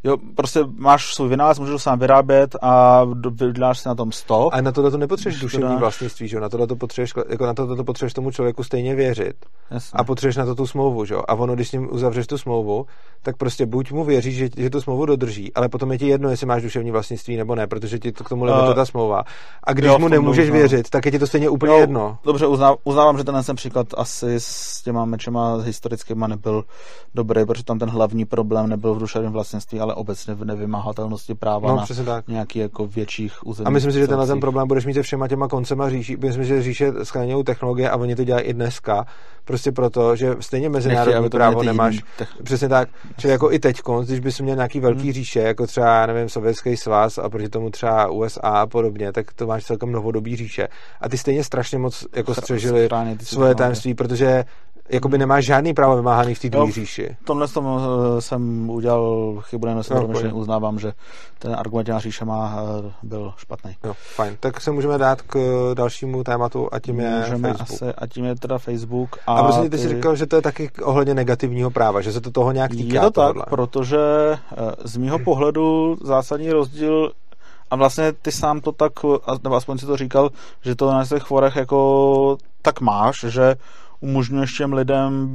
Jo, 0.04 0.18
prostě 0.36 0.60
máš 0.78 1.14
svůj 1.14 1.30
vynález, 1.30 1.60
můžeš 1.60 1.82
sám 1.82 1.99
vyrábět 1.99 2.56
a 2.62 3.04
vyděláš 3.32 3.80
si 3.80 3.88
na 3.88 3.95
tom 3.95 4.12
100. 4.12 4.54
A 4.54 4.62
na 4.62 4.72
tohle 4.72 4.91
to 4.91 4.97
nepotřebuješ 4.97 5.41
duševní 5.41 5.70
dáš... 5.70 5.80
vlastnictví, 5.80 6.28
že? 6.28 6.39
Na 6.39 6.49
tohle 6.49 6.68
to 6.68 6.76
potřebuješ, 6.76 7.14
jako 7.30 7.45
na 7.45 7.54
tohle 7.54 7.76
to 7.76 7.84
potřebuješ 7.84 8.14
tomu 8.14 8.32
člověku 8.32 8.64
stejně 8.64 8.95
věřit. 8.95 9.36
Jasně. 9.72 9.97
A 9.97 10.04
potřebuješ 10.04 10.36
na 10.36 10.45
to 10.45 10.56
tu 10.56 10.68
smlouvu, 10.68 11.06
že? 11.06 11.16
A 11.28 11.36
ono, 11.36 11.56
když 11.56 11.70
s 11.70 11.72
ním 11.72 11.88
uzavřeš 11.91 12.28
tu 12.28 12.38
smlouvu, 12.38 12.86
tak 13.22 13.38
prostě 13.38 13.66
buď 13.66 13.91
mu 13.91 14.04
věříš, 14.04 14.36
že, 14.36 14.49
že 14.58 14.70
tu 14.70 14.82
smlouvu 14.82 15.06
dodrží, 15.06 15.54
ale 15.54 15.70
potom 15.70 15.91
je 15.91 15.97
ti 15.97 16.08
jedno, 16.08 16.30
jestli 16.30 16.45
máš 16.45 16.62
duševní 16.64 16.91
vlastnictví 16.91 17.38
nebo 17.38 17.56
ne, 17.56 17.68
protože 17.68 17.99
ti 17.99 18.12
to 18.12 18.24
k 18.24 18.30
tomu 18.30 18.43
uh, 18.43 18.74
ta 18.74 18.86
smlouva. 18.86 19.24
A 19.64 19.74
když 19.74 19.88
jo, 19.88 19.99
mu 19.99 20.08
nemůžeš 20.08 20.49
no. 20.49 20.56
věřit, 20.56 20.89
tak 20.89 21.06
je 21.06 21.12
ti 21.12 21.20
to 21.20 21.28
stejně 21.28 21.49
úplně 21.49 21.74
jo, 21.74 21.80
jedno. 21.80 22.18
Dobře, 22.24 22.47
uzná, 22.47 22.76
uznávám, 22.84 23.18
že 23.18 23.24
ten 23.24 23.41
příklad 23.56 23.88
asi 23.97 24.36
s 24.38 24.82
těma 24.82 25.06
mečema 25.06 25.58
historickými 25.58 26.26
nebyl 26.28 26.64
dobrý, 27.16 27.45
protože 27.45 27.64
tam 27.64 27.80
ten 27.80 27.89
hlavní 27.89 28.26
problém 28.26 28.70
nebyl 28.70 28.93
v 28.93 28.99
duševním 28.99 29.32
vlastnictví, 29.32 29.80
ale 29.80 29.93
obecně 29.94 30.34
v 30.34 30.46
nevím 30.46 30.64
vymahatelnosti 30.64 31.36
práva 31.36 31.70
no, 31.70 31.76
na 31.76 32.06
tak. 32.06 32.28
nějaký 32.28 32.60
jako 32.60 32.88
větších 32.88 33.48
území. 33.48 33.68
A 33.68 33.70
myslím 33.70 33.91
si, 33.91 34.00
že 34.00 34.08
tenhle 34.08 34.28
ten 34.28 34.39
problém 34.39 34.68
budeš 34.68 34.86
mít 34.86 34.94
se 34.94 35.02
všema 35.02 35.28
těma 35.28 35.48
koncema 35.48 35.89
říší. 35.89 36.18
Myslím, 36.18 36.44
že 36.44 36.62
říše 36.62 36.91
schráněnou 37.04 37.44
technologie 37.44 37.89
a 37.89 37.96
oni 37.98 38.16
to 38.16 38.24
dělají 38.24 38.46
i 38.46 38.54
dneska. 38.54 39.06
Prostě 39.46 39.72
proto, 39.72 40.16
že 40.16 40.36
stejně 40.39 40.70
mezinárodní 40.70 41.22
Nechci, 41.22 41.30
právo 41.30 41.64
nemáš. 41.64 42.00
Tech... 42.18 42.30
Přesně 42.44 42.70
tak. 42.70 42.89
Čili 43.18 43.32
jako 43.32 43.52
i 43.52 43.60
teď, 43.60 43.82
když 44.06 44.20
bys 44.20 44.39
měl 44.39 44.56
nějaký 44.56 44.80
velký 44.80 45.04
hmm. 45.04 45.14
říše, 45.14 45.39
jako 45.39 45.68
třeba, 45.68 46.06
nevím, 46.06 46.30
Sovětský 46.30 46.78
svaz 46.78 47.18
a 47.18 47.30
proti 47.30 47.50
tomu 47.50 47.70
třeba 47.70 48.08
USA 48.08 48.41
a 48.41 48.68
podobně, 48.68 49.12
tak 49.12 49.34
to 49.34 49.48
máš 49.48 49.66
celkem 49.66 49.91
novodobý 49.91 50.36
říše. 50.36 50.68
A 51.02 51.10
ty 51.10 51.18
stejně 51.18 51.44
strašně 51.44 51.78
moc 51.78 52.06
jako 52.16 52.34
střežili 52.34 52.89
svoje 53.22 53.56
tajemství, 53.56 53.94
protože 53.94 54.46
jakoby 54.90 55.18
nemá 55.18 55.42
žádný 55.42 55.74
právo 55.74 55.96
vymáhaný 55.96 56.36
v 56.36 56.40
té 56.40 56.50
druhé 56.50 56.72
říši. 56.72 57.18
Tomhle 57.24 57.48
tom 57.48 57.66
uh, 57.66 57.82
jsem 58.20 58.70
udělal 58.70 59.38
chybu, 59.42 59.68
jenom 59.68 59.84
se 59.84 59.94
no, 59.94 60.08
uznávám, 60.34 60.80
že 60.80 60.94
ten 61.40 61.56
argument 61.56 61.88
na 61.88 62.00
říše 62.00 62.26
má, 62.26 62.62
uh, 62.62 62.92
byl 63.04 63.34
špatný. 63.38 63.76
Jo, 63.84 63.94
fajn. 64.16 64.38
Tak 64.40 64.62
se 64.62 64.72
můžeme 64.72 64.98
dát 64.98 65.22
k 65.22 65.38
dalšímu 65.74 66.24
tématu 66.24 66.70
a 66.72 66.80
tím 66.80 67.00
je 67.00 67.20
můžeme 67.20 67.54
Facebook. 67.54 67.82
Asi, 67.82 67.94
a 67.98 68.08
tím 68.08 68.26
je 68.26 68.36
teda 68.36 68.58
Facebook. 68.58 69.18
A, 69.28 69.34
a 69.34 69.44
prostě 69.44 69.62
ty, 69.62 69.70
ty 69.70 69.78
jsi 69.78 69.90
říkal, 69.90 70.16
že 70.16 70.26
to 70.26 70.36
je 70.36 70.42
taky 70.42 70.72
ohledně 70.84 71.14
negativního 71.14 71.72
práva, 71.72 72.02
že 72.02 72.12
se 72.12 72.22
to 72.22 72.32
toho 72.32 72.52
nějak 72.52 72.72
týká. 72.72 72.96
Je 72.96 73.02
to 73.02 73.12
tohle. 73.12 73.34
tak, 73.34 73.50
protože 73.50 73.98
uh, 74.30 74.70
z 74.84 74.98
mýho 74.98 75.20
pohledu 75.20 75.98
zásadní 76.04 76.52
rozdíl 76.52 77.12
a 77.72 77.76
vlastně 77.76 78.14
ty 78.14 78.32
sám 78.32 78.62
to 78.62 78.72
tak, 78.72 78.92
nebo 79.44 79.56
aspoň 79.56 79.78
si 79.78 79.86
to 79.86 79.98
říkal, 79.98 80.30
že 80.62 80.76
to 80.76 80.92
na 80.92 81.06
těch 81.06 81.24
forech 81.24 81.56
jako 81.56 82.38
tak 82.62 82.82
máš, 82.82 83.26
že 83.28 83.56
umožňuješ 84.04 84.58
těm 84.58 84.74
lidem 84.74 85.30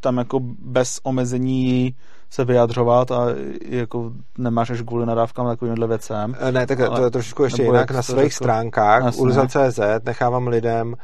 tam 0.00 0.18
jako 0.18 0.40
bez 0.58 1.00
omezení 1.02 1.94
se 2.30 2.44
vyjadřovat 2.44 3.10
a 3.10 3.26
jako 3.66 4.12
nemáš 4.38 4.70
až 4.70 4.82
kvůli 4.82 5.06
nadávkám 5.06 5.46
takovýmhle 5.46 5.86
věcem. 5.86 6.34
Ne, 6.50 6.66
tak 6.66 6.78
to 6.96 7.04
je 7.04 7.10
trošku 7.10 7.44
ještě 7.44 7.62
jinak. 7.62 7.90
Na 7.90 8.02
svých 8.02 8.34
stránkách 8.34 9.18
urza.cz 9.18 9.80
nechávám 10.04 10.48
lidem 10.48 10.94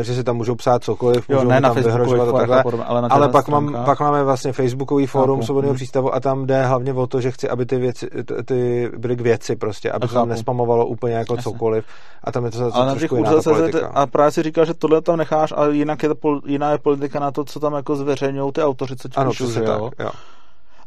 že 0.00 0.14
si 0.14 0.24
tam 0.24 0.36
můžou 0.36 0.54
psát 0.54 0.84
cokoliv, 0.84 1.28
jo, 1.28 1.36
můžou 1.36 1.48
ne 1.48 1.60
tam 1.60 1.74
vyhrožovat 1.74 2.28
a 2.28 2.38
takhle, 2.38 2.62
podobně, 2.62 2.84
ale, 2.86 3.08
ale 3.10 3.28
pak, 3.28 3.48
mám, 3.48 3.84
pak 3.84 4.00
máme 4.00 4.24
vlastně 4.24 4.52
Facebookový 4.52 5.06
fórum 5.06 5.42
svobodného 5.42 5.72
hmm. 5.72 5.76
přístavu 5.76 6.14
a 6.14 6.20
tam 6.20 6.46
jde 6.46 6.64
hlavně 6.64 6.92
o 6.92 7.06
to, 7.06 7.20
že 7.20 7.30
chci, 7.30 7.48
aby 7.48 7.66
ty 7.66 7.78
věci, 7.78 8.08
ty 8.44 8.90
byly 8.96 9.16
k 9.16 9.20
věci 9.20 9.56
prostě, 9.56 9.90
aby 9.90 10.08
se 10.08 10.14
tam 10.14 10.28
nespamovalo 10.28 10.86
úplně 10.86 11.14
jako 11.14 11.34
Jasně. 11.34 11.52
cokoliv 11.52 11.84
a 12.24 12.32
tam 12.32 12.44
je 12.44 12.50
to 12.50 12.58
zase 12.58 12.90
trošku 12.90 13.16
jiná 13.16 13.32
politika. 13.42 13.88
A 13.94 14.06
právě 14.06 14.30
si 14.30 14.42
říkal, 14.42 14.64
že 14.64 14.74
tohle 14.74 15.00
tam 15.02 15.16
necháš, 15.16 15.52
ale 15.56 15.76
jinak 15.76 16.02
je 16.02 16.08
to, 16.08 16.40
jiná 16.46 16.70
je 16.70 16.78
politika 16.78 17.20
na 17.20 17.30
to, 17.30 17.44
co 17.44 17.60
tam 17.60 17.74
jako 17.74 17.96
zveřejňují 17.96 18.52
ty 18.52 18.62
autoři, 18.62 18.96
co 18.96 19.08
ti 19.08 19.16
ano, 19.16 19.30
píšu, 19.30 19.50
že 19.50 19.60
tak, 19.60 19.78
jo? 19.78 19.90
jo. 19.98 20.10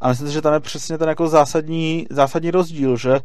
A 0.01 0.09
myslím 0.09 0.27
si, 0.27 0.33
že 0.33 0.41
tam 0.41 0.53
je 0.53 0.59
přesně 0.59 0.97
ten 0.97 1.09
jako 1.09 1.27
zásadní, 1.27 2.07
zásadní 2.09 2.51
rozdíl, 2.51 2.97
že 2.97 3.19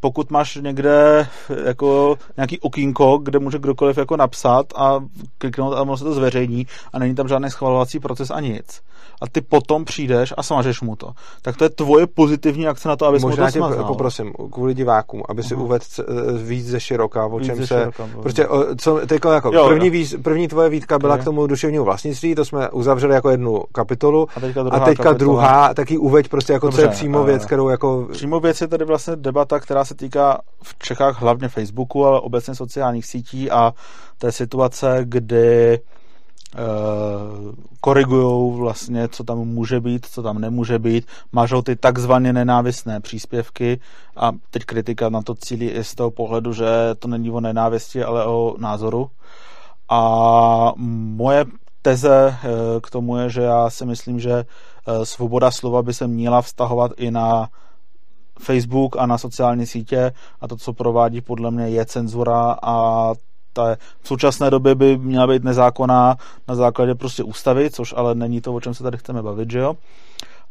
pokud 0.00 0.30
máš 0.30 0.54
někde 0.54 1.26
jako 1.64 2.18
nějaký 2.36 2.60
okýnko, 2.60 3.18
kde 3.18 3.38
může 3.38 3.58
kdokoliv 3.58 3.98
jako 3.98 4.16
napsat 4.16 4.66
a 4.76 5.04
kliknout 5.38 5.74
a 5.74 5.82
ono 5.82 5.96
se 5.96 6.04
to 6.04 6.14
zveřejní 6.14 6.66
a 6.92 6.98
není 6.98 7.14
tam 7.14 7.28
žádný 7.28 7.50
schvalovací 7.50 8.00
proces 8.00 8.30
a 8.30 8.40
nic. 8.40 8.82
A 9.22 9.28
ty 9.28 9.40
potom 9.40 9.84
přijdeš 9.84 10.34
a 10.36 10.42
smažeš 10.42 10.80
mu 10.80 10.96
to. 10.96 11.12
Tak 11.42 11.56
to 11.56 11.64
je 11.64 11.70
tvoje 11.70 12.06
pozitivní 12.06 12.66
akce 12.66 12.88
na 12.88 12.96
to, 12.96 13.06
aby 13.06 13.18
Možná 13.18 13.44
mu 13.44 13.52
to 13.52 13.58
smazal. 13.58 13.84
poprosím, 13.84 14.32
kvůli 14.52 14.74
divákům, 14.74 15.22
aby 15.28 15.42
si 15.42 15.54
uh-huh. 15.54 15.62
uvedl 15.62 15.84
víc 16.42 16.66
ze 16.66 16.80
široka, 16.80 17.26
o 17.26 17.40
čem 17.40 17.66
se... 17.66 17.78
Široka, 17.78 18.08
prostě, 18.22 18.48
o, 18.48 18.74
co, 18.76 19.06
tyko, 19.06 19.30
jako, 19.30 19.52
jo, 19.52 19.68
první, 19.68 19.90
víc, 19.90 20.14
první 20.22 20.48
tvoje 20.48 20.68
výtka 20.68 20.98
byla 20.98 21.14
okay. 21.14 21.22
k 21.22 21.24
tomu 21.24 21.46
duševnímu 21.46 21.84
vlastnictví, 21.84 22.34
to 22.34 22.44
jsme 22.44 22.70
uzavřeli 22.70 23.14
jako 23.14 23.30
jednu 23.30 23.62
kapitolu. 23.72 24.28
A 24.36 24.40
teďka 24.40 24.62
druhá, 24.62 24.76
a 24.76 24.84
teďka 24.84 25.12
druhá 25.12 25.74
taky 25.74 25.98
uveď 25.98 26.28
prostě 26.28 26.52
jako 26.52 26.66
Dobře, 26.66 26.82
co 26.82 26.88
je 26.88 26.88
přímo 26.88 27.24
věc, 27.24 27.44
kterou 27.44 27.68
jako... 27.68 28.08
Přímo 28.12 28.40
věc 28.40 28.60
je 28.60 28.68
tady 28.68 28.84
vlastně 28.84 29.16
debata, 29.16 29.60
která 29.60 29.84
se 29.84 29.94
týká 29.94 30.40
v 30.62 30.78
Čechách 30.78 31.22
hlavně 31.22 31.48
Facebooku, 31.48 32.06
ale 32.06 32.20
obecně 32.20 32.54
sociálních 32.54 33.06
sítí 33.06 33.50
a 33.50 33.72
té 34.18 34.32
situace, 34.32 35.00
kdy 35.02 35.78
uh, 35.78 36.03
korigují 37.80 38.58
vlastně, 38.58 39.08
co 39.08 39.24
tam 39.24 39.38
může 39.38 39.80
být, 39.80 40.06
co 40.06 40.22
tam 40.22 40.38
nemůže 40.38 40.78
být, 40.78 41.06
mažou 41.32 41.62
ty 41.62 41.76
takzvaně 41.76 42.32
nenávistné 42.32 43.00
příspěvky 43.00 43.80
a 44.16 44.32
teď 44.50 44.64
kritika 44.64 45.08
na 45.08 45.22
to 45.22 45.34
cílí 45.34 45.70
i 45.70 45.84
z 45.84 45.94
toho 45.94 46.10
pohledu, 46.10 46.52
že 46.52 46.66
to 46.98 47.08
není 47.08 47.30
o 47.30 47.40
nenávisti, 47.40 48.04
ale 48.04 48.26
o 48.26 48.54
názoru. 48.58 49.10
A 49.88 50.72
moje 50.76 51.44
teze 51.82 52.28
eh, 52.28 52.48
k 52.82 52.90
tomu 52.90 53.16
je, 53.16 53.30
že 53.30 53.42
já 53.42 53.70
si 53.70 53.86
myslím, 53.86 54.20
že 54.20 54.32
eh, 54.32 55.06
svoboda 55.06 55.50
slova 55.50 55.82
by 55.82 55.94
se 55.94 56.06
měla 56.06 56.42
vztahovat 56.42 56.92
i 56.96 57.10
na 57.10 57.48
Facebook 58.40 58.96
a 58.96 59.06
na 59.06 59.18
sociální 59.18 59.66
sítě 59.66 60.12
a 60.40 60.48
to, 60.48 60.56
co 60.56 60.72
provádí 60.72 61.20
podle 61.20 61.50
mě 61.50 61.68
je 61.68 61.86
cenzura 61.86 62.56
a 62.62 63.12
ta 63.54 63.76
v 64.00 64.08
současné 64.08 64.50
době 64.50 64.74
by 64.74 64.98
měla 64.98 65.26
být 65.26 65.44
nezákonná 65.44 66.16
na 66.48 66.54
základě 66.54 66.94
prostě 66.94 67.22
ústavy, 67.22 67.70
což 67.70 67.94
ale 67.96 68.14
není 68.14 68.40
to, 68.40 68.54
o 68.54 68.60
čem 68.60 68.74
se 68.74 68.82
tady 68.82 68.98
chceme 68.98 69.22
bavit, 69.22 69.50
že 69.50 69.58
jo? 69.58 69.74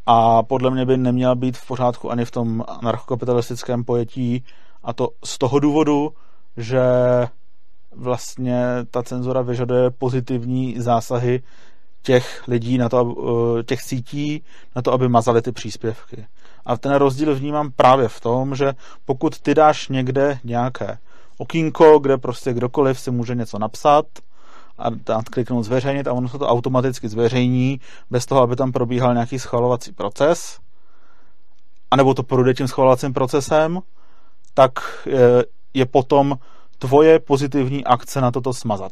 A 0.06 0.44
podle 0.44 0.72
mě 0.72 0.86
by 0.86 0.98
neměla 0.98 1.36
být 1.36 1.58
v 1.58 1.68
pořádku 1.68 2.12
ani 2.12 2.26
v 2.26 2.32
tom 2.32 2.64
anarchokapitalistickém 2.68 3.84
pojetí 3.84 4.44
a 4.84 4.94
to 4.94 5.10
z 5.26 5.38
toho 5.38 5.60
důvodu, 5.60 6.14
že 6.58 6.82
vlastně 7.96 8.64
ta 8.92 9.04
cenzura 9.04 9.42
vyžaduje 9.42 9.90
pozitivní 9.90 10.76
zásahy 10.80 11.44
těch 12.02 12.48
lidí, 12.48 12.78
na 12.78 12.90
to, 12.90 13.16
eh, 13.60 13.64
těch 13.64 13.82
sítí, 13.82 14.44
na 14.76 14.82
to, 14.82 14.94
aby 14.94 15.10
mazali 15.10 15.42
ty 15.42 15.52
příspěvky. 15.52 16.26
A 16.66 16.78
ten 16.78 16.96
rozdíl 16.96 17.36
vnímám 17.36 17.72
právě 17.72 18.08
v 18.08 18.20
tom, 18.20 18.56
že 18.56 18.74
pokud 19.06 19.40
ty 19.40 19.56
dáš 19.56 19.90
někde 19.90 20.40
nějaké 20.44 20.98
okýnko, 21.38 22.00
kde 22.00 22.18
prostě 22.18 22.54
kdokoliv 22.54 23.00
si 23.00 23.12
může 23.12 23.36
něco 23.36 23.60
napsat 23.60 24.06
a 24.78 24.90
dát 24.90 25.30
kliknout 25.30 25.64
zveřejnit 25.64 26.08
a 26.08 26.14
ono 26.14 26.30
se 26.30 26.38
to 26.38 26.48
automaticky 26.48 27.10
zveřejní 27.10 27.80
bez 28.10 28.26
toho, 28.26 28.42
aby 28.42 28.56
tam 28.56 28.72
probíhal 28.72 29.14
nějaký 29.14 29.40
schvalovací 29.40 29.92
proces, 29.92 30.60
anebo 31.92 32.14
to 32.14 32.24
projde 32.24 32.54
tím 32.54 32.68
schvalovacím 32.68 33.14
procesem, 33.14 33.80
tak 34.54 34.72
je, 35.06 35.46
je 35.74 35.86
potom 35.86 36.38
tvoje 36.80 37.20
pozitivní 37.20 37.86
akce 37.86 38.22
na 38.22 38.32
toto 38.32 38.54
smazat? 38.54 38.92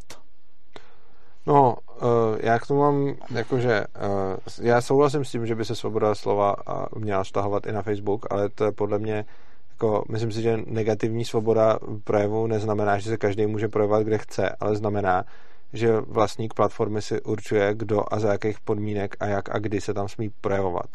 No, 1.46 1.76
uh, 1.76 2.08
já 2.40 2.58
k 2.58 2.66
tomu 2.66 2.80
mám, 2.80 3.14
jakože, 3.30 3.84
uh, 3.86 4.66
já 4.66 4.80
souhlasím 4.80 5.24
s 5.24 5.30
tím, 5.30 5.46
že 5.46 5.54
by 5.54 5.64
se 5.64 5.74
svoboda 5.74 6.14
slova 6.14 6.56
měla 6.96 7.24
vztahovat 7.24 7.66
i 7.66 7.72
na 7.72 7.82
Facebook, 7.82 8.26
ale 8.30 8.48
to 8.48 8.64
je 8.64 8.72
podle 8.72 8.98
mě, 8.98 9.24
jako, 9.72 10.04
myslím 10.10 10.32
si, 10.32 10.42
že 10.42 10.58
negativní 10.66 11.24
svoboda 11.24 11.78
projevu 12.04 12.46
neznamená, 12.46 12.98
že 12.98 13.10
se 13.10 13.16
každý 13.16 13.46
může 13.46 13.68
projevovat, 13.68 14.02
kde 14.02 14.18
chce, 14.18 14.56
ale 14.60 14.76
znamená, 14.76 15.24
že 15.72 16.00
vlastník 16.00 16.54
platformy 16.54 17.02
si 17.02 17.22
určuje, 17.22 17.74
kdo 17.74 18.14
a 18.14 18.20
za 18.20 18.32
jakých 18.32 18.60
podmínek 18.60 19.16
a 19.20 19.26
jak 19.26 19.54
a 19.54 19.58
kdy 19.58 19.80
se 19.80 19.94
tam 19.94 20.08
smí 20.08 20.30
projevovat. 20.40 20.86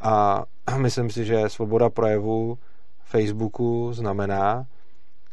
A 0.00 0.44
myslím 0.76 1.10
si, 1.10 1.24
že 1.24 1.48
svoboda 1.48 1.90
projevu 1.90 2.58
Facebooku 3.04 3.92
znamená, 3.92 4.66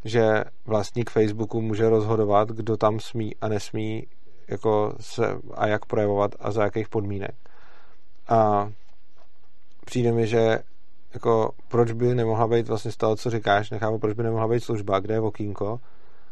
že 0.05 0.43
vlastník 0.65 1.09
Facebooku 1.09 1.61
může 1.61 1.89
rozhodovat, 1.89 2.49
kdo 2.49 2.78
tam 2.78 2.99
smí 2.99 3.36
a 3.41 3.47
nesmí 3.47 4.07
jako 4.47 4.93
se 4.99 5.38
a 5.53 5.67
jak 5.67 5.86
projevovat 5.86 6.32
a 6.39 6.51
za 6.51 6.63
jakých 6.63 6.89
podmínek. 6.89 7.36
A 8.28 8.71
přijde 9.86 10.11
mi, 10.11 10.28
že 10.28 10.59
jako 11.18 11.51
proč 11.68 11.91
by 11.91 12.15
nemohla 12.15 12.47
být 12.47 12.68
vlastně 12.68 12.91
z 12.91 12.97
toho, 12.97 13.15
co 13.15 13.30
říkáš, 13.30 13.70
nechápu, 13.70 13.99
proč 13.99 14.13
by 14.13 14.24
nemohla 14.24 14.47
být 14.47 14.63
služba, 14.63 14.99
kde 14.99 15.13
je 15.13 15.20
okýnko, 15.20 15.80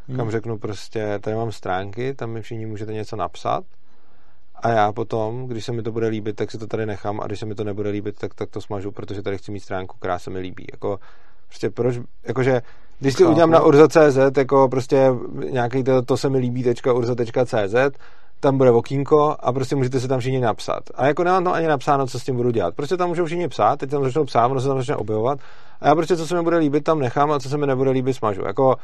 hmm. 0.07 0.17
kam 0.17 0.31
řeknu 0.31 0.57
prostě, 0.57 1.19
tady 1.19 1.36
mám 1.36 1.51
stránky, 1.51 2.13
tam 2.13 2.29
mi 2.29 2.41
všichni 2.41 2.65
můžete 2.65 2.93
něco 2.93 3.15
napsat 3.15 3.63
a 4.55 4.69
já 4.69 4.91
potom, 4.91 5.47
když 5.47 5.65
se 5.65 5.71
mi 5.71 5.83
to 5.83 5.91
bude 5.91 6.07
líbit, 6.07 6.36
tak 6.36 6.51
si 6.51 6.57
to 6.57 6.67
tady 6.67 6.86
nechám 6.86 7.21
a 7.21 7.25
když 7.25 7.39
se 7.39 7.45
mi 7.45 7.55
to 7.55 7.63
nebude 7.63 7.89
líbit, 7.89 8.19
tak, 8.19 8.33
tak 8.33 8.49
to 8.49 8.61
smažu, 8.61 8.91
protože 8.91 9.21
tady 9.21 9.38
chci 9.38 9.51
mít 9.51 9.59
stránku, 9.59 9.97
která 9.97 10.19
se 10.19 10.29
mi 10.29 10.39
líbí. 10.39 10.65
Jako, 10.71 10.99
prostě 11.47 11.69
proč, 11.69 11.95
jakože 12.23 12.61
když 12.99 13.13
si 13.13 13.25
udělám 13.25 13.51
na 13.51 13.63
urza.cz, 13.63 14.38
jako 14.38 14.67
prostě 14.69 15.11
nějaký 15.49 15.83
to, 15.83 16.01
to 16.01 16.17
se 16.17 16.29
mi 16.29 16.38
líbí 16.38 16.65
urza.cz, 16.93 17.99
tam 18.45 18.57
bude 18.57 18.71
okýnko 18.71 19.35
a 19.39 19.53
prostě 19.53 19.75
můžete 19.75 19.99
se 19.99 20.07
tam 20.07 20.19
všichni 20.19 20.39
napsat. 20.39 20.83
A 20.95 21.05
jako 21.05 21.23
nemám 21.23 21.43
tam 21.43 21.53
ani 21.53 21.67
napsáno, 21.67 22.07
co 22.07 22.19
s 22.19 22.23
tím 22.23 22.35
budu 22.35 22.51
dělat. 22.51 22.75
Prostě 22.75 22.97
tam 22.97 23.09
můžou 23.09 23.25
všichni 23.25 23.47
psát, 23.47 23.79
teď 23.79 23.89
tam 23.89 24.03
začnou 24.03 24.25
psát, 24.25 24.45
ono 24.45 24.61
se 24.61 24.67
tam 24.67 24.77
začne 24.77 24.95
objevovat 24.95 25.39
a 25.81 25.87
já 25.87 25.95
prostě, 25.95 26.17
co 26.17 26.27
se 26.27 26.35
mi 26.35 26.41
bude 26.41 26.57
líbit, 26.57 26.83
tam 26.83 26.99
nechám 26.99 27.31
a 27.31 27.39
co 27.39 27.49
se 27.49 27.57
mi 27.57 27.67
nebude 27.67 27.91
líbit, 27.91 28.13
smažu. 28.13 28.41
Jako 28.45 28.75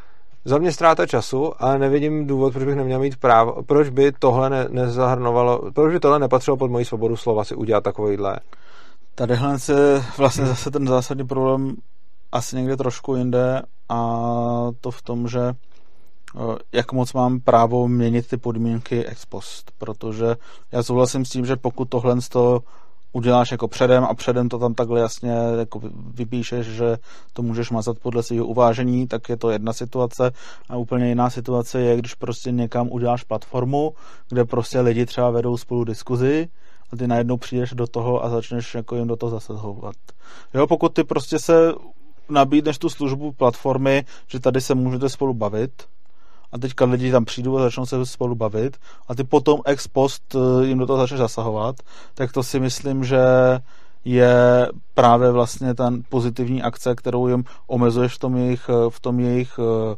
za 0.45 0.57
mě 0.57 0.71
ztráta 0.71 1.05
času, 1.05 1.53
ale 1.59 1.79
nevidím 1.79 2.27
důvod, 2.27 2.53
proč 2.53 2.65
bych 2.65 2.75
neměl 2.75 2.99
mít 2.99 3.17
právo, 3.17 3.63
proč 3.63 3.89
by 3.89 4.11
tohle 4.19 4.49
ne, 4.49 4.67
nezahrnovalo, 4.69 5.71
proč 5.73 5.93
by 5.93 5.99
tohle 5.99 6.19
nepatřilo 6.19 6.57
pod 6.57 6.71
moji 6.71 6.85
svobodu 6.85 7.15
slova 7.15 7.43
si 7.43 7.55
udělat 7.55 7.83
takovýhle. 7.83 8.39
Tadyhle 9.15 9.59
se 9.59 10.03
vlastně 10.17 10.45
zase 10.45 10.71
ten 10.71 10.87
zásadní 10.87 11.27
problém 11.27 11.75
asi 12.31 12.55
někde 12.55 12.77
trošku 12.77 13.15
jinde 13.15 13.61
a 13.89 13.99
to 14.81 14.91
v 14.91 15.01
tom, 15.01 15.27
že 15.27 15.53
jak 16.71 16.91
moc 16.91 17.13
mám 17.13 17.39
právo 17.39 17.87
měnit 17.87 18.27
ty 18.27 18.37
podmínky 18.37 19.05
ex 19.05 19.25
post, 19.25 19.71
protože 19.77 20.35
já 20.71 20.83
souhlasím 20.83 21.25
s 21.25 21.29
tím, 21.29 21.45
že 21.45 21.55
pokud 21.55 21.89
tohle 21.89 22.15
to 22.29 22.59
uděláš 23.13 23.51
jako 23.51 23.67
předem 23.67 24.03
a 24.03 24.13
předem 24.13 24.49
to 24.49 24.59
tam 24.59 24.73
takhle 24.73 24.99
jasně 24.99 25.31
jako 25.59 25.81
vypíšeš, 26.13 26.67
že 26.67 26.97
to 27.33 27.41
můžeš 27.41 27.71
mazat 27.71 27.99
podle 27.99 28.23
svého 28.23 28.45
uvážení, 28.45 29.07
tak 29.07 29.29
je 29.29 29.37
to 29.37 29.49
jedna 29.49 29.73
situace 29.73 30.31
a 30.69 30.77
úplně 30.77 31.09
jiná 31.09 31.29
situace 31.29 31.81
je, 31.81 31.97
když 31.97 32.13
prostě 32.13 32.51
někam 32.51 32.87
uděláš 32.91 33.23
platformu, 33.23 33.93
kde 34.29 34.45
prostě 34.45 34.81
lidi 34.81 35.05
třeba 35.05 35.29
vedou 35.29 35.57
spolu 35.57 35.83
diskuzi 35.83 36.47
a 36.91 36.95
ty 36.95 37.07
najednou 37.07 37.37
přijdeš 37.37 37.73
do 37.73 37.87
toho 37.87 38.25
a 38.25 38.29
začneš 38.29 38.75
jako 38.75 38.95
jim 38.95 39.07
do 39.07 39.15
toho 39.15 39.29
zasahovat. 39.29 39.95
Jo, 40.53 40.67
pokud 40.67 40.93
ty 40.93 41.03
prostě 41.03 41.39
se 41.39 41.73
nabídneš 42.29 42.77
tu 42.77 42.89
službu 42.89 43.31
platformy, 43.31 44.05
že 44.27 44.39
tady 44.39 44.61
se 44.61 44.75
můžete 44.75 45.09
spolu 45.09 45.33
bavit 45.33 45.71
a 46.51 46.57
teďka 46.57 46.85
lidi 46.85 47.11
tam 47.11 47.25
přijdou 47.25 47.57
a 47.57 47.61
začnou 47.61 47.85
se 47.85 48.05
spolu 48.05 48.35
bavit 48.35 48.77
a 49.07 49.15
ty 49.15 49.23
potom 49.23 49.59
ex 49.65 49.87
post 49.87 50.35
eh, 50.35 50.65
jim 50.65 50.77
do 50.77 50.87
toho 50.87 50.99
začneš 50.99 51.19
zasahovat, 51.19 51.75
tak 52.13 52.31
to 52.31 52.43
si 52.43 52.59
myslím, 52.59 53.03
že 53.03 53.19
je 54.05 54.67
právě 54.93 55.31
vlastně 55.31 55.73
ta 55.73 55.93
pozitivní 56.09 56.61
akce, 56.61 56.95
kterou 56.95 57.27
jim 57.27 57.43
omezuješ 57.67 58.15
v 58.15 58.19
tom 58.19 58.37
jejich, 58.37 58.69
eh, 58.69 58.89
v 58.89 58.99
tom 58.99 59.19
jejich 59.19 59.59
eh, 59.59 59.95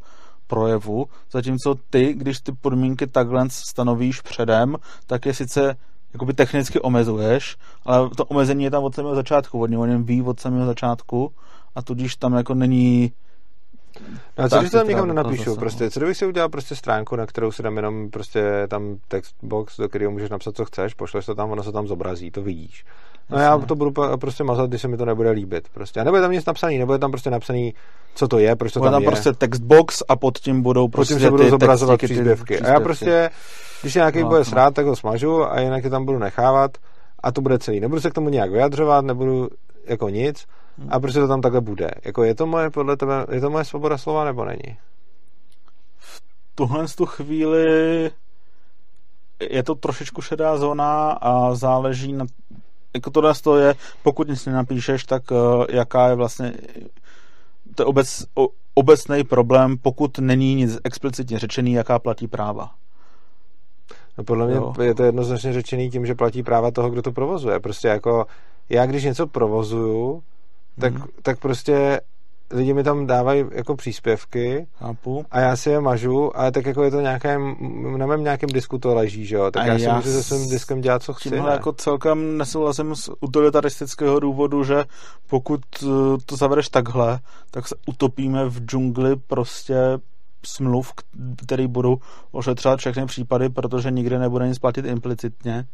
projevu, 0.47 1.05
zatímco 1.31 1.75
ty, 1.89 2.13
když 2.13 2.39
ty 2.39 2.51
podmínky 2.51 3.07
takhle 3.07 3.45
stanovíš 3.49 4.21
předem, 4.21 4.75
tak 5.07 5.25
je 5.25 5.33
sice 5.33 5.75
jakoby 6.13 6.33
technicky 6.33 6.79
omezuješ, 6.79 7.57
ale 7.85 8.09
to 8.09 8.25
omezení 8.25 8.63
je 8.63 8.71
tam 8.71 8.83
od 8.83 8.95
samého 8.95 9.15
začátku, 9.15 9.61
oni 9.61 9.77
o 9.77 9.85
něm 9.85 10.03
ví 10.03 10.21
od 10.21 10.39
samého 10.39 10.65
začátku 10.65 11.31
a 11.75 11.81
tudíž 11.81 12.15
tam 12.15 12.33
jako 12.33 12.53
není 12.53 13.11
No 14.37 14.43
a 14.43 14.49
co 14.49 14.59
když 14.59 14.71
to 14.71 14.77
tam 14.77 14.87
někam 14.87 15.07
nenapíšu? 15.07 15.55
Prostě, 15.55 15.91
co 15.91 15.99
kdybych 15.99 16.17
si 16.17 16.25
udělal 16.25 16.49
prostě 16.49 16.75
stránku, 16.75 17.15
na 17.15 17.25
kterou 17.25 17.51
si 17.51 17.63
dám 17.63 17.75
jenom 17.75 18.09
prostě 18.09 18.43
tam 18.67 18.97
text 19.07 19.35
box, 19.41 19.77
do 19.77 19.89
kterého 19.89 20.11
můžeš 20.11 20.29
napsat, 20.29 20.55
co 20.55 20.65
chceš, 20.65 20.93
pošleš 20.93 21.25
to 21.25 21.35
tam, 21.35 21.51
ono 21.51 21.63
se 21.63 21.71
tam 21.71 21.87
zobrazí, 21.87 22.31
to 22.31 22.41
vidíš. 22.41 22.85
No 23.29 23.37
Jasně. 23.37 23.45
já 23.45 23.67
to 23.67 23.75
budu 23.75 23.93
prostě 24.19 24.43
mazat, 24.43 24.69
když 24.69 24.81
se 24.81 24.87
mi 24.87 24.97
to 24.97 25.05
nebude 25.05 25.29
líbit. 25.29 25.67
Prostě. 25.73 25.99
A 25.99 26.03
nebude 26.03 26.21
tam 26.21 26.31
nic 26.31 26.45
napsaný, 26.45 26.77
nebude 26.77 26.99
tam 26.99 27.11
prostě 27.11 27.29
napsaný, 27.29 27.73
co 28.15 28.27
to 28.27 28.39
je, 28.39 28.55
proč 28.55 28.73
to 28.73 28.79
bude 28.79 28.87
tam, 28.87 28.93
tam 28.93 29.01
je. 29.01 29.07
prostě 29.07 29.33
textbox 29.33 30.03
a 30.07 30.15
pod 30.15 30.37
tím 30.37 30.61
budou 30.61 30.87
prostě 30.87 31.13
pod 31.13 31.17
tím 31.17 31.27
se 31.27 31.31
budou 31.31 31.49
zobrazovat 31.49 31.97
příspěvky. 31.97 32.59
A 32.59 32.67
já 32.67 32.79
prostě, 32.79 33.29
když 33.81 33.95
nějaký 33.95 34.21
no, 34.21 34.27
bude 34.27 34.39
no. 34.39 34.45
srát, 34.45 34.73
tak 34.73 34.85
ho 34.85 34.95
smažu 34.95 35.51
a 35.51 35.59
jinak 35.59 35.83
je 35.83 35.89
tam 35.89 36.05
budu 36.05 36.19
nechávat 36.19 36.77
a 37.23 37.31
to 37.31 37.41
bude 37.41 37.59
celý. 37.59 37.79
Nebudu 37.79 38.01
se 38.01 38.09
k 38.09 38.13
tomu 38.13 38.29
nějak 38.29 38.51
vyjadřovat, 38.51 39.05
nebudu 39.05 39.49
jako 39.87 40.09
nic 40.09 40.45
a 40.89 40.99
prostě 40.99 41.19
to 41.19 41.27
tam 41.27 41.41
takhle 41.41 41.61
bude. 41.61 41.91
Jako 42.05 42.23
je 42.23 42.35
to 42.35 42.47
moje, 42.47 42.69
podle 42.69 42.97
tebe, 42.97 43.25
je 43.31 43.41
to 43.41 43.49
moje 43.49 43.65
svoboda 43.65 43.97
slova 43.97 44.25
nebo 44.25 44.45
není? 44.45 44.77
V 45.97 46.21
tuhle 46.55 46.85
tu 46.87 47.05
chvíli 47.05 48.11
je 49.49 49.63
to 49.63 49.75
trošičku 49.75 50.21
šedá 50.21 50.57
zóna 50.57 51.11
a 51.11 51.55
záleží 51.55 52.13
na 52.13 52.25
jako 52.95 53.09
tohle 53.09 53.33
to 53.33 53.57
je, 53.57 53.75
pokud 54.03 54.27
nic 54.27 54.45
nenapíšeš, 54.45 55.03
tak 55.03 55.31
uh, 55.31 55.65
jaká 55.69 56.07
je 56.07 56.15
vlastně 56.15 56.53
to 57.75 57.83
je 57.83 57.85
obec, 57.85 58.25
obecný 58.73 59.23
problém, 59.23 59.77
pokud 59.77 60.19
není 60.19 60.55
nic 60.55 60.77
explicitně 60.83 61.39
řečený, 61.39 61.73
jaká 61.73 61.99
platí 61.99 62.27
práva. 62.27 62.71
No 64.17 64.23
podle 64.23 64.47
mě 64.47 64.55
jo. 64.55 64.73
je 64.81 64.95
to 64.95 65.03
jednoznačně 65.03 65.53
řečený 65.53 65.89
tím, 65.89 66.05
že 66.05 66.15
platí 66.15 66.43
práva 66.43 66.71
toho, 66.71 66.89
kdo 66.89 67.01
to 67.01 67.11
provozuje. 67.11 67.59
Prostě 67.59 67.87
jako 67.87 68.25
já, 68.69 68.85
když 68.85 69.03
něco 69.03 69.27
provozuju, 69.27 70.23
tak, 70.79 70.93
hmm. 70.93 71.07
tak 71.21 71.39
prostě 71.39 71.99
lidi 72.53 72.73
mi 72.73 72.83
tam 72.83 73.07
dávají 73.07 73.45
jako 73.51 73.75
příspěvky 73.75 74.67
Chápu. 74.79 75.25
a 75.31 75.39
já 75.39 75.55
si 75.55 75.69
je 75.69 75.79
mažu, 75.79 76.37
ale 76.37 76.51
tak 76.51 76.65
jako 76.65 76.83
je 76.83 76.91
to 76.91 77.01
nějaké, 77.01 77.39
na 77.97 78.05
mém 78.05 78.23
nějakém 78.23 78.49
disku 78.49 78.77
to 78.77 78.95
leží, 78.95 79.25
že 79.25 79.35
jo, 79.35 79.51
tak 79.51 79.63
A 79.63 79.65
já 79.65 79.77
si 79.77 79.83
já 79.83 79.95
můžu 79.95 80.09
se 80.09 80.23
svým 80.23 80.49
diskem 80.49 80.81
dělat, 80.81 81.03
co 81.03 81.13
chci. 81.13 81.29
Tímhle 81.29 81.49
ne? 81.49 81.53
jako 81.53 81.71
celkem 81.73 82.37
nesouhlasím 82.37 82.95
z 82.95 83.09
utilitaristického 83.21 84.19
důvodu, 84.19 84.63
že 84.63 84.83
pokud 85.27 85.61
eh, 85.83 85.87
to 86.25 86.35
zavedeš 86.35 86.69
takhle, 86.69 87.19
tak 87.51 87.67
se 87.67 87.75
utopíme 87.87 88.45
v 88.45 88.65
džungli 88.65 89.15
prostě 89.15 89.75
smluv, 90.45 90.93
který 91.45 91.67
budou 91.67 91.97
ošetřovat 92.31 92.79
všechny 92.79 93.05
případy, 93.05 93.49
protože 93.49 93.91
nikdy 93.91 94.19
nebude 94.19 94.47
nic 94.47 94.59
platit 94.59 94.85
implicitně. 94.85 95.65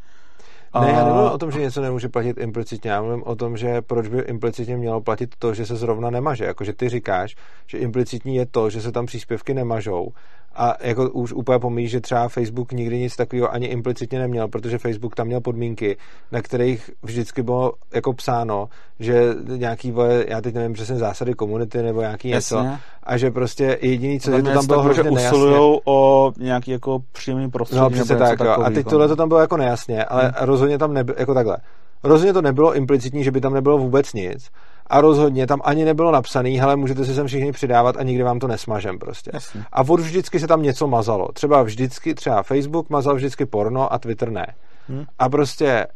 Ne, 0.81 0.91
já 0.91 1.05
nemluvím 1.05 1.31
o 1.31 1.37
tom, 1.37 1.51
že 1.51 1.59
něco 1.59 1.81
nemůže 1.81 2.09
platit 2.09 2.37
implicitně, 2.37 2.91
já 2.91 3.01
mluvím 3.01 3.23
o 3.23 3.35
tom, 3.35 3.57
že 3.57 3.81
proč 3.81 4.07
by 4.07 4.19
implicitně 4.19 4.77
mělo 4.77 5.01
platit 5.01 5.35
to, 5.39 5.53
že 5.53 5.65
se 5.65 5.75
zrovna 5.75 6.09
nemaže. 6.09 6.45
Jakože 6.45 6.73
ty 6.73 6.89
říkáš, 6.89 7.35
že 7.67 7.77
implicitní 7.77 8.35
je 8.35 8.45
to, 8.45 8.69
že 8.69 8.81
se 8.81 8.91
tam 8.91 9.05
příspěvky 9.05 9.53
nemažou 9.53 10.11
a 10.61 10.73
jako 10.81 11.09
už 11.09 11.33
úplně 11.33 11.59
pomíš, 11.59 11.91
že 11.91 12.01
třeba 12.01 12.27
Facebook 12.27 12.71
nikdy 12.71 12.99
nic 12.99 13.15
takového 13.15 13.53
ani 13.53 13.65
implicitně 13.67 14.19
neměl, 14.19 14.47
protože 14.47 14.77
Facebook 14.77 15.15
tam 15.15 15.27
měl 15.27 15.41
podmínky, 15.41 15.97
na 16.31 16.41
kterých 16.41 16.89
vždycky 17.03 17.43
bylo 17.43 17.73
jako 17.93 18.13
psáno, 18.13 18.69
že 18.99 19.35
nějaký, 19.57 19.91
vole, 19.91 20.25
já 20.27 20.41
teď 20.41 20.55
nevím 20.55 20.73
přesně 20.73 20.95
zásady 20.95 21.33
komunity 21.33 21.81
nebo 21.83 22.01
nějaký 22.01 22.27
něco, 22.27 22.55
Jasně. 22.57 22.79
a 23.03 23.17
že 23.17 23.31
prostě 23.31 23.77
jediný, 23.81 24.19
co 24.19 24.31
Tam 24.31 24.37
je 24.39 24.43
to 24.43 24.51
tam 24.53 24.67
bylo 24.67 24.77
takový, 24.83 24.95
že 24.95 25.01
hrozně 25.01 25.15
nejasně. 25.17 25.37
usilujou 25.37 25.79
o 25.85 26.31
nějaký 26.37 26.71
jako 26.71 26.99
příjemný 27.11 27.49
prostředí. 27.49 27.81
No 27.81 27.89
přesně 27.89 28.13
něco 28.15 28.25
tak, 28.25 28.39
jo. 28.39 28.51
A 28.63 28.69
teď 28.69 28.87
tohle 28.87 29.07
to 29.07 29.15
tam 29.15 29.27
bylo 29.27 29.39
jako 29.39 29.57
nejasně, 29.57 30.05
ale 30.05 30.23
Hmm. 30.23 30.31
rozhodně 30.39 30.77
tam 30.77 30.93
nebylo, 30.93 31.15
jako 31.19 31.33
takhle. 31.33 31.57
Rozhodně 32.03 32.33
to 32.33 32.41
nebylo 32.41 32.75
implicitní, 32.75 33.23
že 33.23 33.31
by 33.31 33.41
tam 33.41 33.53
nebylo 33.53 33.77
vůbec 33.77 34.13
nic. 34.13 34.49
A 34.89 35.01
rozhodně 35.01 35.47
tam 35.47 35.61
ani 35.63 35.85
nebylo 35.85 36.11
napsaný, 36.11 36.59
hele, 36.59 36.75
můžete 36.75 37.05
si 37.05 37.15
sem 37.15 37.27
všichni 37.27 37.51
přidávat 37.51 37.97
a 37.97 38.03
nikdy 38.03 38.23
vám 38.23 38.39
to 38.39 38.47
nesmažem 38.47 38.99
prostě. 38.99 39.31
Jasně. 39.33 39.63
A 39.71 39.81
od 39.81 39.99
vždycky 39.99 40.39
se 40.39 40.47
tam 40.47 40.61
něco 40.61 40.87
mazalo. 40.87 41.27
Třeba 41.33 41.63
vždycky, 41.63 42.15
třeba 42.15 42.43
Facebook 42.43 42.89
mazal 42.89 43.15
vždycky 43.15 43.45
porno 43.45 43.93
a 43.93 43.99
Twitter 43.99 44.31
ne. 44.31 44.45
Hm. 44.89 45.05
A 45.19 45.29
prostě 45.29 45.87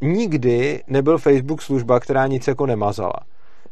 nikdy 0.00 0.82
nebyl 0.86 1.18
Facebook 1.18 1.62
služba, 1.62 2.00
která 2.00 2.26
nic 2.26 2.48
jako 2.48 2.66
nemazala. 2.66 3.16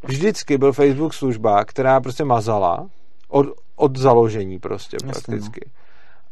Vždycky 0.02 0.58
byl 0.58 0.72
Facebook 0.72 1.14
služba, 1.14 1.64
která 1.64 2.00
prostě 2.00 2.24
mazala 2.24 2.86
od, 3.28 3.46
od 3.76 3.96
založení 3.98 4.58
prostě 4.58 4.96
Jasně, 5.04 5.12
prakticky. 5.12 5.70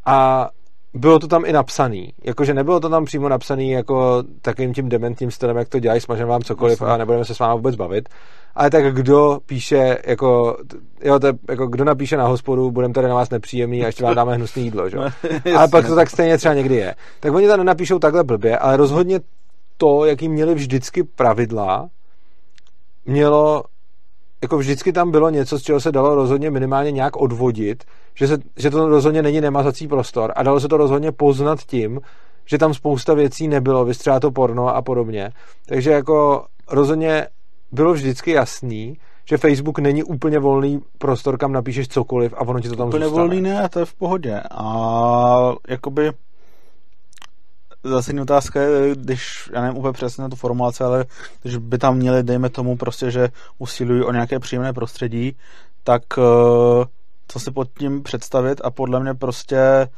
A 0.07 0.49
bylo 0.95 1.19
to 1.19 1.29
tam 1.29 1.45
i 1.47 1.53
napsaný. 1.53 2.13
Jakože 2.25 2.55
nebylo 2.55 2.81
to 2.81 2.89
tam 2.89 3.05
přímo 3.05 3.29
napsaný 3.29 3.71
jako 3.71 4.25
takovým 4.43 4.75
tím 4.75 4.89
dementním 4.89 5.31
stylem, 5.31 5.57
jak 5.57 5.69
to 5.69 5.79
dělají, 5.79 6.01
smažeme 6.01 6.31
vám 6.31 6.43
cokoliv 6.43 6.83
a 6.83 6.97
nebudeme 6.97 7.25
se 7.25 7.35
s 7.35 7.39
vámi 7.39 7.57
vůbec 7.57 7.77
bavit. 7.77 8.09
Ale 8.55 8.71
tak 8.71 8.95
kdo 8.95 9.41
píše, 9.47 9.99
jako, 10.07 10.57
jo, 11.03 11.19
to 11.19 11.27
je, 11.27 11.33
jako 11.49 11.67
kdo 11.67 11.85
napíše 11.85 12.17
na 12.17 12.27
hospodu, 12.27 12.71
budeme 12.71 12.95
tady 12.95 13.09
na 13.09 13.15
vás 13.15 13.31
nepříjemný 13.31 13.83
a 13.83 13.87
ještě 13.87 14.05
vám 14.05 14.15
dáme 14.15 14.35
hnusný 14.35 14.65
jídlo, 14.65 14.91
že? 14.91 14.97
jo? 14.97 15.05
ale 15.57 15.69
pak 15.69 15.87
to 15.87 15.95
tak 15.95 16.11
stejně 16.11 16.39
třeba 16.39 16.55
někdy 16.55 16.75
je. 16.75 16.95
Tak 17.21 17.35
oni 17.35 17.47
tam 17.47 17.59
nenapíšou 17.59 17.99
takhle 17.99 18.25
blbě, 18.25 18.59
ale 18.59 18.77
rozhodně 18.77 19.21
to, 19.77 20.05
jaký 20.05 20.29
měli 20.29 20.55
vždycky 20.55 21.03
pravidla, 21.03 21.89
mělo 23.07 23.65
jako 24.43 24.59
vždycky 24.59 24.93
tam 24.93 25.11
bylo 25.11 25.31
něco, 25.31 25.59
z 25.59 25.63
čeho 25.63 25.81
se 25.81 25.93
dalo 25.93 26.15
rozhodně 26.15 26.51
minimálně 26.51 26.91
nějak 26.93 27.17
odvodit, 27.17 27.85
že, 28.15 28.29
se, 28.29 28.39
že 28.57 28.71
to 28.71 28.89
rozhodně 28.89 29.23
není 29.23 29.41
nemazací 29.41 29.89
prostor 29.89 30.33
a 30.37 30.43
dalo 30.43 30.61
se 30.61 30.69
to 30.69 30.77
rozhodně 30.77 31.13
poznat 31.13 31.59
tím, 31.61 32.01
že 32.47 32.59
tam 32.59 32.75
spousta 32.75 33.15
věcí 33.15 33.49
nebylo, 33.49 33.85
vystřela 33.85 34.21
to 34.21 34.31
porno 34.31 34.69
a 34.69 34.83
podobně. 34.83 35.31
Takže 35.67 35.91
jako 35.91 36.45
rozhodně 36.71 37.27
bylo 37.73 37.93
vždycky 37.93 38.31
jasný, 38.31 38.97
že 39.29 39.37
Facebook 39.37 39.79
není 39.79 40.03
úplně 40.03 40.39
volný 40.39 40.81
prostor, 40.99 41.39
kam 41.39 41.53
napíšeš 41.53 41.89
cokoliv 41.89 42.35
a 42.37 42.41
ono 42.41 42.61
ti 42.61 42.69
to 42.69 42.77
tam 42.77 42.89
Úplně 42.89 43.05
zůstane. 43.05 43.23
volný 43.27 43.41
ne, 43.41 43.69
to 43.69 43.79
je 43.79 43.85
v 43.85 43.95
pohodě. 43.95 44.41
A 44.51 45.53
jakoby 45.69 46.11
zase 47.85 48.11
jiná 48.13 48.23
otázka 48.23 48.61
je, 48.63 48.95
když, 48.95 49.51
já 49.55 49.61
nevím 49.63 49.79
úplně 49.79 49.93
přesně 49.93 50.29
tu 50.29 50.37
formulaci, 50.37 50.85
ale 50.85 51.05
když 51.43 51.57
by 51.57 51.79
tam 51.79 51.97
měli, 51.97 52.23
dejme 52.23 52.49
tomu 52.51 52.77
prostě, 52.77 53.11
že 53.11 53.29
usilují 53.59 54.03
o 54.03 54.13
nějaké 54.13 54.39
příjemné 54.39 54.73
prostředí, 54.73 55.37
tak 55.85 56.03
eh, 56.19 56.85
co 57.29 57.41
si 57.41 57.51
pod 57.51 57.69
tím 57.79 58.03
představit 58.03 58.61
a 58.65 58.71
podle 58.71 59.01
mě 59.01 59.15
prostě 59.15 59.89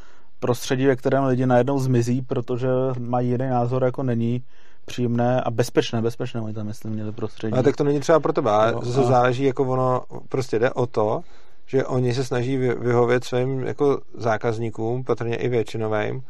prostředí, 0.41 0.87
ve 0.87 0.97
kterém 0.97 1.25
lidi 1.25 1.47
najednou 1.47 1.79
zmizí, 1.79 2.23
protože 2.23 2.69
mají 2.99 3.29
jiný 3.29 3.49
názor, 3.49 3.85
jako 3.85 4.03
není 4.03 4.43
příjemné 4.85 5.41
a 5.41 5.51
bezpečné, 5.51 6.03
bezpečné, 6.03 6.41
oni 6.41 6.55
tam 6.55 6.67
myslím 6.67 6.93
měli 6.93 7.13
prostředí. 7.13 7.53
Ale 7.53 7.63
tak 7.63 7.77
to 7.77 7.85
není 7.85 8.01
třeba 8.01 8.21
pro 8.21 8.33
tebe, 8.33 8.51
zase 8.83 9.01
a- 9.01 9.03
záleží, 9.03 9.45
jako 9.45 9.65
ono, 9.65 10.03
prostě 10.29 10.59
jde 10.59 10.71
o 10.71 10.87
to, 10.87 11.21
že 11.67 11.85
oni 11.85 12.15
se 12.15 12.25
snaží 12.25 12.57
vy- 12.57 12.75
vyhovět 12.75 13.25
svým 13.25 13.61
jako 13.61 14.01
zákazníkům, 14.15 15.05
patrně 15.05 15.37
i 15.37 15.49
většinovým, 15.49 16.23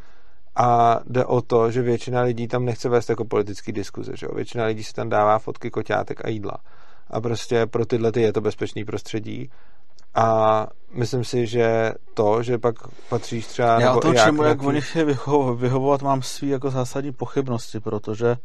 a 0.57 1.01
jde 1.07 1.25
o 1.25 1.43
to, 1.43 1.71
že 1.71 1.83
většina 1.83 2.23
lidí 2.23 2.49
tam 2.49 2.65
nechce 2.65 2.89
vést 2.89 3.11
jako 3.11 3.25
politický 3.25 3.73
diskuze, 3.73 4.13
že 4.17 4.27
jo? 4.27 4.35
Většina 4.35 4.65
lidí 4.65 4.85
si 4.85 4.93
tam 4.93 5.09
dává 5.09 5.39
fotky 5.39 5.71
koťátek 5.71 6.25
a 6.25 6.29
jídla. 6.29 6.57
A 7.11 7.21
prostě 7.21 7.67
pro 7.67 7.87
tyhle 7.87 8.13
ty 8.13 8.23
je 8.23 8.33
to 8.33 8.41
bezpečný 8.41 8.85
prostředí. 8.85 9.51
A 10.15 10.67
myslím 10.95 11.25
si, 11.25 11.47
že 11.47 11.93
to, 12.15 12.43
že 12.43 12.59
pak 12.59 12.75
patříš 13.09 13.47
třeba... 13.47 13.69
Já 13.69 13.79
nebo 13.79 13.99
o 13.99 14.01
tom, 14.01 14.15
já 14.15 14.25
čemu, 14.25 14.43
jak 14.43 14.49
nějaký- 14.49 14.67
oni 14.67 14.81
chtějí 14.81 15.05
vyho- 15.05 15.57
vyhovovat, 15.57 16.03
mám 16.03 16.23
svý 16.23 16.49
jako 16.49 16.71
zásadní 16.71 17.13
pochybnosti, 17.13 17.81
protože 17.81 18.37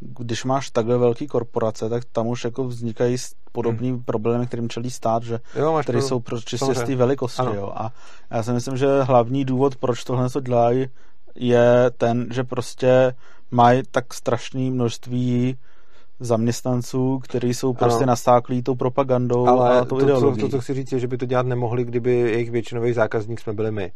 když 0.00 0.44
máš 0.44 0.70
takhle 0.70 0.98
velký 0.98 1.26
korporace, 1.26 1.88
tak 1.88 2.04
tam 2.04 2.26
už 2.26 2.44
jako 2.44 2.64
vznikají 2.64 3.16
podobný 3.52 3.90
hmm. 3.90 4.02
problémy, 4.04 4.46
kterým 4.46 4.68
čelí 4.68 4.90
stát, 4.90 5.22
že 5.22 5.40
Jo, 5.54 5.72
máš 5.72 5.84
které 5.84 6.02
jsou 6.02 6.20
pro 6.20 6.40
čistě 6.40 6.74
z 6.74 6.82
té 6.82 6.96
velikosti. 6.96 7.42
Ano. 7.42 7.54
Jo. 7.54 7.72
A 7.76 7.92
já 8.30 8.42
si 8.42 8.52
myslím, 8.52 8.76
že 8.76 9.02
hlavní 9.02 9.44
důvod, 9.44 9.76
proč 9.76 10.04
tohle 10.04 10.30
to 10.30 10.40
dělají, 10.40 10.86
je 11.36 11.90
ten, 11.98 12.26
že 12.32 12.44
prostě 12.44 13.14
mají 13.50 13.82
tak 13.90 14.14
strašné 14.14 14.60
množství 14.70 15.56
zaměstnanců, 16.20 17.18
kteří 17.22 17.54
jsou 17.54 17.72
prostě 17.72 18.02
Ano. 18.04 18.06
nastáklí 18.10 18.62
tou 18.62 18.74
propagandou 18.74 19.46
Ale 19.48 19.78
a 19.78 19.84
to, 19.84 19.84
tou 19.88 19.96
to, 19.98 20.02
ideologií. 20.04 20.40
to, 20.42 20.48
co 20.48 20.60
chci 20.60 20.74
říct, 20.74 20.92
je, 20.92 20.98
že 20.98 21.08
by 21.08 21.16
to 21.18 21.26
dělat 21.26 21.46
nemohli, 21.46 21.84
kdyby 21.84 22.14
jejich 22.14 22.50
většinový 22.50 22.92
zákazník 22.92 23.40
jsme 23.40 23.52
byli 23.52 23.72
my. 23.72 23.92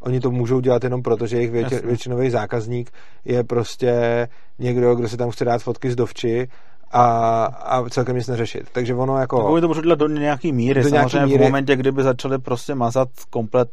Oni 0.00 0.20
to 0.20 0.30
můžou 0.30 0.60
dělat 0.60 0.84
jenom 0.84 1.02
proto, 1.02 1.26
že 1.26 1.36
jejich 1.36 1.52
Jasně. 1.52 1.80
většinový 1.80 2.30
zákazník 2.30 2.90
je 3.24 3.44
prostě 3.44 4.28
někdo, 4.58 4.94
kdo 4.94 5.08
si 5.08 5.16
tam 5.16 5.30
chce 5.30 5.44
dát 5.44 5.62
fotky 5.62 5.90
z 5.90 5.96
dovči 5.96 6.48
a, 6.90 7.44
a 7.44 7.88
celkem 7.88 8.16
nic 8.16 8.26
neřešit. 8.28 8.68
Takže 8.72 8.94
ono 8.94 9.18
jako... 9.18 9.36
Tak 9.36 9.46
oni 9.46 9.60
to 9.60 9.68
můžou 9.68 9.80
dělat 9.80 9.98
do 9.98 10.08
nějaký 10.08 10.52
míry. 10.52 10.82
Do 10.82 10.88
Do 10.88 10.92
nějaký 10.92 11.10
Samozřejmě 11.10 11.26
míry. 11.26 11.38
v 11.44 11.46
momentě, 11.46 11.76
kdyby 11.76 12.02
začali 12.02 12.38
prostě 12.38 12.74
mazat 12.74 13.08
komplet 13.30 13.68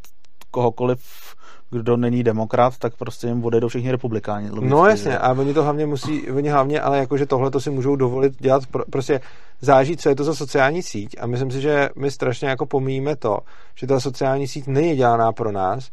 kohokoliv, 0.51 1.01
kdo 1.71 1.97
není 1.97 2.23
demokrat, 2.23 2.77
tak 2.77 2.95
prostě 2.95 3.27
jim 3.27 3.45
odejdou 3.45 3.67
všichni 3.67 3.91
republikáni. 3.91 4.49
logicky, 4.49 4.69
No 4.69 4.85
jasně, 4.85 5.11
že? 5.11 5.17
a 5.17 5.31
oni 5.31 5.53
to 5.53 5.63
hlavně 5.63 5.85
musí, 5.85 6.31
oni 6.31 6.49
hlavně, 6.49 6.81
ale 6.81 6.97
jakože 6.97 7.25
tohle 7.25 7.51
to 7.51 7.59
si 7.59 7.69
můžou 7.69 7.95
dovolit 7.95 8.41
dělat, 8.41 8.65
pro, 8.65 8.83
prostě 8.89 9.21
záží, 9.61 9.97
co 9.97 10.09
je 10.09 10.15
to 10.15 10.23
za 10.23 10.35
sociální 10.35 10.83
síť 10.83 11.15
a 11.19 11.27
myslím 11.27 11.51
si, 11.51 11.61
že 11.61 11.89
my 11.95 12.11
strašně 12.11 12.47
jako 12.49 12.65
pomíjíme 12.65 13.15
to, 13.15 13.37
že 13.75 13.87
ta 13.87 13.99
sociální 13.99 14.47
síť 14.47 14.67
není 14.67 14.95
dělaná 14.95 15.31
pro 15.31 15.51
nás, 15.51 15.89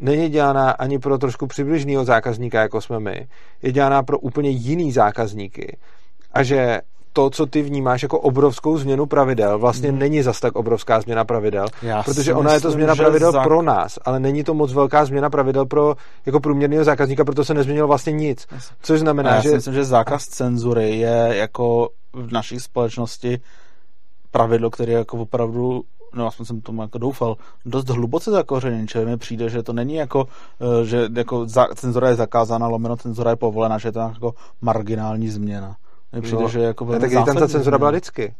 není 0.00 0.28
dělaná 0.28 0.70
ani 0.70 0.98
pro 0.98 1.18
trošku 1.18 1.46
přibližného 1.46 2.04
zákazníka, 2.04 2.60
jako 2.60 2.80
jsme 2.80 3.00
my, 3.00 3.28
je 3.62 3.72
dělaná 3.72 4.02
pro 4.02 4.18
úplně 4.18 4.50
jiný 4.50 4.92
zákazníky 4.92 5.76
a 6.32 6.42
že 6.42 6.80
to, 7.16 7.30
co 7.30 7.46
ty 7.46 7.62
vnímáš 7.62 8.02
jako 8.02 8.20
obrovskou 8.20 8.78
změnu 8.78 9.06
pravidel, 9.06 9.58
vlastně 9.58 9.90
Mhm. 9.90 9.98
není 9.98 10.22
zas 10.22 10.40
tak 10.40 10.56
obrovská 10.56 11.00
změna 11.00 11.24
pravidel, 11.24 11.66
Já 11.82 12.02
protože 12.02 12.34
ona 12.34 12.52
je 12.52 12.60
to 12.60 12.68
myslím, 12.68 12.72
změna 12.78 12.94
pravidel 12.96 13.32
zák- 13.32 13.42
pro 13.44 13.62
nás, 13.62 13.98
ale 14.04 14.20
není 14.20 14.44
to 14.44 14.54
moc 14.54 14.72
velká 14.72 15.04
změna 15.04 15.30
pravidel 15.30 15.66
pro 15.66 15.94
jako 16.26 16.40
průměrného 16.40 16.84
zákazníka, 16.84 17.24
proto 17.24 17.44
se 17.44 17.54
nezměnilo 17.54 17.88
vlastně 17.88 18.12
nic. 18.12 18.46
Což 18.82 19.00
znamená, 19.00 19.34
já 19.34 19.40
že... 19.40 19.48
si 19.48 19.54
myslím, 19.54 19.74
že 19.74 19.84
zákaz 19.84 20.24
cenzury 20.26 20.96
je 20.98 21.28
jako 21.32 21.88
v 22.12 22.32
naší 22.32 22.60
společnosti 22.60 23.40
pravidlo, 24.30 24.70
které 24.70 24.92
je 24.92 24.98
jako 24.98 25.16
opravdu 25.18 25.82
no 26.14 26.26
aspoň 26.26 26.46
jsem 26.46 26.60
tomu 26.60 26.82
jako 26.82 26.98
doufal, 26.98 27.36
dost 27.66 27.88
hluboce 27.88 28.30
zakořeněn, 28.30 28.88
čili 28.88 29.04
mi 29.06 29.16
přijde, 29.16 29.48
že 29.48 29.62
to 29.62 29.72
není 29.72 29.94
jako, 29.94 30.28
eh, 30.60 30.84
že 30.84 31.08
jako 31.16 31.46
za, 31.48 31.66
cenzura 31.74 32.08
je 32.08 32.14
zakázána, 32.14 32.66
lomeno 32.68 32.96
cenzura 32.96 33.30
je 33.30 33.36
povolena, 33.36 33.78
že 33.78 33.88
je 33.88 33.92
to 33.92 33.98
jako 34.00 34.34
marginální 34.60 35.28
změna. 35.28 35.76
Mně 36.12 36.22
přijde, 36.22 36.42
No, 36.42 36.48
že 36.48 36.60
jako 36.60 36.84
velmi 36.84 37.00
tak 37.10 37.26
tam 37.26 37.36
ta 37.36 37.48
cenzura 37.48 37.78
byla 37.78 37.90
změna. 37.90 37.98
vždycky. 37.98 38.34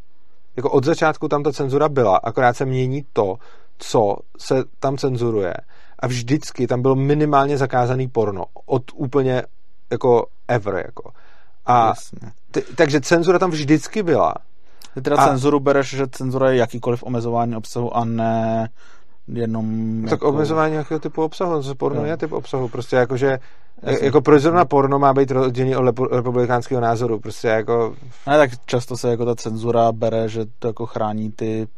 Jako 0.57 0.71
od 0.71 0.85
začátku 0.85 1.29
tam 1.29 1.43
ta 1.43 1.53
cenzura 1.53 1.89
byla, 1.89 2.17
akorát 2.17 2.57
se 2.57 2.65
mění 2.65 3.07
to, 3.13 3.37
co 3.79 4.17
se 4.39 4.65
tam 4.81 4.97
cenzuruje. 4.97 5.55
A 5.99 6.07
vždycky 6.07 6.67
tam 6.67 6.83
bylo 6.83 6.95
minimálně 6.95 7.59
zakázaný 7.59 8.09
porno. 8.09 8.45
Od 8.67 8.83
úplně 8.95 9.43
jako 9.91 10.27
ever. 10.49 10.75
Jako. 10.87 11.11
A 11.67 11.87
Jasně. 11.87 12.33
t- 12.51 12.63
takže 12.77 13.01
cenzura 13.01 13.39
tam 13.39 13.51
vždycky 13.51 14.03
byla. 14.03 14.35
Ty 14.95 15.03
teda 15.03 15.17
A- 15.17 15.27
cenzuru 15.29 15.61
bereš, 15.61 15.89
že 15.91 16.07
cenzura 16.07 16.51
je 16.51 16.57
jakýkoliv 16.57 17.03
omezování 17.03 17.57
obsahu 17.57 17.97
a 17.97 18.05
ne 18.05 18.69
jenom 19.28 20.01
Tak 20.03 20.11
jako... 20.11 20.28
omezování 20.28 20.73
nějakého 20.73 21.01
typu 21.01 21.23
obsahu, 21.23 21.62
to 21.62 21.74
porno 21.74 22.01
Jo. 22.01 22.07
je 22.07 22.16
typ 22.16 22.32
obsahu. 22.32 22.69
Prostě 22.69 22.97
jakože 22.97 23.39
Jasně. 23.82 24.07
Jako 24.07 24.20
proč 24.20 24.43
zrovna 24.43 24.65
porno 24.65 24.98
má 24.98 25.15
být 25.15 25.31
rozdělený 25.31 25.77
od 25.77 25.94
republikánského 26.12 26.81
názoru? 26.81 27.20
Prostě 27.20 27.48
jako... 27.48 27.94
Ne, 28.27 28.39
tak 28.39 28.51
často 28.66 28.97
se 28.97 29.11
jako 29.11 29.24
ta 29.24 29.35
cenzura 29.35 29.93
bere, 29.93 30.28
že 30.28 30.47
to 30.59 30.69
jako 30.69 30.86
chrání 30.86 31.32
ty 31.32 31.69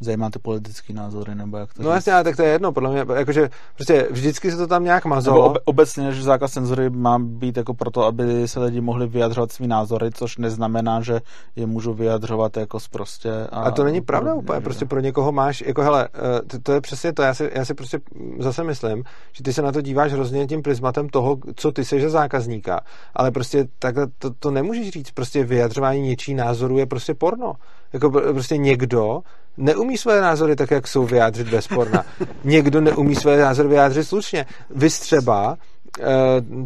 zajímá 0.00 0.30
ty 0.30 0.38
politické 0.38 0.92
názory, 0.92 1.34
nebo 1.34 1.56
jak 1.56 1.74
to 1.74 1.82
No 1.82 1.90
jasně, 1.90 2.12
ale 2.12 2.24
tak 2.24 2.36
to 2.36 2.42
je 2.42 2.48
jedno, 2.48 2.72
podle 2.72 2.90
mě, 2.90 3.04
jakože 3.14 3.50
prostě 3.74 4.08
vždycky 4.10 4.50
se 4.50 4.56
to 4.56 4.66
tam 4.66 4.84
nějak 4.84 5.04
mazalo. 5.04 5.48
Nebo 5.48 5.60
obecně, 5.64 6.12
že 6.12 6.22
zákaz 6.22 6.52
cenzury 6.52 6.90
má 6.90 7.18
být 7.18 7.56
jako 7.56 7.74
proto, 7.74 8.04
aby 8.04 8.48
se 8.48 8.60
lidi 8.60 8.80
mohli 8.80 9.06
vyjadřovat 9.06 9.52
svý 9.52 9.66
názory, 9.66 10.10
což 10.10 10.38
neznamená, 10.38 11.00
že 11.00 11.20
je 11.56 11.66
můžu 11.66 11.94
vyjadřovat 11.94 12.56
jako 12.56 12.78
prostě. 12.90 13.30
A, 13.52 13.60
a 13.60 13.70
to 13.70 13.84
není 13.84 14.00
pravda 14.00 14.34
úplně, 14.34 14.56
že... 14.56 14.64
prostě 14.64 14.84
pro 14.84 15.00
někoho 15.00 15.32
máš, 15.32 15.64
jako 15.66 15.82
hele, 15.82 16.08
eh, 16.14 16.42
to, 16.42 16.58
to 16.58 16.72
je 16.72 16.80
přesně 16.80 17.12
to, 17.12 17.22
já 17.22 17.34
si, 17.34 17.50
já 17.54 17.64
si 17.64 17.74
prostě 17.74 18.00
zase 18.38 18.64
myslím, 18.64 19.04
že 19.32 19.42
ty 19.42 19.52
se 19.52 19.62
na 19.62 19.72
to 19.72 19.80
díváš 19.80 20.12
hrozně 20.12 20.46
tím 20.46 20.62
prismatem 20.62 21.08
toho, 21.08 21.38
co 21.56 21.72
ty 21.72 21.84
seš 21.84 22.04
zákazníka, 22.04 22.80
ale 23.14 23.30
prostě 23.30 23.68
takhle 23.78 24.06
to, 24.18 24.30
to 24.30 24.50
nemůžeš 24.50 24.90
říct, 24.90 25.10
prostě 25.10 25.44
vyjadřování 25.44 26.00
něčí 26.00 26.34
názoru 26.34 26.78
je 26.78 26.86
prostě 26.86 27.14
porno. 27.14 27.52
Jako 27.92 28.10
prostě 28.10 28.56
někdo 28.56 29.22
neumí 29.56 29.98
své 29.98 30.20
názory 30.20 30.56
tak, 30.56 30.70
jak 30.70 30.88
jsou 30.88 31.06
vyjádřit 31.06 31.48
bezporna. 31.48 32.04
Někdo 32.44 32.80
neumí 32.80 33.14
své 33.14 33.36
názory 33.38 33.68
vyjádřit 33.68 34.04
slušně. 34.04 34.46
Vy 34.70 34.88
třeba, 34.88 35.56
eh, 36.00 36.04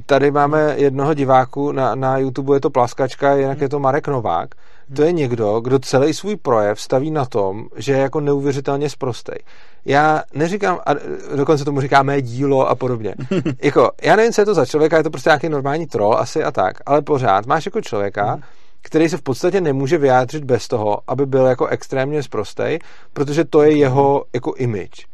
tady 0.07 0.31
máme 0.31 0.75
jednoho 0.77 1.15
diváku, 1.15 1.73
na, 1.73 1.95
na 1.95 2.19
YouTube 2.19 2.57
je 2.57 2.61
to 2.61 2.71
Plaskačka, 2.71 3.35
jinak 3.35 3.61
je 3.61 3.69
to 3.69 3.79
Marek 3.79 4.09
Novák. 4.09 4.55
To 4.97 5.03
je 5.03 5.13
někdo, 5.13 5.61
kdo 5.61 5.79
celý 5.79 6.15
svůj 6.15 6.37
projev 6.37 6.81
staví 6.81 7.11
na 7.11 7.25
tom, 7.25 7.69
že 7.77 7.93
je 7.93 7.99
jako 7.99 8.21
neuvěřitelně 8.21 8.91
sprostej. 8.91 9.39
Já 9.85 10.23
neříkám, 10.35 10.79
a 10.87 10.95
dokonce 11.37 11.65
tomu 11.65 11.81
říkáme 11.81 12.23
dílo 12.23 12.69
a 12.69 12.75
podobně. 12.75 13.15
jako, 13.63 13.91
já 14.03 14.17
nevím, 14.17 14.33
co 14.33 14.41
je 14.41 14.45
to 14.45 14.55
za 14.55 14.67
člověka, 14.67 14.97
je 14.97 15.03
to 15.03 15.11
prostě 15.11 15.31
nějaký 15.31 15.49
normální 15.49 15.87
troll 15.87 16.19
asi 16.19 16.45
a 16.45 16.51
tak, 16.51 16.77
ale 16.87 17.03
pořád 17.03 17.47
máš 17.47 17.67
jako 17.67 17.81
člověka, 17.81 18.39
který 18.83 19.09
se 19.09 19.17
v 19.17 19.23
podstatě 19.23 19.61
nemůže 19.61 19.99
vyjádřit 19.99 20.45
bez 20.45 20.69
toho, 20.69 20.99
aby 21.07 21.27
byl 21.27 21.47
jako 21.47 21.67
extrémně 21.67 22.23
zprostej, 22.23 22.79
protože 23.13 23.45
to 23.45 23.63
je 23.63 23.77
jeho 23.77 24.25
jako 24.35 24.55
image. 24.55 25.07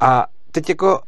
A 0.00 0.26
teď 0.52 0.68
jako 0.68 1.00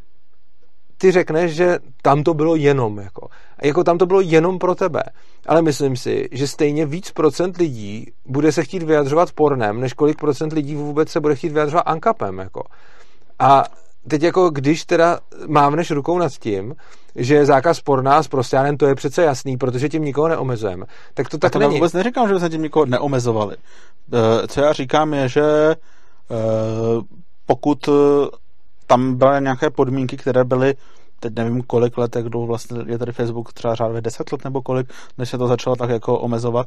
ty 0.99 1.13
řekneš, 1.13 1.55
že 1.55 1.79
tam 2.03 2.23
to 2.23 2.35
bylo 2.35 2.57
jenom 2.57 2.99
jako. 2.99 3.29
Jako 3.63 3.85
tam 3.85 3.99
to 3.99 4.07
bylo 4.07 4.21
jenom 4.21 4.59
pro 4.59 4.75
tebe. 4.75 5.03
Ale 5.47 5.63
myslím 5.63 5.97
si, 5.97 6.29
že 6.33 6.49
stejně 6.49 6.87
víc 6.87 7.11
procent 7.11 7.57
lidí 7.57 8.07
bude 8.27 8.53
se 8.53 8.65
chtít 8.65 8.83
vyjadřovat 8.83 9.33
pornem, 9.33 9.81
než 9.81 9.93
kolik 9.93 10.19
procent 10.19 10.53
lidí 10.53 10.75
vůbec 10.75 11.09
se 11.09 11.21
bude 11.21 11.37
chtít 11.37 11.53
vyjadřovat 11.53 11.83
ankapem. 11.87 12.39
Jako. 12.39 12.63
A 13.39 13.65
teď 14.09 14.23
jako 14.23 14.51
když 14.51 14.85
teda 14.85 15.19
mávneš 15.47 15.91
rukou 15.91 16.19
nad 16.19 16.33
tím, 16.33 16.74
že 17.16 17.35
je 17.35 17.47
zákaz 17.47 17.81
porna 17.81 18.23
s 18.23 18.29
prostěnem, 18.29 18.77
to 18.77 18.87
je 18.87 18.95
přece 18.95 19.23
jasný, 19.23 19.57
protože 19.57 19.89
tím 19.89 20.05
nikoho 20.05 20.29
neomezujeme. 20.29 20.87
Tak 21.15 21.29
to 21.29 21.39
tak 21.39 21.53
to 21.53 21.59
není. 21.59 21.74
vůbec 21.74 21.93
neříkám, 21.93 22.29
že 22.29 22.39
jsme 22.39 22.51
tím 22.51 22.62
nikoho 22.62 22.87
neomezovali. 22.87 23.57
Eh, 24.12 24.49
co 24.49 24.61
já 24.61 24.73
říkám 24.73 25.15
je, 25.15 25.29
že 25.29 25.43
eh, 25.43 25.77
pokud 27.47 27.89
eh, 27.89 27.93
tam 28.87 29.15
byly 29.15 29.41
nějaké 29.41 29.70
podmínky, 29.70 30.16
které 30.16 30.45
byly 30.45 30.74
teď 31.20 31.35
nevím 31.35 31.62
kolik 31.62 31.99
let, 31.99 32.16
jak 32.16 32.35
vlastně 32.35 32.79
je 32.87 32.99
tady 32.99 33.12
Facebook, 33.12 33.53
třeba 33.53 33.74
řádově 33.74 34.03
10 34.03 34.33
let 34.33 34.45
nebo 34.45 34.62
kolik, 34.62 34.93
než 35.19 35.31
se 35.31 35.39
to 35.39 35.47
začalo 35.47 35.77
tak 35.77 35.91
jako 35.91 36.19
omezovat, 36.19 36.66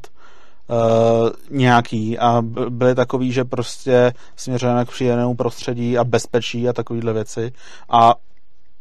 uh, 0.68 1.30
nějaký. 1.50 2.18
A 2.18 2.42
byly 2.68 2.94
takový, 2.94 3.32
že 3.32 3.44
prostě 3.44 4.12
směřujeme 4.36 4.84
k 4.84 4.90
příjemnému 4.90 5.34
prostředí 5.34 5.98
a 5.98 6.04
bezpečí 6.04 6.68
a 6.68 6.72
takovýhle 6.72 7.12
věci. 7.12 7.52
A 7.90 8.14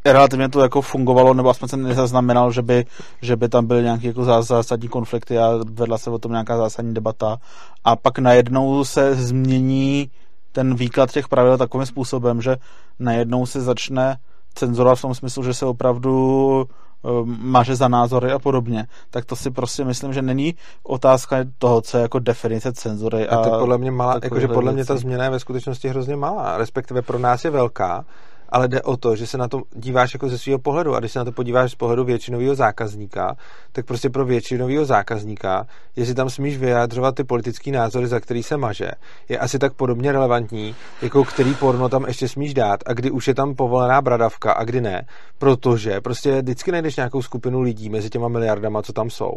relativně 0.06 0.50
to 0.50 0.62
jako 0.62 0.82
fungovalo, 0.82 1.34
nebo 1.34 1.50
aspoň 1.50 1.70
jsem 1.70 1.84
nezaznamenal, 1.84 2.52
že 2.52 2.62
by, 2.62 2.86
že 3.22 3.36
by 3.36 3.50
tam 3.50 3.66
byly 3.68 3.84
nějaké 3.84 4.08
jako 4.08 4.24
zásadní 4.42 4.88
konflikty 4.88 5.40
a 5.40 5.50
vedla 5.72 5.98
se 5.98 6.10
o 6.10 6.18
tom 6.18 6.32
nějaká 6.32 6.58
zásadní 6.58 6.94
debata. 6.94 7.38
A 7.84 7.96
pak 7.96 8.20
najednou 8.20 8.84
se 8.84 9.16
změní 9.16 10.10
ten 10.52 10.76
výklad 10.76 11.12
těch 11.12 11.28
pravidel 11.28 11.58
takovým 11.58 11.86
způsobem, 11.86 12.42
že 12.42 12.56
najednou 13.00 13.46
se 13.46 13.62
začne 13.62 14.18
cenzurovat 14.56 14.98
v 14.98 15.02
tom 15.02 15.16
smyslu, 15.16 15.44
že 15.44 15.54
se 15.54 15.66
opravdu 15.66 16.66
Um, 17.06 17.38
maže 17.42 17.76
za 17.76 17.88
názory 17.88 18.32
a 18.32 18.40
podobně, 18.40 18.88
tak 19.10 19.26
to 19.26 19.36
si 19.36 19.52
prostě 19.52 19.86
myslím, 19.86 20.14
že 20.14 20.22
není 20.22 20.56
otázka 20.84 21.38
toho, 21.58 21.82
co 21.82 21.98
je 21.98 22.02
jako 22.02 22.20
definice 22.20 22.74
cenzury. 22.74 23.28
A, 23.28 23.36
a 23.36 23.44
to 23.44 23.60
podle 23.60 23.78
mě 23.78 23.92
malá, 23.92 24.20
jakože 24.24 24.48
podle 24.48 24.74
mě 24.74 24.86
ta 24.86 24.98
změna 24.98 25.24
je 25.24 25.30
ve 25.30 25.40
skutečnosti 25.40 25.90
hrozně 25.90 26.16
malá, 26.16 26.58
respektive 26.58 27.02
pro 27.02 27.20
nás 27.20 27.46
je 27.46 27.52
velká, 27.52 28.06
ale 28.50 28.68
jde 28.68 28.82
o 28.82 28.98
to, 28.98 29.16
že 29.16 29.28
se 29.28 29.38
na 29.38 29.48
to 29.48 29.62
díváš 29.76 30.14
jako 30.14 30.30
ze 30.30 30.38
svého 30.38 30.60
pohledu. 30.60 30.96
A 30.96 31.00
když 31.00 31.12
se 31.12 31.20
na 31.20 31.26
to 31.26 31.32
podíváš 31.32 31.72
z 31.72 31.76
pohledu 31.76 32.04
většinového 32.04 32.56
zákazníka, 32.56 33.36
tak 33.72 33.86
prostě 33.86 34.10
pro 34.10 34.26
většinového 34.26 34.86
zákazníka, 34.86 35.68
jestli 35.96 36.16
tam 36.16 36.30
smíš 36.30 36.58
vyjádřovat 36.58 37.16
ty 37.16 37.24
politické 37.24 37.72
názory, 37.72 38.08
za 38.08 38.20
který 38.20 38.44
se 38.44 38.58
maže, 38.58 38.92
je 39.30 39.40
asi 39.40 39.60
tak 39.60 39.74
podobně 39.74 40.12
relevantní, 40.12 40.76
jako 41.02 41.24
který 41.24 41.54
porno 41.54 41.90
tam 41.90 42.06
ještě 42.08 42.28
smíš 42.28 42.54
dát 42.54 42.80
a 42.86 42.94
kdy 42.94 43.12
už 43.12 43.28
je 43.28 43.36
tam 43.36 43.56
povolená 43.56 44.02
bradavka 44.02 44.52
a 44.52 44.64
kdy 44.64 44.82
ne, 44.82 45.06
protože 45.38 46.02
prostě 46.02 46.42
vždycky 46.42 46.72
najdeš 46.72 46.96
nějakou 46.96 47.22
skupinu 47.22 47.62
lidí 47.62 47.90
mezi 47.90 48.10
těma 48.10 48.28
miliardama, 48.28 48.82
co 48.82 48.94
tam 48.94 49.10
jsou, 49.10 49.34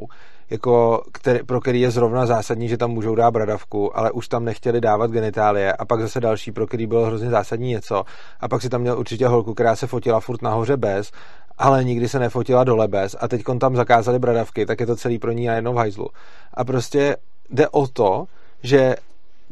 jako 0.50 1.02
který, 1.12 1.38
pro 1.46 1.60
který 1.60 1.80
je 1.80 1.90
zrovna 1.90 2.26
zásadní, 2.26 2.68
že 2.68 2.76
tam 2.76 2.90
můžou 2.90 3.14
dát 3.14 3.30
bradavku, 3.30 3.98
ale 3.98 4.10
už 4.10 4.28
tam 4.28 4.44
nechtěli 4.44 4.80
dávat 4.80 5.10
genitálie 5.10 5.72
a 5.72 5.84
pak 5.84 6.00
zase 6.00 6.20
další, 6.20 6.52
pro 6.52 6.66
který 6.66 6.86
bylo 6.86 7.06
hrozně 7.06 7.30
zásadní 7.30 7.68
něco 7.68 8.04
a 8.40 8.48
pak 8.48 8.62
si 8.62 8.68
tam 8.68 8.80
měl 8.80 8.98
určitě 9.08 9.26
holku, 9.26 9.54
která 9.54 9.76
se 9.76 9.86
fotila 9.86 10.20
furt 10.20 10.42
nahoře 10.42 10.76
bez, 10.76 11.12
ale 11.58 11.84
nikdy 11.84 12.08
se 12.08 12.18
nefotila 12.18 12.64
dole 12.64 12.88
bez 12.88 13.16
a 13.20 13.28
teď 13.28 13.42
tam 13.60 13.76
zakázali 13.76 14.18
bradavky, 14.18 14.66
tak 14.66 14.80
je 14.80 14.86
to 14.86 14.96
celý 14.96 15.18
pro 15.18 15.32
ní 15.32 15.46
najednou 15.46 15.72
v 15.72 15.76
hajzlu. 15.76 16.08
A 16.54 16.64
prostě 16.64 17.16
jde 17.50 17.68
o 17.68 17.86
to, 17.86 18.24
že 18.62 18.96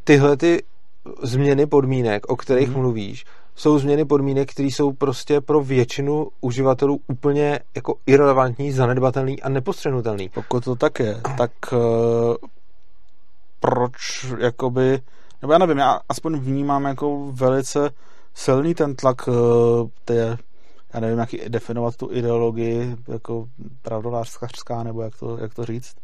tyhle 0.05 0.37
ty 0.37 0.63
změny 1.23 1.67
podmínek, 1.67 2.27
o 2.29 2.37
kterých 2.37 2.69
hmm. 2.69 2.77
mluvíš, 2.77 3.25
jsou 3.55 3.79
změny 3.79 4.05
podmínek, 4.05 4.51
které 4.51 4.69
jsou 4.69 4.93
prostě 4.93 5.41
pro 5.41 5.61
většinu 5.61 6.29
uživatelů 6.41 7.01
úplně 7.09 7.59
jako 7.77 7.95
irrelevantní, 8.07 8.73
zanedbatelný 8.73 9.43
a 9.43 9.49
nepostřehnutelný. 9.49 10.29
Pokud 10.29 10.65
to 10.65 10.77
tak 10.77 11.01
je, 11.01 11.21
tak 11.39 11.51
uh, 11.73 11.79
proč 13.61 14.27
jakoby, 14.39 14.99
nebo 15.43 15.53
já 15.53 15.59
nevím, 15.59 15.79
já 15.79 16.01
aspoň 16.09 16.39
vnímám 16.39 16.85
jako 16.85 17.33
velice 17.33 17.91
silný 18.37 18.75
ten 18.75 18.95
tlak 18.95 19.29
uh, 19.29 19.35
té, 20.05 20.37
já 20.95 21.01
nevím, 21.01 21.19
jak 21.19 21.29
definovat 21.49 21.97
tu 21.97 22.09
ideologii 22.13 22.97
jako 23.09 23.47
pravdolářská, 23.83 24.83
nebo 24.83 25.03
jak 25.03 25.19
to, 25.19 25.39
jak 25.39 25.55
to 25.55 25.65
říct. 25.65 25.95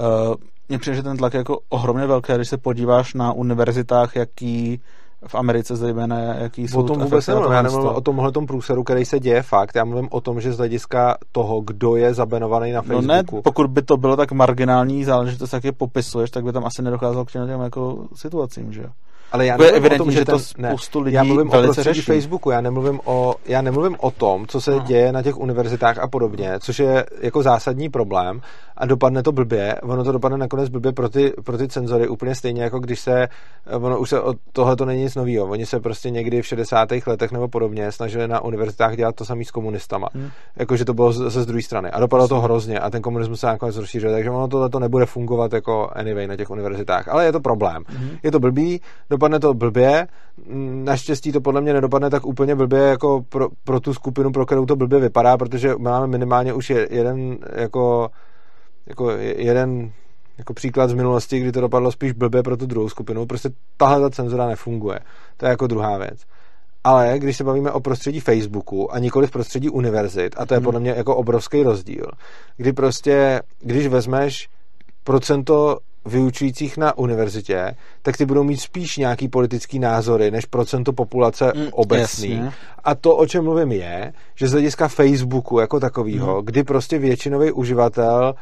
Uh, 0.00 0.34
mně 0.68 0.78
přijde, 0.78 0.96
že 0.96 1.02
ten 1.02 1.16
tlak 1.16 1.34
je 1.34 1.38
jako 1.38 1.58
ohromně 1.68 2.06
velký, 2.06 2.32
když 2.32 2.48
se 2.48 2.58
podíváš 2.58 3.14
na 3.14 3.32
univerzitách, 3.32 4.16
jaký 4.16 4.80
v 5.26 5.34
Americe 5.34 5.76
zejména, 5.76 6.18
jaký 6.18 6.68
jsou 6.68 6.80
o 6.80 6.82
tom 6.82 6.98
vůbec 6.98 7.26
nemluvím, 7.26 7.52
já 7.52 7.62
nemluvím 7.62 7.88
o 7.88 8.00
tomhle 8.00 8.32
tom 8.32 8.46
průseru, 8.46 8.84
který 8.84 9.04
se 9.04 9.20
děje 9.20 9.42
fakt, 9.42 9.76
já 9.76 9.84
mluvím 9.84 10.08
o 10.10 10.20
tom, 10.20 10.40
že 10.40 10.52
z 10.52 10.56
hlediska 10.56 11.16
toho, 11.32 11.60
kdo 11.60 11.96
je 11.96 12.14
zabenovaný 12.14 12.72
na 12.72 12.82
Facebooku. 12.82 13.06
No 13.06 13.14
ne, 13.14 13.42
pokud 13.44 13.66
by 13.66 13.82
to 13.82 13.96
bylo 13.96 14.16
tak 14.16 14.32
marginální 14.32 15.04
záležitost, 15.04 15.52
jak 15.52 15.64
je 15.64 15.72
popisuješ, 15.72 16.30
tak 16.30 16.44
by 16.44 16.52
tam 16.52 16.64
asi 16.64 16.82
nedocházelo 16.82 17.24
k 17.24 17.32
těm 17.32 17.60
jako 17.60 18.08
situacím, 18.14 18.72
že 18.72 18.82
jo? 18.82 18.90
Ale 19.32 19.46
já 19.46 19.56
nevím 19.56 19.74
evidentní, 19.74 20.00
o 20.00 20.04
tom, 20.04 20.12
že, 20.12 20.18
že 20.18 20.24
to 20.24 20.38
spoustu 20.38 21.00
lidí 21.00 21.14
Já 21.14 21.24
mluvím 21.24 21.48
o 21.48 21.50
prostředí 21.50 21.84
řeší. 21.84 22.02
Facebooku, 22.02 22.50
já 22.50 22.60
nemluvím 22.60 23.00
o, 23.04 23.34
já 23.46 23.62
nemluvím 23.62 23.96
o 24.00 24.10
tom, 24.10 24.46
co 24.46 24.60
se 24.60 24.70
no. 24.70 24.80
děje 24.80 25.12
na 25.12 25.22
těch 25.22 25.36
univerzitách 25.36 25.98
a 25.98 26.08
podobně, 26.08 26.52
což 26.60 26.78
je 26.78 27.06
jako 27.20 27.42
zásadní 27.42 27.88
problém 27.88 28.40
a 28.80 28.86
dopadne 28.86 29.22
to 29.22 29.32
blbě. 29.32 29.74
Ono 29.82 30.04
to 30.04 30.12
dopadne 30.12 30.38
nakonec 30.38 30.68
blbě 30.68 30.92
pro 30.92 31.08
ty, 31.08 31.32
pro 31.44 31.58
ty 31.58 31.68
cenzory 31.68 32.08
úplně 32.08 32.34
stejně, 32.34 32.62
jako 32.62 32.78
když 32.78 33.00
se, 33.00 33.28
ono 33.80 33.98
už 33.98 34.10
se, 34.10 34.16
tohle 34.52 34.76
to 34.76 34.84
není 34.84 35.02
nic 35.02 35.14
nového. 35.14 35.46
Oni 35.46 35.66
se 35.66 35.80
prostě 35.80 36.10
někdy 36.10 36.42
v 36.42 36.46
60. 36.46 36.88
letech 37.06 37.32
nebo 37.32 37.48
podobně 37.48 37.92
snažili 37.92 38.28
na 38.28 38.44
univerzitách 38.44 38.96
dělat 38.96 39.14
to 39.14 39.24
samý 39.24 39.44
s 39.44 39.50
komunistama. 39.50 40.08
Hmm. 40.14 40.30
Jakože 40.56 40.84
to 40.84 40.94
bylo 40.94 41.12
ze 41.12 41.42
z 41.42 41.46
druhé 41.46 41.62
strany. 41.62 41.90
A 41.90 42.00
dopadlo 42.00 42.28
to 42.28 42.40
hrozně 42.40 42.78
a 42.78 42.90
ten 42.90 43.02
komunismus 43.02 43.40
se 43.40 43.46
nakonec 43.46 43.76
rozšířil, 43.76 44.12
takže 44.12 44.30
ono 44.30 44.48
tohle 44.48 44.70
to 44.70 44.78
nebude 44.78 45.06
fungovat 45.06 45.52
jako 45.52 45.90
anyway 45.92 46.26
na 46.26 46.36
těch 46.36 46.50
univerzitách. 46.50 47.08
Ale 47.08 47.24
je 47.24 47.32
to 47.32 47.40
problém. 47.40 47.82
Hmm. 47.88 48.10
Je 48.22 48.30
to 48.30 48.40
blbý, 48.40 48.80
dopadne 49.20 49.40
to 49.40 49.54
blbě, 49.54 50.06
naštěstí 50.84 51.32
to 51.32 51.40
podle 51.40 51.60
mě 51.60 51.72
nedopadne 51.72 52.10
tak 52.10 52.26
úplně 52.26 52.54
blbě 52.54 52.80
jako 52.80 53.24
pro, 53.28 53.48
pro 53.64 53.80
tu 53.80 53.94
skupinu, 53.94 54.32
pro 54.32 54.46
kterou 54.46 54.66
to 54.66 54.76
blbě 54.76 55.00
vypadá, 55.00 55.36
protože 55.36 55.74
máme 55.78 56.06
minimálně 56.06 56.52
už 56.52 56.70
jeden 56.70 57.38
jako, 57.56 58.10
jako 58.86 59.10
jeden 59.36 59.92
jako 60.38 60.54
příklad 60.54 60.90
z 60.90 60.94
minulosti, 60.94 61.40
kdy 61.40 61.52
to 61.52 61.60
dopadlo 61.60 61.92
spíš 61.92 62.12
blbě 62.12 62.42
pro 62.42 62.56
tu 62.56 62.66
druhou 62.66 62.88
skupinu. 62.88 63.26
Prostě 63.26 63.50
tahle 63.76 64.00
ta 64.00 64.10
cenzura 64.10 64.46
nefunguje. 64.46 65.00
To 65.36 65.46
je 65.46 65.50
jako 65.50 65.66
druhá 65.66 65.98
věc. 65.98 66.24
Ale 66.84 67.18
když 67.18 67.36
se 67.36 67.44
bavíme 67.44 67.70
o 67.70 67.80
prostředí 67.80 68.20
Facebooku 68.20 68.94
a 68.94 68.98
nikoli 68.98 69.26
v 69.26 69.30
prostředí 69.30 69.68
univerzit, 69.68 70.34
a 70.38 70.46
to 70.46 70.54
je 70.54 70.60
mhm. 70.60 70.64
podle 70.64 70.80
mě 70.80 70.90
jako 70.90 71.16
obrovský 71.16 71.62
rozdíl, 71.62 72.06
kdy 72.56 72.72
prostě, 72.72 73.42
když 73.60 73.86
vezmeš 73.86 74.48
procento 75.04 75.78
vyučujících 76.06 76.76
na 76.76 76.98
univerzitě, 76.98 77.74
tak 78.02 78.16
ty 78.16 78.26
budou 78.26 78.44
mít 78.44 78.60
spíš 78.60 78.96
nějaký 78.96 79.28
politický 79.28 79.78
názory, 79.78 80.30
než 80.30 80.46
procento 80.46 80.92
populace 80.92 81.52
mm, 81.56 81.68
obecný. 81.72 82.30
Jasně. 82.30 82.52
A 82.84 82.94
to, 82.94 83.16
o 83.16 83.26
čem 83.26 83.44
mluvím, 83.44 83.72
je, 83.72 84.12
že 84.34 84.48
z 84.48 84.52
hlediska 84.52 84.88
Facebooku 84.88 85.58
jako 85.58 85.80
takového, 85.80 86.36
mm. 86.36 86.46
kdy 86.46 86.64
prostě 86.64 86.98
většinový 86.98 87.52
uživatel 87.52 88.34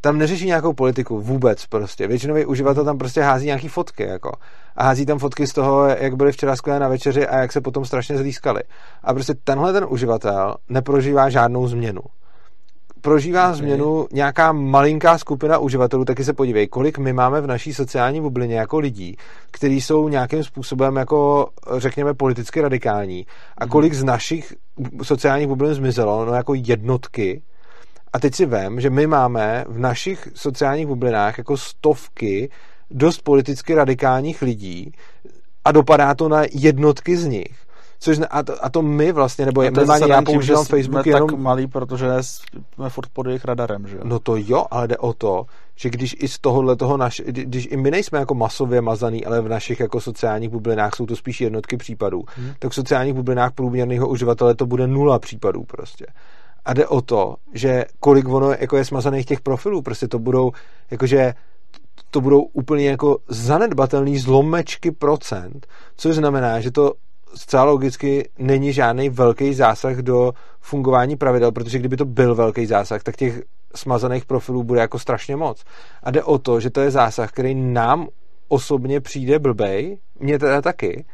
tam 0.00 0.18
neřeší 0.18 0.46
nějakou 0.46 0.72
politiku 0.72 1.20
vůbec 1.20 1.66
prostě. 1.66 2.06
Většinový 2.06 2.46
uživatel 2.46 2.84
tam 2.84 2.98
prostě 2.98 3.22
hází 3.22 3.46
nějaký 3.46 3.68
fotky, 3.68 4.02
jako. 4.02 4.32
A 4.76 4.84
hází 4.84 5.06
tam 5.06 5.18
fotky 5.18 5.46
z 5.46 5.52
toho, 5.52 5.86
jak 5.86 6.16
byli 6.16 6.32
včera 6.32 6.56
skvělé 6.56 6.80
na 6.80 6.88
večeři 6.88 7.26
a 7.26 7.38
jak 7.38 7.52
se 7.52 7.60
potom 7.60 7.84
strašně 7.84 8.18
zlískali. 8.18 8.60
A 9.02 9.14
prostě 9.14 9.34
tenhle 9.44 9.72
ten 9.72 9.86
uživatel 9.88 10.54
neprožívá 10.68 11.30
žádnou 11.30 11.68
změnu 11.68 12.00
prožívá 13.00 13.44
okay. 13.44 13.58
změnu 13.58 14.06
nějaká 14.12 14.52
malinká 14.52 15.18
skupina 15.18 15.58
uživatelů, 15.58 16.04
taky 16.04 16.24
se 16.24 16.32
podívej, 16.32 16.66
kolik 16.66 16.98
my 16.98 17.12
máme 17.12 17.40
v 17.40 17.46
naší 17.46 17.74
sociální 17.74 18.20
bublině 18.20 18.56
jako 18.56 18.78
lidí, 18.78 19.16
kteří 19.50 19.80
jsou 19.80 20.08
nějakým 20.08 20.44
způsobem 20.44 20.96
jako, 20.96 21.48
řekněme, 21.76 22.14
politicky 22.14 22.60
radikální 22.60 23.26
a 23.58 23.64
mhm. 23.64 23.70
kolik 23.70 23.94
z 23.94 24.04
našich 24.04 24.54
sociálních 25.02 25.48
bublin 25.48 25.74
zmizelo, 25.74 26.24
no 26.24 26.32
jako 26.34 26.54
jednotky 26.54 27.42
a 28.12 28.18
teď 28.18 28.34
si 28.34 28.46
vem, 28.46 28.80
že 28.80 28.90
my 28.90 29.06
máme 29.06 29.64
v 29.68 29.78
našich 29.78 30.28
sociálních 30.34 30.86
bublinách 30.86 31.38
jako 31.38 31.56
stovky 31.56 32.50
dost 32.90 33.22
politicky 33.22 33.74
radikálních 33.74 34.42
lidí 34.42 34.92
a 35.64 35.72
dopadá 35.72 36.14
to 36.14 36.28
na 36.28 36.42
jednotky 36.52 37.16
z 37.16 37.26
nich. 37.26 37.67
Což, 38.00 38.18
a, 38.30 38.42
to, 38.42 38.64
a 38.64 38.70
to 38.70 38.82
my 38.82 39.12
vlastně, 39.12 39.46
nebo 39.46 39.62
je, 39.62 39.70
minimálně 39.70 40.12
já 40.12 40.22
používám 40.22 40.64
Facebook 40.64 41.02
jsme 41.04 41.12
jenom... 41.12 41.28
tak 41.28 41.38
malý, 41.38 41.66
protože 41.66 42.06
jsme 42.20 42.90
furt 42.90 43.08
pod 43.12 43.26
jejich 43.26 43.44
radarem, 43.44 43.86
že 43.86 43.96
jo? 43.96 44.02
No 44.04 44.18
to 44.18 44.36
jo, 44.36 44.66
ale 44.70 44.88
jde 44.88 44.96
o 44.96 45.12
to, 45.12 45.46
že 45.76 45.90
když 45.90 46.16
i 46.18 46.28
z 46.28 46.38
tohohle 46.38 46.76
toho 46.76 46.96
naš, 46.96 47.22
když 47.26 47.68
i 47.70 47.76
my 47.76 47.90
nejsme 47.90 48.18
jako 48.18 48.34
masově 48.34 48.80
mazaný, 48.80 49.24
ale 49.24 49.40
v 49.40 49.48
našich 49.48 49.80
jako 49.80 50.00
sociálních 50.00 50.50
bublinách 50.50 50.94
jsou 50.96 51.06
to 51.06 51.16
spíš 51.16 51.40
jednotky 51.40 51.76
případů, 51.76 52.22
hmm. 52.36 52.50
tak 52.58 52.70
v 52.70 52.74
sociálních 52.74 53.14
bublinách 53.14 53.52
průměrného 53.52 54.08
uživatele 54.08 54.54
to 54.54 54.66
bude 54.66 54.86
nula 54.86 55.18
případů 55.18 55.64
prostě. 55.64 56.06
A 56.64 56.74
jde 56.74 56.86
o 56.86 57.00
to, 57.00 57.36
že 57.54 57.84
kolik 58.00 58.28
ono 58.28 58.50
jako 58.50 58.76
je 58.76 58.84
smazaných 58.84 59.26
těch 59.26 59.40
profilů, 59.40 59.82
prostě 59.82 60.08
to 60.08 60.18
budou, 60.18 60.52
jakože 60.90 61.34
to 62.10 62.20
budou 62.20 62.42
úplně 62.42 62.90
jako 62.90 63.18
zanedbatelný 63.28 64.18
zlomečky 64.18 64.90
procent, 64.90 65.66
což 65.96 66.16
znamená, 66.16 66.60
že 66.60 66.70
to 66.70 66.92
zcela 67.34 67.64
logicky 67.64 68.28
není 68.38 68.72
žádný 68.72 69.08
velký 69.08 69.54
zásah 69.54 69.96
do 69.96 70.32
fungování 70.60 71.16
pravidel, 71.16 71.52
protože 71.52 71.78
kdyby 71.78 71.96
to 71.96 72.04
byl 72.04 72.34
velký 72.34 72.66
zásah, 72.66 73.02
tak 73.02 73.16
těch 73.16 73.42
smazaných 73.74 74.24
profilů 74.24 74.64
bude 74.64 74.80
jako 74.80 74.98
strašně 74.98 75.36
moc. 75.36 75.64
A 76.02 76.10
jde 76.10 76.22
o 76.22 76.38
to, 76.38 76.60
že 76.60 76.70
to 76.70 76.80
je 76.80 76.90
zásah, 76.90 77.30
který 77.30 77.54
nám 77.54 78.08
osobně 78.48 79.00
přijde 79.00 79.38
blbej, 79.38 79.98
mně 80.20 80.38
teda 80.38 80.62
taky, 80.62 81.04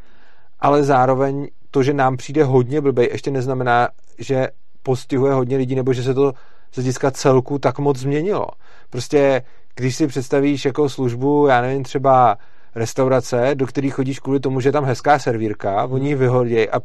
ale 0.61 0.85
zároveň 0.85 1.49
to, 1.70 1.82
že 1.82 1.93
nám 1.95 2.16
přijde 2.16 2.45
hodně 2.45 2.81
blbej, 2.81 3.09
ještě 3.12 3.31
neznamená, 3.31 3.89
že 4.19 4.49
postihuje 4.82 5.32
hodně 5.32 5.57
lidí, 5.57 5.74
nebo 5.74 5.93
že 5.93 6.03
se 6.03 6.15
to 6.15 6.32
z 6.73 6.77
hlediska 6.77 7.11
celku 7.11 7.59
tak 7.59 7.78
moc 7.78 7.99
změnilo. 7.99 8.47
Prostě, 8.91 9.43
když 9.74 9.97
si 9.97 10.07
představíš 10.07 10.65
jako 10.65 10.89
službu, 10.89 11.47
já 11.47 11.61
nevím, 11.61 11.82
třeba 11.82 12.39
restaurace, 12.74 13.51
do 13.55 13.66
které 13.66 13.90
chodíš 13.90 14.18
kvůli 14.18 14.40
tomu, 14.40 14.60
že 14.60 14.68
je 14.68 14.72
tam 14.72 14.84
hezká 14.84 15.18
servírka, 15.18 15.84
oni 15.84 16.09
ji 16.09 16.14
vyhodí 16.14 16.68
a 16.68 16.80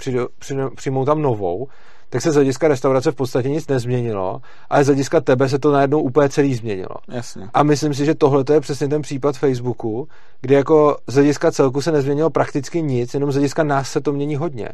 přijmou 0.76 1.06
tam 1.06 1.22
novou, 1.22 1.68
tak 2.10 2.22
se 2.22 2.32
z 2.32 2.36
hlediska 2.36 2.68
restaurace 2.68 3.12
v 3.12 3.16
podstatě 3.16 3.50
nic 3.50 3.68
nezměnilo, 3.68 4.42
ale 4.70 4.84
z 4.84 4.88
hlediska 4.88 5.22
tebe 5.22 5.50
se 5.50 5.60
to 5.60 5.72
najednou 5.72 6.02
úplně 6.02 6.30
celý 6.30 6.56
změnilo. 6.56 6.96
Jasně. 7.08 7.50
A 7.54 7.64
myslím 7.64 7.94
si, 7.94 8.06
že 8.06 8.16
tohle 8.16 8.44
je 8.54 8.62
přesně 8.62 8.88
ten 8.88 9.02
případ 9.02 9.38
Facebooku, 9.38 10.08
kdy 10.42 10.54
jako 10.54 10.98
z 11.08 11.14
hlediska 11.14 11.52
celku 11.52 11.82
se 11.82 11.92
nezměnilo 11.92 12.30
prakticky 12.30 12.82
nic, 12.82 13.14
jenom 13.14 13.32
z 13.32 13.36
hlediska 13.36 13.64
nás 13.64 13.92
se 13.92 14.02
to 14.02 14.14
mění 14.14 14.36
hodně. 14.36 14.70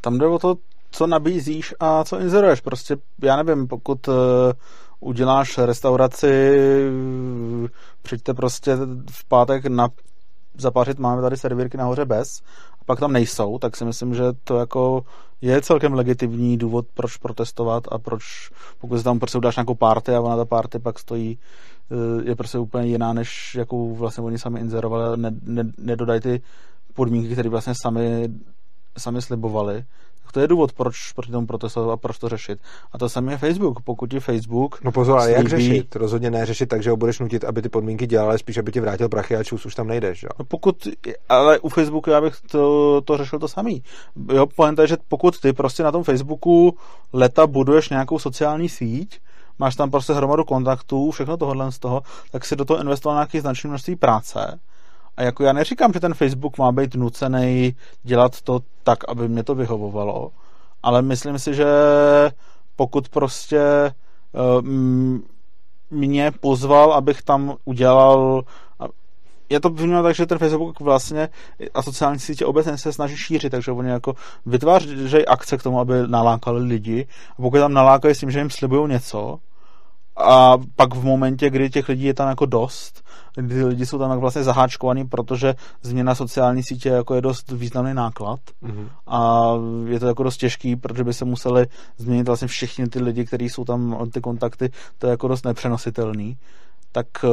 Tam 0.00 0.18
jde 0.18 0.26
o 0.26 0.38
to, 0.38 0.54
co 0.90 1.06
nabízíš 1.06 1.74
a 1.80 2.04
co 2.04 2.20
inzeruješ. 2.20 2.60
Prostě, 2.60 2.96
já 3.22 3.42
nevím, 3.42 3.68
pokud 3.68 4.08
uh, 4.08 4.14
uděláš 5.00 5.58
restauraci, 5.58 6.58
přijďte 8.02 8.34
prostě 8.34 8.76
v 9.10 9.24
pátek 9.28 9.66
na 9.66 9.88
zapařit, 10.60 10.98
máme 10.98 11.22
tady 11.22 11.36
servírky 11.36 11.76
nahoře 11.76 12.04
bez, 12.04 12.42
a 12.80 12.84
pak 12.86 13.00
tam 13.00 13.12
nejsou, 13.12 13.58
tak 13.58 13.76
si 13.76 13.84
myslím, 13.84 14.14
že 14.14 14.22
to 14.44 14.58
jako 14.58 15.04
je 15.40 15.62
celkem 15.62 15.94
legitimní 15.94 16.56
důvod, 16.56 16.86
proč 16.94 17.16
protestovat 17.16 17.84
a 17.92 17.98
proč, 17.98 18.50
pokud 18.78 18.98
si 18.98 19.04
tam 19.04 19.18
prostě 19.18 19.38
udáš 19.38 19.56
nějakou 19.56 19.74
party 19.74 20.14
a 20.14 20.20
ona 20.20 20.36
ta 20.36 20.44
party 20.44 20.78
pak 20.78 20.98
stojí, 20.98 21.38
eh, 21.90 22.28
je 22.28 22.36
prostě 22.36 22.58
úplně 22.58 22.86
jiná, 22.86 23.12
než 23.12 23.54
jakou 23.54 23.94
vlastně 23.94 24.24
oni 24.24 24.38
sami 24.38 24.60
inzerovali, 24.60 25.16
ne, 25.16 25.30
ne, 25.42 25.64
nedodají 25.78 26.20
ty 26.20 26.40
podmínky, 26.94 27.32
které 27.32 27.48
vlastně 27.48 27.74
sami, 27.82 28.28
sami 28.98 29.22
slibovali 29.22 29.84
to 30.32 30.40
je 30.40 30.48
důvod, 30.48 30.72
proč 30.72 31.12
proti 31.12 31.32
tomu 31.32 31.46
protestovat 31.46 31.92
a 31.92 31.96
proč 31.96 32.18
to 32.18 32.28
řešit. 32.28 32.58
A 32.92 32.98
to 32.98 33.08
samé 33.08 33.32
je 33.32 33.38
Facebook. 33.38 33.80
Pokud 33.80 34.10
ti 34.10 34.20
Facebook. 34.20 34.84
No 34.84 34.92
pozor, 34.92 35.18
ale 35.18 35.32
jak 35.32 35.48
řešit? 35.48 35.96
Rozhodně 35.96 36.30
ne 36.30 36.46
řešit 36.46 36.66
tak, 36.66 36.82
že 36.82 36.90
ho 36.90 36.96
budeš 36.96 37.18
nutit, 37.18 37.44
aby 37.44 37.62
ty 37.62 37.68
podmínky 37.68 38.06
dělal, 38.06 38.28
ale 38.28 38.38
spíš, 38.38 38.58
aby 38.58 38.72
ti 38.72 38.80
vrátil 38.80 39.08
prachy 39.08 39.36
a 39.36 39.44
čus 39.44 39.66
už 39.66 39.74
tam 39.74 39.86
nejdeš. 39.86 40.22
Jo? 40.22 40.28
No 40.38 40.44
pokud, 40.44 40.88
ale 41.28 41.58
u 41.58 41.68
Facebooku 41.68 42.10
já 42.10 42.20
bych 42.20 42.34
to, 42.50 43.00
to 43.00 43.16
řešil 43.16 43.38
to 43.38 43.48
samý. 43.48 43.82
Jo, 44.32 44.46
pointa 44.46 44.82
je, 44.82 44.88
že 44.88 44.96
pokud 45.08 45.40
ty 45.40 45.52
prostě 45.52 45.82
na 45.82 45.92
tom 45.92 46.04
Facebooku 46.04 46.76
leta 47.12 47.46
buduješ 47.46 47.88
nějakou 47.88 48.18
sociální 48.18 48.68
síť, 48.68 49.20
máš 49.58 49.76
tam 49.76 49.90
prostě 49.90 50.12
hromadu 50.12 50.44
kontaktů, 50.44 51.10
všechno 51.10 51.36
tohle 51.36 51.72
z 51.72 51.78
toho, 51.78 52.02
tak 52.30 52.44
si 52.44 52.56
do 52.56 52.64
toho 52.64 52.80
investoval 52.80 53.16
nějaký 53.16 53.40
značné 53.40 53.68
množství 53.68 53.96
práce 53.96 54.60
a 55.18 55.22
jako 55.22 55.44
já 55.44 55.52
neříkám, 55.52 55.92
že 55.92 56.00
ten 56.00 56.14
Facebook 56.14 56.58
má 56.58 56.72
být 56.72 56.94
nucený 56.94 57.76
dělat 58.02 58.40
to 58.42 58.60
tak, 58.82 58.98
aby 59.08 59.28
mě 59.28 59.42
to 59.44 59.54
vyhovovalo, 59.54 60.30
ale 60.82 61.02
myslím 61.02 61.38
si, 61.38 61.54
že 61.54 61.66
pokud 62.76 63.08
prostě 63.08 63.60
uh, 64.32 64.62
mě 65.90 66.30
pozval, 66.40 66.92
abych 66.92 67.22
tam 67.22 67.54
udělal 67.64 68.42
je 69.50 69.60
to 69.60 69.70
vnímám 69.70 70.02
tak, 70.02 70.14
že 70.14 70.26
ten 70.26 70.38
Facebook 70.38 70.80
vlastně 70.80 71.28
a 71.74 71.82
sociální 71.82 72.18
sítě 72.18 72.46
obecně 72.46 72.78
se 72.78 72.92
snaží 72.92 73.16
šířit, 73.16 73.50
takže 73.50 73.72
oni 73.72 73.90
jako 73.90 74.14
vytvářejí 74.46 75.26
akce 75.26 75.58
k 75.58 75.62
tomu, 75.62 75.80
aby 75.80 75.94
nalákali 76.06 76.62
lidi. 76.62 77.06
A 77.30 77.42
pokud 77.42 77.58
tam 77.58 77.72
nalákají 77.72 78.14
s 78.14 78.18
tím, 78.18 78.30
že 78.30 78.38
jim 78.38 78.50
slibují 78.50 78.88
něco, 78.90 79.38
a 80.16 80.58
pak 80.76 80.94
v 80.94 81.04
momentě, 81.04 81.50
kdy 81.50 81.70
těch 81.70 81.88
lidí 81.88 82.04
je 82.04 82.14
tam 82.14 82.28
jako 82.28 82.46
dost, 82.46 83.04
ty 83.42 83.64
lidi 83.64 83.86
jsou 83.86 83.98
tam 83.98 84.10
jako 84.10 84.20
vlastně 84.20 84.42
zaháčkovaný, 84.42 85.04
protože 85.04 85.54
změna 85.82 86.14
sociální 86.14 86.62
sítě 86.62 86.88
jako 86.88 87.14
je 87.14 87.20
dost 87.20 87.52
významný 87.52 87.94
náklad 87.94 88.40
mm-hmm. 88.62 88.88
a 89.06 89.52
je 89.86 90.00
to 90.00 90.06
jako 90.06 90.22
dost 90.22 90.36
těžký, 90.36 90.76
protože 90.76 91.04
by 91.04 91.12
se 91.12 91.24
museli 91.24 91.66
změnit 91.96 92.26
vlastně 92.26 92.48
všichni 92.48 92.86
ty 92.86 93.02
lidi, 93.02 93.24
kteří 93.24 93.48
jsou 93.48 93.64
tam, 93.64 94.10
ty 94.12 94.20
kontakty, 94.20 94.70
to 94.98 95.06
je 95.06 95.10
jako 95.10 95.28
dost 95.28 95.44
nepřenositelný 95.44 96.36
tak 96.92 97.06
eh, 97.24 97.28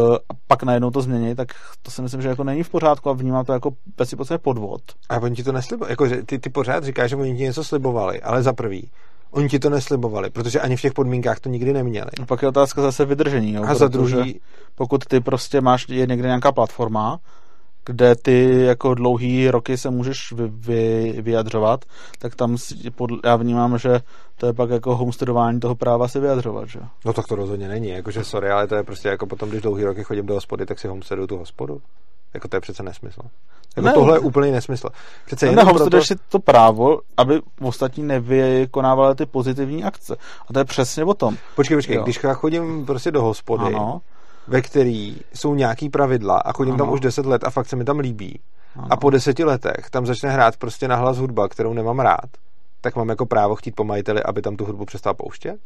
pak 0.48 0.64
najednou 0.64 0.92
to 0.92 1.02
změní, 1.02 1.36
tak 1.36 1.48
to 1.82 1.92
si 1.92 2.02
myslím, 2.02 2.22
že 2.22 2.28
jako 2.30 2.44
není 2.44 2.64
v 2.64 2.70
pořádku 2.70 3.10
a 3.10 3.14
vnímám 3.14 3.46
to 3.46 3.54
jako 3.54 3.72
bez 3.98 4.14
podvod. 4.38 4.82
A 5.10 5.18
oni 5.18 5.36
ti 5.36 5.44
to 5.44 5.52
neslibovali, 5.52 5.92
jako, 5.92 6.06
ty, 6.26 6.40
ty 6.40 6.50
pořád 6.50 6.84
říkáš, 6.84 7.10
že 7.10 7.16
oni 7.16 7.38
ti 7.38 7.44
něco 7.44 7.64
slibovali, 7.64 8.22
ale 8.22 8.44
za 8.44 8.54
prvý, 8.54 8.90
Oni 9.36 9.50
ti 9.50 9.60
to 9.60 9.70
neslibovali, 9.70 10.30
protože 10.30 10.62
ani 10.62 10.78
v 10.78 10.82
těch 10.82 10.94
podmínkách 10.94 11.40
to 11.40 11.50
nikdy 11.50 11.74
neměli. 11.74 12.10
No 12.20 12.26
pak 12.26 12.42
je 12.42 12.48
otázka 12.48 12.82
zase 12.82 13.06
vydržení. 13.06 13.54
Jo, 13.54 13.64
a 13.68 13.76
za 13.76 13.88
druhý... 13.88 14.42
Pokud 14.76 15.06
ty 15.06 15.20
prostě 15.20 15.62
máš 15.62 15.90
je 15.90 16.08
někde 16.08 16.28
nějaká 16.28 16.52
platforma, 16.52 17.20
kde 17.86 18.16
ty 18.16 18.62
jako 18.62 18.94
dlouhý 18.94 19.50
roky 19.50 19.78
se 19.78 19.90
můžeš 19.90 20.32
vy, 20.32 20.48
vy, 20.48 21.16
vyjadřovat, 21.22 21.86
tak 22.20 22.36
tam 22.36 22.58
pod, 22.96 23.10
já 23.26 23.36
vnímám, 23.36 23.78
že 23.78 24.00
to 24.38 24.46
je 24.46 24.54
pak 24.54 24.70
jako 24.70 24.96
homesteadování 24.96 25.60
toho 25.60 25.76
práva 25.76 26.08
se 26.08 26.20
vyjadřovat, 26.20 26.70
že? 26.70 26.80
No 27.06 27.14
tak 27.14 27.28
to 27.28 27.36
rozhodně 27.36 27.68
není, 27.68 27.90
jakože 27.90 28.24
sorry, 28.24 28.50
ale 28.50 28.68
to 28.68 28.76
je 28.76 28.84
prostě 28.84 29.10
jako 29.10 29.28
potom, 29.28 29.50
když 29.50 29.62
dlouhý 29.62 29.84
roky 29.84 30.04
chodím 30.04 30.26
do 30.26 30.34
hospody, 30.34 30.66
tak 30.66 30.80
si 30.80 30.88
homesteaduju 30.88 31.28
tu 31.28 31.38
hospodu. 31.38 31.82
Jako 32.36 32.48
to 32.48 32.58
je 32.58 32.62
přece 32.62 32.84
nesmysl. 32.84 33.22
Jako 33.76 33.88
ne, 33.88 33.94
tohle 33.94 34.16
je 34.16 34.20
úplný 34.20 34.52
nesmysl. 34.52 34.90
Přece 35.26 35.48
jenom 35.48 35.68
proto... 35.68 36.02
si 36.02 36.16
to 36.30 36.40
právo, 36.40 37.00
aby 37.18 37.42
ostatní 37.62 38.04
nevykonávali 38.04 39.16
ty 39.16 39.26
pozitivní 39.26 39.84
akce. 39.84 40.16
A 40.48 40.54
to 40.54 40.60
je 40.60 40.66
přesně 40.66 41.04
o 41.04 41.14
tom. 41.14 41.38
Počkej, 41.56 41.78
počkej, 41.78 41.96
jo. 41.96 42.04
když 42.04 42.20
chodím 42.34 42.86
prostě 42.86 43.12
do 43.12 43.22
hospody, 43.22 43.66
ano. 43.66 44.02
ve 44.48 44.62
který 44.62 45.18
jsou 45.34 45.56
nějaký 45.56 45.90
pravidla 45.90 46.38
a 46.38 46.54
chodím 46.54 46.74
ano. 46.74 46.86
tam 46.86 46.94
už 46.94 47.00
deset 47.00 47.26
let 47.26 47.44
a 47.44 47.50
fakt 47.50 47.68
se 47.68 47.76
mi 47.76 47.84
tam 47.84 48.00
líbí. 48.00 48.40
Ano. 48.76 48.88
A 48.90 48.98
po 48.98 49.10
deseti 49.10 49.44
letech 49.44 49.90
tam 49.90 50.06
začne 50.06 50.30
hrát 50.30 50.58
prostě 50.58 50.88
nahlas 50.88 51.18
hudba, 51.18 51.48
kterou 51.48 51.74
nemám 51.74 52.00
rád, 52.00 52.30
tak 52.82 52.96
mám 52.96 53.10
jako 53.10 53.26
právo 53.26 53.56
chtít 53.56 53.76
po 53.76 53.84
majiteli, 53.84 54.24
aby 54.24 54.42
tam 54.42 54.56
tu 54.56 54.66
hudbu 54.66 54.86
přestal 54.86 55.14
pouštět? 55.14 55.58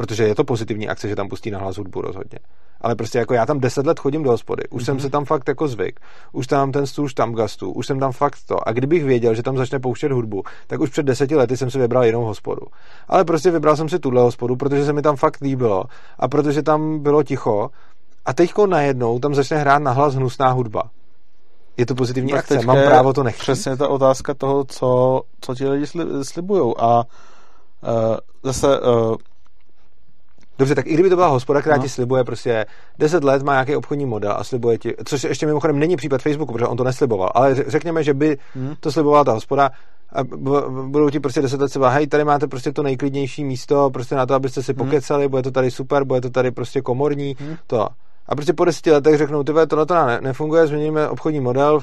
Protože 0.00 0.24
je 0.24 0.34
to 0.34 0.44
pozitivní 0.44 0.88
akce, 0.88 1.08
že 1.08 1.16
tam 1.16 1.28
pustí 1.28 1.50
nahlas 1.50 1.76
hudbu 1.76 2.00
rozhodně 2.00 2.38
ale 2.80 2.94
prostě 2.94 3.18
jako 3.18 3.34
já 3.34 3.46
tam 3.46 3.60
deset 3.60 3.86
let 3.86 4.00
chodím 4.00 4.22
do 4.22 4.30
hospody, 4.30 4.62
už 4.70 4.82
mm-hmm. 4.82 4.84
jsem 4.84 4.94
mhm. 4.94 5.02
se 5.02 5.10
tam 5.10 5.24
fakt 5.24 5.48
jako 5.48 5.68
zvyk, 5.68 6.00
už 6.32 6.46
tam 6.46 6.58
mám 6.58 6.72
ten 6.72 6.86
stůl 6.86 7.08
štamgastu, 7.08 7.72
už 7.72 7.86
jsem 7.86 8.00
tam 8.00 8.12
fakt 8.12 8.38
to. 8.46 8.68
A 8.68 8.72
kdybych 8.72 9.04
věděl, 9.04 9.34
že 9.34 9.42
tam 9.42 9.56
začne 9.56 9.78
pouštět 9.78 10.12
hudbu, 10.12 10.42
tak 10.66 10.80
už 10.80 10.90
před 10.90 11.02
deseti 11.02 11.36
lety 11.36 11.56
jsem 11.56 11.70
si 11.70 11.78
vybral 11.78 12.04
jinou 12.04 12.24
hospodu. 12.24 12.66
Ale 13.08 13.24
prostě 13.24 13.50
vybral 13.50 13.76
jsem 13.76 13.88
si 13.88 13.98
tuhle 13.98 14.22
hospodu, 14.22 14.56
protože 14.56 14.84
se 14.84 14.92
mi 14.92 15.02
tam 15.02 15.16
fakt 15.16 15.40
líbilo 15.40 15.84
a 16.18 16.28
protože 16.28 16.62
tam 16.62 16.98
bylo 16.98 17.22
ticho 17.22 17.70
a 18.26 18.32
teďko 18.32 18.66
najednou 18.66 19.18
tam 19.18 19.34
začne 19.34 19.56
hrát 19.56 19.82
nahlas 19.82 20.14
hnusná 20.14 20.50
hudba. 20.50 20.82
Je 21.76 21.86
to 21.86 21.94
pozitivní 21.94 22.32
Tak 22.32 22.38
akce, 22.38 22.66
mám 22.66 22.76
právo 22.76 23.12
to 23.12 23.22
nechtít. 23.22 23.42
Přesně 23.42 23.76
ta 23.76 23.88
otázka 23.88 24.34
toho, 24.34 24.64
co, 24.64 25.22
co 25.40 25.54
ti 25.54 25.68
lidi 25.68 25.86
sli, 25.86 26.04
slibují. 26.22 26.74
A 26.78 26.96
uh, 26.96 28.16
zase 28.42 28.80
uh, 28.80 29.16
Dobře, 30.60 30.74
tak 30.74 30.86
i 30.86 30.94
kdyby 30.94 31.10
to 31.10 31.16
byla 31.16 31.26
hospoda, 31.28 31.60
která 31.60 31.76
No. 31.76 31.82
ti 31.82 31.88
slibuje 31.88 32.24
prostě 32.24 32.66
10 32.98 33.24
let, 33.24 33.42
má 33.42 33.52
nějaký 33.52 33.76
obchodní 33.76 34.06
model 34.06 34.32
a 34.36 34.44
slibuje 34.44 34.78
ti, 34.78 34.94
což 35.04 35.24
ještě 35.24 35.46
mimochodem 35.46 35.78
není 35.78 35.96
případ 35.96 36.22
Facebooku, 36.22 36.52
protože 36.52 36.66
on 36.66 36.76
to 36.76 36.84
nesliboval, 36.84 37.30
ale 37.34 37.54
řekněme, 37.66 38.04
že 38.04 38.14
by 38.14 38.38
Hmm. 38.54 38.74
to 38.80 38.92
slibovala 38.92 39.24
ta 39.24 39.32
hospoda 39.32 39.70
a 40.12 40.24
budou 40.86 41.10
ti 41.10 41.20
prostě 41.20 41.42
10 41.42 41.60
let 41.60 41.68
třeba, 41.68 41.88
hej, 41.88 42.06
tady 42.06 42.24
máte 42.24 42.46
prostě 42.46 42.72
to 42.72 42.82
nejklidnější 42.82 43.44
místo, 43.44 43.90
prostě 43.90 44.14
na 44.14 44.26
to, 44.26 44.34
abyste 44.34 44.62
si 44.62 44.72
Hmm. 44.72 44.86
pokecali, 44.86 45.28
bude 45.28 45.42
to 45.42 45.50
tady 45.50 45.70
super, 45.70 46.04
bude 46.04 46.20
to 46.20 46.30
tady 46.30 46.50
prostě 46.50 46.80
komorní, 46.80 47.36
Hmm. 47.40 47.56
to. 47.66 47.86
A 48.26 48.34
prostě 48.34 48.52
po 48.52 48.64
deseti 48.64 48.90
letech 48.92 49.18
řeknou, 49.18 49.42
ty 49.42 49.52
tohle 49.68 49.86
to 49.86 49.94
ne, 49.94 50.18
nefunguje, 50.22 50.66
změníme 50.66 51.08
obchodní 51.08 51.40
model 51.40 51.80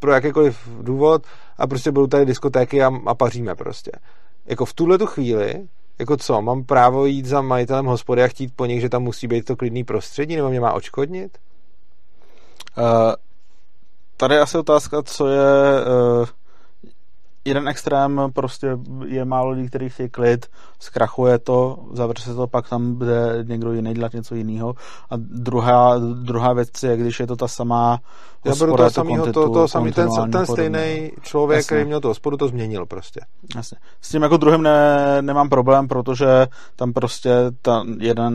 pro 0.00 0.12
jakýkoliv 0.12 0.58
důvod 0.82 1.22
a 1.58 1.66
prostě 1.66 1.90
budou 1.92 2.06
tady 2.06 2.26
diskotéky 2.26 2.82
a, 2.82 2.90
a 3.06 3.14
paříme 3.14 3.54
prostě. 3.54 3.90
Jako 4.46 4.64
v 4.64 4.72
tuhle 4.72 4.98
tu 4.98 5.06
chvíli, 5.06 5.54
jako 5.98 6.16
co, 6.16 6.42
mám 6.42 6.64
právo 6.64 7.06
jít 7.06 7.26
za 7.26 7.42
majitelem 7.42 7.86
hospody 7.86 8.22
a 8.22 8.28
chtít 8.28 8.52
po 8.56 8.66
nich, 8.66 8.80
že 8.80 8.88
tam 8.88 9.02
musí 9.02 9.26
být 9.26 9.44
to 9.44 9.56
klidný 9.56 9.84
prostředí, 9.84 10.36
nebo 10.36 10.48
mě 10.48 10.60
má 10.60 10.72
očkodnit? 10.72 11.38
uh, 12.78 12.84
tady 14.16 14.34
je 14.34 14.40
asi 14.40 14.58
otázka, 14.58 15.02
co 15.02 15.28
je 15.28 15.80
uh, 16.20 16.26
jeden 17.44 17.68
extrém, 17.68 18.20
prostě 18.32 18.78
je 19.06 19.24
málo 19.24 19.50
lidí, 19.50 19.68
kteří 19.68 19.88
chtějí 19.88 20.08
klid, 20.08 20.46
zkrachuje 20.80 21.38
to, 21.38 21.78
zavře 21.92 22.22
se 22.22 22.34
to, 22.34 22.46
pak 22.46 22.68
tam 22.68 22.94
bude 22.94 23.38
někdo 23.48 23.72
jiný 23.72 23.94
dělat 23.94 24.12
něco 24.12 24.34
jiného. 24.34 24.74
A 25.10 25.14
druhá, 25.16 25.98
druhá 26.22 26.52
věc 26.52 26.82
je, 26.82 26.96
když 26.96 27.20
je 27.20 27.26
to 27.26 27.36
ta 27.36 27.48
samá 27.48 28.00
Já 28.44 28.54
beru 28.54 28.76
toho 28.76 28.88
to 28.88 28.90
samého, 28.90 29.32
to, 29.32 29.48
to 29.50 29.68
samý, 29.68 29.92
ten, 29.92 30.08
ten 30.32 30.46
stejný 30.46 31.12
člověk, 31.20 31.58
Jasně. 31.58 31.66
který 31.66 31.84
měl 31.84 32.00
tu 32.00 32.08
hospodu, 32.08 32.36
to 32.36 32.48
změnil 32.48 32.86
prostě. 32.86 33.20
Jasně. 33.56 33.78
S 34.00 34.08
tím 34.08 34.22
jako 34.22 34.36
druhým 34.36 34.62
ne, 34.62 35.22
nemám 35.22 35.48
problém, 35.48 35.88
protože 35.88 36.26
tam 36.76 36.92
prostě 36.92 37.30
ta 37.62 37.84
jeden 37.98 38.34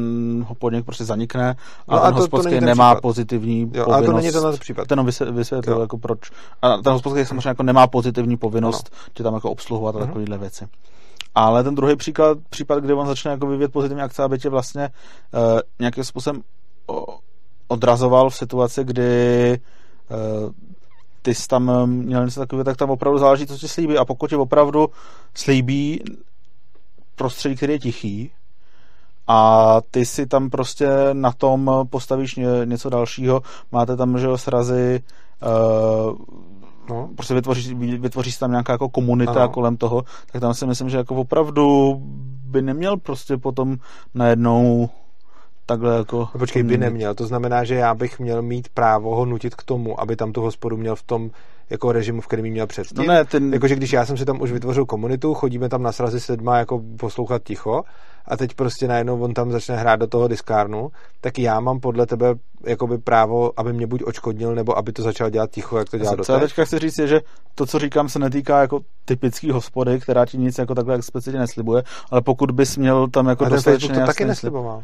podnik 0.59 0.85
prostě 0.85 1.05
zanikne 1.05 1.55
a 1.87 1.95
No 1.95 1.97
a 1.97 2.05
ten 2.05 2.09
to- 2.09 2.15
to 2.15 2.21
hospodský 2.21 2.49
není 2.49 2.59
ten 2.59 2.69
nemá 2.69 2.91
případ. 2.93 3.01
pozitivní 3.01 3.59
Jo, 3.61 3.67
povinnost. 3.67 3.93
ale 3.93 4.05
to 4.05 4.11
není 4.13 4.31
tenhle 4.31 4.57
případ. 4.57 4.87
Ten 4.87 5.05
vysvětlil, 5.05 5.37
vysvětlil 5.37 5.75
Jo. 5.75 5.81
jako 5.81 5.97
proč. 5.97 6.19
A 6.61 6.77
ten 6.77 6.93
hospodský 6.93 7.25
samozřejmě 7.25 7.49
jako 7.49 7.63
nemá 7.63 7.87
pozitivní 7.87 8.37
povinnost 8.37 8.89
tě 9.13 9.23
tam 9.23 9.33
jako 9.33 9.51
obsluhovat 9.51 9.95
a 9.95 9.99
Mhm. 9.99 10.07
takovéhle 10.07 10.37
věci. 10.37 10.67
Ale 11.35 11.63
ten 11.63 11.75
druhý 11.75 11.95
příklad, 11.95 12.37
případ, 12.49 12.79
kdy 12.79 12.93
on 12.93 13.07
začne 13.07 13.31
jako 13.31 13.47
vyvíjet 13.47 13.71
pozitivní 13.71 14.01
akce, 14.03 14.23
aby 14.23 14.39
tě 14.39 14.49
vlastně 14.49 14.89
uh, 15.33 15.59
nějakým 15.79 16.03
způsobem 16.03 16.41
odrazoval 17.67 18.29
v 18.29 18.35
situaci, 18.35 18.83
kdy 18.83 19.59
uh, 20.09 20.51
ty 21.21 21.35
jsi 21.35 21.47
tam 21.47 21.89
měl 21.89 22.25
něco 22.25 22.39
takového, 22.39 22.63
tak 22.63 22.77
tam 22.77 22.89
opravdu 22.89 23.19
záleží, 23.19 23.47
co 23.47 23.57
ti 23.57 23.67
slíbí. 23.67 23.97
A 23.97 24.05
pokud 24.05 24.29
ti 24.29 24.35
opravdu 24.35 24.89
slíbí 25.33 26.03
prostředí, 27.15 27.55
který 27.55 27.73
je 27.73 27.79
tichý, 27.79 28.31
a 29.27 29.77
ty 29.91 30.05
si 30.05 30.25
tam 30.27 30.49
prostě 30.49 30.87
na 31.13 31.31
tom 31.31 31.71
postavíš 31.89 32.35
ně, 32.35 32.45
něco 32.65 32.89
dalšího, 32.89 33.41
máte 33.71 33.95
tam, 33.95 34.17
že 34.17 34.25
jo, 34.25 34.37
srazy, 34.37 35.03
uh, 36.09 36.15
No. 36.89 37.09
prostě 37.15 37.33
vytvoří, 37.33 37.73
vytvoří 37.97 38.31
se 38.31 38.39
tam 38.39 38.51
nějaká 38.51 38.73
jako 38.73 38.89
komunita 38.89 39.31
Ano. 39.31 39.49
kolem 39.49 39.77
toho, 39.77 40.03
tak 40.31 40.41
tam 40.41 40.53
si 40.53 40.65
myslím, 40.65 40.89
že 40.89 40.97
jako 40.97 41.15
opravdu 41.15 41.95
by 42.45 42.61
neměl 42.61 42.97
prostě 42.97 43.37
potom 43.37 43.77
najednou 44.13 44.89
takhle 45.65 45.97
jako... 45.97 46.17
No 46.33 46.39
počkej, 46.39 46.63
by 46.63 46.77
neměl. 46.77 47.15
To 47.15 47.27
znamená, 47.27 47.63
že 47.63 47.75
já 47.75 47.93
bych 47.93 48.19
měl 48.19 48.41
mít 48.41 48.69
právo 48.69 49.15
ho 49.15 49.25
nutit 49.25 49.55
k 49.55 49.63
tomu, 49.63 50.01
aby 50.01 50.15
tam 50.15 50.31
tu 50.31 50.41
hospodu 50.41 50.77
měl 50.77 50.95
v 50.95 51.03
tom 51.03 51.31
jako 51.69 51.91
režimu, 51.91 52.21
v 52.21 52.27
kterém 52.27 52.45
měl 52.45 52.67
předtím. 52.67 52.97
No 52.97 53.03
ne, 53.03 53.25
ten... 53.25 53.53
Jakože 53.53 53.75
když 53.75 53.93
já 53.93 54.05
jsem 54.05 54.17
si 54.17 54.25
tam 54.25 54.41
už 54.41 54.51
vytvořil 54.51 54.85
komunitu, 54.85 55.33
chodíme 55.33 55.69
tam 55.69 55.83
na 55.83 55.91
srazy 55.91 56.19
s 56.19 56.27
lidma 56.27 56.57
jako 56.57 56.81
poslouchat 56.99 57.43
ticho 57.43 57.83
a 58.29 58.37
teď 58.37 58.53
prostě 58.53 58.87
najednou 58.87 59.21
on 59.21 59.33
tam 59.33 59.51
začne 59.51 59.75
hrát 59.75 59.95
do 59.95 60.07
toho 60.07 60.27
diskárnu, 60.27 60.91
tak 61.21 61.39
já 61.39 61.59
mám 61.59 61.79
podle 61.79 62.05
tebe 62.05 62.35
jakoby 62.65 62.97
právo, 62.97 63.51
aby 63.57 63.73
mě 63.73 63.87
buď 63.87 64.03
očkodnil, 64.03 64.55
nebo 64.55 64.77
aby 64.77 64.91
to 64.91 65.01
začal 65.01 65.29
dělat 65.29 65.51
ticho, 65.51 65.77
jak 65.77 65.89
to 65.89 65.97
dělá 65.97 66.11
Co 66.23 66.31
já 66.31 66.37
doteď. 66.37 66.49
teďka 66.49 66.65
chci 66.65 66.79
říct 66.79 66.97
je, 66.97 67.07
že 67.07 67.21
to, 67.55 67.65
co 67.65 67.79
říkám, 67.79 68.09
se 68.09 68.19
netýká 68.19 68.61
jako 68.61 68.79
typický 69.05 69.51
hospody, 69.51 69.99
která 69.99 70.25
ti 70.25 70.37
nic 70.37 70.57
jako 70.57 70.75
takhle 70.75 70.95
explicitně 70.95 71.39
neslibuje, 71.39 71.83
ale 72.11 72.21
pokud 72.21 72.51
bys 72.51 72.77
měl 72.77 73.07
tam 73.07 73.27
jako 73.27 73.45
A 73.45 73.49
dostatečně 73.49 73.99
to 73.99 74.05
taky 74.05 74.25
nesliboval. 74.25 74.83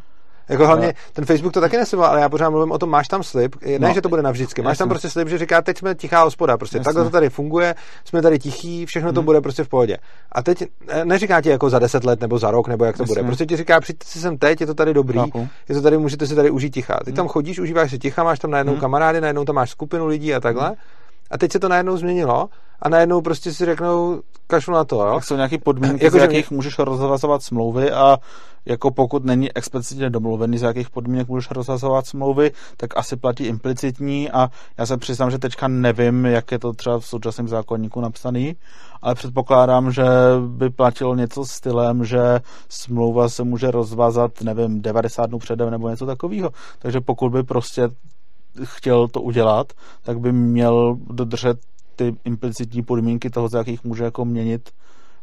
Jako 0.49 0.65
hlavně, 0.67 0.93
ten 1.13 1.25
Facebook 1.25 1.53
to 1.53 1.61
taky 1.61 1.77
nesliboval, 1.77 2.11
ale 2.11 2.21
já 2.21 2.29
pořád 2.29 2.49
mluvím 2.49 2.71
o 2.71 2.77
tom, 2.77 2.89
máš 2.89 3.07
tam 3.07 3.23
slib, 3.23 3.55
ne, 3.65 3.79
No, 3.79 3.93
že 3.93 4.01
to 4.01 4.09
bude 4.09 4.21
navždycky, 4.21 4.61
máš 4.61 4.77
tam 4.77 4.89
prostě 4.89 5.09
slib, 5.09 5.27
že 5.27 5.37
říká, 5.37 5.61
teď 5.61 5.77
jsme 5.77 5.95
tichá 5.95 6.23
hospoda, 6.23 6.57
prostě 6.57 6.77
Jasně. 6.77 6.85
takhle 6.85 7.03
to 7.03 7.09
tady 7.09 7.29
funguje, 7.29 7.75
jsme 8.05 8.21
tady 8.21 8.39
tichí, 8.39 8.85
všechno 8.85 9.13
to 9.13 9.19
Hmm. 9.19 9.25
bude 9.25 9.41
prostě 9.41 9.63
v 9.63 9.67
pohodě. 9.67 9.97
A 10.31 10.43
teď 10.43 10.63
eh, 10.87 11.05
neříká 11.05 11.41
ti 11.41 11.49
jako 11.49 11.69
za 11.69 11.79
10 11.79 12.03
let 12.03 12.21
nebo 12.21 12.39
za 12.39 12.51
rok, 12.51 12.67
nebo 12.67 12.85
jak 12.85 12.97
to 12.97 13.03
Jasně. 13.03 13.11
bude, 13.15 13.23
prostě 13.23 13.45
ti 13.45 13.57
říká, 13.57 13.79
přijďte 13.79 14.05
si 14.07 14.19
sem 14.19 14.37
teď, 14.37 14.61
je 14.61 14.67
to 14.67 14.73
tady 14.73 14.93
dobrý, 14.93 15.19
Chápu. 15.19 15.47
je 15.69 15.75
to 15.75 15.81
tady, 15.81 15.97
můžete 15.97 16.27
si 16.27 16.35
tady 16.35 16.49
užít 16.49 16.73
ticha. 16.73 16.99
Ty 17.05 17.09
Hmm. 17.11 17.15
tam 17.15 17.27
chodíš, 17.27 17.59
užíváš 17.59 17.91
si 17.91 17.99
ticha, 17.99 18.23
máš 18.23 18.39
tam 18.39 18.51
najednou 18.51 18.73
Hmm. 18.73 18.81
kamarády, 18.81 19.21
najednou 19.21 19.45
tam 19.45 19.55
máš 19.55 19.69
skupinu 19.69 20.07
lidí 20.07 20.33
a 20.33 20.39
takhle. 20.39 20.75
A 21.35 21.37
teď 21.37 21.51
se 21.51 21.59
to 21.59 21.69
najednou 21.69 21.97
změnilo 21.97 22.49
a 22.81 22.89
najednou 22.89 23.21
prostě 23.21 23.53
si 23.53 23.65
řeknou, 23.65 24.21
kašlu 24.47 24.73
na 24.73 24.83
to, 24.83 24.95
jo. 24.95 25.13
Tak 25.15 25.23
jsou 25.23 25.35
nějaké 25.35 25.57
podmínky, 25.57 26.05
Jako, 26.05 26.17
z 26.17 26.19
že 26.19 26.25
jakých 26.25 26.51
můžeš 26.51 26.79
rozhazovat 26.79 27.43
smlouvy 27.43 27.91
a 27.91 28.17
jako 28.65 28.91
pokud 28.91 29.25
není 29.25 29.51
explicitně 29.55 30.09
domluvený, 30.09 30.57
z 30.57 30.61
jakých 30.61 30.89
podmínek 30.89 31.27
můžeš 31.27 31.51
rozhazovat 31.51 32.07
smlouvy, 32.07 32.51
tak 32.77 32.97
asi 32.97 33.15
platí 33.15 33.43
implicitní 33.43 34.31
a 34.31 34.49
já 34.77 34.85
se 34.85 34.97
přiznám, 34.97 35.31
že 35.31 35.39
teďka 35.39 35.67
nevím, 35.67 36.25
jak 36.25 36.51
je 36.51 36.59
to 36.59 36.73
třeba 36.73 36.99
v 36.99 37.05
současném 37.05 37.47
zákonníku 37.47 38.01
napsaný, 38.01 38.55
ale 39.01 39.15
předpokládám, 39.15 39.91
že 39.91 40.05
by 40.47 40.69
platilo 40.69 41.15
něco 41.15 41.45
stylem, 41.45 42.05
že 42.05 42.39
smlouva 42.69 43.29
se 43.29 43.43
může 43.43 43.71
rozvázat, 43.71 44.41
nevím, 44.41 44.81
90 44.81 45.25
dnů 45.25 45.39
předem 45.39 45.69
nebo 45.71 45.89
něco 45.89 46.05
takového. 46.05 46.49
Takže 46.79 47.01
pokud 47.01 47.29
by 47.29 47.43
prostě 47.43 47.89
chtěl 48.63 49.07
to 49.07 49.21
udělat, 49.21 49.73
tak 50.03 50.19
by 50.19 50.31
měl 50.31 50.97
dodržet 51.09 51.57
ty 51.95 52.15
implicitní 52.25 52.83
podmínky 52.83 53.29
toho, 53.29 53.47
za 53.49 53.57
jakých 53.57 53.83
může 53.83 54.03
jako 54.03 54.25
měnit 54.25 54.69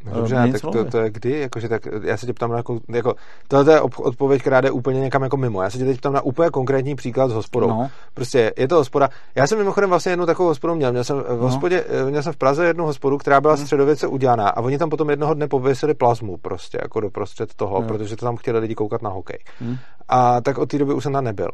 No 0.04 0.12
eh, 0.12 0.16
dobře, 0.16 0.34
tak 0.52 0.60
to, 0.60 0.84
to, 0.84 0.98
je 0.98 1.10
kdy? 1.10 1.40
Jakože 1.40 1.68
tak 1.68 1.82
já 2.02 2.16
se 2.16 2.26
tě 2.26 2.32
ptám 2.32 2.50
na 2.50 2.56
jako, 2.56 2.78
jako 2.88 3.14
tohle 3.48 3.74
je 3.74 3.80
odpověď, 3.80 4.40
která 4.40 4.60
jde 4.60 4.70
úplně 4.70 5.00
někam 5.00 5.22
jako 5.22 5.36
mimo. 5.36 5.62
Já 5.62 5.70
se 5.70 5.78
tě 5.78 5.84
teď 5.84 5.98
ptám 5.98 6.12
na 6.12 6.20
úplně 6.20 6.50
konkrétní 6.50 6.94
příklad 6.94 7.28
s 7.30 7.32
hospodou. 7.32 7.68
No. 7.68 7.90
Prostě 8.14 8.52
je 8.56 8.68
to 8.68 8.76
hospoda. 8.76 9.08
Já 9.34 9.46
jsem 9.46 9.58
mimochodem 9.58 9.90
vlastně 9.90 10.12
jednu 10.12 10.26
takovou 10.26 10.48
hospodu 10.48 10.74
měl. 10.74 10.92
Měl 10.92 11.04
jsem 11.04 11.16
v, 11.18 11.38
hospodě, 11.38 11.84
eh, 11.88 12.10
měl 12.10 12.22
jsem 12.22 12.32
v 12.32 12.36
Praze 12.36 12.66
jednu 12.66 12.84
hospodu, 12.84 13.18
která 13.18 13.40
byla 13.40 13.54
Mhm. 13.54 13.62
středověce 13.62 14.06
udělaná 14.06 14.48
a 14.48 14.60
oni 14.60 14.78
tam 14.78 14.90
potom 14.90 15.10
jednoho 15.10 15.34
dne 15.34 15.48
pověsili 15.48 15.94
plazmu 15.94 16.36
prostě 16.36 16.78
jako 16.82 17.00
doprostřed 17.00 17.54
toho, 17.54 17.76
Jo. 17.76 17.88
protože 17.88 18.16
to 18.16 18.26
tam 18.26 18.36
chtěli 18.36 18.58
lidi 18.58 18.74
koukat 18.74 19.02
na 19.02 19.10
hokej. 19.10 19.38
Hm. 19.60 19.76
A 20.08 20.40
tak 20.40 20.58
od 20.58 20.68
té 20.68 20.78
doby 20.78 20.94
už 20.94 21.02
jsem 21.02 21.12
tam 21.12 21.24
nebyl. 21.24 21.50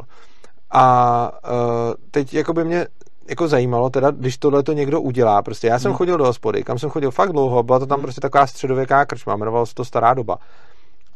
A 0.71 1.33
uh, 1.51 1.95
teď 2.11 2.35
jako 2.35 2.53
by 2.53 2.65
mě 2.65 2.87
jako 3.29 3.49
zajímalo, 3.49 3.91
teda, 3.91 4.11
když 4.11 4.39
tohle 4.39 4.63
to 4.63 4.73
někdo 4.73 5.01
udělá, 5.01 5.43
prostě 5.43 5.67
já 5.67 5.79
jsem 5.79 5.91
Hmm. 5.91 5.97
chodil 5.97 6.17
do 6.17 6.25
hospody, 6.25 6.63
kam 6.65 6.79
jsem 6.79 6.91
chodil 6.91 7.11
fakt 7.11 7.33
dlouho, 7.33 7.63
byla 7.63 7.79
to 7.79 7.87
tam 7.87 7.99
Hmm. 7.99 8.03
prostě 8.03 8.21
taková 8.21 8.47
středověká 8.47 9.05
krčma, 9.05 9.35
jmenovalo 9.35 9.67
se 9.67 9.75
to 9.75 9.85
Stará 9.85 10.15
doba. 10.15 10.39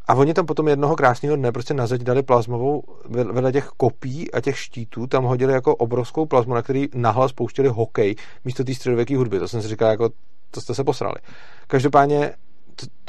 A 0.08 0.14
oni 0.14 0.34
tam 0.34 0.46
potom 0.46 0.68
jednoho 0.68 0.96
krásného 0.96 1.36
dne 1.36 1.52
prostě 1.52 1.74
na 1.74 1.86
zeď 1.86 2.02
dali 2.02 2.22
plazmovou, 2.22 2.82
ved- 3.10 3.32
vedle 3.32 3.52
těch 3.52 3.68
kopí 3.76 4.32
a 4.32 4.40
těch 4.40 4.58
štítů, 4.58 5.06
tam 5.06 5.24
hodili 5.24 5.52
jako 5.52 5.76
obrovskou 5.76 6.26
plazmu, 6.26 6.54
na 6.54 6.62
který 6.62 6.88
nahlas 6.94 7.32
pouštěli 7.32 7.68
hokej 7.68 8.14
místo 8.44 8.64
té 8.64 8.74
středověké 8.74 9.16
hudby. 9.16 9.38
To 9.38 9.48
jsem 9.48 9.62
si 9.62 9.68
říkal, 9.68 9.90
jako, 9.90 10.08
to 10.50 10.60
jste 10.60 10.74
se 10.74 10.84
posrali. 10.84 11.14
Každopádně 11.66 12.34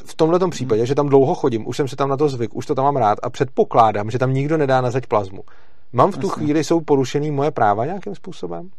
v 0.05 0.15
tomhle 0.15 0.39
případě, 0.49 0.85
že 0.85 0.95
tam 0.95 1.09
dlouho 1.09 1.35
chodím, 1.35 1.67
už 1.67 1.77
jsem 1.77 1.87
se 1.87 1.95
tam 1.95 2.09
na 2.09 2.17
to 2.17 2.29
zvyk, 2.29 2.55
už 2.55 2.65
to 2.65 2.75
tam 2.75 2.85
mám 2.85 2.95
rád 2.95 3.17
a 3.23 3.29
předpokládám, 3.29 4.11
že 4.11 4.19
tam 4.19 4.33
nikdo 4.33 4.57
nedá 4.57 4.81
na 4.81 4.91
zeď 4.91 5.07
plazmu. 5.07 5.41
Mám 5.93 6.11
v 6.11 6.17
tu 6.17 6.27
Jasně. 6.27 6.43
chvíli, 6.43 6.63
jsou 6.63 6.81
porušený 6.81 7.31
moje 7.31 7.51
práva 7.51 7.85
nějakým 7.85 8.15
způsobem? 8.15 8.69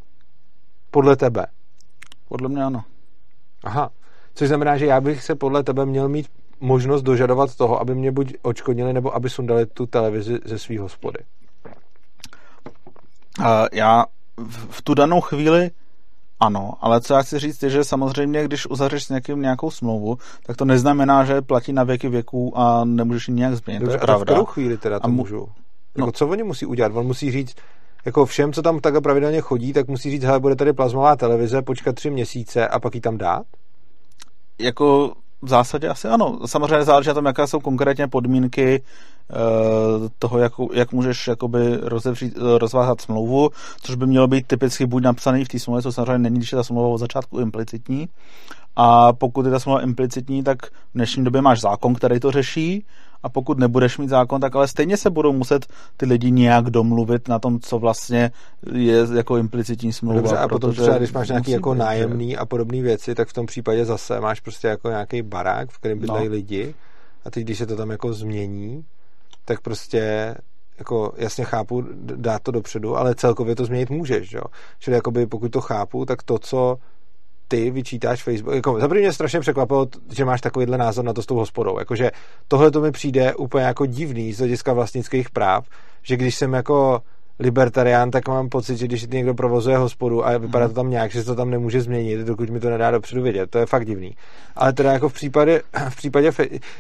Podle 0.91 1.17
tebe. 1.17 1.47
Podle 2.29 2.49
mě 2.49 2.65
ano. 2.65 2.85
Aha. 3.65 3.91
Což 4.35 4.49
znamená, 4.49 4.77
že 4.77 4.87
já 4.87 5.01
bych 5.01 5.23
se 5.23 5.35
podle 5.35 5.63
tebe 5.63 5.87
měl 5.87 6.09
mít 6.09 6.27
možnost 6.61 7.03
dožadovat 7.03 7.57
toho, 7.57 7.81
aby 7.81 7.95
mě 7.95 8.13
buď 8.13 8.35
očkodnili, 8.43 8.93
nebo 8.93 9.15
aby 9.15 9.31
sundali 9.31 9.67
tu 9.67 9.87
televizi 9.87 10.39
ze 10.45 10.59
svý 10.59 10.79
hospody. 10.79 11.19
Uh, 13.41 13.47
já 13.73 14.05
v, 14.37 14.67
v 14.71 14.83
tu 14.83 14.95
danou 14.95 15.21
chvíli 15.21 15.71
ano, 16.41 16.73
ale 16.81 17.01
co 17.01 17.15
já 17.15 17.23
chci 17.23 17.39
říct 17.39 17.63
je, 17.63 17.71
že 17.71 17.85
samozřejmě, 17.85 18.45
když 18.45 18.67
uzavřeš 18.67 19.05
s 19.05 19.09
někým 19.09 19.43
nějakou 19.43 19.71
smlouvu, 19.71 20.19
tak 20.47 20.57
to 20.57 20.65
neznamená, 20.65 21.25
že 21.25 21.43
platí 21.43 21.73
na 21.73 21.85
věky 21.85 22.09
věků 22.09 22.59
a 22.59 22.85
nemůžeš 22.85 23.29
ji 23.29 23.35
nějak 23.35 23.55
změnit. 23.55 23.81
Dobře, 23.81 23.99
to 23.99 24.03
je 24.03 24.03
a 24.03 24.05
v 24.05 24.07
pravda. 24.07 24.25
kterou 24.25 24.45
chvíli 24.45 24.79
teda 24.79 25.01
to 25.01 25.07
A 25.07 25.09
mu- 25.09 25.17
můžu? 25.17 25.49
Jako, 25.97 26.07
No. 26.07 26.13
co 26.13 26.29
oni 26.29 26.43
musí 26.43 26.67
udělat? 26.67 26.93
On 26.95 27.07
musí 27.07 27.31
říct, 27.31 27.57
jako 28.05 28.27
všem, 28.27 28.53
co 28.53 28.63
tam 28.63 28.81
takhle 28.81 29.01
pravidelně 29.01 29.41
chodí, 29.41 29.73
tak 29.73 29.89
musí 29.89 30.11
říct, 30.11 30.23
hele, 30.25 30.41
bude 30.41 30.57
tady 30.57 30.73
plazmová 30.73 31.17
televize, 31.17 31.63
počkat 31.63 31.95
tři 31.95 32.11
měsíce 32.11 32.69
a 32.69 32.81
pak 32.81 32.95
ji 32.95 33.01
tam 33.01 33.19
dát? 33.19 33.43
Jako 34.59 35.13
v 35.43 35.49
zásadě 35.49 35.89
asi 35.89 36.09
ano. 36.09 36.39
Samozřejmě 36.47 36.85
záleží 36.85 37.09
na 37.09 37.15
tom, 37.15 37.27
jaké 37.27 37.47
jsou 37.47 37.61
konkrétně 37.61 38.09
podmínky 38.09 38.83
uh, 39.31 40.09
toho, 40.19 40.39
jak, 40.39 40.53
jak 40.73 40.93
můžeš 40.93 41.27
jakoby 41.29 41.77
rozevřít, 41.83 42.35
rozvázat 42.59 43.01
smlouvu, 43.01 43.51
což 43.83 43.95
by 43.95 44.07
mělo 44.07 44.29
být 44.29 44.47
typicky 44.47 44.87
buď 44.87 45.03
napsaný 45.03 45.45
v 45.45 45.49
té 45.49 45.59
smlouvě, 45.59 45.83
co 45.83 45.93
samozřejmě 45.93 46.19
není, 46.19 46.39
když 46.39 46.53
je 46.53 46.57
ta 46.57 46.65
smlouva 46.65 46.89
od 46.89 46.99
začátku 46.99 47.39
implicitní. 47.41 48.09
A 48.77 49.13
pokud 49.13 49.47
je 49.47 49.53
ta 49.53 49.59
smlouva 49.59 49.83
implicitní, 49.83 50.43
tak 50.43 50.67
v 50.67 50.71
dnešní 50.95 51.25
době 51.25 51.43
máš 51.43 51.61
zákon, 51.61 51.95
který 51.95 52.21
to 52.21 52.31
řeší 52.31 52.85
a 53.23 53.29
pokud 53.29 53.59
nebudeš 53.59 53.99
mít 53.99 54.09
zákon, 54.09 54.41
tak 54.41 54.57
ale 54.57 54.69
stejně 54.69 54.97
se 54.97 55.11
budou 55.11 55.33
muset 55.33 55.67
ty 55.97 56.07
lidi 56.07 56.31
nějak 56.31 56.71
domluvit 56.71 57.29
na 57.29 57.39
tom, 57.39 57.61
co 57.61 57.79
vlastně 57.79 58.31
je 58.73 59.07
jako 59.15 59.37
implicitní 59.37 59.93
smlouva. 59.93 60.21
Dobře, 60.21 60.37
a 60.37 60.49
potom 60.49 60.73
třeba, 60.73 60.99
když 60.99 61.13
máš 61.13 61.29
nějaký 61.29 61.51
jako 61.51 61.75
nájemný 61.75 62.37
a 62.37 62.47
podobné 62.47 62.83
věci, 62.83 63.15
tak 63.15 63.29
v 63.29 63.33
tom 63.33 63.47
případě 63.47 63.85
zase 63.85 64.21
máš 64.21 64.41
prostě 64.41 64.69
jako 64.69 64.89
nějaký 64.89 65.23
barák, 65.23 65.71
v 65.71 65.79
kterém 65.79 65.99
bydlejí 65.99 66.29
no. 66.29 66.33
lidi 66.33 66.75
a 67.25 67.31
teď, 67.31 67.45
když 67.45 67.59
se 67.59 67.67
to 67.67 67.77
tam 67.77 67.91
jako 67.91 68.13
změní, 68.13 68.85
tak 69.45 69.61
prostě 69.61 70.35
jako 70.79 71.13
jasně 71.17 71.45
chápu, 71.45 71.85
dát 72.17 72.43
to 72.43 72.51
dopředu, 72.51 72.97
ale 72.97 73.15
celkově 73.15 73.57
to 73.57 73.65
změnit 73.65 73.91
můžeš, 73.91 74.33
jo. 74.33 74.43
Čili 74.79 74.97
jakoby 74.97 75.27
pokud 75.27 75.49
to 75.49 75.61
chápu, 75.61 76.05
tak 76.05 76.23
to, 76.23 76.39
co 76.39 76.77
ty 77.49 77.71
vyčítáš 77.71 78.23
Facebook. 78.23 78.55
Jako, 78.55 78.81
za 78.81 78.87
mě 78.87 79.13
strašně 79.13 79.41
překvapilo, 79.41 79.87
že 80.13 80.25
máš 80.25 80.41
takovýhle 80.41 80.79
názor 80.79 81.05
na 81.05 81.13
to 81.13 81.23
s 81.23 81.27
tou 81.27 81.37
hospodou. 81.37 81.79
Jakože 81.79 82.11
tohle 82.49 82.71
to 82.71 82.81
mi 82.81 82.91
přijde 82.91 83.35
úplně 83.35 83.65
jako 83.65 83.87
divný 83.87 84.33
z 84.33 84.39
hlediska 84.39 84.73
vlastnických 84.73 85.31
práv, 85.31 85.67
že 86.03 86.17
když 86.17 86.35
jsem 86.35 86.53
jako 86.53 87.03
libertarián, 87.39 88.11
tak 88.11 88.29
mám 88.29 88.49
pocit, 88.49 88.77
že 88.77 88.87
když 88.87 89.07
někdo 89.07 89.35
provozuje 89.35 89.77
hospodu 89.77 90.27
a 90.27 90.39
vypadá 90.39 90.69
to 90.69 90.75
tam 90.75 90.91
nějak, 90.91 91.13
že 91.13 91.21
se 91.21 91.27
to 91.27 91.35
tam 91.35 91.51
nemůže 91.51 91.81
změnit, 91.81 92.21
dokud 92.21 92.51
mi 92.51 92.61
to 92.61 92.71
nedá 92.71 92.91
dopředu 92.91 93.23
vědět. 93.23 93.51
To 93.51 93.59
je 93.59 93.67
fakt 93.67 93.87
divný. 93.87 94.17
Ale 94.57 94.73
teda 94.73 94.93
jako 94.93 95.09
v 95.09 95.13
případě, 95.13 95.63
v 95.89 95.97
případě 95.97 96.31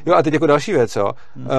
jo 0.06 0.14
a 0.14 0.22
teď 0.22 0.34
jako 0.34 0.46
další 0.46 0.72
věc, 0.72 0.96
jo. 0.96 1.12
Hmm. 1.36 1.46
Uh, 1.46 1.52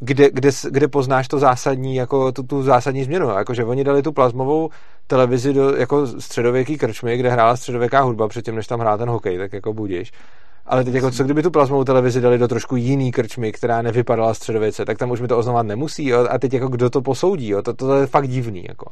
kde, 0.00 0.30
kde, 0.30 0.50
kde 0.70 0.88
poznáš 0.88 1.28
to 1.28 1.38
zásadní, 1.38 1.96
jako 1.96 2.32
tu, 2.32 2.42
tu 2.42 2.62
zásadní 2.62 3.04
změnu. 3.04 3.28
Jakože 3.28 3.64
oni 3.64 3.84
dali 3.84 4.02
tu 4.02 4.12
plazmovou 4.12 4.70
televizi 5.06 5.52
do 5.52 5.76
jako 5.76 6.06
středověký 6.06 6.78
krčmy, 6.78 7.16
kde 7.16 7.30
hrála 7.30 7.56
středověká 7.56 8.00
hudba 8.00 8.28
předtím, 8.28 8.54
než 8.54 8.66
tam 8.66 8.80
hrál 8.80 8.98
ten 8.98 9.08
hokej, 9.08 9.38
tak 9.38 9.52
jako 9.52 9.72
budíš. 9.72 10.12
Ale 10.66 10.84
teď 10.84 10.94
jako 10.94 11.10
co 11.10 11.24
kdyby 11.24 11.42
tu 11.42 11.50
plazmovou 11.50 11.84
televizi 11.84 12.20
dali 12.20 12.38
do 12.38 12.48
trošku 12.48 12.76
jiný 12.76 13.12
krčmy, 13.12 13.52
která 13.52 13.82
nevypadala 13.82 14.34
středověce, 14.34 14.84
tak 14.84 14.98
tam 14.98 15.10
už 15.10 15.20
mi 15.20 15.28
to 15.28 15.38
oznamovat 15.38 15.66
nemusí, 15.66 16.06
jo? 16.06 16.26
a 16.30 16.38
teď 16.38 16.54
jako 16.54 16.68
kdo 16.68 16.90
to 16.90 17.02
posoudí, 17.02 17.48
jo? 17.48 17.62
To, 17.62 17.74
to 17.74 17.94
je 17.94 18.06
fakt 18.06 18.28
divný, 18.28 18.64
jako. 18.68 18.90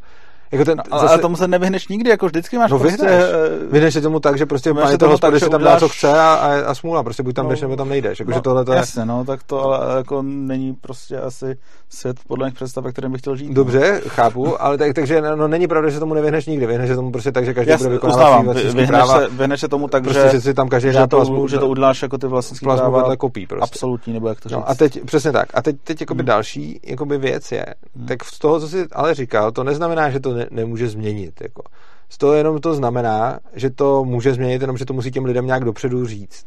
Jako 0.53 0.65
ten, 0.65 0.79
no, 0.79 0.85
ale, 0.91 1.09
zase... 1.09 1.19
tomu 1.19 1.37
se 1.37 1.49
nevyhneš 1.49 1.89
nikdy, 1.89 2.11
jako 2.11 2.27
vždycky 2.27 2.59
máš 2.59 2.71
no, 2.71 2.79
prostě... 2.79 3.07
Vyhneš. 3.07 3.25
Eh, 3.25 3.67
vyhneš 3.71 3.95
se 3.95 4.01
tomu 4.01 4.21
tak, 4.21 4.39
že 4.39 4.47
prostě 4.47 4.75
pane 4.75 4.99
toho 4.99 5.11
hospody 5.13 5.41
si 5.41 5.51
tam 5.51 5.63
dá, 5.63 5.79
co 5.81 5.89
chce 5.89 6.09
a, 6.09 6.35
a, 6.35 6.61
a 6.61 6.75
smůla, 6.75 7.03
prostě 7.03 7.23
buď 7.23 7.35
tam 7.35 7.45
no, 7.45 7.51
jdeš, 7.51 7.61
nebo 7.61 7.77
tam 7.77 7.89
nejdeš. 7.89 8.19
Jako, 8.19 8.31
no, 8.31 8.35
že 8.37 8.41
tohle 8.41 8.65
to 8.65 8.73
je... 8.73 8.77
Jasně, 8.79 9.05
no, 9.05 9.25
tak 9.25 9.43
to 9.43 9.63
ale 9.63 9.97
jako 9.97 10.23
není 10.23 10.75
prostě 10.75 11.19
asi 11.19 11.59
svět 11.89 12.17
podle 12.27 12.47
mých 12.47 12.55
představ, 12.55 12.85
ve 12.85 12.93
kterém 12.93 13.13
bych 13.13 13.21
chtěl 13.21 13.37
žít. 13.37 13.53
Dobře, 13.53 14.01
no. 14.05 14.11
chápu, 14.11 14.63
ale 14.63 14.79
tak, 14.79 14.95
takže 14.95 15.21
no, 15.21 15.49
není 15.49 15.69
pravda, 15.69 15.91
že 15.91 15.99
tomu 15.99 16.15
nevyhneš 16.15 16.47
nikdy, 16.47 16.67
vyhneš 16.67 16.89
se 16.89 16.97
tomu 16.97 17.13
prostě 17.13 17.33
tak, 17.33 17.45
že 17.45 17.55
každý 17.55 17.71
Jasne, 17.71 17.87
bude 17.87 17.95
vykonávat 17.95 18.57
svý 18.71 18.87
práva. 18.87 19.21
Se, 19.21 19.29
vyhneš 19.29 19.61
se 19.61 19.69
tomu 19.69 19.89
tak, 19.89 20.03
prostě, 20.03 20.29
že, 20.33 20.41
si 20.41 20.55
tam 20.55 20.69
každý 20.69 20.93
že, 20.93 21.07
to, 21.07 21.49
že 21.49 21.59
to 21.59 21.69
uděláš 21.69 22.03
jako 22.03 22.19
ty 22.19 22.27
vlastní 22.27 22.59
práva. 22.59 23.17
kopí 23.17 23.47
prostě. 23.47 23.63
Absolutní, 23.63 24.13
nebo 24.13 24.29
jak 24.29 24.41
to 24.41 24.49
říct. 24.49 24.59
No, 24.59 24.71
a 24.71 24.75
teď, 24.75 25.05
přesně 25.05 25.33
tak. 25.33 25.49
A 25.55 25.63
teď, 25.63 25.77
teď 25.85 26.01
jakoby 26.01 26.23
hmm. 26.23 26.27
další 26.27 26.81
jakoby 26.87 27.19
věc 27.19 27.53
je, 27.53 27.67
hmm. 27.97 28.07
tak 28.07 28.25
z 28.25 28.39
toho, 28.39 28.61
co 28.61 28.69
jsi 28.69 28.87
ale 28.93 29.15
říkal, 29.15 29.53
to 29.53 29.65
neznamená, 29.65 30.11
že 30.11 30.21
to 30.21 30.35
nemůže 30.51 30.89
změnit 30.89 31.09
změnit. 31.09 31.41
Jako. 31.41 31.63
Z 32.09 32.19
toho 32.19 32.33
jenom 32.33 32.61
to 32.61 32.75
znamená, 32.75 33.39
že 33.55 33.71
to 33.71 34.05
může 34.05 34.35
změnit, 34.35 34.61
jenom 34.61 34.77
že 34.77 34.85
to 34.85 34.93
musí 34.93 35.11
těm 35.11 35.25
lidem 35.25 35.47
nějak 35.47 35.65
dopředu 35.65 36.07
říct. 36.07 36.47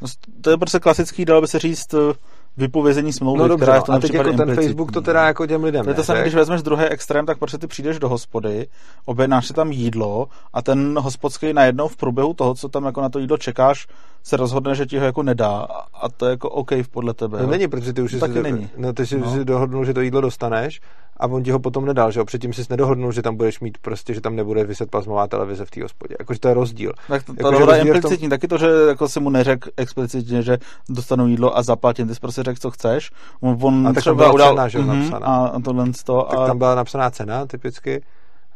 No, 0.00 0.08
to 0.40 0.50
je 0.50 0.56
prostě 0.56 0.78
klasický, 0.78 1.24
dalo 1.24 1.40
by 1.40 1.48
se 1.48 1.58
říct, 1.58 1.94
eh, 1.94 2.14
vypovězení 2.56 3.12
smlouvy, 3.12 3.38
no 3.38 3.48
dobře, 3.48 3.64
která 3.64 3.74
je 3.74 3.80
v 3.80 3.84
tom 3.84 3.94
a 3.94 3.98
teď 3.98 4.14
jako 4.14 4.32
ten 4.32 4.54
Facebook 4.54 4.92
to 4.92 5.00
teda 5.00 5.26
jako 5.26 5.46
těm 5.46 5.64
lidem 5.64 5.84
To 5.84 5.90
je 5.90 5.94
to 5.94 6.04
samé, 6.04 6.20
když 6.20 6.34
vezmeš 6.34 6.62
druhý 6.62 6.84
extrém, 6.84 7.26
tak 7.26 7.38
prostě 7.38 7.58
ty 7.58 7.66
přijdeš 7.66 7.98
do 7.98 8.08
hospody, 8.08 8.66
objednáš 9.04 9.46
si 9.46 9.54
tam 9.54 9.72
jídlo 9.72 10.28
a 10.52 10.62
ten 10.62 10.98
hospodský 10.98 11.52
najednou 11.52 11.88
v 11.88 11.96
průběhu 11.96 12.34
toho, 12.34 12.54
co 12.54 12.68
tam 12.68 12.84
jako 12.84 13.00
na 13.00 13.08
to 13.08 13.18
jídlo 13.18 13.38
čekáš, 13.38 13.86
se 14.22 14.36
rozhodne, 14.36 14.74
že 14.74 14.86
ti 14.86 14.98
ho 14.98 15.04
jako 15.04 15.22
nedá 15.22 15.66
a 15.94 16.08
to 16.08 16.26
je 16.26 16.30
jako 16.30 16.50
OK 16.50 16.70
podle 16.90 17.14
tebe. 17.14 17.38
No 17.38 17.44
jo? 17.44 17.50
není, 17.50 17.68
protože 17.68 17.92
ty 17.92 18.02
už 18.02 18.12
no, 18.12 18.20
taky 18.20 18.32
si, 18.32 18.42
není. 18.42 18.68
No, 18.76 18.92
ty 18.92 19.06
jsi 19.06 19.18
no. 19.18 19.32
si 19.32 19.44
dohodnul, 19.44 19.84
že 19.84 19.94
to 19.94 20.00
jídlo 20.00 20.20
dostaneš 20.20 20.80
a 21.20 21.26
on 21.26 21.42
ti 21.42 21.50
ho 21.50 21.58
potom 21.58 21.84
nedal, 21.84 22.10
že 22.10 22.20
jo? 22.20 22.24
Předtím 22.24 22.52
jsi 22.52 22.62
nedohodnul, 22.70 23.12
že 23.12 23.22
tam 23.22 23.36
budeš 23.36 23.60
mít 23.60 23.78
prostě, 23.78 24.14
že 24.14 24.20
tam 24.20 24.36
nebude 24.36 24.64
vyset 24.64 24.90
plazmová 24.90 25.26
televize 25.26 25.64
v 25.64 25.70
té 25.70 25.82
hospodě. 25.82 26.14
Jakože 26.18 26.40
to 26.40 26.48
je 26.48 26.54
rozdíl. 26.54 26.92
Tak 27.08 27.22
to, 27.22 27.32
jako, 27.32 27.50
to 27.50 27.72
jako, 27.72 27.86
implicitní, 27.86 28.28
tom... 28.28 28.30
taky 28.30 28.48
to, 28.48 28.58
že 28.58 28.66
jako 28.88 29.08
si 29.08 29.20
mu 29.20 29.30
neřek 29.30 29.64
explicitně, 29.76 30.42
že 30.42 30.58
dostanu 30.88 31.26
jídlo 31.26 31.56
a 31.56 31.62
zaplatím, 31.62 32.08
ty 32.08 32.14
jsi 32.14 32.20
prostě 32.20 32.42
řekl, 32.42 32.60
co 32.60 32.70
chceš. 32.70 33.10
On 33.40 33.88
a 33.88 33.92
tak 33.92 34.04
tam 34.04 34.16
byla 34.16 34.32
udal... 34.32 34.48
cena, 34.48 34.68
že 34.68 34.78
jo, 34.78 34.84
mm-hmm, 34.84 34.98
napsaná. 34.98 35.26
A 35.26 35.60
tohle 35.60 35.86
to. 36.04 36.26
Tak 36.30 36.46
tam 36.46 36.58
byla 36.58 36.74
napsaná 36.74 37.10
cena 37.10 37.46
typicky 37.46 38.02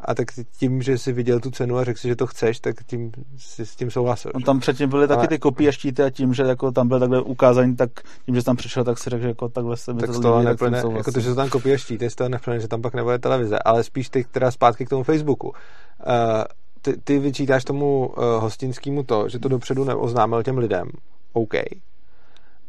a 0.04 0.14
tak 0.14 0.28
tím, 0.58 0.82
že 0.82 0.98
jsi 0.98 1.12
viděl 1.12 1.40
tu 1.40 1.50
cenu 1.50 1.76
a 1.76 1.84
řekl 1.84 1.98
si, 1.98 2.08
že 2.08 2.16
to 2.16 2.26
chceš, 2.26 2.60
tak 2.60 2.74
tím 2.86 3.12
si 3.36 3.66
s 3.66 3.76
tím 3.76 3.90
souhlasil. 3.90 4.30
No, 4.34 4.40
tam 4.40 4.60
předtím 4.60 4.88
byly 4.88 5.08
taky 5.08 5.28
ty 5.28 5.38
kopie 5.38 5.72
štíty 5.72 6.02
a 6.02 6.10
tím, 6.10 6.34
že 6.34 6.42
jako 6.42 6.72
tam 6.72 6.88
byl 6.88 7.00
takhle 7.00 7.22
ukázání, 7.22 7.76
tak 7.76 7.90
tím, 8.26 8.34
že 8.34 8.44
tam 8.44 8.56
přišel, 8.56 8.84
tak 8.84 8.98
si 8.98 9.10
řekl, 9.10 9.22
že 9.22 9.28
jako 9.28 9.48
takhle 9.48 9.76
se 9.76 9.92
mi 9.92 10.00
tak 10.00 10.10
to, 10.10 10.20
to 10.20 10.42
neplyne, 10.42 10.82
jako 10.96 11.12
to, 11.12 11.20
že 11.20 11.28
se 11.28 11.34
tam 11.34 11.48
kopie 11.48 11.78
štíty, 11.78 12.10
z 12.10 12.14
toho 12.14 12.28
neplyne, 12.28 12.60
že 12.60 12.68
tam 12.68 12.82
pak 12.82 12.94
nebude 12.94 13.18
televize, 13.18 13.58
ale 13.58 13.84
spíš 13.84 14.08
ty, 14.08 14.24
která 14.24 14.50
zpátky 14.50 14.86
k 14.86 14.88
tomu 14.88 15.02
Facebooku. 15.02 15.48
Uh, 15.48 15.54
ty, 16.82 16.96
ty 17.04 17.18
vyčítáš 17.18 17.64
tomu 17.64 18.06
uh, 18.06 18.24
hostinskému 18.24 19.02
to, 19.02 19.28
že 19.28 19.38
to 19.38 19.48
dopředu 19.48 19.84
neoznámil 19.84 20.42
těm 20.42 20.58
lidem. 20.58 20.88
OK. 21.32 21.54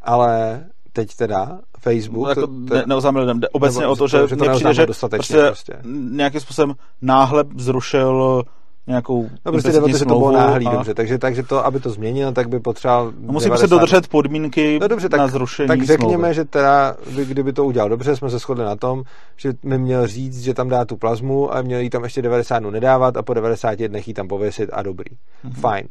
Ale 0.02 0.64
teď 0.96 1.16
teda 1.16 1.58
Facebook... 1.80 2.24
No, 2.24 2.28
jako 2.28 2.46
to, 2.46 2.74
ne, 2.74 2.84
neoznámil 2.86 3.20
lidem, 3.20 3.40
jde 3.40 3.48
obecně 3.48 3.80
nebo, 3.80 3.92
o 3.92 3.96
to, 3.96 4.08
že, 4.08 4.28
že 4.28 4.36
to 4.36 4.50
přijde, 4.54 4.74
že 4.74 4.86
prostě, 4.86 5.36
prostě 5.36 5.78
nějakým 6.10 6.40
způsobem 6.40 6.74
náhle 7.02 7.44
zrušil 7.56 8.42
nějakou 8.86 9.28
No 9.44 9.52
prostě 9.52 9.72
jde 9.72 9.80
o 9.80 9.88
to, 9.88 9.98
že 9.98 10.04
to 10.04 10.18
bylo 10.18 10.32
náhlý, 10.32 10.66
a... 10.66 10.70
dobře, 10.70 10.94
takže, 10.94 11.18
takže 11.18 11.42
to, 11.42 11.66
aby 11.66 11.80
to 11.80 11.90
změnil, 11.90 12.32
tak 12.32 12.48
by 12.48 12.60
potřeboval 12.60 13.12
no, 13.20 13.32
Musí 13.32 13.44
90... 13.44 13.66
se 13.66 13.70
dodržet 13.70 14.08
podmínky 14.08 14.78
no, 14.80 14.88
dobře, 14.88 15.08
tak, 15.08 15.20
na 15.20 15.28
zrušení 15.28 15.68
Tak 15.68 15.82
řekněme, 15.82 16.14
smlouvy. 16.14 16.34
že 16.34 16.44
teda, 16.44 16.96
kdyby 17.24 17.52
to 17.52 17.64
udělal 17.64 17.88
dobře, 17.88 18.16
jsme 18.16 18.30
se 18.30 18.38
shodli 18.38 18.64
na 18.64 18.76
tom, 18.76 19.02
že 19.36 19.52
mi 19.62 19.78
měl 19.78 20.06
říct, 20.06 20.42
že 20.42 20.54
tam 20.54 20.68
dá 20.68 20.84
tu 20.84 20.96
plazmu 20.96 21.54
a 21.54 21.62
měl 21.62 21.80
jí 21.80 21.90
tam 21.90 22.04
ještě 22.04 22.22
90 22.22 22.58
dnů 22.58 22.70
nedávat 22.70 23.16
a 23.16 23.22
po 23.22 23.34
90 23.34 23.78
dnech 23.78 24.08
jí 24.08 24.14
tam 24.14 24.28
pověsit 24.28 24.70
a 24.72 24.82
dobrý. 24.82 25.10
Mm-hmm. 25.14 25.60
Fajn. 25.60 25.88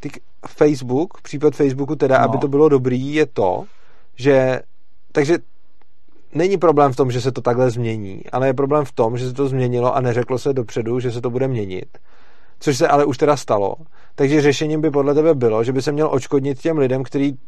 Ty 0.00 0.10
Facebook, 0.46 1.20
případ 1.20 1.54
Facebooku 1.54 1.96
teda, 1.96 2.18
no. 2.18 2.24
aby 2.24 2.38
to 2.38 2.48
bylo 2.48 2.68
dobrý, 2.68 3.14
je 3.14 3.26
to, 3.26 3.64
že 4.16 4.60
takže 5.12 5.38
není 6.34 6.56
problém 6.56 6.92
v 6.92 6.96
tom, 6.96 7.10
že 7.10 7.20
se 7.20 7.32
to 7.32 7.40
takhle 7.40 7.70
změní, 7.70 8.22
ale 8.32 8.46
je 8.46 8.54
problém 8.54 8.84
v 8.84 8.92
tom, 8.92 9.18
že 9.18 9.26
se 9.26 9.32
to 9.32 9.48
změnilo 9.48 9.96
a 9.96 10.00
neřeklo 10.00 10.38
se 10.38 10.52
dopředu, 10.52 11.00
že 11.00 11.12
se 11.12 11.20
to 11.20 11.30
bude 11.30 11.48
měnit. 11.48 11.98
Což 12.60 12.76
se 12.78 12.88
ale 12.88 13.04
už 13.04 13.18
teda 13.18 13.36
stalo. 13.36 13.74
Takže 14.14 14.40
řešením 14.40 14.80
by 14.80 14.90
podle 14.90 15.14
tebe 15.14 15.34
bylo, 15.34 15.64
že 15.64 15.72
by 15.72 15.82
se 15.82 15.92
měl 15.92 16.08
očkodnit 16.12 16.58
těm 16.58 16.78
lidem, 16.78 17.02
kteří 17.02 17.38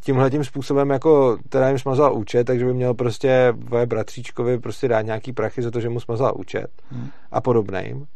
tímhle 0.00 0.30
tím 0.30 0.44
způsobem 0.44 0.90
jako 0.90 1.38
teda 1.48 1.68
jim 1.68 1.78
smazal 1.78 2.14
účet, 2.14 2.44
takže 2.44 2.64
by 2.64 2.74
měl 2.74 2.94
prostě 2.94 3.54
tvoje 3.66 3.86
bratříčkovi 3.86 4.58
prostě 4.58 4.88
dát 4.88 5.02
nějaký 5.02 5.32
prachy 5.32 5.62
za 5.62 5.70
to, 5.70 5.80
že 5.80 5.88
mu 5.88 6.00
smazal 6.00 6.32
účet 6.36 6.68
hmm. 6.90 7.08
a 7.32 7.40
podobným. 7.40 8.06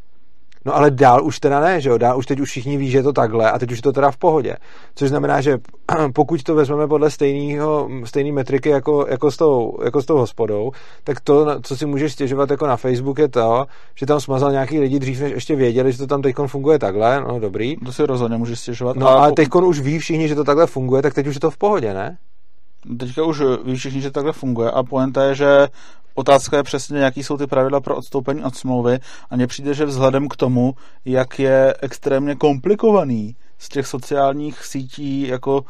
No 0.66 0.76
ale 0.76 0.90
dál 0.90 1.24
už 1.24 1.40
teda 1.40 1.60
ne, 1.60 1.80
že 1.80 1.88
jo, 1.88 1.98
dál 1.98 2.18
už 2.18 2.26
teď 2.26 2.40
už 2.40 2.48
všichni 2.48 2.76
ví, 2.76 2.90
že 2.90 2.98
je 2.98 3.02
to 3.02 3.12
takhle 3.12 3.51
a 3.51 3.59
teď 3.59 3.72
už 3.72 3.78
je 3.78 3.82
to 3.82 3.93
teda 3.93 4.10
v 4.10 4.16
pohodě. 4.16 4.56
Což 4.94 5.09
znamená, 5.09 5.40
že 5.40 5.59
pokud 6.12 6.43
to 6.43 6.55
vezmeme 6.55 6.88
podle 6.88 7.10
stejného, 7.10 7.88
stejné 8.05 8.32
metriky 8.32 8.68
jako, 8.68 9.06
jako, 9.09 9.30
s 9.30 9.36
tou, 9.36 9.78
jako 9.84 10.02
s 10.02 10.06
tou 10.06 10.16
hospodou, 10.16 10.72
tak 11.05 11.20
to, 11.20 11.60
co 11.62 11.76
si 11.76 11.86
můžeš 11.86 12.12
stěžovat 12.12 12.51
jako 12.51 12.66
na 12.66 12.76
Facebook 12.76 13.18
je 13.18 13.28
to, 13.28 13.66
že 13.94 14.06
tam 14.06 14.20
smazal 14.20 14.52
nějaký 14.52 14.78
lidi 14.78 14.98
dřív, 14.98 15.20
než 15.20 15.32
ještě 15.32 15.56
věděli, 15.56 15.93
že 15.93 15.98
to 15.98 16.06
tam 16.06 16.22
teď 16.22 16.36
funguje 16.47 16.78
takhle, 16.78 17.20
no 17.20 17.40
dobrý. 17.40 17.76
To 17.76 17.93
si 17.93 18.06
rozhodně 18.06 18.36
můžeš 18.36 18.60
stěžovat. 18.60 18.97
No 18.97 19.09
ale 19.09 19.32
teď 19.32 19.48
už 19.55 19.80
ví 19.80 19.98
všichni, 19.98 20.28
že 20.28 20.34
to 20.34 20.44
takhle 20.44 20.66
funguje, 20.66 21.02
tak 21.02 21.14
teď 21.14 21.26
už 21.26 21.34
je 21.34 21.40
to 21.40 21.51
v 21.51 21.59
pohodě, 21.59 21.94
ne? 21.94 22.18
Teďka 22.98 23.24
už 23.24 23.43
ví 23.64 23.76
všichni, 23.76 24.01
že 24.01 24.10
takhle 24.10 24.32
funguje 24.32 24.70
a 24.70 24.82
pointa 24.82 25.24
je, 25.24 25.34
že 25.34 25.68
Otázka 26.18 26.56
je 26.56 26.62
přesně, 26.62 26.98
jaký 26.98 27.22
jsou 27.22 27.36
ty 27.36 27.47
pravidla 27.47 27.80
pro 27.80 27.97
odstoupení 27.97 28.44
od 28.44 28.56
smlouvy. 28.56 28.98
A 29.30 29.36
mně 29.36 29.47
přijde, 29.47 29.74
že 29.74 29.84
vzhledem 29.84 30.28
k 30.28 30.36
tomu, 30.36 30.74
jak 31.05 31.38
je 31.38 31.74
extrémně 31.82 32.34
komplikovaný 32.34 33.36
z 33.59 33.68
těch 33.68 33.86
sociálních 33.86 34.64
sítí 34.64 35.28
jako 35.28 35.64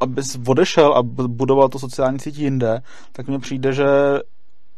abys 0.00 0.38
odešel 0.46 0.94
a 0.94 1.02
budoval 1.28 1.68
to 1.68 1.78
sociální 1.78 2.18
sítí 2.18 2.42
jinde, 2.42 2.82
tak 3.12 3.28
mně 3.28 3.38
přijde, 3.38 3.72
že 3.72 3.86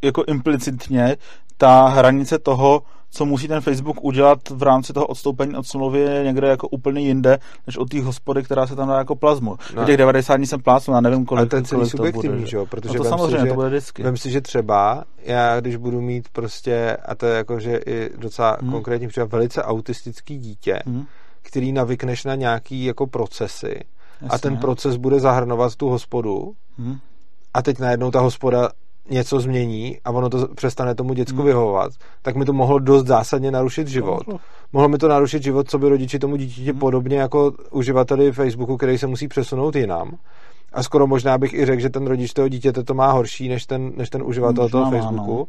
jako 0.03 0.24
implicitně 0.24 1.16
ta 1.57 1.89
hranice 1.89 2.39
toho, 2.39 2.82
co 3.11 3.25
musí 3.25 3.49
ten 3.49 3.61
Facebook 3.61 4.05
udělat 4.05 4.39
v 4.51 4.63
rámci 4.63 4.93
toho 4.93 5.07
odstoupení 5.07 5.55
od 5.55 5.67
smlouvy 5.67 5.99
je 5.99 6.25
někde 6.25 6.49
jako 6.49 6.69
úplně 6.69 7.01
jinde, 7.01 7.39
než 7.67 7.77
od 7.77 7.89
té 7.89 8.03
hospody, 8.03 8.43
která 8.43 8.67
se 8.67 8.77
tam 8.77 8.89
dá 8.89 8.99
jako 8.99 9.17
plazmu. 9.17 9.57
No. 9.77 9.85
těch 9.85 9.97
90 9.97 10.37
dní 10.37 10.47
jsem 10.47 10.63
plásnu, 10.63 10.95
já 10.95 11.01
nevím, 11.01 11.25
kolik, 11.25 11.39
Ale 11.39 11.47
ten 11.47 11.65
celý 11.65 11.81
kolik 11.81 11.91
subjektivní, 11.91 12.47
že 12.47 12.57
jo? 12.57 12.67
Protože 12.67 12.99
no 12.99 13.05
to 13.05 13.11
samozřejmě, 13.11 13.43
si, 13.43 13.49
to 13.49 13.55
bude 13.55 13.69
vždycky. 13.69 14.03
Vem 14.03 14.17
si, 14.17 14.31
že 14.31 14.41
třeba 14.41 15.05
já, 15.23 15.61
když 15.61 15.77
budu 15.77 16.01
mít 16.01 16.29
prostě, 16.33 16.97
a 17.07 17.15
to 17.15 17.27
je 17.27 17.37
jako, 17.37 17.61
že 17.61 17.81
i 17.87 18.11
docela 18.17 18.57
hmm. 18.61 18.71
konkrétní 18.71 19.09
třeba 19.09 19.27
velice 19.27 19.63
autistický 19.63 20.39
dítě, 20.39 20.79
hmm. 20.87 21.05
který 21.43 21.73
navykneš 21.73 22.25
na 22.25 22.35
nějaký 22.35 22.85
jako 22.85 23.07
procesy, 23.07 23.81
Jasně. 24.21 24.29
a 24.29 24.39
ten 24.39 24.57
proces 24.57 24.97
bude 24.97 25.21
zahrnovat 25.21 25.77
tu 25.77 25.89
hospodu 25.89 26.55
hmm. 26.79 26.99
a 27.55 27.63
teď 27.63 27.79
najednou 27.79 28.11
ta 28.11 28.21
hospoda 28.21 28.69
něco 29.11 29.41
změní 29.41 29.99
a 30.05 30.11
ono 30.11 30.31
to 30.31 30.49
přestane 30.49 30.95
tomu 30.95 31.15
děcku 31.15 31.37
hmm. 31.37 31.47
vyhovovat, 31.47 31.93
tak 32.23 32.37
mi 32.37 32.45
to 32.45 32.53
mohlo 32.53 32.79
dost 32.79 33.07
zásadně 33.07 33.51
narušit 33.51 33.89
život. 33.89 34.23
Mohlo, 34.73 34.89
mi 34.89 34.99
to 34.99 35.09
narušit 35.09 35.43
život, 35.43 35.71
co 35.71 35.79
by 35.79 35.89
rodiči 35.89 36.19
tomu 36.19 36.37
dítěti 36.37 36.71
hmm. 36.71 36.79
podobně 36.79 37.19
jako 37.19 37.53
uživateli 37.71 38.33
Facebooku, 38.33 38.77
který 38.77 38.99
se 38.99 39.07
musí 39.07 39.29
přesunout 39.29 39.77
jinam. 39.77 40.19
A 40.73 40.83
skoro 40.83 41.07
možná 41.07 41.39
bych 41.39 41.55
i 41.55 41.67
řekl, 41.67 41.81
že 41.81 41.91
ten 41.91 42.07
rodič 42.07 42.33
toho 42.33 42.49
dítěte 42.49 42.85
to 42.85 42.95
má 42.95 43.13
horší 43.13 43.49
než 43.49 43.67
ten, 43.67 43.93
než 43.97 44.11
ten 44.11 44.23
uživatel 44.23 44.63
možná 44.63 44.79
toho 44.79 44.91
Facebooku. 44.91 45.33
Má, 45.33 45.39
no. 45.39 45.47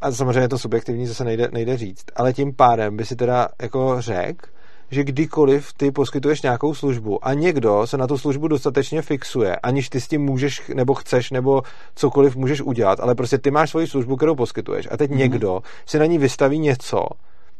A 0.00 0.12
samozřejmě 0.12 0.40
je 0.40 0.48
to 0.48 0.58
subjektivní, 0.58 1.06
zase 1.06 1.24
nejde, 1.24 1.48
nejde 1.52 1.76
říct. 1.76 2.04
Ale 2.16 2.32
tím 2.32 2.54
pádem 2.54 2.96
by 2.96 3.04
si 3.04 3.16
teda 3.16 3.48
jako 3.62 3.96
řekl, 3.98 4.46
že 4.92 5.04
kdykoliv 5.04 5.72
ty 5.76 5.90
poskytuješ 5.90 6.42
nějakou 6.42 6.74
službu 6.74 7.26
a 7.26 7.34
někdo 7.34 7.86
se 7.86 7.96
na 7.96 8.06
tu 8.06 8.18
službu 8.18 8.48
dostatečně 8.48 9.02
fixuje, 9.02 9.56
aniž 9.56 9.88
ty 9.88 10.00
s 10.00 10.08
tím 10.08 10.22
můžeš 10.22 10.62
nebo 10.74 10.94
chceš 10.94 11.30
nebo 11.30 11.62
cokoliv 11.94 12.36
můžeš 12.36 12.60
udělat, 12.60 13.00
ale 13.00 13.14
prostě 13.14 13.38
ty 13.38 13.50
máš 13.50 13.70
svoji 13.70 13.86
službu, 13.86 14.16
kterou 14.16 14.34
poskytuješ 14.34 14.88
a 14.90 14.96
teď 14.96 15.10
mm-hmm. 15.10 15.16
někdo 15.16 15.60
si 15.86 15.98
na 15.98 16.06
ní 16.06 16.18
vystaví 16.18 16.58
něco, 16.58 17.06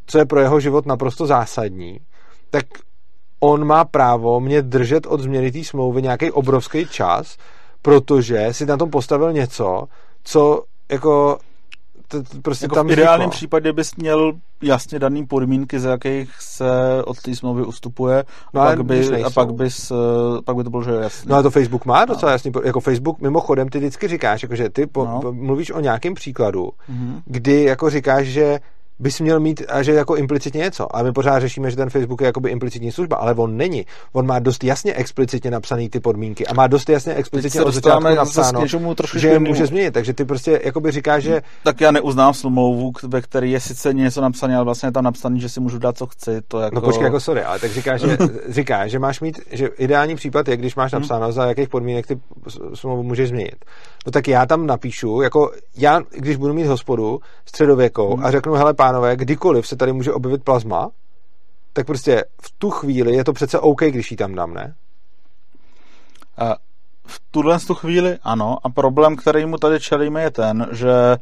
co 0.07 0.19
je 0.19 0.25
pro 0.25 0.41
jeho 0.41 0.61
život 0.61 0.87
naprosto 0.87 1.27
zásadní, 1.27 2.01
tak 2.51 2.65
on 3.41 3.65
má 3.65 3.85
právo 3.85 4.41
mě 4.41 4.63
držet 4.63 5.07
od 5.07 5.21
změny 5.21 5.53
té 5.53 5.65
smlouvy 5.65 6.03
nějaký 6.03 6.31
obrovský 6.31 6.87
čas, 6.87 7.37
protože 7.83 8.49
si 8.51 8.67
na 8.67 8.77
tom 8.77 8.91
postavil 8.91 9.33
něco, 9.33 9.85
co 10.25 10.63
jako 10.91 11.39
to, 12.12 12.22
to 12.22 12.40
prostě 12.43 12.64
jako 12.64 12.74
tam 12.74 12.89
v 12.89 12.93
ideálním 12.93 13.20
vzniklo. 13.20 13.36
případě 13.36 13.72
bys 13.72 13.94
měl 13.97 14.32
jasně 14.62 14.98
daný 14.98 15.26
podmínky, 15.26 15.80
za 15.80 15.90
jakých 15.90 16.30
se 16.40 16.64
od 17.05 17.22
té 17.22 17.34
smlouvy 17.34 17.64
ustupuje 17.64 18.24
no, 18.55 18.60
a, 18.60 18.64
pak 18.64 18.84
by, 18.84 19.22
a 19.22 19.30
pak, 19.30 19.52
bys, 19.52 19.90
eh, 19.90 19.94
pak 20.44 20.56
by 20.56 20.64
to 20.64 20.70
bylo, 20.70 20.82
že 20.82 20.90
jasně. 20.90 21.30
No 21.30 21.36
a 21.36 21.43
to 21.43 21.51
Facebook 21.51 21.84
má 21.84 22.05
docela 22.05 22.30
no. 22.30 22.34
jasný, 22.34 22.52
jako 22.64 22.80
Facebook 22.80 23.20
mimochodem 23.20 23.68
ty 23.68 23.78
vždycky 23.78 24.09
říkáš, 24.09 24.43
jako, 24.43 24.56
že 24.56 24.68
ty 24.68 24.86
po, 24.86 25.05
no. 25.05 25.32
mluvíš 25.32 25.70
o 25.70 25.80
nějakém 25.80 26.14
příkladu, 26.14 26.70
mm-hmm. 26.90 27.22
kdy 27.24 27.62
jako 27.62 27.90
říkáš, 27.90 28.26
že 28.26 28.60
bys 29.03 29.20
měl 29.20 29.41
mít, 29.41 29.62
a 29.69 29.83
že 29.83 29.93
jako 29.93 30.16
implicitně 30.16 30.59
něco. 30.59 30.97
A 30.97 31.03
my 31.03 31.12
pořád 31.12 31.41
řešíme, 31.41 31.70
že 31.70 31.77
ten 31.77 31.91
Facebook 31.91 32.20
je 32.20 32.27
jakoby 32.27 32.51
implicitní 32.51 32.93
služba, 32.93 33.16
ale 33.16 33.35
on 33.35 33.57
není. 33.57 33.87
On 34.12 34.27
má 34.27 34.39
dost 34.39 34.65
jasně 34.65 34.95
explicitně 34.95 35.51
napsané 35.51 35.89
ty 35.89 36.01
podmínky 36.01 36.47
a 36.47 36.55
má 36.55 36.66
dost 36.66 36.89
jasně 36.89 37.15
explicitně 37.15 37.62
od 37.62 37.74
začátku 37.74 38.15
napsáno, 38.15 38.66
že 39.15 39.29
je 39.29 39.39
může 39.39 39.66
změnit. 39.66 39.95
Takže 39.95 40.12
ty 40.12 40.24
prostě 40.24 40.61
jakoby 40.65 40.91
říkáš, 40.91 41.23
že... 41.23 41.43
Tak 41.65 41.81
já 41.81 41.91
neuznám 41.91 42.35
smlouvu, 42.35 42.93
ve 43.03 43.20
které 43.20 43.47
je 43.47 43.61
sice 43.61 43.95
něco 43.95 44.20
napsané, 44.20 44.57
ale 44.57 44.65
vlastně 44.65 44.87
je 44.87 44.93
tam 44.93 45.05
napsané, 45.05 45.39
že 45.39 45.49
si 45.49 45.61
můžu 45.61 45.79
dát, 45.79 45.99
co 45.99 46.07
chci. 46.07 46.41
To 46.49 46.61
jako... 46.61 46.74
No 46.74 46.81
počkej, 46.81 47.05
jako 47.05 47.20
sorry, 47.20 47.43
ale 47.43 47.59
tak 47.59 47.70
říkáš, 47.70 48.01
že, 48.01 48.19
říkáš, 48.49 48.91
že 48.91 48.99
máš 48.99 49.20
mít, 49.20 49.41
že 49.51 49.66
ideální 49.66 50.15
případ 50.15 50.49
je, 50.49 50.57
když 50.57 50.74
máš 50.74 50.93
hmm. 50.93 51.01
napsáno, 51.01 51.24
hmm. 51.24 51.33
za 51.33 51.47
jakých 51.47 51.69
podmínek 51.69 52.07
ty 52.07 52.20
smlouvu 52.74 53.03
můžeš 53.03 53.29
změnit. 53.29 53.65
No 54.07 54.12
tak 54.12 54.29
já 54.29 54.47
tam 54.47 54.66
napíšu, 54.66 55.20
jako 55.20 55.53
já, 55.77 56.01
když 56.11 56.37
budu 56.37 56.55
mít 56.55 56.66
hospodu 56.66 57.20
středověkou 57.47 58.15
hmm. 58.15 58.24
a 58.24 58.31
řeknu, 58.31 58.53
hele 58.53 58.74
pánové, 58.74 59.16
kdykoliv 59.16 59.66
se 59.66 59.77
tady 59.77 59.93
může 59.93 60.12
objevit 60.12 60.45
plazma, 60.45 60.91
tak 61.73 61.87
prostě 61.87 62.24
v 62.43 62.53
tu 62.59 62.70
chvíli 62.70 63.16
je 63.16 63.24
to 63.24 63.33
přece 63.33 63.59
OK, 63.59 63.81
když 63.83 64.11
ji 64.11 64.16
tam 64.16 64.35
dám, 64.35 64.55
ne? 64.55 64.74
A 66.39 66.57
v 67.07 67.20
tuhle 67.31 67.59
tu 67.59 67.74
chvíli 67.74 68.19
ano. 68.23 68.59
A 68.62 68.69
problém, 68.69 69.16
který 69.16 69.47
mu 69.47 69.57
tady 69.57 69.81
čelíme, 69.81 70.23
je 70.23 70.31
ten, 70.31 70.69
že 70.73 71.16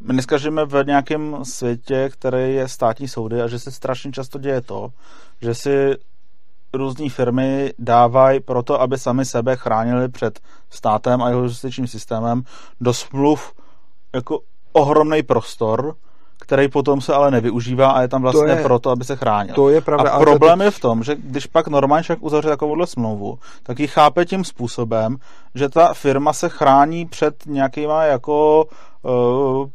my 0.00 0.12
dneska 0.12 0.38
žijeme 0.38 0.64
v 0.64 0.86
nějakém 0.86 1.44
světě, 1.44 2.08
který 2.12 2.54
je 2.54 2.68
státní 2.68 3.08
soudy 3.08 3.42
a 3.42 3.48
že 3.48 3.58
se 3.58 3.70
strašně 3.70 4.12
často 4.12 4.38
děje 4.38 4.60
to, 4.60 4.88
že 5.40 5.54
si 5.54 5.94
různé 6.72 7.08
firmy 7.08 7.72
dávají 7.78 8.40
proto, 8.40 8.80
aby 8.80 8.98
sami 8.98 9.24
sebe 9.24 9.56
chránili 9.56 10.08
před 10.08 10.40
státem 10.70 11.22
a 11.22 11.28
jeho 11.28 11.42
justičním 11.42 11.86
systémem 11.86 12.42
do 12.80 12.94
smluv 12.94 13.52
jako 14.14 14.40
ohromný 14.72 15.22
prostor, 15.22 15.94
který 16.40 16.68
potom 16.68 17.00
se 17.00 17.14
ale 17.14 17.30
nevyužívá 17.30 17.90
a 17.90 18.02
je 18.02 18.08
tam 18.08 18.22
vlastně 18.22 18.40
to 18.40 18.58
je, 18.58 18.62
proto, 18.62 18.90
aby 18.90 19.04
se 19.04 19.16
chránil. 19.16 19.54
To 19.54 19.68
je 19.68 19.80
pravda. 19.80 20.10
A 20.10 20.18
problém 20.18 20.58
to... 20.58 20.64
je 20.64 20.70
v 20.70 20.80
tom, 20.80 21.02
že 21.02 21.16
když 21.16 21.46
pak 21.46 21.68
normálně 21.68 22.02
však 22.02 22.18
uzavře 22.22 22.48
takovouhle 22.48 22.86
smlouvu, 22.86 23.38
tak 23.62 23.78
ji 23.78 23.86
chápe 23.86 24.24
tím 24.24 24.44
způsobem, 24.44 25.16
že 25.54 25.68
ta 25.68 25.94
firma 25.94 26.32
se 26.32 26.48
chrání 26.48 27.06
před 27.06 27.34
nějakýma 27.46 28.04
jako 28.04 28.64
uh, 29.02 29.68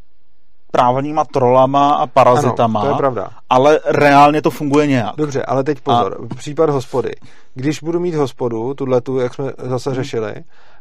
právníma 0.75 1.25
trolama 1.25 1.93
a 1.93 2.07
parazitama. 2.07 2.79
Ano, 2.79 2.89
to 2.89 2.95
je 2.95 2.97
pravda. 2.97 3.29
Ale 3.49 3.79
reálně 3.85 4.41
to 4.41 4.51
funguje 4.51 4.87
nějak. 4.87 5.15
Dobře, 5.17 5.43
ale 5.43 5.63
teď 5.63 5.81
pozor. 5.81 6.17
A... 6.31 6.35
Případ 6.35 6.69
hospody. 6.69 7.11
Když 7.53 7.79
budu 7.79 7.99
mít 7.99 8.15
hospodu, 8.15 8.73
tuhle 8.73 9.01
tu, 9.01 9.19
jak 9.19 9.33
jsme 9.33 9.51
zase 9.57 9.89
hmm. 9.89 9.95
řešili, 9.95 10.33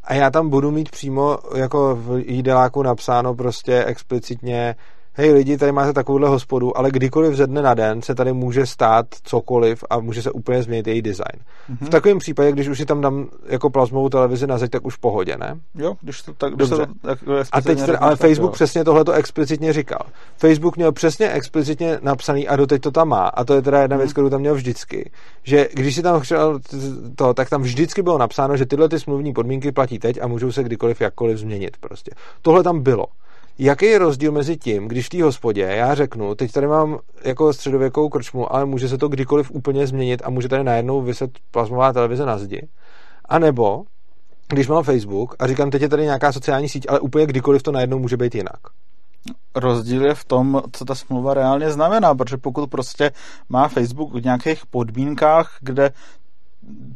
a 0.04 0.14
já 0.14 0.30
tam 0.30 0.48
budu 0.48 0.70
mít 0.70 0.90
přímo 0.90 1.38
jako 1.54 1.96
v 1.96 2.22
jídeláku 2.26 2.82
napsáno 2.82 3.34
prostě 3.34 3.84
explicitně 3.84 4.74
hej 5.14 5.32
lidi, 5.32 5.58
tady 5.58 5.72
máte 5.72 5.92
takovouhle 5.92 6.28
hospodu, 6.28 6.78
ale 6.78 6.90
kdykoliv 6.90 7.34
ze 7.34 7.46
dne 7.46 7.62
na 7.62 7.74
den 7.74 8.02
se 8.02 8.14
tady 8.14 8.32
může 8.32 8.66
stát 8.66 9.06
cokoliv 9.22 9.84
a 9.90 9.98
může 9.98 10.22
se 10.22 10.30
úplně 10.30 10.62
změnit 10.62 10.86
její 10.86 11.02
design. 11.02 11.40
Mm-hmm. 11.70 11.86
V 11.86 11.88
takovém 11.88 12.18
případě, 12.18 12.52
když 12.52 12.68
už 12.68 12.78
si 12.78 12.86
tam 12.86 13.00
dám 13.00 13.28
jako 13.46 13.70
plazmovou 13.70 14.08
televizi 14.08 14.46
na 14.46 14.58
zeď, 14.58 14.70
tak 14.70 14.86
už 14.86 14.94
v 14.94 14.98
pohodě, 14.98 15.36
ne? 15.36 15.60
Jo, 15.74 15.94
když 16.00 16.22
to 16.22 16.34
tak... 16.34 16.54
Když 16.54 16.68
Dobře. 16.68 16.86
To, 16.86 17.08
tak 17.08 17.18
a 17.52 17.60
teď, 17.60 17.78
řekne, 17.78 17.96
ale 17.96 18.16
Facebook 18.16 18.50
jo. 18.50 18.54
přesně 18.54 18.84
tohle 18.84 19.04
to 19.04 19.12
explicitně 19.12 19.72
říkal. 19.72 20.00
Facebook 20.36 20.76
měl 20.76 20.92
přesně 20.92 21.30
explicitně 21.30 21.98
napsaný 22.02 22.48
a 22.48 22.56
doteď 22.56 22.82
to 22.82 22.90
tam 22.90 23.08
má. 23.08 23.28
A 23.28 23.44
to 23.44 23.54
je 23.54 23.62
teda 23.62 23.82
jedna 23.82 23.96
mm-hmm. 23.96 24.00
věc, 24.00 24.12
kterou 24.12 24.30
tam 24.30 24.40
měl 24.40 24.54
vždycky. 24.54 25.10
Že 25.42 25.68
když 25.74 25.94
si 25.94 26.02
tam 26.02 26.20
chtěl 26.20 26.60
to, 27.16 27.34
tak 27.34 27.50
tam 27.50 27.62
vždycky 27.62 28.02
bylo 28.02 28.18
napsáno, 28.18 28.56
že 28.56 28.66
tyhle 28.66 28.88
ty 28.88 29.00
smluvní 29.00 29.32
podmínky 29.32 29.72
platí 29.72 29.98
teď 29.98 30.18
a 30.22 30.26
můžou 30.26 30.52
se 30.52 30.62
kdykoliv 30.62 31.00
jakkoliv 31.00 31.38
změnit 31.38 31.76
prostě. 31.80 32.10
Tohle 32.42 32.62
tam 32.62 32.82
bylo. 32.82 33.06
Jaký 33.58 33.86
je 33.86 33.98
rozdíl 33.98 34.32
mezi 34.32 34.56
tím, 34.56 34.88
když 34.88 35.06
v 35.06 35.08
té 35.08 35.22
hospodě 35.22 35.62
já 35.62 35.94
řeknu, 35.94 36.34
teď 36.34 36.52
tady 36.52 36.66
mám 36.66 36.98
jako 37.24 37.52
středověkou 37.52 38.08
krčmu, 38.08 38.54
ale 38.54 38.64
může 38.64 38.88
se 38.88 38.98
to 38.98 39.08
kdykoliv 39.08 39.50
úplně 39.50 39.86
změnit 39.86 40.22
a 40.24 40.30
může 40.30 40.48
tady 40.48 40.64
najednou 40.64 41.02
vyset 41.02 41.30
plazmová 41.50 41.92
televize 41.92 42.26
na 42.26 42.38
zdi. 42.38 42.68
A 43.24 43.38
nebo, 43.38 43.82
když 44.48 44.68
mám 44.68 44.82
Facebook 44.82 45.36
a 45.38 45.46
říkám, 45.46 45.70
teď 45.70 45.82
je 45.82 45.88
tady 45.88 46.02
nějaká 46.02 46.32
sociální 46.32 46.68
síť, 46.68 46.86
ale 46.88 47.00
úplně 47.00 47.26
kdykoliv 47.26 47.62
to 47.62 47.72
najednou 47.72 47.98
může 47.98 48.16
být 48.16 48.34
jinak. 48.34 48.60
Rozdíl 49.54 50.04
je 50.04 50.14
v 50.14 50.24
tom, 50.24 50.62
co 50.72 50.84
ta 50.84 50.94
smlouva 50.94 51.34
reálně 51.34 51.70
znamená, 51.70 52.14
protože 52.14 52.36
pokud 52.36 52.70
prostě 52.70 53.10
má 53.48 53.68
Facebook 53.68 54.14
v 54.14 54.24
nějakých 54.24 54.66
podmínkách, 54.66 55.56
kde 55.60 55.90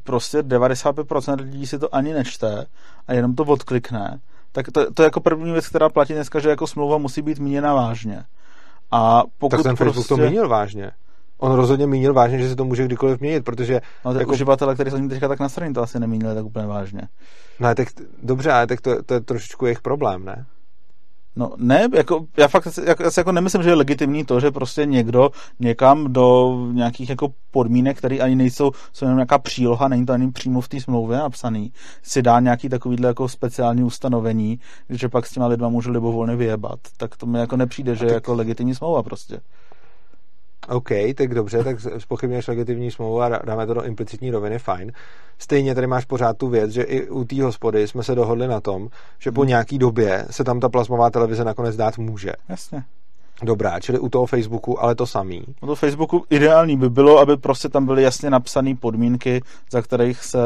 prostě 0.05 0.43
95% 0.43 1.41
lidí 1.41 1.67
si 1.67 1.79
to 1.79 1.95
ani 1.95 2.15
nečte 2.15 2.67
a 3.07 3.13
jenom 3.13 3.35
to 3.35 3.45
odklikne, 3.45 4.21
tak 4.65 4.73
to, 4.73 4.93
to 4.93 5.03
je 5.03 5.05
jako 5.05 5.21
první 5.21 5.53
věc, 5.53 5.69
která 5.69 5.89
platí 5.89 6.13
dneska, 6.13 6.41
že 6.41 6.51
jako 6.51 6.67
smlouva 6.67 6.99
musí 6.99 7.23
být 7.23 7.39
míněna 7.39 7.75
vážně. 7.75 8.25
A 8.91 9.23
pokud 9.39 9.57
tak 9.57 9.63
ten 9.63 9.77
Facebook 9.77 9.95
prostě... 9.95 10.15
to 10.15 10.31
mínil 10.31 10.49
vážně. 10.49 10.91
On 11.39 11.53
rozhodně 11.53 11.87
mínil 11.87 12.15
vážně, 12.15 12.39
že 12.39 12.49
se 12.49 12.57
to 12.57 12.65
může 12.65 12.85
kdykoliv 12.85 13.21
měnit, 13.21 13.45
protože... 13.45 13.81
No, 14.05 14.13
jako... 14.13 14.33
uživatele, 14.33 14.75
kteří 14.75 14.91
jsou 14.91 15.09
teďka 15.09 15.29
tak 15.29 15.41
nastraní, 15.41 15.75
to 15.75 15.83
asi 15.83 16.01
nemínili 16.01 16.35
tak 16.35 16.45
úplně 16.45 16.67
vážně. 16.67 17.03
No, 17.61 17.75
tak 17.75 17.89
dobře, 18.23 18.53
ale 18.53 18.67
tak 18.67 18.81
to, 18.81 19.03
to 19.03 19.15
je 19.15 19.21
trošičku 19.21 19.67
jejich 19.67 19.83
problém, 19.83 20.25
ne? 20.25 20.47
No 21.39 21.53
ne, 21.57 21.89
jako, 21.95 22.27
já 22.37 22.49
fakt 22.49 22.79
jako, 22.85 23.03
já 23.03 23.11
si 23.11 23.21
jako 23.21 23.33
nemyslím, 23.33 23.63
že 23.63 23.71
je 23.71 23.75
legitimní 23.75 24.25
to, 24.25 24.41
že 24.41 24.51
prostě 24.51 24.87
někdo 24.87 25.31
někam 25.61 26.13
do 26.13 26.57
nějakých 26.73 27.11
jako 27.11 27.29
podmínek, 27.51 27.99
které 27.99 28.19
ani 28.19 28.37
nejsou, 28.37 28.71
jsou 28.93 29.05
jenom 29.05 29.17
nějaká 29.17 29.39
příloha, 29.39 29.89
není 29.89 30.07
to 30.07 30.13
ani 30.13 30.33
přímo 30.33 30.61
v 30.61 30.69
té 30.69 30.81
smlouvě 30.81 31.19
napsaný, 31.19 31.73
si 32.03 32.23
dá 32.23 32.41
nějaký 32.41 32.69
takovýhle 32.69 33.09
jako 33.09 33.29
speciální 33.29 33.83
ustanovení, 33.83 34.61
že 34.91 35.09
pak 35.09 35.27
s 35.27 35.33
těma 35.33 35.47
lidma 35.47 35.69
můžu 35.69 35.91
libovolně 35.91 36.37
vyjebat. 36.37 36.79
Tak 36.97 37.17
to 37.17 37.27
mi 37.27 37.39
jako 37.39 37.57
nepřijde, 37.57 37.97
že 37.97 38.07
je 38.07 38.13
jako 38.13 38.35
legitimní 38.35 38.75
smlouva 38.75 39.03
prostě. 39.03 39.41
OK, 40.69 40.89
tak 41.15 41.35
dobře, 41.35 41.65
tak 41.65 41.77
spochybněš 41.99 42.49
legitimní 42.49 42.91
smlouvu 42.91 43.23
a 43.23 43.29
dáme 43.29 43.67
to 43.67 43.75
do 43.75 43.85
implicitní 43.85 44.31
roviny, 44.31 44.59
fajn. 44.59 44.93
Stejně 45.39 45.75
tady 45.75 45.87
máš 45.87 46.05
pořád 46.05 46.39
tu 46.39 46.49
věc, 46.49 46.71
že 46.71 46.83
i 46.83 47.09
u 47.09 47.25
té 47.25 47.43
hospody 47.43 47.89
jsme 47.89 48.03
se 48.03 48.15
dohodli 48.15 48.49
na 48.49 48.61
tom, 48.61 48.89
že 49.19 49.33
po 49.33 49.45
nějaký 49.45 49.79
době 49.79 50.27
se 50.31 50.45
tam 50.45 50.61
ta 50.61 50.69
plasmová 50.69 51.11
televize 51.11 51.45
nakonec 51.45 51.77
dát 51.77 51.99
může. 51.99 52.33
Jasně 52.49 52.85
dobrá, 53.43 53.81
čili 53.81 53.99
u 53.99 54.09
toho 54.09 54.27
Facebooku, 54.27 54.83
ale 54.83 54.95
to 54.95 55.07
samý. 55.07 55.43
U 55.61 55.67
toho 55.67 55.75
Facebooku 55.75 56.25
ideální 56.31 56.77
by 56.77 56.91
bylo, 56.91 57.19
aby 57.19 57.37
prostě 57.37 57.69
tam 57.69 57.87
byly 57.87 58.03
jasně 58.03 58.31
napsané 58.31 58.75
podmínky, 58.81 59.41
za 59.73 59.83
kterých 59.83 60.25
se 60.25 60.39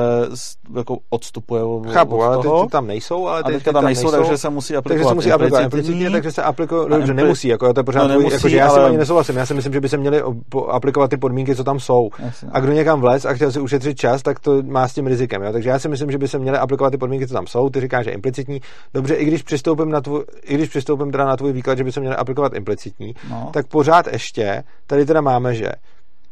jako 0.76 0.98
odstupuje 1.10 1.62
od 1.62 1.86
Chápu, 1.86 2.22
ale 2.22 2.42
toho. 2.42 2.60
Ty, 2.60 2.66
ty 2.66 2.72
tam 2.72 2.86
nejsou, 2.86 3.26
ale 3.26 3.44
ty, 3.44 3.52
ty 3.52 3.64
tam, 3.64 3.74
tam 3.74 3.84
nejsou, 3.84 4.02
nejsou, 4.02 4.16
takže 4.16 4.38
se 4.38 4.50
musí 4.50 4.76
aplikovat. 4.76 4.98
Takže 4.98 5.08
se 5.08 5.14
musí 5.14 5.32
aplikovat 5.32 5.62
implicitně, 5.62 6.10
takže 6.10 6.32
se 6.32 6.42
aplikuje, 6.42 6.88
no, 6.88 6.96
dobře, 6.96 7.14
nemusí, 7.14 7.48
jako 7.48 7.72
to 7.72 7.80
je 7.80 7.84
pořád, 7.84 8.02
no, 8.02 8.08
nemusí, 8.08 8.34
jako, 8.34 8.48
že 8.48 8.56
já 8.56 8.68
ale... 8.68 8.72
s 8.72 8.76
tím 8.76 8.84
ani 8.86 8.98
nesouhlasím, 8.98 9.36
já 9.36 9.46
si 9.46 9.54
myslím, 9.54 9.72
že 9.72 9.80
by 9.80 9.88
se 9.88 9.96
měly 9.96 10.22
aplikovat 10.68 11.10
ty 11.10 11.16
podmínky, 11.16 11.56
co 11.56 11.64
tam 11.64 11.80
jsou. 11.80 12.10
Jasně. 12.18 12.48
A 12.52 12.60
kdo 12.60 12.72
někam 12.72 13.00
vlez 13.00 13.24
a 13.24 13.32
chtěl 13.32 13.52
si 13.52 13.60
ušetřit 13.60 13.98
čas, 13.98 14.22
tak 14.22 14.40
to 14.40 14.62
má 14.62 14.88
s 14.88 14.94
tím 14.94 15.06
rizikem, 15.06 15.42
jo? 15.42 15.52
takže 15.52 15.68
já 15.68 15.78
si 15.78 15.88
myslím, 15.88 16.10
že 16.10 16.18
by 16.18 16.28
se 16.28 16.38
měly 16.38 16.58
aplikovat 16.58 16.90
ty 16.90 16.96
podmínky, 16.96 17.26
co 17.26 17.34
tam 17.34 17.46
jsou, 17.46 17.70
ty 17.70 17.80
říkáš, 17.80 18.04
že 18.04 18.10
implicitní, 18.10 18.60
dobře, 18.94 19.14
i 19.14 19.24
když 19.24 19.42
přistoupím 19.42 19.90
na 19.90 20.00
tvůj, 20.00 20.24
i 20.42 20.54
když 20.54 20.68
přistoupím 20.68 21.12
teda 21.12 21.24
na 21.24 21.36
tvůj 21.36 21.52
výklad, 21.52 21.78
že 21.78 21.84
by 21.84 21.92
se 21.92 22.00
měly 22.00 22.16
aplikovat 22.16 22.54
implicitní, 22.86 23.14
no. 23.30 23.50
tak 23.52 23.66
pořád 23.66 24.06
ještě 24.06 24.64
tady 24.86 25.06
teda 25.06 25.20
máme, 25.20 25.54
že 25.54 25.68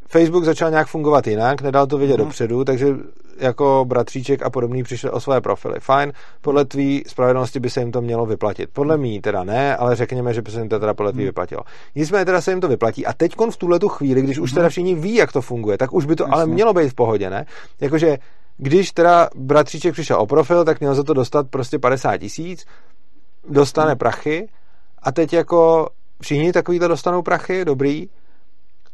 Facebook 0.09 0.45
začal 0.45 0.71
nějak 0.71 0.87
fungovat 0.87 1.27
jinak, 1.27 1.63
nedal 1.63 1.87
to 1.87 1.99
vědět 1.99 2.17
Mhm. 2.17 2.25
dopředu, 2.25 2.65
takže 2.65 2.87
jako 3.39 3.85
bratříček 3.89 4.43
a 4.43 4.51
podobný 4.51 4.83
přišli 4.83 5.11
o 5.11 5.21
své 5.21 5.41
profily. 5.41 5.81
Fajn, 5.81 6.13
podle 6.41 6.65
tvý 6.65 7.05
spravedlnosti 7.07 7.61
by 7.61 7.71
se 7.71 7.81
jim 7.81 7.93
to 7.93 8.01
mělo 8.01 8.27
vyplatit. 8.27 8.71
Podle 8.73 8.97
mý 8.99 9.21
teda 9.21 9.45
ne, 9.45 9.77
ale 9.77 9.97
řekněme, 9.97 10.35
že 10.35 10.43
by 10.43 10.51
se 10.51 10.59
jim 10.61 10.69
to 10.69 10.79
teda 10.81 10.95
podle 10.95 11.13
tvý 11.13 11.23
Mhm. 11.23 11.27
vyplatilo. 11.29 11.61
Nicméně 11.95 12.25
teda 12.25 12.41
se 12.41 12.51
jim 12.53 12.61
to 12.61 12.69
vyplatí 12.69 13.07
a 13.07 13.13
teď 13.13 13.33
v 13.51 13.57
tuhle 13.57 13.79
tu 13.79 13.89
chvíli, 13.89 14.23
když 14.23 14.39
už 14.39 14.53
teda 14.53 14.69
všichni 14.69 14.95
ví, 14.95 15.15
jak 15.15 15.33
to 15.33 15.41
funguje, 15.43 15.79
tak 15.79 15.93
už 15.93 16.05
by 16.07 16.17
to 16.17 16.25
ale 16.25 16.31
Mhm. 16.33 16.41
Jasně. 16.41 16.55
mělo 16.55 16.73
být 16.75 16.89
v 16.89 16.95
pohodě, 16.95 17.31
ne? 17.31 17.47
Jakože 17.81 18.19
když 18.57 18.93
teda 18.93 19.29
bratříček 19.35 19.93
přišel 19.93 20.21
o 20.21 20.27
profil, 20.27 20.65
tak 20.65 20.81
měl 20.81 20.95
za 20.95 21.03
to 21.03 21.15
dostat 21.15 21.47
prostě 21.51 21.79
50 21.79 22.19
tisíc, 22.19 22.65
dostane 23.49 23.97
prachy 23.97 24.49
a 25.03 25.13
teď 25.13 25.33
jako 25.33 25.89
všichni 26.21 26.53
takovýhle 26.53 26.89
dostanou 26.89 27.23
prachy, 27.23 27.65
dobrý, 27.65 28.09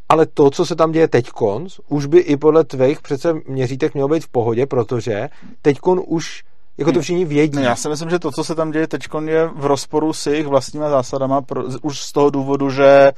ale 0.09 0.27
to, 0.27 0.51
co 0.51 0.67
se 0.67 0.77
tam 0.77 0.93
děje 0.93 1.09
teďkon, 1.09 1.67
už 1.89 2.07
by 2.07 2.19
i 2.19 2.37
podle 2.37 2.65
tvých 2.65 3.03
přece 3.03 3.35
měřítek 3.49 3.95
mělo 3.95 4.09
být 4.09 4.25
v 4.25 4.29
pohodě, 4.29 4.67
protože 4.67 5.29
teďkon 5.63 6.03
už 6.07 6.45
jako 6.79 6.93
to 6.93 7.01
všichni 7.01 7.25
vědí. 7.25 7.57
Ne, 7.57 7.65
já 7.65 7.77
si 7.77 7.89
myslím, 7.89 8.11
že 8.11 8.19
to, 8.19 8.31
co 8.31 8.45
se 8.45 8.55
tam 8.55 8.71
děje 8.71 8.87
teď, 8.89 9.03
je 9.25 9.49
v 9.49 9.67
rozporu 9.67 10.13
s 10.13 10.27
jejich 10.27 10.47
vlastníma 10.47 10.91
zásadama, 10.91 11.43
pro, 11.43 11.65
už 11.83 12.01
z 12.01 12.13
toho 12.13 12.31
důvodu, 12.31 12.71
že 12.71 13.13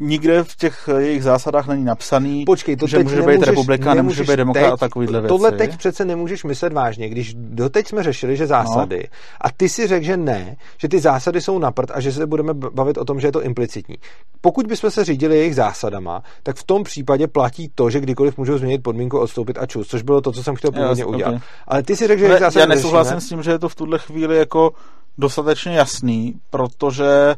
nikde 0.00 0.44
v 0.44 0.56
těch 0.56 0.88
jejich 0.98 1.22
zásadách 1.22 1.66
není 1.66 1.84
napsaný, 1.84 2.44
Počkej, 2.44 2.76
to 2.76 2.86
že 2.86 2.98
může 2.98 3.16
nemůžeš, 3.16 3.38
být 3.38 3.46
republika, 3.46 3.94
nemůže 3.94 4.22
být 4.24 4.36
demokrat 4.36 4.64
teď, 4.64 4.72
a 4.72 4.76
takovýhle 4.76 5.20
věci. 5.20 5.28
Tohle 5.28 5.52
teď 5.52 5.76
přece 5.78 6.04
nemůžeš 6.04 6.44
myslet 6.44 6.72
vážně, 6.72 7.08
když 7.08 7.34
doteď 7.34 7.88
jsme 7.88 8.02
řešili, 8.02 8.36
že 8.36 8.46
zásady 8.46 8.98
no. 8.98 9.18
a 9.40 9.50
ty 9.56 9.68
si 9.68 9.86
řekl, 9.86 10.04
že 10.04 10.16
ne, 10.16 10.56
že 10.78 10.88
ty 10.88 11.00
zásady 11.00 11.40
jsou 11.40 11.58
na 11.58 11.72
a 11.94 12.00
že 12.00 12.12
se 12.12 12.26
budeme 12.26 12.54
bavit 12.54 12.98
o 12.98 13.04
tom, 13.04 13.20
že 13.20 13.28
je 13.28 13.32
to 13.32 13.42
implicitní. 13.42 13.96
Pokud 14.40 14.66
bychom 14.66 14.90
se 14.90 15.04
řídili 15.04 15.38
jejich 15.38 15.54
zásadama, 15.54 16.22
tak 16.42 16.56
v 16.56 16.64
tom 16.64 16.84
případě 16.84 17.26
platí 17.26 17.70
to, 17.74 17.90
že 17.90 18.00
kdykoliv 18.00 18.38
můžou 18.38 18.58
změnit 18.58 18.82
podmínku, 18.82 19.18
odstoupit 19.18 19.58
a 19.58 19.66
čus, 19.66 19.88
což 19.88 20.02
bylo 20.02 20.20
to, 20.20 20.32
co 20.32 20.42
jsem 20.42 20.54
chtěl 20.54 20.72
původně 20.72 21.02
Yes, 21.02 21.08
udělat. 21.08 21.28
okay. 21.28 21.40
Ale 21.68 21.82
ty 21.82 21.96
si 21.96 22.06
řekl, 22.06 22.20
že 22.20 22.24
Ne, 22.24 22.30
jejich 22.30 22.40
zásady 22.40 22.60
já 22.60 22.66
nesouhlasím 22.66 23.20
s 23.20 23.28
tím, 23.28 23.42
že 23.42 23.50
je 23.50 23.58
to 23.58 23.68
v 23.68 23.74
tuhle 23.74 23.98
chvíli 23.98 24.36
jako 24.38 24.72
dostatečně 25.18 25.76
jasný, 25.76 26.34
protože 26.50 27.34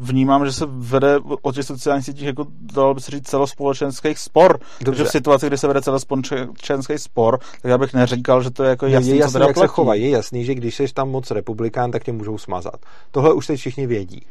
vnímám, 0.00 0.46
že 0.46 0.52
se 0.52 0.64
vede 0.68 1.18
o 1.42 1.52
těch 1.52 1.64
sociálních 1.66 2.04
sítích 2.04 2.24
jako 2.26 2.46
dalo 2.60 2.94
by 2.94 3.00
se 3.00 3.10
říct 3.10 3.28
celospolečenský 3.28 4.14
spor. 4.14 4.52
Dobře. 4.52 4.84
Takže 4.84 5.04
v 5.04 5.08
situaci, 5.10 5.46
kdy 5.46 5.58
se 5.58 5.66
vede 5.68 5.82
celospolečenský 5.82 6.98
spor, 6.98 7.38
tak 7.62 7.70
já 7.70 7.78
bych 7.78 7.94
neříkal, 7.94 8.42
že 8.42 8.50
to 8.50 8.62
je 8.64 8.70
jako 8.70 8.86
No, 8.86 8.92
jasný, 8.92 9.08
je 9.10 9.14
co 9.16 9.20
jasný, 9.20 9.32
teda 9.32 9.46
jak 9.46 9.56
se 9.56 9.60
platí. 9.60 9.72
chovají. 9.72 10.02
Je 10.02 10.10
jasný, 10.10 10.44
že 10.44 10.54
když 10.54 10.74
jsi 10.76 10.86
tam 10.94 11.10
moc 11.10 11.30
republikán, 11.30 11.90
tak 11.90 12.04
tě 12.04 12.12
můžou 12.12 12.38
smazat. 12.38 12.76
Tohle 13.10 13.32
už 13.32 13.46
teď 13.46 13.60
všichni 13.60 13.86
vědí. 13.86 14.22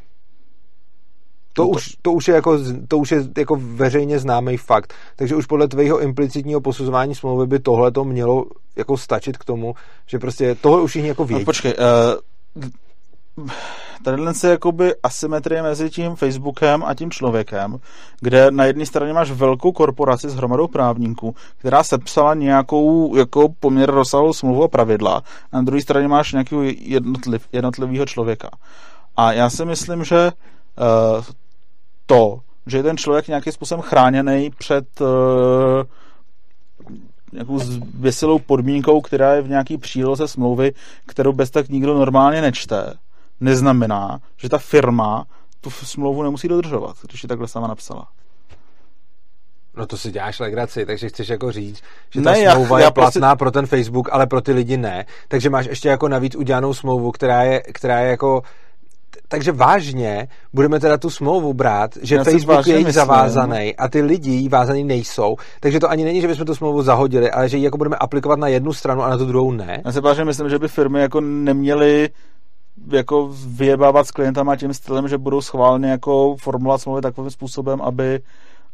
To, 1.52 1.62
No 1.62 1.68
to- 1.68 1.76
už, 1.76 1.96
to, 2.02 2.12
už 2.12 2.28
je 2.28 2.34
jako, 2.34 2.58
to 2.88 2.98
už 2.98 3.10
je 3.12 3.22
jako 3.38 3.56
veřejně 3.60 4.18
známý 4.18 4.56
fakt. 4.56 4.94
Takže 5.16 5.36
už 5.36 5.46
podle 5.46 5.68
tvého 5.68 6.00
implicitního 6.00 6.60
posuzování 6.60 7.14
smlouvy 7.14 7.46
by 7.46 7.58
tohle 7.58 7.90
to 7.92 8.04
mělo 8.04 8.44
jako 8.76 8.96
stačit 8.96 9.38
k 9.38 9.44
tomu, 9.44 9.74
že 10.06 10.18
prostě 10.18 10.54
tohle 10.54 10.82
už 10.82 10.90
všichni 10.90 11.08
jako 11.08 11.24
vědí. 11.24 11.42
No, 11.42 11.44
počkej, 11.44 11.74
uh, 12.56 12.64
tadyhle 14.02 14.34
se 14.34 14.50
jakoby 14.50 14.94
asymetrie 15.02 15.62
mezi 15.62 15.90
tím 15.90 16.16
Facebookem 16.16 16.84
a 16.86 16.94
tím 16.94 17.10
člověkem, 17.10 17.78
kde 18.20 18.50
na 18.50 18.64
jedné 18.64 18.86
straně 18.86 19.12
máš 19.12 19.30
velkou 19.30 19.72
korporaci 19.72 20.30
s 20.30 20.34
hromadou 20.34 20.68
právníků, 20.68 21.34
která 21.58 21.82
sepsala 21.84 22.34
nějakou 22.34 23.16
jako 23.16 23.48
poměr 23.60 23.90
rozsahlou 23.90 24.32
smlouvu 24.32 24.64
a 24.64 24.68
pravidla, 24.68 25.22
a 25.52 25.56
na 25.56 25.62
druhé 25.62 25.82
straně 25.82 26.08
máš 26.08 26.32
nějakého 26.32 26.62
jednotliv, 26.62 27.48
jednotlivého 27.52 28.06
člověka. 28.06 28.50
A 29.16 29.32
já 29.32 29.50
si 29.50 29.64
myslím, 29.64 30.04
že 30.04 30.30
uh, 30.30 31.24
to, 32.06 32.40
že 32.66 32.76
je 32.76 32.82
ten 32.82 32.96
člověk 32.96 33.28
nějakým 33.28 33.52
způsobem 33.52 33.82
chráněný 33.82 34.50
před 34.58 35.00
uh, 35.00 35.06
nějakou 37.32 37.60
vysilou 37.94 38.38
podmínkou, 38.38 39.00
která 39.00 39.34
je 39.34 39.42
v 39.42 39.48
nějaký 39.48 39.78
příloze 39.78 40.28
smlouvy, 40.28 40.72
kterou 41.06 41.32
bez 41.32 41.50
tak 41.50 41.68
nikdo 41.68 41.94
normálně 41.94 42.40
nečte, 42.42 42.94
neznamená, 43.40 44.18
že 44.36 44.48
ta 44.48 44.58
firma 44.58 45.24
tu 45.60 45.70
smlouvu 45.70 46.22
nemusí 46.22 46.48
dodržovat, 46.48 46.96
když 47.08 47.22
ji 47.22 47.28
takhle 47.28 47.48
sama 47.48 47.66
napsala. 47.66 48.08
No 49.76 49.86
to 49.86 49.96
si 49.96 50.10
děláš 50.10 50.40
legraci, 50.40 50.86
takže 50.86 51.08
chceš 51.08 51.28
jako 51.28 51.52
říct, 51.52 51.82
že 52.10 52.20
ta 52.20 52.30
Ne, 52.32 52.40
já- 52.40 52.52
smlouva 52.54 52.80
já 52.80 52.86
je 52.86 52.90
prostě- 52.90 53.18
platná 53.20 53.36
pro 53.36 53.50
ten 53.50 53.66
Facebook, 53.66 54.08
ale 54.12 54.26
pro 54.26 54.40
ty 54.40 54.52
lidi 54.52 54.76
ne. 54.76 55.04
Takže 55.28 55.50
máš 55.50 55.66
ještě 55.66 55.88
jako 55.88 56.08
navíc 56.08 56.36
udělanou 56.36 56.74
smlouvu, 56.74 57.12
která 57.12 57.42
je, 57.42 57.60
která 57.60 58.00
je 58.00 58.10
jako 58.10 58.42
takže 59.28 59.52
vážně 59.52 60.28
budeme 60.52 60.80
teda 60.80 60.98
tu 60.98 61.10
smlouvu 61.10 61.54
brát, 61.54 61.90
že 62.02 62.16
Já 62.16 62.24
Facebook 62.24 62.66
je 62.66 62.92
zavázaný 62.92 63.76
a 63.76 63.88
ty 63.88 64.02
lidi 64.02 64.30
jí 64.30 64.48
vázaný 64.48 64.84
nejsou. 64.84 65.36
Takže 65.60 65.80
to 65.80 65.90
ani 65.90 66.04
není, 66.04 66.20
že 66.20 66.28
bychom 66.28 66.46
tu 66.46 66.54
smlouvu 66.54 66.82
zahodili, 66.82 67.30
ale 67.30 67.48
že 67.48 67.56
ji 67.56 67.64
jako 67.64 67.76
budeme 67.78 67.96
aplikovat 67.96 68.38
na 68.38 68.48
jednu 68.48 68.72
stranu 68.72 69.02
a 69.02 69.08
na 69.10 69.18
tu 69.18 69.24
druhou 69.26 69.52
ne. 69.52 69.82
Já 69.84 69.92
se 69.92 70.00
vážně 70.00 70.24
myslím, 70.24 70.48
že 70.48 70.58
by 70.58 70.68
firmy 70.68 71.00
jako 71.00 71.20
neměly 71.20 72.08
jako 72.88 73.30
vyjebávat 73.46 74.06
s 74.06 74.10
klientama 74.10 74.56
tím 74.56 74.74
stylem, 74.74 75.08
že 75.08 75.18
budou 75.18 75.40
schválně 75.40 75.90
jako 75.90 76.36
formulovat 76.40 76.80
smlouvy 76.80 77.00
takovým 77.00 77.30
způsobem, 77.30 77.82
aby 77.82 78.20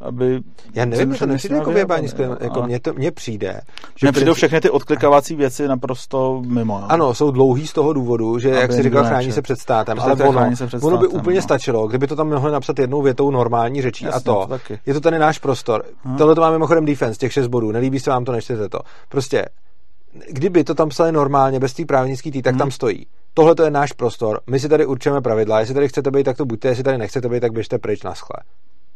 aby 0.01 0.41
Já 0.75 0.85
nevím, 0.85 1.15
to 1.15 1.27
nepřijde 1.27 1.55
s 1.57 1.59
jako 1.59 1.71
vyjebání, 1.71 2.09
vyjebali, 2.17 2.39
jako 2.45 2.63
mně, 2.63 2.81
to, 2.81 2.93
mně 2.93 3.11
přijde. 3.11 3.61
Že 3.97 4.13
přijdou 4.13 4.33
princip- 4.33 4.35
všechny 4.35 4.61
ty 4.61 4.71
odklikávací 4.71 5.37
věci 5.37 5.69
naprosto 5.69 6.43
mimo. 6.47 6.81
No. 6.81 6.93
Ano, 6.93 7.15
jsou 7.15 7.31
dlouhý 7.31 7.67
z 7.67 7.73
toho 7.73 7.93
důvodu, 7.93 8.39
že, 8.39 8.51
Aby 8.51 8.61
jak 8.61 8.71
jsi 8.73 8.77
nikdo 8.77 8.91
říkal, 8.91 9.05
chrání 9.05 9.33
se 9.33 9.43
před 9.43 9.59
státem, 9.59 10.01
ale 10.01 10.13
ono, 10.13 10.33
chrání 10.33 10.57
se 10.57 10.67
před 10.67 10.83
ono 10.85 10.97
by 10.97 11.05
státem, 11.07 11.21
úplně 11.21 11.37
no. 11.37 11.43
stačilo, 11.43 11.87
kdyby 11.87 12.07
to 12.07 12.17
tam 12.17 12.29
mohli 12.29 12.53
napsat 12.53 12.79
jednou 12.79 13.03
větou 13.03 13.31
normální 13.31 13.83
řečí 13.83 14.05
a 14.05 14.09
Jasně, 14.09 14.25
to. 14.25 14.33
to 14.35 14.47
taky. 14.47 14.79
Je 14.87 14.95
to 14.95 15.01
tady 15.01 15.19
náš 15.19 15.39
prostor. 15.39 15.85
Hm. 16.05 16.17
Tohle 16.17 16.35
to 16.35 16.41
má 16.41 16.51
mimochodem 16.51 16.85
defense, 16.85 17.19
těch 17.19 17.33
šest 17.33 17.47
bodů. 17.47 17.73
Nelíbí 17.73 18.01
se 18.01 18.11
vám 18.11 18.25
to, 18.25 18.33
nečtěte 18.33 18.69
to. 18.69 18.79
Prostě, 19.09 19.45
kdyby 20.31 20.65
to 20.65 20.75
tam 20.75 20.89
psali 20.89 21.13
normálně, 21.13 21.61
bez 21.61 21.73
té 21.75 21.85
právnické 21.85 22.31
tý, 22.31 22.43
tak 22.43 22.55
Hm. 22.55 22.59
tam 22.59 22.71
stojí. 22.71 23.07
Tohle 23.39 23.55
to 23.55 23.63
je 23.63 23.71
náš 23.71 23.93
prostor, 23.93 24.41
my 24.51 24.61
si 24.61 24.69
tady 24.69 24.87
určujeme 24.87 25.21
pravidla, 25.21 25.61
jestli 25.61 25.75
tady 25.75 25.89
chcete 25.89 26.11
být, 26.11 26.25
tak 26.25 26.37
to 26.37 26.45
buďte, 26.45 26.69
jestli 26.69 26.85
tady 26.85 26.99
nechcete 26.99 27.29
být, 27.29 27.41
tak 27.41 27.53
běžte 27.53 27.79
pryč 27.79 28.03
na 28.03 28.15
schle. 28.15 28.37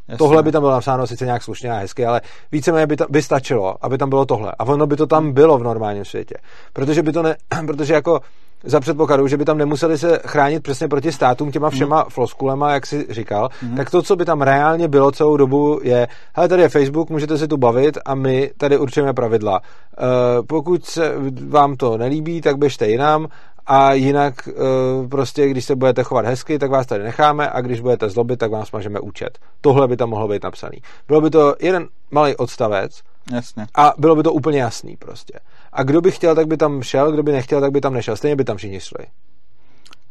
Jasně. 0.08 0.18
Tohle 0.18 0.42
by 0.42 0.52
tam 0.52 0.62
bylo 0.62 0.72
napsáno 0.72 1.06
sice 1.06 1.24
nějak 1.24 1.42
slušně 1.42 1.72
a 1.72 1.74
hezky, 1.74 2.06
ale 2.06 2.20
víceméně 2.52 2.86
by, 2.86 2.96
ta, 2.96 3.06
by 3.10 3.22
stačilo, 3.22 3.76
aby 3.80 3.98
tam 3.98 4.08
bylo 4.08 4.26
tohle. 4.26 4.52
A 4.58 4.64
ono 4.64 4.86
by 4.86 4.96
to 4.96 5.06
tam 5.06 5.32
bylo 5.32 5.58
v 5.58 5.62
normálním 5.62 6.04
světě. 6.04 6.34
Protože 6.72 7.02
by 7.02 7.12
to 7.12 7.22
ne, 7.22 7.36
protože 7.66 7.94
jako 7.94 8.20
za 8.64 8.80
předpokladu, 8.80 9.28
že 9.28 9.36
by 9.36 9.44
tam 9.44 9.58
nemuseli 9.58 9.98
se 9.98 10.20
chránit 10.26 10.62
přesně 10.62 10.88
proti 10.88 11.12
státům 11.12 11.50
těma 11.50 11.70
všema 11.70 12.02
mm. 12.02 12.10
floskulema, 12.10 12.72
jak 12.72 12.86
si 12.86 13.06
říkal, 13.10 13.48
mm. 13.62 13.76
tak 13.76 13.90
to, 13.90 14.02
co 14.02 14.16
by 14.16 14.24
tam 14.24 14.42
reálně 14.42 14.88
bylo 14.88 15.12
celou 15.12 15.36
dobu, 15.36 15.80
je, 15.82 16.08
hele, 16.34 16.48
tady 16.48 16.62
je 16.62 16.68
Facebook, 16.68 17.10
můžete 17.10 17.38
si 17.38 17.48
tu 17.48 17.56
bavit 17.56 17.98
a 18.04 18.14
my 18.14 18.50
tady 18.56 18.78
určujeme 18.78 19.12
pravidla. 19.12 19.60
Uh, 19.60 20.46
pokud 20.46 20.84
se 20.84 21.14
vám 21.48 21.76
to 21.76 21.98
nelíbí, 21.98 22.40
tak 22.40 22.58
běžte 22.58 22.88
jinam 22.88 23.28
a 23.72 23.92
jinak 23.92 24.48
uh, 24.48 25.08
prostě, 25.08 25.48
když 25.48 25.64
se 25.64 25.76
budete 25.76 26.02
chovat 26.02 26.24
hezky, 26.24 26.58
tak 26.58 26.70
vás 26.70 26.86
tady 26.86 27.04
necháme 27.04 27.50
a 27.50 27.60
když 27.60 27.80
budete 27.80 28.10
zlobit, 28.10 28.38
tak 28.38 28.50
vám 28.50 28.66
smažeme 28.66 29.00
účet. 29.00 29.38
Tohle 29.60 29.88
by 29.88 29.96
tam 29.96 30.10
mohlo 30.10 30.28
být 30.28 30.42
napsaný. 30.42 30.78
Bylo 31.08 31.20
by 31.20 31.30
to 31.30 31.54
jeden 31.60 31.88
malý 32.10 32.36
odstavec 32.36 33.02
Jasně. 33.32 33.66
a 33.74 33.94
bylo 33.98 34.16
by 34.16 34.22
to 34.22 34.32
úplně 34.32 34.58
jasný 34.58 34.96
prostě. 34.96 35.38
A 35.72 35.82
kdo 35.82 36.00
by 36.00 36.10
chtěl, 36.10 36.34
tak 36.34 36.46
by 36.46 36.56
tam 36.56 36.82
šel, 36.82 37.12
kdo 37.12 37.22
by 37.22 37.32
nechtěl, 37.32 37.60
tak 37.60 37.72
by 37.72 37.80
tam 37.80 37.94
nešel. 37.94 38.16
Stejně 38.16 38.36
by 38.36 38.44
tam 38.44 38.56
všichni 38.56 38.80
šli. 38.80 39.06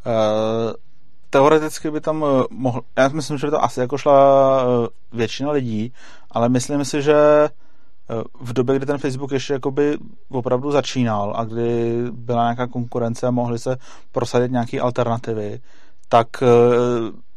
Uh, 0.05 0.73
teoreticky 1.29 1.91
by 1.91 2.01
tam 2.01 2.21
uh, 2.21 2.43
mohl, 2.49 2.81
já 2.97 3.07
myslím, 3.07 3.37
že 3.37 3.47
by 3.47 3.51
to 3.51 3.63
asi 3.63 3.79
jako 3.79 3.97
šla 3.97 4.63
většina 5.13 5.51
lidí, 5.51 5.93
ale 6.31 6.49
myslím 6.49 6.85
si, 6.85 7.01
že 7.01 7.15
v 8.41 8.53
době, 8.53 8.75
kdy 8.75 8.85
ten 8.85 8.97
Facebook 8.97 9.31
ještě 9.31 9.53
jakoby 9.53 9.97
opravdu 10.29 10.71
začínal 10.71 11.33
a 11.35 11.43
kdy 11.43 12.03
byla 12.11 12.43
nějaká 12.43 12.67
konkurence 12.67 13.27
a 13.27 13.31
mohly 13.31 13.59
se 13.59 13.77
prosadit 14.11 14.51
nějaké 14.51 14.79
alternativy, 14.79 15.59
tak 16.09 16.27
uh, 16.41 16.47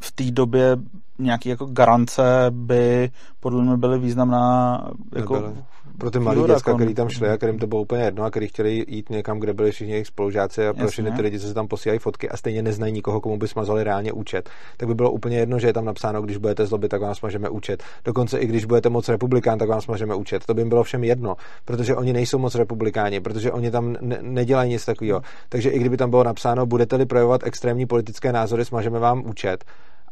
v 0.00 0.12
té 0.12 0.30
době 0.30 0.76
nějaké 1.18 1.48
jako 1.48 1.66
garance 1.66 2.22
by 2.50 3.10
podle 3.40 3.64
mě 3.64 3.76
byly 3.76 3.98
významná 3.98 4.78
jako. 5.16 5.54
Pro 5.98 6.10
ty 6.10 6.18
výhoda, 6.18 6.54
děcka, 6.54 6.74
který 6.74 6.94
tam 6.94 7.08
šli 7.08 7.28
a 7.28 7.36
kterým 7.36 7.58
to 7.58 7.66
bylo 7.66 7.80
úplně 7.80 8.02
jedno 8.02 8.24
a 8.24 8.30
který 8.30 8.48
chtěli 8.48 8.84
jít 8.88 9.10
někam, 9.10 9.38
kde 9.40 9.52
byli 9.52 9.70
všichni 9.70 9.92
jejich 9.92 10.06
spolužáci 10.06 10.66
a 10.66 10.72
pro 10.72 10.88
všechny 10.88 11.12
ty 11.12 11.22
lidi, 11.22 11.38
co 11.38 11.46
se 11.46 11.54
tam 11.54 11.68
posílají 11.68 11.98
fotky 11.98 12.28
a 12.28 12.36
stejně 12.36 12.62
neznají 12.62 12.92
nikoho, 12.92 13.20
komu 13.20 13.36
by 13.36 13.48
smazali 13.48 13.84
reálně 13.84 14.12
účet, 14.12 14.50
tak 14.76 14.88
by 14.88 14.94
bylo 14.94 15.10
úplně 15.10 15.38
jedno, 15.38 15.58
že 15.58 15.66
je 15.66 15.72
tam 15.72 15.84
napsáno, 15.84 16.22
když 16.22 16.36
budete 16.36 16.66
zlobit, 16.66 16.88
tak 16.88 17.00
vám 17.00 17.14
smažeme 17.14 17.48
účet. 17.48 17.82
Dokonce 18.04 18.38
i 18.38 18.46
když 18.46 18.64
budete 18.64 18.88
moc 18.88 19.08
republikán, 19.08 19.58
tak 19.58 19.68
vám 19.68 19.80
smažeme 19.80 20.14
účet. 20.14 20.46
To 20.46 20.54
by 20.54 20.60
jim 20.60 20.68
bylo 20.68 20.82
všem 20.82 21.04
jedno, 21.04 21.36
protože 21.64 21.96
oni 21.96 22.12
nejsou 22.12 22.38
moc 22.38 22.54
republikáni, 22.54 23.20
protože 23.20 23.52
oni 23.52 23.70
tam 23.70 23.96
ne- 24.00 24.18
nedělají 24.20 24.70
nic 24.70 24.84
takového. 24.84 25.22
Takže 25.48 25.70
i 25.70 25.78
kdyby 25.78 25.96
tam 25.96 26.10
bylo 26.10 26.24
napsáno, 26.24 26.66
budete-li 26.66 27.06
projevovat 27.06 27.40
extrémní 27.44 27.86
politické 27.86 28.32
názory, 28.32 28.64
smažeme 28.64 28.98
vám 28.98 29.22
účet 29.26 29.64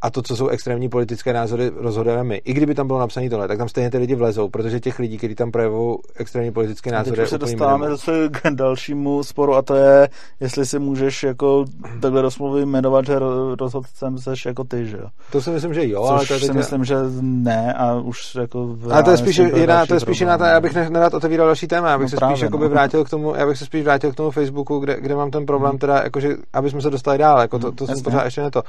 a 0.03 0.11
to, 0.11 0.23
co 0.23 0.37
jsou 0.37 0.49
extrémní 0.49 0.89
politické 0.89 1.33
názory, 1.33 1.71
rozhodujeme 1.77 2.25
my. 2.25 2.37
I 2.45 2.53
kdyby 2.53 2.75
tam 2.75 2.87
bylo 2.87 2.99
napsané 2.99 3.31
tohle, 3.31 3.49
tak 3.49 3.59
tam 3.59 3.69
stejně 3.69 3.91
ty 3.91 3.99
lidi 3.99 4.15
vlezou, 4.15 4.49
protože 4.49 4.81
těch 4.81 4.99
lidí, 4.99 5.19
kteří 5.19 5.35
tam 5.35 5.51
projevují 5.51 5.99
extrémní 6.17 6.53
politické 6.53 6.93
názory, 6.93 7.17
Teď 7.17 7.29
se 7.29 7.39
dostáváme 7.39 7.89
zase 7.89 8.29
k 8.31 8.51
dalšímu 8.51 9.25
sporu 9.25 9.55
a 9.55 9.63
to 9.63 9.75
je, 9.75 10.09
jestli 10.41 10.67
si 10.67 10.79
můžeš 10.79 11.23
jako 11.23 11.65
takhle 12.01 12.23
rozmluvy 12.23 12.67
jmenovat, 12.67 13.07
že 13.07 13.19
rozhodcem 13.59 14.19
seš 14.19 14.45
jako 14.47 14.65
ty, 14.65 14.87
že 14.87 14.97
jo? 14.97 15.07
To 15.33 15.41
si 15.43 15.51
myslím, 15.51 15.75
že 15.75 15.89
jo, 15.89 16.03
Což 16.03 16.11
ale 16.11 16.27
to 16.27 16.35
je 16.35 16.41
si 16.41 16.47
teď... 16.47 16.57
myslím, 16.57 16.85
že 16.85 16.97
ne 17.21 17.73
a 17.75 17.95
už 17.95 18.35
jako... 18.35 18.77
Ale 18.91 19.03
to 19.03 19.11
je 19.11 19.17
spíš 19.17 19.39
jiná, 19.39 19.87
to 19.87 19.95
je 19.95 20.01
spíš 20.01 20.21
jiná, 20.21 20.39
já 20.49 20.61
bych 20.61 20.75
ne- 20.75 20.91
nerad 20.91 21.15
otevíral 21.15 21.47
další 21.47 21.67
téma, 21.67 21.91
já 21.91 21.99
bych 21.99 22.05
No 22.05 22.09
se 22.09 22.17
právě, 22.17 22.37
spíš 22.37 22.51
no. 22.51 22.69
vrátil 22.69 23.05
k 23.05 23.11
tomu, 23.11 23.35
já 23.35 23.47
bych 23.47 23.59
se 23.59 23.65
spíš 23.65 23.83
vrátil 23.83 24.13
k 24.13 24.15
tomu 24.15 24.31
Facebooku, 24.31 24.79
kde, 24.79 25.01
kde 25.01 25.15
mám 25.15 25.31
ten 25.31 25.47
problém, 25.47 25.79
teda, 25.79 26.01
jakože, 26.03 26.37
aby 26.53 26.71
jsme 26.71 26.81
se 26.81 26.91
dostali 26.91 27.19
dál, 27.19 27.41
jako 27.41 27.59
to, 27.59 27.73
to 27.73 27.87
jsem 27.87 27.93
jasně. 27.93 28.05
pořád 28.05 28.25
ještě 28.25 28.41
ne 28.43 28.51
to. 28.51 28.63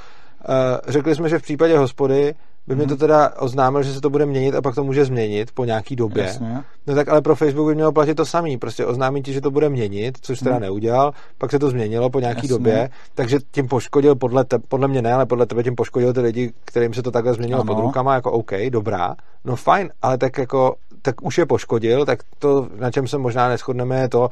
Uh, 0.48 0.92
řekli 0.92 1.14
jsme, 1.14 1.21
že 1.28 1.38
v 1.38 1.42
případě 1.42 1.78
hospody 1.78 2.34
by 2.66 2.76
mi 2.76 2.86
to 2.86 2.96
teda 2.96 3.30
oznámil, 3.38 3.82
že 3.82 3.92
se 3.94 4.00
to 4.00 4.10
bude 4.10 4.26
měnit 4.26 4.54
a 4.54 4.62
pak 4.62 4.74
to 4.74 4.84
může 4.84 5.04
změnit 5.04 5.50
po 5.54 5.64
nějaký 5.64 5.96
době. 5.96 6.24
Jasně. 6.24 6.60
No 6.86 6.94
tak 6.94 7.08
ale 7.08 7.22
pro 7.22 7.36
Facebook 7.36 7.68
by 7.68 7.74
mělo 7.74 7.92
platit 7.92 8.14
to 8.14 8.26
samý. 8.26 8.58
Prostě 8.58 8.86
oznámí 8.86 9.22
ti, 9.22 9.32
že 9.32 9.40
to 9.40 9.50
bude 9.50 9.68
měnit, 9.68 10.18
což 10.20 10.38
teda 10.38 10.54
Hmm. 10.54 10.62
neudělal, 10.62 11.12
pak 11.38 11.50
se 11.50 11.58
to 11.58 11.70
změnilo 11.70 12.10
po 12.10 12.20
nějaký 12.20 12.38
Jasně. 12.46 12.48
době, 12.48 12.90
takže 13.14 13.38
tím 13.50 13.68
poškodil 13.68 14.14
podle, 14.14 14.44
te, 14.44 14.58
podle 14.58 14.88
mě 14.88 15.02
ne, 15.02 15.12
ale 15.12 15.26
podle 15.26 15.46
tebe 15.46 15.62
tím 15.62 15.74
poškodil 15.74 16.12
ty 16.12 16.20
lidi, 16.20 16.52
kterým 16.64 16.94
se 16.94 17.02
to 17.02 17.10
takhle 17.10 17.34
změnilo 17.34 17.60
Ano. 17.60 17.74
pod 17.74 17.80
rukama, 17.82 18.14
jako 18.14 18.32
OK, 18.32 18.52
dobrá, 18.70 19.14
no 19.44 19.56
fajn, 19.56 19.90
ale 20.02 20.18
tak 20.18 20.38
jako, 20.38 20.74
tak 21.02 21.22
už 21.22 21.38
je 21.38 21.46
poškodil, 21.46 22.06
tak 22.06 22.18
to, 22.38 22.68
na 22.78 22.90
čem 22.90 23.06
se 23.06 23.18
možná 23.18 23.48
neschodneme, 23.48 24.00
je 24.00 24.08
to, 24.08 24.28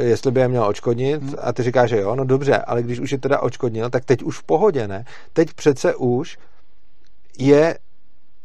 jestli 0.00 0.30
by 0.30 0.40
je 0.40 0.48
měl 0.48 0.64
očkodnit 0.64 1.22
Hmm. 1.22 1.34
a 1.42 1.52
ty 1.52 1.62
říkáš, 1.62 1.90
že 1.90 1.96
jo, 2.00 2.16
no 2.16 2.24
dobře, 2.24 2.58
ale 2.58 2.82
když 2.82 3.00
už 3.00 3.12
je 3.12 3.18
teda 3.18 3.40
očkodnil, 3.40 3.90
tak 3.90 4.04
teď 4.04 4.22
už 4.22 4.38
v 4.38 4.42
pohodě, 4.42 4.88
ne? 4.88 5.04
Teď 5.32 5.52
přece 5.54 5.94
už 5.94 6.38
je 7.38 7.78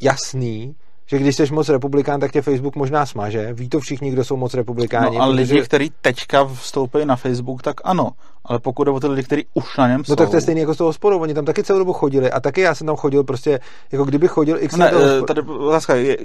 jasný, 0.02 0.76
že 1.06 1.18
když 1.20 1.36
jsi 1.36 1.46
moc 1.54 1.70
republikán, 1.70 2.20
tak 2.20 2.32
tě 2.32 2.42
Facebook 2.42 2.76
možná 2.76 3.06
smaže. 3.06 3.54
Ví 3.54 3.70
to 3.70 3.80
všichni, 3.80 4.12
kdo 4.12 4.24
jsou 4.24 4.38
moc 4.38 4.54
republikáni. 4.54 5.18
No 5.18 5.24
a 5.24 5.28
protože- 5.28 5.54
lidi, 5.54 5.62
kteří 5.66 5.92
teďka 6.02 6.46
vstoupí 6.46 7.06
na 7.06 7.16
Facebook, 7.16 7.62
tak 7.62 7.76
ano. 7.84 8.10
Ale 8.46 8.60
pokud 8.60 8.84
jde 8.84 8.92
o 8.92 9.00
ty 9.00 9.08
lidi, 9.08 9.24
kteří 9.24 9.46
už 9.54 9.78
na 9.78 9.88
něm 9.88 10.04
jsou... 10.04 10.12
No 10.12 10.16
tak 10.16 10.30
to 10.30 10.36
je 10.38 10.42
stejný 10.42 10.62
jako 10.62 10.74
s 10.74 10.78
tou 10.78 10.86
hospodou. 10.86 11.20
Oni 11.20 11.34
tam 11.34 11.46
taky 11.46 11.64
celou 11.64 11.80
dobu 11.80 11.94
chodili 11.94 12.32
a 12.32 12.40
taky 12.40 12.62
já 12.62 12.76
jsem 12.76 12.88
tam 12.88 12.96
chodil 12.96 13.24
prostě, 13.24 13.60
jako 13.92 14.06
kdyby 14.06 14.28
chodil 14.28 14.58
x 14.60 14.76
Ne, 14.76 14.86
let 14.86 15.20
eh, 15.22 15.26
tady 15.26 15.42
otázka 15.42 15.96
je 15.96 16.18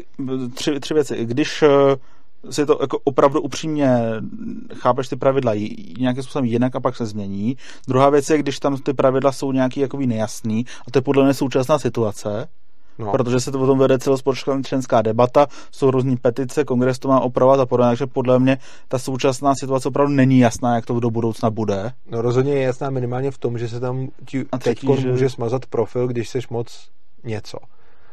tři, 0.54 0.80
tři 0.80 0.94
věci. 0.94 1.24
Když 1.24 1.62
eh, 1.62 1.68
si 2.50 2.66
to 2.66 2.78
jako 2.80 2.98
opravdu 3.04 3.40
upřímně 3.40 3.90
chápeš 4.74 5.08
ty 5.08 5.16
pravidla 5.16 5.52
nějakým 5.98 6.22
způsobem 6.22 6.44
jinak 6.44 6.76
a 6.76 6.80
pak 6.80 6.96
se 6.96 7.06
změní. 7.06 7.56
Druhá 7.88 8.10
věc 8.10 8.30
je, 8.30 8.38
když 8.38 8.58
tam 8.58 8.76
ty 8.76 8.92
pravidla 8.94 9.32
jsou 9.32 9.52
nějaký 9.52 9.80
jakoby 9.80 10.06
nejasný 10.06 10.66
a 10.88 10.90
to 10.90 10.98
je 10.98 11.02
podle 11.02 11.24
mě 11.24 11.34
současná 11.34 11.78
situace, 11.78 12.48
No. 13.00 13.10
protože 13.12 13.40
se 13.40 13.50
to 13.52 13.58
potom 13.58 13.78
vede 13.78 13.98
celospolečenská 13.98 15.02
debata, 15.02 15.46
jsou 15.72 15.90
různý 15.90 16.16
petice, 16.16 16.64
kongres 16.64 16.98
to 16.98 17.08
má 17.08 17.20
opravovat 17.20 17.60
a 17.60 17.66
podobně, 17.66 17.88
takže 17.90 18.06
podle 18.06 18.38
mě 18.38 18.58
ta 18.88 18.98
současná 18.98 19.54
situace 19.54 19.88
opravdu 19.88 20.12
není 20.14 20.38
jasná, 20.38 20.74
jak 20.74 20.86
to 20.86 21.00
do 21.00 21.10
budoucna 21.10 21.50
bude. 21.50 21.92
no 22.10 22.22
rozhodně 22.22 22.52
je 22.52 22.62
jasná 22.62 22.90
minimálně 22.90 23.30
v 23.30 23.38
tom, 23.38 23.58
že 23.58 23.68
se 23.68 23.80
tam 23.80 24.08
ti 24.26 24.44
teď 24.64 24.82
může 24.84 25.30
smazat 25.30 25.66
profil, 25.66 26.06
když 26.06 26.28
seš 26.28 26.48
moc 26.48 26.88
něco. 27.24 27.58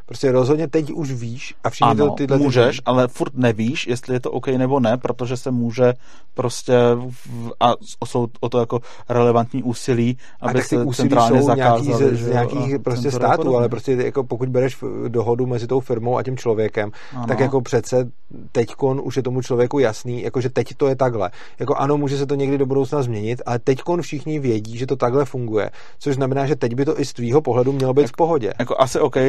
Prostě 0.05 0.31
rozhodně 0.31 0.67
teď 0.67 0.91
už 0.91 1.11
víš 1.11 1.53
a 1.63 1.69
všichni 1.69 1.91
Ano, 1.91 2.07
to, 2.07 2.13
tyhle 2.13 2.37
ty- 2.37 2.43
můžeš, 2.43 2.81
ale 2.85 3.07
furt 3.07 3.33
nevíš, 3.35 3.87
jestli 3.87 4.13
je 4.13 4.19
to 4.19 4.31
OK 4.31 4.47
nebo 4.47 4.79
ne, 4.79 4.97
protože 4.97 5.37
se 5.37 5.51
může 5.51 5.93
prostě 6.33 6.73
v, 7.09 7.51
a 7.59 7.73
jsou 8.05 8.27
o 8.39 8.49
to 8.49 8.59
jako 8.59 8.79
relevantní 9.09 9.63
úsilí, 9.63 10.17
A 10.41 10.45
aby 10.45 10.53
tak 10.53 10.69
ty 10.69 10.75
se 10.77 10.85
centrálně 10.93 11.41
jsou 11.41 11.55
nějaký 11.55 11.85
zakázali, 11.85 12.17
že 12.17 12.23
z 12.23 12.27
jo, 12.27 12.33
nějakých 12.33 12.75
a 12.75 12.79
prostě 12.79 13.07
a 13.07 13.11
států, 13.11 13.57
ale 13.57 13.69
prostě 13.69 13.91
jako 13.91 14.23
pokud 14.23 14.49
bereš 14.49 14.77
dohodu 15.07 15.45
mezi 15.45 15.67
tou 15.67 15.79
firmou 15.79 16.17
a 16.17 16.23
tím 16.23 16.37
člověkem, 16.37 16.91
Ano. 17.15 17.27
tak 17.27 17.39
jako 17.39 17.61
přece 17.61 18.09
teďkon 18.51 19.01
už 19.03 19.17
je 19.17 19.23
tomu 19.23 19.41
člověku 19.41 19.79
jasný, 19.79 20.21
jako 20.23 20.41
že 20.41 20.49
teď 20.49 20.67
to 20.77 20.87
je 20.87 20.95
takhle. 20.95 21.31
Jako 21.59 21.75
ano, 21.75 21.97
může 21.97 22.17
se 22.17 22.25
to 22.25 22.35
někdy 22.35 22.57
do 22.57 22.65
budoucna 22.65 23.01
změnit, 23.01 23.41
ale 23.45 23.59
teďkon 23.59 24.01
všichni 24.01 24.39
vědí, 24.39 24.77
že 24.77 24.85
to 24.87 24.95
takhle 24.95 25.25
funguje, 25.25 25.69
což 25.99 26.15
znamená, 26.15 26.45
že 26.45 26.55
teď 26.55 26.75
by 26.75 26.85
to 26.85 26.99
i 26.99 27.05
z 27.05 27.13
tvýho 27.13 27.41
pohledu 27.41 27.71
mělo 27.71 27.93
být 27.93 28.07
v 28.07 28.11
pohodě. 28.11 28.53
Jako 28.59 28.75
asi 28.79 28.99
OK, 28.99 29.15
uh, 29.15 29.21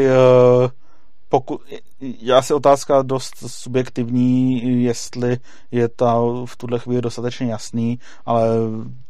pokud, 1.29 1.61
já 2.01 2.43
si 2.43 2.55
otázka 2.55 3.03
dost 3.03 3.35
subjektivní, 3.47 4.63
jestli 4.85 5.37
je 5.71 5.89
to 5.89 6.45
v 6.49 6.57
tuhle 6.57 6.79
chvíli 6.79 7.03
dostatečně 7.03 7.47
jasný, 7.47 7.99
ale 8.27 8.49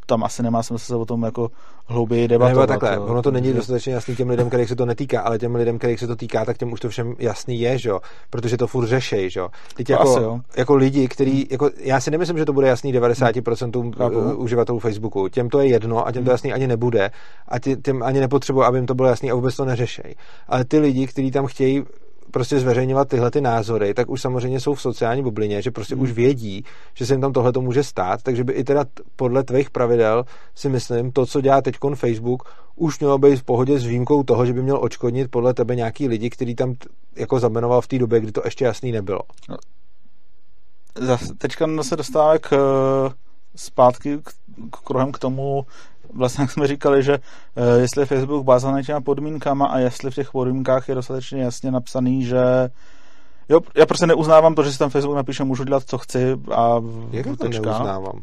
tam 0.07 0.25
asi 0.25 0.43
nemá 0.43 0.63
smysl 0.63 0.85
se 0.87 0.97
o 0.97 1.05
tom 1.05 1.23
jako 1.23 1.51
hlouběji 1.87 2.29
debatovat. 2.29 2.69
Nebo 2.71 2.81
takhle, 2.81 2.97
jo, 2.97 3.07
ono 3.07 3.23
to 3.23 3.31
není 3.31 3.53
dostatečně 3.53 3.95
jasný 3.95 4.17
těm 4.17 4.29
lidem, 4.31 4.49
kterých 4.49 4.69
se 4.69 4.77
to 4.77 4.87
netýká, 4.87 5.21
ale 5.21 5.39
těm 5.39 5.55
lidem, 5.55 5.79
kterých 5.79 6.01
se 6.01 6.07
to 6.07 6.17
týká, 6.17 6.45
tak 6.45 6.59
těm 6.59 6.73
už 6.73 6.81
to 6.81 6.89
všem 6.89 7.15
jasný 7.19 7.61
je, 7.61 7.79
že 7.79 7.89
jo? 7.89 8.01
protože 8.31 8.57
to 8.57 8.67
furt 8.67 8.87
řešej, 8.87 9.31
že 9.31 9.41
jo. 9.41 9.49
Teď 9.75 9.87
To 9.87 9.93
jako, 9.93 10.11
asi 10.11 10.23
jo. 10.23 10.41
jako 10.57 10.75
lidi, 10.75 11.09
který, 11.09 11.45
jako, 11.51 11.71
já 11.79 12.01
si 12.01 12.11
nemyslím, 12.11 12.39
že 12.39 12.45
to 12.45 12.53
bude 12.53 12.69
jasný 12.69 12.95
90% 12.95 13.93
Chápu. 13.97 14.19
uh, 14.19 14.43
uživatelů 14.43 14.79
Facebooku. 14.79 15.29
Těm 15.29 15.49
to 15.49 15.61
je 15.61 15.67
jedno 15.67 16.07
a 16.07 16.13
těm 16.13 16.25
to 16.25 16.31
jasný 16.31 16.53
ani 16.53 16.67
nebude 16.67 17.11
a 17.49 17.59
tě, 17.59 17.77
těm 17.77 18.03
ani 18.03 18.21
nepotřebuji, 18.21 18.63
aby 18.63 18.79
jim 18.79 18.87
to 18.87 18.95
bylo 18.95 19.09
jasný 19.09 19.31
a 19.31 19.35
vůbec 19.35 19.57
to 19.57 19.65
neřešej. 19.65 20.15
Ale 20.49 20.65
ty 20.65 20.79
lidi, 20.79 21.07
kteří 21.07 21.31
tam 21.31 21.47
chtějí 21.47 21.85
prostě 22.31 22.61
zveřejňovat 22.61 23.09
tyhle 23.09 23.31
ty 23.31 23.41
názory, 23.41 23.95
tak 23.95 24.11
už 24.11 24.21
samozřejmě 24.21 24.61
jsou 24.61 24.75
v 24.75 24.81
sociální 24.81 25.23
bublině, 25.23 25.63
že 25.63 25.71
prostě 25.71 25.95
Hmm. 25.95 26.05
už 26.05 26.13
vědí, 26.13 26.65
že 26.95 27.07
se 27.07 27.15
jim 27.15 27.21
tam 27.21 27.33
tohle 27.33 27.53
to 27.53 27.61
může 27.61 27.83
stát, 27.83 28.23
takže 28.23 28.45
by 28.45 28.53
i 28.53 28.65
teda 28.65 28.85
podle 29.17 29.45
tvých 29.45 29.71
pravidel 29.71 30.25
si 30.55 30.69
myslím, 30.69 31.13
to, 31.13 31.27
co 31.27 31.41
dělá 31.41 31.63
teď 31.63 31.77
Facebook, 31.95 32.43
už 32.77 32.99
mělo 33.01 33.19
být 33.19 33.37
v 33.37 33.45
pohodě 33.45 33.79
s 33.79 33.85
výjimkou 33.85 34.23
toho, 34.23 34.47
že 34.47 34.53
by 34.53 34.63
měl 34.63 34.79
očkodnit 34.85 35.31
podle 35.31 35.55
tebe 35.55 35.77
nějaký 35.77 36.09
lidi, 36.09 36.31
který 36.31 36.55
tam 36.55 36.75
jako 37.17 37.41
zamenoval 37.41 37.81
v 37.81 37.87
té 37.87 37.99
době, 37.99 38.21
kdy 38.21 38.33
to 38.33 38.43
ještě 38.45 38.65
jasný 38.65 38.93
nebylo. 38.93 39.21
Zas- 41.01 41.35
teďka 41.39 41.83
se 41.83 41.97
dostáváme 41.97 42.39
k, 42.39 42.53
eh, 42.53 43.13
zpátky 43.57 44.19
k, 44.19 44.31
k 44.71 44.77
kruhem 44.85 45.13
k 45.13 45.19
tomu, 45.19 45.67
vlastně 46.15 46.43
jak 46.43 46.51
jsme 46.51 46.67
říkali, 46.67 47.03
že 47.03 47.19
eh, 47.57 47.79
jestli 47.81 48.03
je 48.03 48.07
Facebook 48.07 48.47
vázaný 48.47 48.83
těma 48.83 49.01
podmínkama 49.01 49.67
a 49.67 49.79
jestli 49.79 50.11
v 50.11 50.15
těch 50.15 50.31
podmínkách 50.33 50.89
je 50.89 50.95
dostatečně 50.95 51.43
jasně 51.43 51.71
napsaný, 51.71 52.25
že 52.25 52.39
jo, 53.49 53.61
já 53.75 53.87
prostě 53.87 54.07
neuznávám 54.07 54.55
to, 54.55 54.63
že 54.63 54.73
si 54.73 54.79
tam 54.79 54.91
Facebook 54.91 55.17
napíše, 55.17 55.45
můžu 55.45 55.65
dělat, 55.65 55.83
co 55.87 55.99
chci 55.99 56.37
a 56.55 56.81
Jak 57.11 57.27
to 57.39 57.49
neuznávám? 57.49 58.21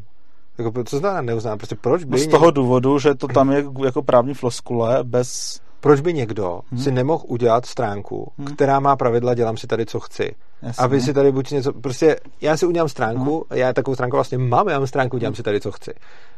Jako, 0.58 0.84
co 0.84 0.98
znamená 0.98 1.22
neuznávám? 1.22 1.58
Prostě 1.58 1.76
proč 1.76 2.04
by, 2.04 2.12
No 2.12 2.18
z 2.18 2.28
toho 2.28 2.52
důvodu, 2.52 3.00
že 3.00 3.16
to 3.16 3.28
tam 3.28 3.52
je 3.52 3.66
jako 3.86 4.04
právní 4.04 4.34
floskule 4.34 5.00
bez... 5.04 5.60
proč 5.80 6.00
by 6.02 6.14
někdo 6.14 6.60
Hmm. 6.72 6.82
si 6.82 6.92
nemohl 6.92 7.24
udělat 7.28 7.66
stránku, 7.66 8.32
Hmm. 8.38 8.48
která 8.48 8.80
má 8.80 8.96
pravidla, 8.96 9.34
dělám 9.34 9.58
si 9.58 9.68
tady, 9.68 9.86
co 9.86 10.00
chci. 10.00 10.36
Jasně. 10.62 10.84
A 10.84 10.88
vy 10.88 11.02
si 11.02 11.14
tady 11.14 11.32
buď 11.32 11.52
něco, 11.52 11.74
prostě 11.74 12.16
já 12.42 12.58
si 12.58 12.66
udělám 12.66 12.90
stránku, 12.90 13.46
Hmm. 13.50 13.60
já 13.60 13.74
takovou 13.74 13.96
stránku 13.96 14.18
vlastně 14.18 14.38
mám, 14.38 14.70
já 14.70 14.80
mám 14.80 14.88
stránku, 14.88 15.18
dělám 15.18 15.36
si 15.36 15.44
tady, 15.44 15.60
co 15.62 15.72
chci. 15.72 15.92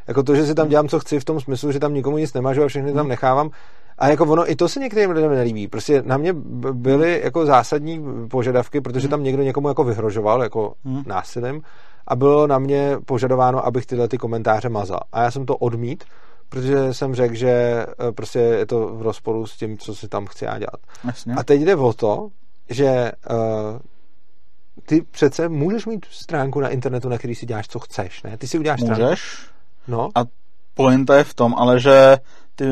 Jako 0.07 0.23
to, 0.23 0.35
že 0.35 0.45
si 0.45 0.55
tam 0.55 0.67
dělám, 0.67 0.87
co 0.87 0.99
chci, 0.99 1.19
v 1.19 1.25
tom 1.25 1.39
smyslu, 1.39 1.71
že 1.71 1.79
tam 1.79 1.93
nikomu 1.93 2.17
nic 2.17 2.33
nemažu 2.33 2.63
a 2.63 2.67
všechny 2.67 2.93
tam 2.93 3.07
nechávám. 3.07 3.49
A 3.97 4.07
jako 4.07 4.25
ono, 4.25 4.51
i 4.51 4.55
to 4.55 4.69
se 4.69 4.79
některým 4.79 5.11
lidem 5.11 5.31
nelíbí. 5.31 5.67
Prostě 5.67 6.03
na 6.05 6.17
mě 6.17 6.33
byly 6.73 7.21
jako 7.23 7.45
zásadní 7.45 8.05
požadavky, 8.29 8.81
protože 8.81 9.07
tam 9.07 9.23
někdo 9.23 9.43
někomu 9.43 9.67
jako 9.67 9.83
vyhrožoval, 9.83 10.43
jako 10.43 10.73
Hmm. 10.85 11.03
násilím, 11.07 11.61
a 12.07 12.15
bylo 12.15 12.47
na 12.47 12.59
mě 12.59 12.97
požadováno, 13.05 13.65
abych 13.65 13.85
tyhle 13.85 14.07
ty 14.07 14.17
komentáře 14.17 14.69
mazal. 14.69 14.99
A 15.11 15.23
já 15.23 15.31
jsem 15.31 15.45
to 15.45 15.57
odmít, 15.57 16.03
protože 16.49 16.93
jsem 16.93 17.15
řekl, 17.15 17.35
že 17.35 17.49
eh, 17.49 18.11
prostě 18.11 18.39
je 18.39 18.65
to 18.65 18.87
v 18.87 19.01
rozporu 19.01 19.47
s 19.47 19.57
tím, 19.57 19.77
co 19.77 19.95
si 19.95 20.07
tam 20.07 20.25
chci 20.25 20.45
já 20.45 20.59
dělat. 20.59 20.79
Jasně. 21.03 21.33
A 21.33 21.43
teď 21.43 21.61
jde 21.61 21.75
o 21.75 21.93
to, 21.93 22.29
že 22.69 23.11
uh, 23.29 23.79
ty 24.85 25.01
přece 25.01 25.49
můžeš 25.49 25.85
mít 25.85 26.05
stránku 26.09 26.59
na 26.59 26.69
internetu, 26.69 27.09
na 27.09 27.17
který 27.17 27.35
si 27.35 27.45
děláš, 27.45 27.67
co 27.67 27.79
chceš, 27.79 28.23
ne? 28.23 28.37
Ty 28.37 28.47
si 28.47 28.59
uděláš 28.59 28.81
stránku. 28.81 29.03
Můžeš, 29.03 29.47
No, 29.87 30.09
A 30.15 30.23
pointa 30.73 31.17
je 31.17 31.23
v 31.23 31.33
tom, 31.33 31.55
ale 31.57 31.79
že 31.79 32.17
ty 32.55 32.65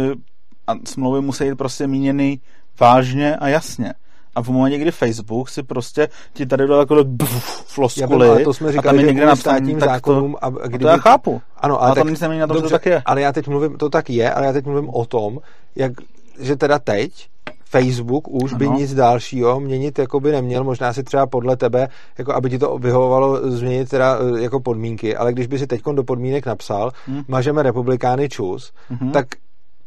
a 0.67 0.73
smlouvy 0.85 1.21
musí 1.21 1.43
být 1.43 1.57
prostě 1.57 1.87
míněny 1.87 2.39
vážně 2.79 3.35
a 3.35 3.47
jasně. 3.47 3.93
A 4.35 4.41
v 4.41 4.49
momentě, 4.49 4.77
kdy 4.77 4.91
Facebook 4.91 5.49
si 5.49 5.63
prostě 5.63 6.07
ti 6.33 6.45
tady 6.45 6.67
dal 6.67 6.79
takové 6.79 7.03
já 7.21 7.27
floskuly 7.65 8.27
bych, 8.27 8.29
ale 8.29 8.43
to 8.43 8.53
jsme 8.53 8.69
a 8.69 8.71
říkali, 8.71 8.97
tam 8.97 8.99
je 8.99 9.05
někde 9.05 9.25
napsaný, 9.25 9.75
tak 9.75 9.89
zákonům, 9.89 10.35
a 10.41 10.51
to, 10.51 10.61
a 10.61 10.67
kdyby, 10.67 10.83
to 10.83 10.87
já 10.87 10.97
chápu. 10.97 11.41
Ano, 11.57 11.81
Ale 11.81 11.87
ale 11.87 11.95
to 11.95 12.03
tak, 12.03 12.09
nic 12.09 12.19
nemění 12.19 12.39
na 12.39 12.47
tom, 12.47 12.55
že 12.55 12.61
to 12.61 12.61
dobře, 12.61 12.75
tak 12.75 12.85
je. 12.85 13.01
Ale 13.05 13.21
já 13.21 13.31
teď 13.31 13.47
mluvím, 13.47 13.77
to 13.77 13.89
tak 13.89 14.09
je, 14.09 14.33
ale 14.33 14.45
já 14.45 14.53
teď 14.53 14.65
mluvím 14.65 14.89
o 14.89 15.05
tom, 15.05 15.39
jak, 15.75 15.91
že 16.39 16.55
teda 16.55 16.79
teď 16.79 17.29
Facebook 17.65 18.27
už 18.27 18.53
by 18.53 18.65
Ano. 18.67 18.77
nic 18.79 18.93
dalšího 18.93 19.59
měnit 19.59 19.99
jako 19.99 20.19
by 20.19 20.31
neměl, 20.31 20.63
možná 20.63 20.93
si 20.93 21.03
třeba 21.03 21.27
podle 21.27 21.57
tebe, 21.57 21.87
jako 22.17 22.33
aby 22.33 22.49
ti 22.49 22.59
to 22.59 22.77
vyhovovalo 22.77 23.51
změnit 23.51 23.89
teda 23.89 24.17
eh, 24.37 24.41
jako 24.41 24.59
podmínky, 24.59 25.15
ale 25.15 25.33
když 25.33 25.47
by 25.47 25.59
si 25.59 25.67
teď 25.67 25.81
do 25.93 26.03
podmínek 26.03 26.45
napsal, 26.45 26.91
Hm. 27.07 27.21
mažeme 27.27 27.63
republikány 27.63 28.29
čus, 28.29 28.73
Mhm. 28.89 29.11
tak 29.11 29.25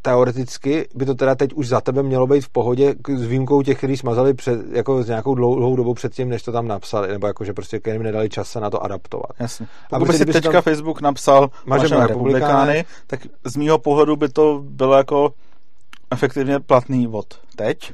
teoreticky 0.02 0.88
by 0.94 1.04
to 1.06 1.14
teda 1.14 1.34
teď 1.34 1.52
už 1.54 1.68
za 1.68 1.80
tebe 1.80 2.02
mělo 2.02 2.26
být 2.26 2.40
v 2.40 2.48
pohodě 2.48 2.94
s 3.16 3.22
výjimkou 3.26 3.62
těch, 3.62 3.78
kteří 3.78 3.96
smazali 3.96 4.34
před, 4.34 4.60
jako 4.72 5.02
s 5.02 5.06
nějakou 5.08 5.34
dlouhou 5.34 5.76
dobu 5.76 5.94
předtím, 5.94 6.28
než 6.28 6.42
to 6.42 6.52
tam 6.52 6.68
napsali, 6.68 7.08
nebo 7.08 7.26
jako, 7.26 7.44
že 7.44 7.52
prostě 7.52 7.78
kterým 7.78 8.02
nedali 8.02 8.28
čas 8.28 8.48
se 8.48 8.60
na 8.60 8.70
to 8.70 8.82
adaptovat. 8.84 9.30
Jasně. 9.38 9.66
A 9.92 9.98
Pokud 9.98 10.12
by 10.12 10.18
si 10.18 10.26
teďka 10.26 10.52
tam- 10.52 10.62
Facebook 10.62 11.00
napsal 11.00 11.50
Mažeme 11.66 11.82
Mažeme 11.88 12.06
republikány, 12.06 12.42
republikány, 12.48 12.84
tak 13.06 13.20
z 13.44 13.56
mýho 13.56 13.78
pohledu 13.78 14.16
by 14.16 14.28
to 14.28 14.60
bylo 14.64 14.94
jako 14.96 15.32
efektivně 16.10 16.60
platný 16.60 17.08
od 17.08 17.26
teď. 17.56 17.92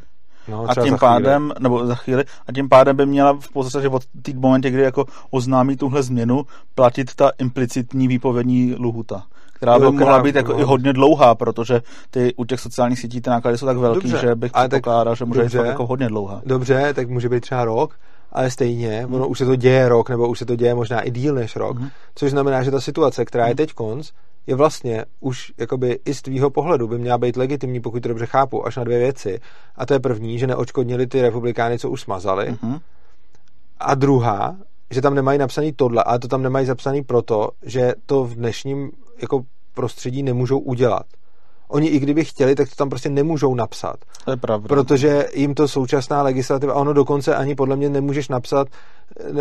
No, 0.48 0.64
a 0.68 0.74
tím 0.74 0.74
za 0.74 0.82
chvíli. 0.82 0.98
pádem, 0.98 1.52
nebo 1.60 1.86
za 1.86 1.94
chvíli, 1.94 2.24
a 2.46 2.52
tím 2.52 2.68
pádem 2.68 2.96
by 2.96 3.06
měla 3.06 3.32
v 3.40 3.48
podstatě 3.52 3.88
od 3.88 4.02
té 4.22 4.32
momentě, 4.34 4.70
kdy 4.70 4.82
jako 4.82 5.04
oznámí 5.30 5.76
tuhle 5.76 6.02
změnu, 6.02 6.46
platit 6.74 7.14
ta 7.14 7.30
implicitní 7.38 8.08
výpovědní 8.08 8.74
luhuta, 8.78 9.22
která 9.52 9.78
by 9.78 9.84
Jo, 9.84 9.92
mohla 9.92 10.22
být 10.22 10.34
jako 10.34 10.52
no. 10.52 10.60
i 10.60 10.62
hodně 10.62 10.92
dlouhá, 10.92 11.34
protože 11.34 11.82
ty 12.10 12.34
u 12.36 12.44
těch 12.44 12.60
sociálních 12.60 12.98
sítí 12.98 13.20
ty 13.20 13.30
náklady 13.30 13.58
jsou 13.58 13.66
tak 13.66 13.76
velký, 13.76 14.08
Dobře, 14.10 14.26
že 14.26 14.34
bych 14.34 14.52
předpokládal, 14.52 15.14
že 15.14 15.24
může 15.24 15.42
být 15.42 15.52
dobře. 15.52 15.68
jako 15.68 15.86
hodně 15.86 16.08
dlouhá. 16.08 16.40
Dobře, 16.46 16.94
tak 16.94 17.08
může 17.10 17.28
být 17.28 17.40
třeba 17.40 17.64
rok, 17.64 17.94
ale 18.32 18.50
stejně, 18.50 19.00
Hmm. 19.04 19.14
ono 19.14 19.28
už 19.28 19.38
se 19.38 19.46
to 19.46 19.56
děje 19.56 19.88
rok, 19.88 20.10
nebo 20.10 20.28
už 20.28 20.38
se 20.38 20.46
to 20.46 20.56
děje 20.56 20.74
možná 20.74 21.00
i 21.00 21.10
díl 21.10 21.34
než 21.34 21.56
rok, 21.56 21.78
Mhm. 21.78 21.88
což 22.14 22.30
znamená, 22.30 22.62
že 22.62 22.70
ta 22.70 22.80
situace, 22.80 23.24
která 23.24 23.48
je 23.48 23.54
teď 23.54 23.72
konc, 23.72 24.10
je 24.46 24.54
vlastně 24.54 25.04
už 25.20 25.52
jakoby 25.58 25.98
i 26.04 26.14
z 26.14 26.22
tvýho 26.22 26.50
pohledu 26.50 26.88
by 26.88 26.98
měla 26.98 27.18
být 27.18 27.36
legitimní, 27.36 27.80
pokud 27.80 28.02
to 28.02 28.08
dobře 28.08 28.26
chápu, 28.26 28.66
až 28.66 28.76
na 28.76 28.84
dvě 28.84 28.98
věci. 28.98 29.40
A 29.76 29.86
to 29.86 29.94
je 29.94 30.00
první, 30.00 30.38
že 30.38 30.46
neočkodnili 30.46 31.06
ty 31.06 31.22
republikány, 31.22 31.78
co 31.78 31.90
už 31.90 32.00
smazali. 32.00 32.56
Mhm. 32.62 32.78
A 33.80 33.94
druhá, 33.94 34.56
že 34.90 35.00
tam 35.00 35.14
nemají 35.14 35.38
napsaný 35.38 35.72
tohle, 35.72 36.02
ale 36.04 36.18
to 36.18 36.28
tam 36.28 36.42
nemají 36.42 36.66
zapsaný 36.66 37.02
proto, 37.02 37.48
že 37.62 37.92
to 38.06 38.24
v 38.24 38.34
dnešním 38.34 38.90
jako 39.20 39.42
prostředí 39.74 40.22
nemůžou 40.22 40.58
udělat. 40.58 41.06
Oni 41.72 41.88
i 41.88 41.98
kdyby 41.98 42.24
chtěli, 42.24 42.54
tak 42.54 42.68
to 42.68 42.74
tam 42.74 42.88
prostě 42.88 43.08
nemůžou 43.08 43.54
napsat. 43.54 43.96
To 44.24 44.30
je 44.30 44.36
pravda. 44.36 44.68
Protože 44.68 45.26
jim 45.34 45.54
to 45.54 45.68
současná 45.68 46.22
legislativa, 46.22 46.72
a 46.72 46.76
ono 46.76 46.92
dokonce 46.92 47.34
ani 47.34 47.54
podle 47.54 47.76
mě 47.76 47.88
nemůžeš 47.90 48.28
napsat, 48.28 48.68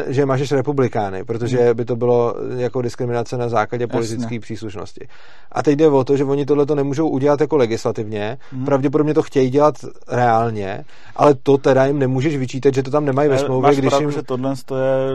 že 0.08 0.26
máš 0.26 0.52
republikány, 0.52 1.24
protože 1.24 1.74
by 1.74 1.86
to 1.86 1.96
bylo 1.96 2.36
jako 2.58 2.82
diskriminace 2.82 3.38
na 3.38 3.50
základě 3.50 3.88
politické 3.88 4.40
příslušnosti. 4.40 5.08
A 5.52 5.64
teď 5.64 5.76
jde 5.80 5.88
o 5.88 6.04
to, 6.04 6.18
že 6.18 6.24
oni 6.24 6.46
tohle 6.46 6.66
to 6.66 6.76
nemůžou 6.76 7.10
udělat 7.10 7.42
jako 7.42 7.58
legislativně, 7.58 8.38
Mhm. 8.52 8.66
pravděpodobně 8.66 9.14
to 9.14 9.22
chtějí 9.22 9.50
dělat 9.50 9.76
reálně, 10.08 10.84
ale 11.16 11.36
to 11.44 11.58
teda 11.58 11.86
jim 11.86 12.00
nemůžeš 12.00 12.38
vyčítat, 12.38 12.74
že 12.74 12.84
to 12.84 12.92
tam 12.92 13.06
nemají 13.06 13.30
ve 13.30 13.40
smlouvě, 13.40 13.68
Máš 13.68 13.78
když 13.78 13.90
pravdu, 13.90 14.10
jim... 14.10 14.12
že 14.12 14.24
tohle 14.24 14.52
je 14.52 15.10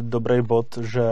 dobrý 0.00 0.42
bod, 0.42 0.66
že 0.80 1.02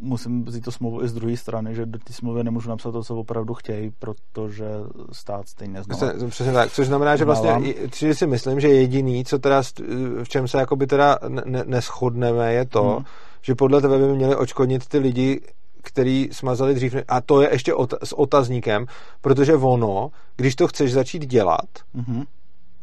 musím 0.00 0.44
vzít 0.44 0.60
to 0.64 0.72
smlouvu 0.72 1.02
i 1.02 1.08
z 1.08 1.12
druhé 1.14 1.36
strany, 1.36 1.74
že 1.74 1.86
do 1.86 1.98
té 1.98 2.12
smlouvy 2.12 2.44
nemůžu 2.44 2.68
napsat 2.70 2.92
to, 2.92 3.02
co 3.02 3.16
opravdu 3.16 3.54
chtějí, 3.54 3.90
protože 3.98 4.64
stát 5.12 5.48
stejně 5.48 5.82
znovu. 5.82 6.28
Přesně, 6.30 6.52
tak, 6.52 6.70
což 6.72 6.86
znamená, 6.86 7.16
že 7.16 7.24
vlastně, 7.24 7.74
že 7.96 8.14
si 8.14 8.26
myslím, 8.26 8.60
že 8.60 8.68
jediný, 8.68 9.24
co 9.24 9.38
teda, 9.38 9.62
v 10.24 10.28
čem 10.28 10.48
se 10.48 10.58
jakoby 10.58 10.86
teda 10.86 11.18
ne- 11.28 11.42
ne- 11.46 11.64
neschodneme, 11.66 12.52
je 12.54 12.64
to, 12.66 12.82
Hmm. 12.82 13.04
že 13.42 13.54
podle 13.54 13.80
tebe 13.80 13.98
by 13.98 14.06
měli 14.16 14.36
očkodnit 14.36 14.86
ty 14.88 14.98
lidi, 14.98 15.40
který 15.82 16.28
smazali 16.32 16.74
dřív, 16.74 16.94
a 17.08 17.20
to 17.20 17.42
je 17.42 17.52
ještě 17.52 17.74
ot- 17.74 17.98
s 18.04 18.12
otazníkem, 18.18 18.86
protože 19.20 19.54
ono, 19.54 20.10
když 20.36 20.54
to 20.56 20.66
chceš 20.68 20.92
začít 20.92 21.26
dělat, 21.26 21.68
Mhm. 21.94 22.22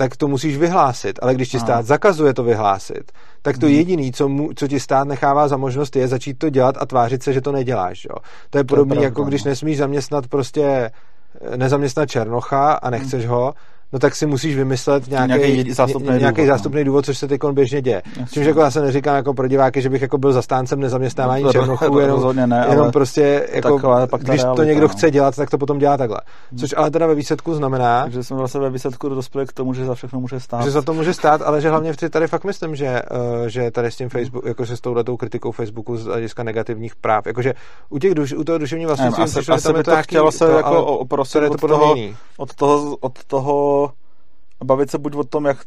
Tak 0.02 0.18
to 0.18 0.28
musíš 0.28 0.58
vyhlásit, 0.58 1.20
ale 1.22 1.36
když 1.36 1.50
ti 1.50 1.60
stát 1.60 1.86
zakazuje 1.86 2.34
to 2.34 2.44
vyhlásit, 2.44 3.12
tak 3.42 3.58
to 3.58 3.66
Mhm. 3.66 3.76
jediný, 3.76 4.12
co, 4.12 4.30
mu, 4.30 4.50
co 4.56 4.68
ti 4.68 4.80
stát 4.80 5.08
nechává 5.08 5.48
za 5.48 5.58
možnost, 5.58 5.96
je 5.96 6.08
začít 6.08 6.38
to 6.40 6.50
dělat 6.50 6.76
a 6.80 6.86
tvářit 6.86 7.24
se, 7.24 7.34
že 7.34 7.42
to 7.42 7.52
neděláš. 7.52 8.06
Jo? 8.06 8.16
To 8.50 8.58
je 8.58 8.64
podobné, 8.64 9.04
jako 9.04 9.24
když 9.24 9.44
no. 9.44 9.50
nesmíš 9.50 9.78
zaměstnat 9.78 10.28
prostě 10.28 10.64
eh, 11.42 11.58
nezaměstnat 11.58 12.10
Černocha 12.10 12.74
a 12.74 12.90
nechceš 12.90 13.28
ho, 13.28 13.54
no 13.94 14.00
tak 14.00 14.16
si 14.16 14.26
musíš 14.26 14.56
vymyslet 14.56 15.08
nějaký, 15.08 15.72
zástupný 15.74 16.10
ně- 16.10 16.20
nějaký 16.20 16.42
důvod, 16.42 16.48
no. 16.50 16.54
zástupný 16.58 16.84
důvod, 16.84 17.06
což 17.06 17.18
se 17.18 17.28
teď 17.28 17.42
běžně 17.52 17.82
děje. 17.82 18.02
Jasně. 18.06 18.34
Čímž 18.34 18.48
jako 18.48 18.60
já 18.60 18.72
se 18.72 18.82
neříkám 18.82 19.16
jako 19.16 19.34
pro 19.34 19.48
diváky, 19.48 19.82
že 19.82 19.90
bych 19.90 20.02
jako 20.02 20.18
byl 20.18 20.34
zastáncem 20.34 20.80
nezaměstnávání 20.80 21.44
To- 21.44 21.50
to- 21.50 21.54
Černochů, 21.54 21.90
to 21.90 22.00
jenom, 22.00 22.16
rozhodně 22.16 22.48
ne, 22.48 22.66
jenom 22.70 22.84
ale 22.84 22.92
prostě 22.92 23.48
jako, 23.52 23.76
taková 23.76 24.08
pak 24.08 24.22
když 24.24 24.42
to 24.42 24.46
realita, 24.46 24.64
někdo 24.64 24.82
no. 24.82 24.88
chce 24.88 25.12
dělat, 25.12 25.36
tak 25.36 25.50
to 25.50 25.58
potom 25.58 25.78
dělá 25.80 25.98
takhle. 25.98 26.18
Což 26.60 26.74
ale 26.78 26.92
teda 26.92 27.08
ve 27.08 27.16
výsledku 27.16 27.54
znamená, 27.54 28.02
Takže 28.04 28.24
jsme 28.24 28.38
vlastně 28.38 28.60
ve 28.60 28.70
výsledku 28.70 29.10
dospěli 29.10 29.48
k 29.48 29.54
tomu, 29.54 29.74
že 29.74 29.86
za 29.86 29.96
všechno 29.96 30.20
může 30.20 30.40
stát. 30.40 30.64
že 30.64 30.72
za 30.72 30.82
to 30.82 30.94
může 30.94 31.14
stát, 31.14 31.42
ale 31.42 31.62
že 31.62 31.70
hlavně 31.70 31.94
tady 32.10 32.28
fakt 32.28 32.44
myslím, 32.44 32.76
že, 32.76 33.02
uh, 33.42 33.46
že 33.48 33.72
tady 33.72 33.92
s 33.92 33.96
tím 33.96 34.10
Facebook, 34.10 34.46
jakože 34.46 34.78
s 34.78 34.82
touhletou 34.82 35.18
kritikou 35.18 35.52
Facebooku 35.52 35.98
z 35.98 36.06
hlediska 36.06 36.44
negativních 36.44 36.96
práv, 36.96 37.28
jakože 37.28 37.54
u, 37.90 38.00
těch 38.00 38.14
duš, 38.14 38.34
u 38.34 38.44
toho 38.44 38.58
duševního 38.58 38.92
Nevím, 38.92 39.12
vlastnictví 39.12 39.40
asi, 39.40 39.46
že 39.46 39.54
asi 39.54 39.74
by 39.74 39.84
to 39.84 39.96
chtělo 40.02 40.32
se 40.32 40.46
to, 40.46 40.52
jako 40.52 40.86
oprosit 40.86 41.40
to 41.40 41.68
to 41.68 41.96
od 42.38 42.56
toho, 42.56 42.98
od 43.00 43.24
toho, 43.28 43.81
toho 44.62 44.66
bavit 44.66 44.92
se 44.92 44.98
buď 44.98 45.16
o 45.16 45.24
tom, 45.24 45.46
jak 45.46 45.58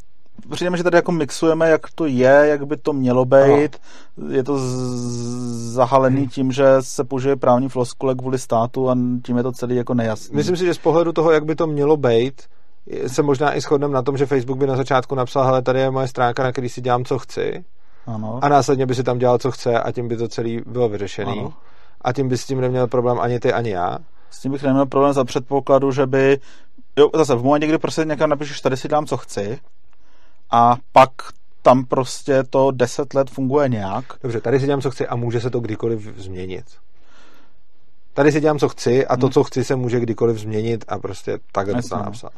přijde 0.50 0.70
mi, 0.70 0.76
že 0.76 0.82
tady 0.82 0.96
jako 0.96 1.12
mixujeme, 1.12 1.68
jak 1.68 1.80
to 1.94 2.06
je, 2.06 2.46
jak 2.46 2.66
by 2.66 2.76
to 2.76 2.92
mělo 2.92 3.24
být. 3.24 3.76
Je 4.30 4.44
to 4.44 4.58
zahalený 5.72 6.20
Hmm. 6.20 6.28
tím, 6.28 6.52
že 6.52 6.64
se 6.80 7.04
použije 7.04 7.36
právní 7.36 7.68
floskule 7.68 8.14
kvůli 8.14 8.38
státu 8.38 8.90
a 8.90 8.96
tím 9.24 9.36
je 9.36 9.42
to 9.42 9.52
celý 9.52 9.76
jako 9.76 9.94
nejasný. 9.94 10.36
Myslím 10.36 10.56
si, 10.56 10.64
že 10.64 10.74
z 10.74 10.78
pohledu 10.78 11.12
toho, 11.12 11.30
jak 11.30 11.44
by 11.44 11.54
to 11.54 11.66
mělo 11.66 11.96
být, 11.96 12.42
se 13.06 13.22
možná 13.22 13.56
i 13.56 13.60
shodneme 13.60 13.94
na 13.94 14.02
tom, 14.02 14.16
že 14.16 14.26
Facebook 14.26 14.58
by 14.58 14.66
na 14.66 14.76
začátku 14.76 15.14
napsal, 15.14 15.44
hele, 15.44 15.62
tady 15.62 15.80
je 15.80 15.90
moje 15.90 16.08
stránka, 16.08 16.42
na 16.42 16.52
který 16.52 16.68
si 16.68 16.80
dělám, 16.80 17.04
co 17.04 17.18
chci, 17.18 17.64
ano. 18.06 18.38
a 18.42 18.48
následně 18.48 18.86
by 18.86 18.94
si 18.94 19.02
tam 19.02 19.18
dělal, 19.18 19.38
co 19.38 19.50
chce 19.50 19.80
a 19.80 19.92
tím 19.92 20.08
by 20.08 20.16
to 20.16 20.28
celý 20.28 20.62
bylo 20.66 20.88
vyřešený. 20.88 21.40
Ano. 21.40 21.52
A 22.00 22.12
tím 22.12 22.28
by 22.28 22.38
s 22.38 22.46
tím 22.46 22.60
neměl 22.60 22.86
problém 22.86 23.20
ani 23.20 23.40
ty, 23.40 23.52
ani 23.52 23.70
já. 23.70 23.98
S 24.30 24.40
tím 24.40 24.52
bych 24.52 24.62
neměl 24.62 24.86
problém 24.86 25.12
za 25.12 25.24
předpokladu, 25.24 25.92
že 25.92 26.06
by... 26.06 26.38
Jo, 26.96 27.10
zase 27.14 27.34
v 27.34 27.42
momentě, 27.42 27.66
kdy 27.66 27.78
prostě 27.78 28.04
někam 28.04 28.30
napíšeš, 28.30 28.60
tady 28.60 28.76
si 28.76 28.88
dám, 28.88 29.06
co 29.06 29.16
chci, 29.16 29.58
a 30.50 30.76
pak 30.92 31.10
tam 31.62 31.84
prostě 31.84 32.44
to 32.50 32.70
10 32.70 33.14
let 33.14 33.30
funguje 33.30 33.68
nějak. 33.68 34.04
Dobře, 34.22 34.40
tady 34.40 34.60
si 34.60 34.66
dělám, 34.66 34.80
co 34.80 34.90
chci 34.90 35.06
a 35.06 35.16
může 35.16 35.40
se 35.40 35.50
to 35.50 35.60
kdykoliv 35.60 36.00
změnit. 36.16 36.64
Tady 38.14 38.32
si 38.32 38.40
dělám, 38.40 38.58
co 38.58 38.68
chci 38.68 39.06
a 39.06 39.16
to, 39.16 39.26
Hmm. 39.26 39.32
co 39.32 39.44
chci, 39.44 39.64
se 39.64 39.76
může 39.76 40.00
kdykoliv 40.00 40.38
změnit 40.38 40.84
a 40.88 40.98
prostě 40.98 41.38
takhle 41.52 41.82
to 41.82 41.88
tam 41.88 41.98
no. 41.98 42.04
napsat. 42.04 42.32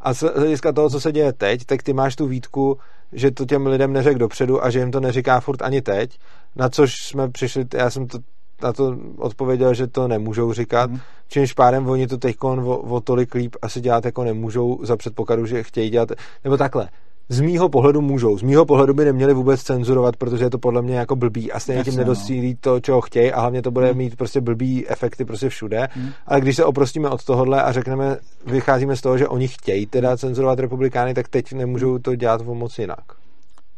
A 0.00 0.14
z 0.14 0.20
hlediska 0.20 0.72
toho, 0.72 0.90
co 0.90 1.00
se 1.00 1.12
děje 1.12 1.32
teď, 1.32 1.64
tak 1.64 1.82
ty 1.82 1.92
máš 1.92 2.16
tu 2.16 2.26
výtku, 2.26 2.78
že 3.12 3.30
to 3.30 3.44
těm 3.44 3.66
lidem 3.66 3.92
neřek 3.92 4.18
dopředu 4.18 4.64
a 4.64 4.70
že 4.70 4.78
jim 4.78 4.90
to 4.90 5.00
neříká 5.00 5.40
furt 5.40 5.62
ani 5.62 5.82
teď, 5.82 6.18
na 6.56 6.68
což 6.68 6.92
jsme 7.02 7.28
přišli, 7.28 7.64
já 7.74 7.90
jsem 7.90 8.06
to 8.06 8.18
na 8.62 8.72
to 8.72 8.96
odpověděl, 9.18 9.74
že 9.74 9.86
to 9.86 10.08
nemůžou 10.08 10.52
říkat, 10.52 10.90
Mhm. 10.90 11.00
čímž 11.28 11.52
pádem 11.52 11.88
oni 11.88 12.06
to 12.06 12.18
teď 12.18 12.36
o, 12.42 12.76
o 12.76 13.00
tolik 13.00 13.34
líp 13.34 13.56
asi 13.62 13.80
dělat 13.80 14.04
jako 14.04 14.24
nemůžou 14.24 14.78
za 14.82 14.96
předpokladu, 14.96 15.46
že 15.46 15.62
chtějí 15.62 15.90
dělat, 15.90 16.08
nebo 16.44 16.56
takhle, 16.56 16.88
z 17.30 17.40
mýho 17.40 17.68
pohledu 17.68 18.00
můžou. 18.00 18.38
Z 18.38 18.42
mýho 18.42 18.64
pohledu 18.66 18.94
by 18.94 19.04
neměli 19.04 19.34
vůbec 19.34 19.62
cenzurovat, 19.62 20.16
protože 20.16 20.44
je 20.44 20.50
to 20.50 20.58
podle 20.58 20.82
mě 20.82 20.96
jako 20.96 21.16
blbý 21.16 21.52
a 21.52 21.60
stejně 21.60 21.84
tím 21.84 21.94
no. 21.94 21.98
nedosílí 21.98 22.54
to, 22.60 22.80
čeho 22.80 23.00
chtějí 23.00 23.32
a 23.32 23.40
hlavně 23.40 23.62
to 23.62 23.70
bude 23.70 23.86
Hmm. 23.88 23.98
mít 23.98 24.16
prostě 24.16 24.40
blbý 24.40 24.88
efekty 24.88 25.24
prostě 25.24 25.48
všude. 25.48 25.88
Hmm. 25.92 26.10
Ale 26.26 26.40
když 26.40 26.56
se 26.56 26.64
oprostíme 26.64 27.08
od 27.08 27.24
tohohle 27.24 27.62
a 27.62 27.72
řekneme, 27.72 28.16
vycházíme 28.46 28.96
z 28.96 29.00
toho, 29.00 29.18
že 29.18 29.28
oni 29.28 29.48
chtějí 29.48 29.86
teda 29.86 30.16
cenzurovat 30.16 30.58
republikány, 30.58 31.14
tak 31.14 31.28
teď 31.28 31.52
nemůžou 31.52 31.98
to 31.98 32.14
dělat 32.14 32.42
moc 32.42 32.78
jinak. 32.78 33.04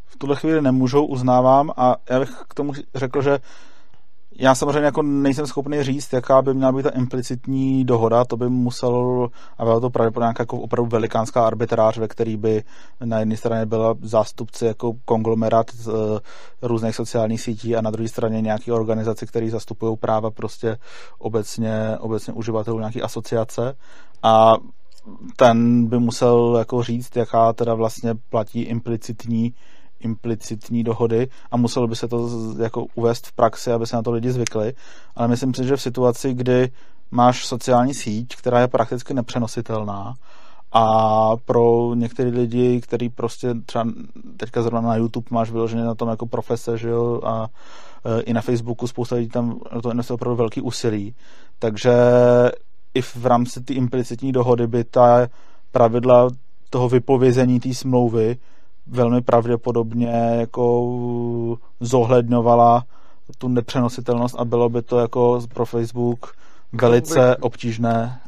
v 0.07 0.17
tuhle 0.17 0.35
chvíli 0.35 0.61
nemůžou, 0.61 1.05
uznávám 1.05 1.71
a 1.77 1.95
já 2.09 2.19
bych 2.19 2.29
k 2.49 2.53
tomu 2.53 2.73
řekl, 2.95 3.21
že 3.21 3.39
já 4.41 4.55
samozřejmě 4.55 4.85
jako 4.85 5.01
nejsem 5.01 5.47
schopný 5.47 5.83
říct, 5.83 6.13
jaká 6.13 6.41
by 6.41 6.53
měla 6.53 6.71
být 6.71 6.83
ta 6.83 6.89
implicitní 6.89 7.85
dohoda, 7.85 8.25
to 8.25 8.37
by 8.37 8.49
musel, 8.49 9.27
a 9.57 9.63
byla 9.63 9.79
to 9.79 9.89
pravděpodobně 9.89 10.25
nějaká 10.25 10.41
jako 10.41 10.57
opravdu 10.57 10.89
velikánská 10.89 11.47
arbitráž, 11.47 11.97
ve 11.97 12.07
který 12.07 12.37
by 12.37 12.63
na 13.05 13.19
jedné 13.19 13.37
straně 13.37 13.65
byla 13.65 13.95
zástupci 14.01 14.65
jako 14.65 14.93
konglomerát 15.05 15.71
z 15.73 15.87
uh, 15.87 16.19
různých 16.61 16.95
sociálních 16.95 17.41
sítí 17.41 17.75
a 17.75 17.81
na 17.81 17.91
druhé 17.91 18.09
straně 18.09 18.41
nějaké 18.41 18.73
organizace, 18.73 19.25
které 19.25 19.49
zastupují 19.49 19.97
práva 19.97 20.31
prostě 20.31 20.77
obecně, 21.19 21.97
obecně 21.99 22.33
uživatelů 22.33 22.79
nějaké 22.79 23.01
asociace. 23.01 23.77
A 24.23 24.53
ten 25.35 25.87
by 25.87 25.99
musel 25.99 26.55
jako 26.59 26.83
říct, 26.83 27.15
jaká 27.15 27.53
teda 27.53 27.73
vlastně 27.73 28.15
platí 28.29 28.61
implicitní 28.61 29.53
implicitní 30.03 30.83
dohody 30.83 31.27
a 31.51 31.57
muselo 31.57 31.87
by 31.87 31.95
se 31.95 32.07
to 32.07 32.29
jako 32.61 32.85
uvést 32.95 33.27
v 33.27 33.33
praxi, 33.33 33.71
aby 33.71 33.87
se 33.87 33.95
na 33.95 34.01
to 34.01 34.11
lidi 34.11 34.31
zvykli. 34.31 34.73
Ale 35.15 35.27
myslím 35.27 35.53
si, 35.53 35.65
že 35.65 35.77
v 35.77 35.81
situaci, 35.81 36.33
kdy 36.33 36.71
máš 37.11 37.45
sociální 37.45 37.93
síť, 37.93 38.35
která 38.35 38.59
je 38.59 38.67
prakticky 38.67 39.13
nepřenositelná 39.13 40.13
a 40.71 41.37
pro 41.45 41.95
některé 41.95 42.29
lidi, 42.29 42.81
který 42.81 43.09
prostě 43.09 43.53
třeba 43.65 43.85
teďka 44.37 44.61
zrovna 44.61 44.89
na 44.89 44.95
YouTube 44.95 45.27
máš 45.31 45.51
vyloženě 45.51 45.83
na 45.83 45.95
tom 45.95 46.09
jako 46.09 46.25
profese, 46.25 46.77
že 46.77 46.89
jo, 46.89 47.21
a 47.23 47.47
e, 48.05 48.21
i 48.21 48.33
na 48.33 48.41
Facebooku 48.41 48.87
spousta 48.87 49.15
lidí 49.15 49.29
tam 49.29 49.59
toho 49.81 49.91
investuje 49.91 50.15
opravdu 50.15 50.35
velký 50.35 50.61
úsilí. 50.61 51.15
Takže 51.59 51.93
i 52.93 53.01
v 53.01 53.25
rámci 53.25 53.61
té 53.61 53.73
implicitní 53.73 54.31
dohody 54.31 54.67
by 54.67 54.83
ta 54.83 55.27
pravidla 55.71 56.27
toho 56.69 56.89
vypovězení 56.89 57.59
té 57.59 57.73
smlouvy 57.73 58.37
velmi 58.87 59.21
pravděpodobně 59.21 60.35
jako 60.39 60.97
zohledňovala 61.79 62.83
tu 63.37 63.47
nepřenositelnost 63.47 64.35
a 64.39 64.45
bylo 64.45 64.69
by 64.69 64.81
to 64.81 64.99
jako 64.99 65.41
pro 65.53 65.65
Facebook 65.65 66.33
velice 66.73 67.37
obtížné 67.37 68.21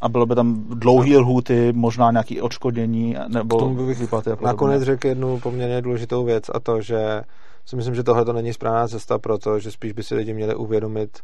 a 0.00 0.08
bylo 0.08 0.26
by 0.26 0.34
tam 0.34 0.64
dlouhý 0.68 1.16
lhůty, 1.16 1.72
možná 1.72 2.10
nějaký 2.10 2.40
odškodnění 2.40 3.14
K 3.14 3.28
nebo 3.28 3.58
tomu 3.58 3.86
bych 3.86 4.00
výplaty 4.00 4.30
a 4.30 4.36
podobně. 4.36 4.46
Nakonec 4.46 4.82
řekl 4.82 5.06
jednu 5.06 5.40
poměrně 5.40 5.82
důležitou 5.82 6.24
věc 6.24 6.44
a 6.54 6.60
to, 6.60 6.80
že 6.80 7.22
si 7.66 7.76
myslím, 7.76 7.94
že 7.94 8.02
tohle 8.02 8.24
to 8.24 8.32
není 8.32 8.52
správná 8.52 8.88
cesta 8.88 9.18
pro 9.18 9.38
to, 9.38 9.58
že 9.58 9.70
spíš 9.70 9.92
by 9.92 10.02
si 10.02 10.14
lidi 10.14 10.34
měli 10.34 10.54
uvědomit 10.54 11.18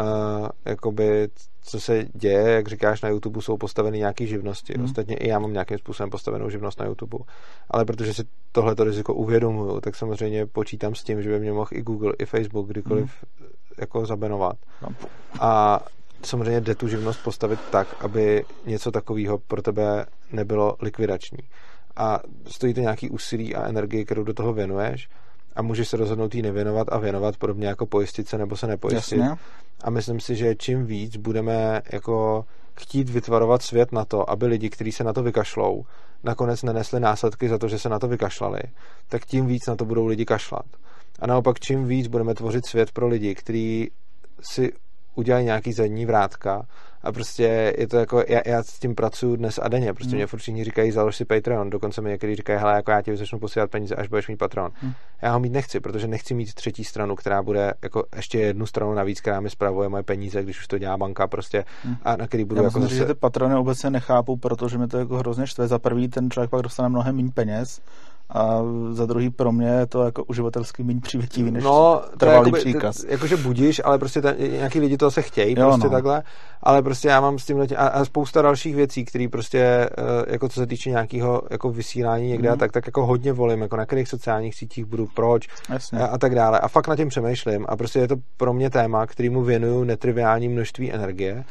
uh, 0.00 0.48
jakoby, 0.64 1.28
co 1.62 1.80
se 1.80 2.04
děje, 2.14 2.50
jak 2.50 2.68
říkáš, 2.68 3.02
na 3.02 3.08
YouTube 3.08 3.42
jsou 3.42 3.56
postaveny 3.56 3.98
nějaké 3.98 4.26
živnosti. 4.26 4.72
Hmm. 4.76 4.84
Ostatně 4.84 5.16
i 5.16 5.28
já 5.28 5.38
mám 5.38 5.52
nějakým 5.52 5.78
způsobem 5.78 6.10
postavenou 6.10 6.50
živnost 6.50 6.80
na 6.80 6.86
YouTube. 6.86 7.18
Ale 7.70 7.84
protože 7.84 8.14
si 8.14 8.22
tohleto 8.52 8.84
riziko 8.84 9.14
uvědomuju, 9.14 9.80
tak 9.80 9.96
samozřejmě 9.96 10.46
počítám 10.46 10.94
s 10.94 11.04
tím, 11.04 11.22
že 11.22 11.30
by 11.30 11.40
mě 11.40 11.52
mohl 11.52 11.70
i 11.72 11.82
Google, 11.82 12.12
i 12.18 12.26
Facebook 12.26 12.68
kdykoliv 12.68 13.10
hmm. 13.40 13.48
jako 13.78 14.06
zabenovat. 14.06 14.56
No. 14.82 14.88
A 15.40 15.80
samozřejmě 16.22 16.60
jde 16.60 16.74
tu 16.74 16.88
živnost 16.88 17.24
postavit 17.24 17.60
tak, 17.70 18.04
aby 18.04 18.44
něco 18.66 18.90
takového 18.90 19.38
pro 19.38 19.62
tebe 19.62 20.06
nebylo 20.32 20.76
likvidační. 20.80 21.38
A 21.96 22.20
stojí 22.46 22.74
to 22.74 22.80
nějaký 22.80 23.10
úsilí 23.10 23.54
a 23.54 23.68
energii, 23.68 24.04
kterou 24.04 24.24
do 24.24 24.34
toho 24.34 24.52
věnuješ 24.52 25.08
a 25.56 25.62
můžeš 25.62 25.88
se 25.88 25.96
rozhodnout 25.96 26.34
jí 26.34 26.42
nevěnovat 26.42 26.88
a 26.90 26.98
věnovat, 26.98 27.36
podobně 27.36 27.66
jako 27.66 27.86
pojistit 27.86 28.28
se 28.28 28.38
nebo 28.38 28.56
se 28.56 28.66
nepojistit. 28.66 29.18
Jasně. 29.18 29.36
A 29.84 29.90
myslím 29.90 30.20
si, 30.20 30.36
že 30.36 30.54
čím 30.54 30.86
víc 30.86 31.16
budeme 31.16 31.82
jako 31.92 32.44
chtít 32.80 33.08
vytvarovat 33.08 33.62
svět 33.62 33.92
na 33.92 34.04
to, 34.04 34.30
aby 34.30 34.46
lidi, 34.46 34.70
kteří 34.70 34.92
se 34.92 35.04
na 35.04 35.12
to 35.12 35.22
vykašlou, 35.22 35.84
nakonec 36.24 36.62
nenesli 36.62 37.00
následky 37.00 37.48
za 37.48 37.58
to, 37.58 37.68
že 37.68 37.78
se 37.78 37.88
na 37.88 37.98
to 37.98 38.08
vykašlali, 38.08 38.60
tak 39.08 39.24
tím 39.24 39.46
víc 39.46 39.66
na 39.68 39.76
to 39.76 39.84
budou 39.84 40.06
lidi 40.06 40.24
kašlat. 40.24 40.66
A 41.18 41.26
naopak, 41.26 41.60
čím 41.60 41.86
víc 41.86 42.06
budeme 42.06 42.34
tvořit 42.34 42.66
svět 42.66 42.92
pro 42.92 43.08
lidi, 43.08 43.34
kteří 43.34 43.90
si 44.40 44.72
udělají 45.14 45.44
nějaký 45.44 45.72
zadní 45.72 46.06
vrátka 46.06 46.66
a 47.04 47.12
prostě 47.12 47.74
je 47.78 47.88
to 47.88 47.96
jako, 47.96 48.24
já, 48.28 48.40
já 48.46 48.62
s 48.62 48.78
tím 48.78 48.94
pracuji 48.94 49.36
dnes 49.36 49.60
a 49.62 49.68
denně, 49.68 49.92
prostě 49.94 50.10
hmm. 50.10 50.16
mě 50.16 50.26
furt 50.26 50.40
všichni 50.40 50.64
říkají, 50.64 50.90
založ 50.90 51.16
si 51.16 51.24
Patreon, 51.24 51.70
dokonce 51.70 52.00
mi 52.00 52.10
někdy 52.10 52.36
říkají, 52.36 52.58
hele, 52.58 52.74
jako 52.74 52.90
já 52.90 53.02
ti 53.02 53.16
začnu 53.16 53.38
posílat 53.38 53.70
peníze, 53.70 53.94
až 53.94 54.08
budeš 54.08 54.28
mít 54.28 54.36
Patreon. 54.36 54.70
Hmm. 54.74 54.92
Já 55.22 55.32
ho 55.32 55.40
mít 55.40 55.52
nechci, 55.52 55.80
protože 55.80 56.06
nechci 56.06 56.34
mít 56.34 56.54
třetí 56.54 56.84
stranu, 56.84 57.16
která 57.16 57.42
bude 57.42 57.74
jako 57.82 58.04
ještě 58.16 58.38
jednu 58.38 58.66
stranu 58.66 58.94
navíc, 58.94 59.20
která 59.20 59.40
mi 59.40 59.50
spravuje 59.50 59.88
moje 59.88 60.02
peníze, 60.02 60.42
když 60.42 60.60
už 60.60 60.66
to 60.66 60.78
dělá 60.78 60.96
banka 60.96 61.26
prostě 61.26 61.64
hmm. 61.82 61.96
a 62.02 62.16
na 62.16 62.26
který 62.26 62.44
budu 62.44 62.60
já 62.60 62.64
jako 62.64 62.80
zase... 62.80 62.94
že 62.94 63.04
ty 63.04 63.14
patrony 63.14 63.54
obecně 63.54 63.90
nechápu, 63.90 64.36
protože 64.36 64.78
mi 64.78 64.88
to 64.88 64.98
jako 64.98 65.18
hrozně 65.18 65.46
štve. 65.46 65.68
Za 65.68 65.78
prvý 65.78 66.08
ten 66.08 66.30
člověk 66.30 66.50
pak 66.50 66.62
dostane 66.62 66.88
mnohem 66.88 67.16
méně 67.16 67.30
peněz 67.34 67.80
a 68.30 68.60
za 68.90 69.06
druhý 69.06 69.30
pro 69.30 69.52
mě 69.52 69.68
je 69.68 69.86
to 69.86 70.02
jako 70.02 70.24
uživatelsky 70.24 70.82
méně 70.82 71.00
přívětivý 71.00 71.50
než 71.50 71.64
no, 71.64 72.02
to 72.18 72.26
je 72.26 72.32
jakoby, 72.32 72.58
příkaz. 72.58 73.04
Jakože 73.08 73.36
budíš, 73.36 73.80
ale 73.84 73.98
prostě 73.98 74.22
ten, 74.22 74.36
nějaký 74.38 74.80
lidi 74.80 74.96
to 74.96 75.10
se 75.10 75.22
chtějí, 75.22 75.54
jo, 75.58 75.66
prostě 75.66 75.86
no. 75.86 75.90
takhle, 75.90 76.22
ale 76.62 76.82
prostě 76.82 77.08
já 77.08 77.20
mám 77.20 77.38
s 77.38 77.46
tím 77.46 77.66
a, 77.76 77.86
a 77.86 78.04
spousta 78.04 78.42
dalších 78.42 78.76
věcí, 78.76 79.04
které 79.04 79.28
prostě, 79.28 79.58
eh, 79.58 79.88
jako 80.32 80.48
co 80.48 80.60
se 80.60 80.66
týče 80.66 80.90
nějakého 80.90 81.42
jako 81.50 81.70
vysílání 81.70 82.28
někde 82.28 82.48
mm. 82.48 82.52
a 82.52 82.56
tak, 82.56 82.72
tak 82.72 82.86
jako 82.86 83.06
hodně 83.06 83.32
volím, 83.32 83.62
jako 83.62 83.76
na 83.76 83.86
kterých 83.86 84.08
sociálních 84.08 84.54
sítích 84.54 84.84
budu, 84.84 85.08
proč 85.14 85.48
Jasně. 85.70 85.98
a, 85.98 86.06
a 86.06 86.18
tak 86.18 86.34
dále. 86.34 86.60
A 86.60 86.68
fakt 86.68 86.88
na 86.88 86.96
tím 86.96 87.08
přemýšlím 87.08 87.66
a 87.68 87.76
prostě 87.76 87.98
je 87.98 88.08
to 88.08 88.16
pro 88.36 88.52
mě 88.52 88.70
téma, 88.70 89.06
kterýmu 89.06 89.42
věnuju 89.42 89.84
netriviální 89.84 90.48
množství 90.48 90.92
energie 90.92 91.44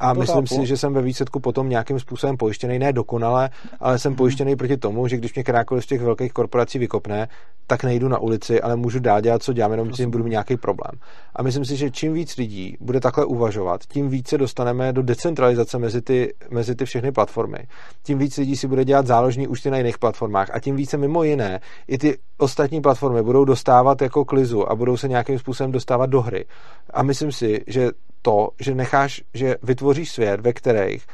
a 0.00 0.14
to 0.14 0.20
myslím 0.20 0.46
si, 0.46 0.66
že 0.66 0.76
jsem 0.76 0.94
ve 0.94 1.02
výsledku 1.02 1.40
potom 1.40 1.68
nějakým 1.68 2.00
způsobem 2.00 2.36
pojištěný, 2.36 2.78
ne 2.78 2.92
dokonale, 2.92 3.50
ale 3.80 3.98
jsem 3.98 4.10
hmm. 4.10 4.16
pojištěný 4.16 4.56
proti 4.56 4.76
tomu, 4.76 5.08
že 5.08 5.16
když 5.16 5.34
mě 5.34 5.42
kterákoliv 5.42 5.84
z 5.84 5.86
těch 5.86 6.02
velkých 6.02 6.32
korporací 6.32 6.78
vykopne, 6.78 7.28
tak 7.66 7.84
nejdu 7.84 8.08
na 8.08 8.18
ulici, 8.18 8.60
ale 8.60 8.76
můžu 8.76 8.98
dál 8.98 9.20
dělat, 9.20 9.42
co 9.42 9.52
dělám, 9.52 9.70
jenom 9.70 9.90
tím 9.90 10.10
budu 10.10 10.24
mít 10.24 10.30
nějaký 10.30 10.56
problém. 10.56 10.92
A 11.36 11.42
myslím 11.42 11.64
si, 11.64 11.76
že 11.76 11.90
čím 11.90 12.12
víc 12.12 12.36
lidí 12.36 12.76
bude 12.80 13.00
takhle 13.00 13.24
uvažovat, 13.24 13.80
tím 13.88 14.08
více 14.08 14.38
dostaneme 14.38 14.92
do 14.92 15.02
decentralizace 15.02 15.78
mezi 15.78 16.02
ty, 16.02 16.34
mezi 16.50 16.74
ty 16.74 16.84
všechny 16.84 17.12
platformy. 17.12 17.58
Tím 18.02 18.18
víc 18.18 18.36
lidí 18.36 18.56
si 18.56 18.68
bude 18.68 18.84
dělat 18.84 19.06
záložní 19.06 19.48
účty 19.48 19.70
na 19.70 19.76
jiných 19.78 19.98
platformách 19.98 20.50
a 20.52 20.60
tím 20.60 20.76
více 20.76 20.96
mimo 20.96 21.22
jiné 21.22 21.60
i 21.88 21.98
ty 21.98 22.18
ostatní 22.38 22.80
platformy 22.80 23.22
budou 23.22 23.44
dostávat 23.44 24.02
jako 24.02 24.24
klizu 24.24 24.70
a 24.70 24.74
budou 24.74 24.96
se 24.96 25.08
nějakým 25.08 25.38
způsobem 25.38 25.72
dostávat 25.72 26.06
do 26.06 26.20
hry. 26.20 26.44
A 26.90 27.02
myslím 27.02 27.32
si, 27.32 27.64
že 27.66 27.90
to, 28.24 28.48
že 28.60 28.74
necháš, 28.74 29.22
že 29.34 29.56
vytvoříš 29.62 30.10
svět, 30.10 30.40
ve 30.40 30.52
kterých 30.52 31.06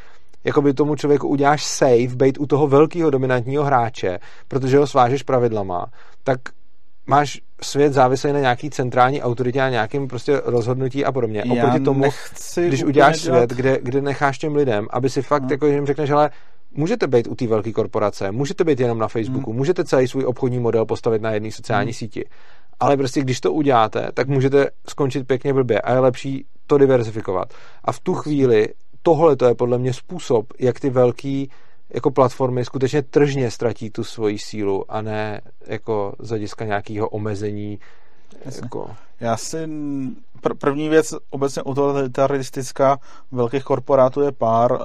jakoby 0.45 0.75
tomu 0.75 0.97
člověku 0.97 1.29
uděláš 1.29 1.65
safe, 1.65 2.17
být 2.17 2.41
u 2.41 2.47
toho 2.47 2.67
velkého 2.67 3.11
dominantního 3.11 3.65
hráče, 3.65 4.19
protože 4.49 4.79
ho 4.79 4.87
svážeš 4.87 5.23
pravidlama, 5.23 5.87
tak 6.25 6.39
máš 7.07 7.41
svět 7.63 7.93
závislý 7.93 8.33
na 8.33 8.41
nějaký 8.41 8.71
centrální 8.71 9.23
autoritě 9.23 9.61
a 9.61 9.69
nějakým 9.69 10.09
prostě 10.09 10.41
rozhodnutí 10.45 11.05
a 11.05 11.13
podobně. 11.13 11.43
Já 11.47 11.65
Oproti 11.65 11.85
tomu, 11.85 12.05
když 12.67 12.85
uděláš 12.85 13.23
dělat... 13.23 13.37
svět, 13.37 13.51
kde, 13.51 13.79
kde 13.83 14.03
necháš 14.03 14.39
těm 14.39 14.55
lidem, 14.55 14.87
aby 14.91 15.11
si 15.11 15.23
fakt, 15.23 15.43
no. 15.43 15.49
jako 15.51 15.67
jim 15.67 15.87
řekneš, 15.87 16.11
ale 16.11 16.31
můžete 16.75 17.07
být 17.07 17.27
u 17.27 17.35
té 17.35 17.47
velké 17.47 17.73
korporace, 17.73 18.33
můžete 18.33 18.65
být 18.65 18.81
jenom 18.81 18.99
na 18.99 19.09
Facebooku, 19.09 19.51
hmm. 19.51 19.59
můžete 19.59 19.85
celý 19.85 20.09
svůj 20.09 20.25
obchodní 20.25 20.59
model 20.59 20.87
postavit 20.87 21.23
na 21.23 21.31
jedné 21.31 21.51
sociální 21.51 21.91
hmm. 21.91 21.95
síti, 21.95 22.25
ale 22.81 22.97
prostě 22.97 23.21
když 23.21 23.41
to 23.41 23.53
uděláte, 23.53 24.09
tak 24.15 24.29
můžete 24.29 24.71
skončit 24.89 25.27
pěkně 25.27 25.55
blbě 25.55 25.81
a 25.81 25.93
je 25.93 25.99
lepší 25.99 26.47
to 26.71 26.79
diverzifikovat. 26.79 27.55
A 27.85 27.93
v 27.93 28.01
tu 28.01 28.15
chvíli 28.15 28.69
tohle 29.03 29.37
to 29.37 29.47
je 29.47 29.55
podle 29.55 29.79
mě 29.79 29.93
způsob, 29.93 30.47
jak 30.59 30.81
ty 30.81 30.91
velký 30.91 31.51
jako 31.95 32.11
platformy 32.11 32.65
skutečně 32.65 33.03
tržně 33.03 33.51
ztratí 33.51 33.91
tu 33.91 34.05
svoji 34.05 34.39
sílu 34.39 34.85
a 34.89 35.03
ne 35.03 35.41
jako 35.67 36.15
z 36.19 36.29
hlediska 36.29 36.65
nějakého 36.65 37.09
omezení 37.09 37.79
jako... 38.45 38.91
Já 39.21 39.37
si 39.37 39.67
pr- 40.43 40.55
první 40.59 40.89
věc 40.89 41.15
obecně 41.31 41.63
utilitaristická 41.63 42.99
velkých 43.33 43.65
korporátů 43.65 44.21
je 44.21 44.33
pár, 44.33 44.73
uh, 44.73 44.79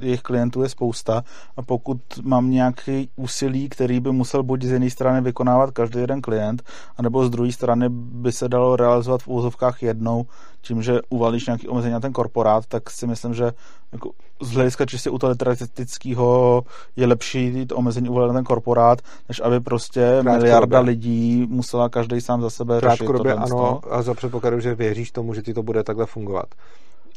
jejich 0.00 0.22
klientů 0.22 0.62
je 0.62 0.68
spousta 0.68 1.22
a 1.56 1.62
pokud 1.62 1.98
mám 2.22 2.50
nějaký 2.50 3.10
úsilí, 3.16 3.68
který 3.68 4.00
by 4.00 4.12
musel 4.12 4.42
buď 4.42 4.62
z 4.62 4.70
jedné 4.70 4.90
strany 4.90 5.20
vykonávat 5.20 5.70
každý 5.70 5.98
jeden 5.98 6.20
klient, 6.20 6.62
anebo 6.96 7.26
z 7.26 7.30
druhé 7.30 7.52
strany 7.52 7.88
by 7.88 8.32
se 8.32 8.48
dalo 8.48 8.76
realizovat 8.76 9.22
v 9.22 9.28
úzovkách 9.28 9.82
jednou, 9.82 10.26
tím, 10.66 10.82
že 10.82 11.00
uvalíš 11.08 11.46
nějaký 11.46 11.68
omezení 11.68 11.92
na 11.92 12.00
ten 12.00 12.12
korporát, 12.12 12.66
tak 12.66 12.90
si 12.90 13.06
myslím, 13.06 13.34
že 13.34 13.52
jako 13.92 14.10
z 14.42 14.52
hlediska 14.52 14.86
čistě 14.86 15.10
utilitaristického 15.10 16.62
je 16.96 17.06
lepší 17.06 17.66
to 17.66 17.76
omezení 17.76 18.08
uvalit 18.08 18.28
na 18.28 18.34
ten 18.34 18.44
korporát, 18.44 18.98
než 19.28 19.40
aby 19.40 19.60
prostě 19.60 20.22
miliarda 20.22 20.80
lidí 20.80 21.46
musela 21.50 21.88
každý 21.88 22.20
sám 22.20 22.40
za 22.40 22.50
sebe 22.50 22.80
řešit. 22.80 22.98
Krátkodobě 22.98 23.34
ano, 23.52 23.80
a 23.90 24.02
za 24.02 24.14
předpokladu, 24.14 24.60
že 24.60 24.74
věříš 24.74 25.10
tomu, 25.10 25.34
že 25.34 25.42
ti 25.42 25.54
to 25.54 25.62
bude 25.62 25.82
takhle 25.82 26.06
fungovat. 26.06 26.46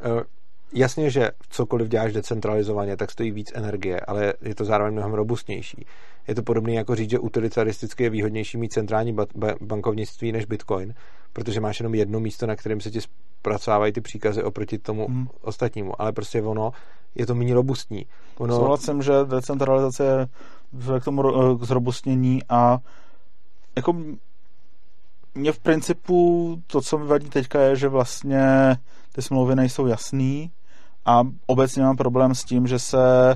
E, 0.03 0.23
jasně, 0.73 1.09
že 1.09 1.31
cokoliv 1.49 1.87
děláš 1.87 2.13
decentralizovaně, 2.13 2.97
tak 2.97 3.11
stojí 3.11 3.31
víc 3.31 3.51
energie, 3.55 3.99
ale 3.99 4.33
je 4.41 4.55
to 4.55 4.65
zároveň 4.65 4.93
mnohem 4.93 5.13
robustnější. 5.13 5.85
Je 6.27 6.35
to 6.35 6.43
podobné 6.43 6.73
jako 6.73 6.95
říct, 6.95 7.09
že 7.09 7.19
utilitaristicky 7.19 8.03
je 8.03 8.09
výhodnější 8.09 8.57
mít 8.57 8.73
centrální 8.73 9.15
bankovnictví 9.61 10.31
než 10.31 10.45
Bitcoin, 10.45 10.93
protože 11.33 11.61
máš 11.61 11.79
jenom 11.79 11.95
jedno 11.95 12.19
místo, 12.19 12.47
na 12.47 12.55
kterém 12.55 12.81
se 12.81 12.91
ti 12.91 12.99
zpracovávají 13.01 13.93
ty 13.93 14.01
příkazy 14.01 14.43
oproti 14.43 14.77
tomu 14.77 15.07
hmm. 15.07 15.27
ostatnímu. 15.41 16.01
Ale 16.01 16.11
prostě 16.11 16.41
ono 16.41 16.71
je 17.15 17.25
to 17.25 17.35
méně 17.35 17.53
robustní. 17.53 18.05
Ono... 18.37 18.55
Souhlasím, 18.55 19.01
že 19.01 19.11
decentralizace 19.25 20.03
je 20.03 20.27
k 20.99 21.03
tomu 21.03 21.23
k 21.57 21.63
zrobustnění 21.63 22.41
a 22.49 22.77
jako 23.75 23.95
mě 25.39 25.51
v 25.51 25.59
principu 25.59 26.57
to, 26.67 26.81
co 26.81 26.97
mi 26.97 27.07
vadí 27.07 27.29
teďka, 27.29 27.61
je, 27.61 27.75
že 27.75 27.87
vlastně 27.87 28.77
ty 29.11 29.21
smlouvy 29.21 29.55
nejsou 29.55 29.87
jasný 29.87 30.51
a 31.05 31.21
obecně 31.47 31.83
mám 31.83 31.97
problém 31.97 32.35
s 32.35 32.43
tím, 32.43 32.67
že 32.67 32.79
se 32.79 33.35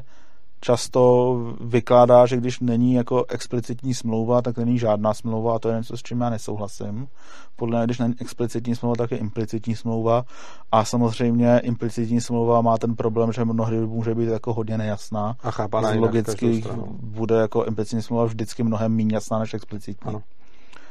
často 0.61 1.35
vykládá, 1.61 2.25
že 2.25 2.37
když 2.37 2.59
není 2.59 2.93
jako 2.93 3.25
explicitní 3.29 3.93
smlouva, 3.93 4.41
tak 4.41 4.57
není 4.57 4.79
žádná 4.79 5.13
smlouva 5.13 5.55
a 5.55 5.59
to 5.59 5.69
je 5.69 5.77
něco, 5.77 5.97
s 5.97 6.03
čím 6.03 6.21
já 6.21 6.29
nesouhlasím. 6.29 7.07
Podle 7.55 7.79
mě, 7.79 7.85
když 7.85 7.99
není 7.99 8.15
explicitní 8.21 8.75
smlouva, 8.75 8.95
tak 8.95 9.11
je 9.11 9.17
implicitní 9.17 9.75
smlouva 9.75 10.25
a 10.71 10.85
samozřejmě 10.85 11.59
implicitní 11.59 12.21
smlouva 12.21 12.61
má 12.61 12.77
ten 12.77 12.95
problém, 12.95 13.31
že 13.31 13.45
mnohdy 13.45 13.79
může 13.79 14.15
být 14.15 14.29
jako 14.29 14.53
hodně 14.53 14.77
nejasná. 14.77 15.35
A 15.43 15.51
chápaná 15.51 15.89
Logicky 15.89 16.63
bude 17.01 17.35
jako 17.35 17.65
implicitní 17.65 18.01
smlouva 18.01 18.25
vždycky 18.25 18.63
mnohem 18.63 18.95
méně 18.95 19.15
jasná 19.15 19.39
než 19.39 19.53
explicitní. 19.53 20.09
Ano. 20.09 20.21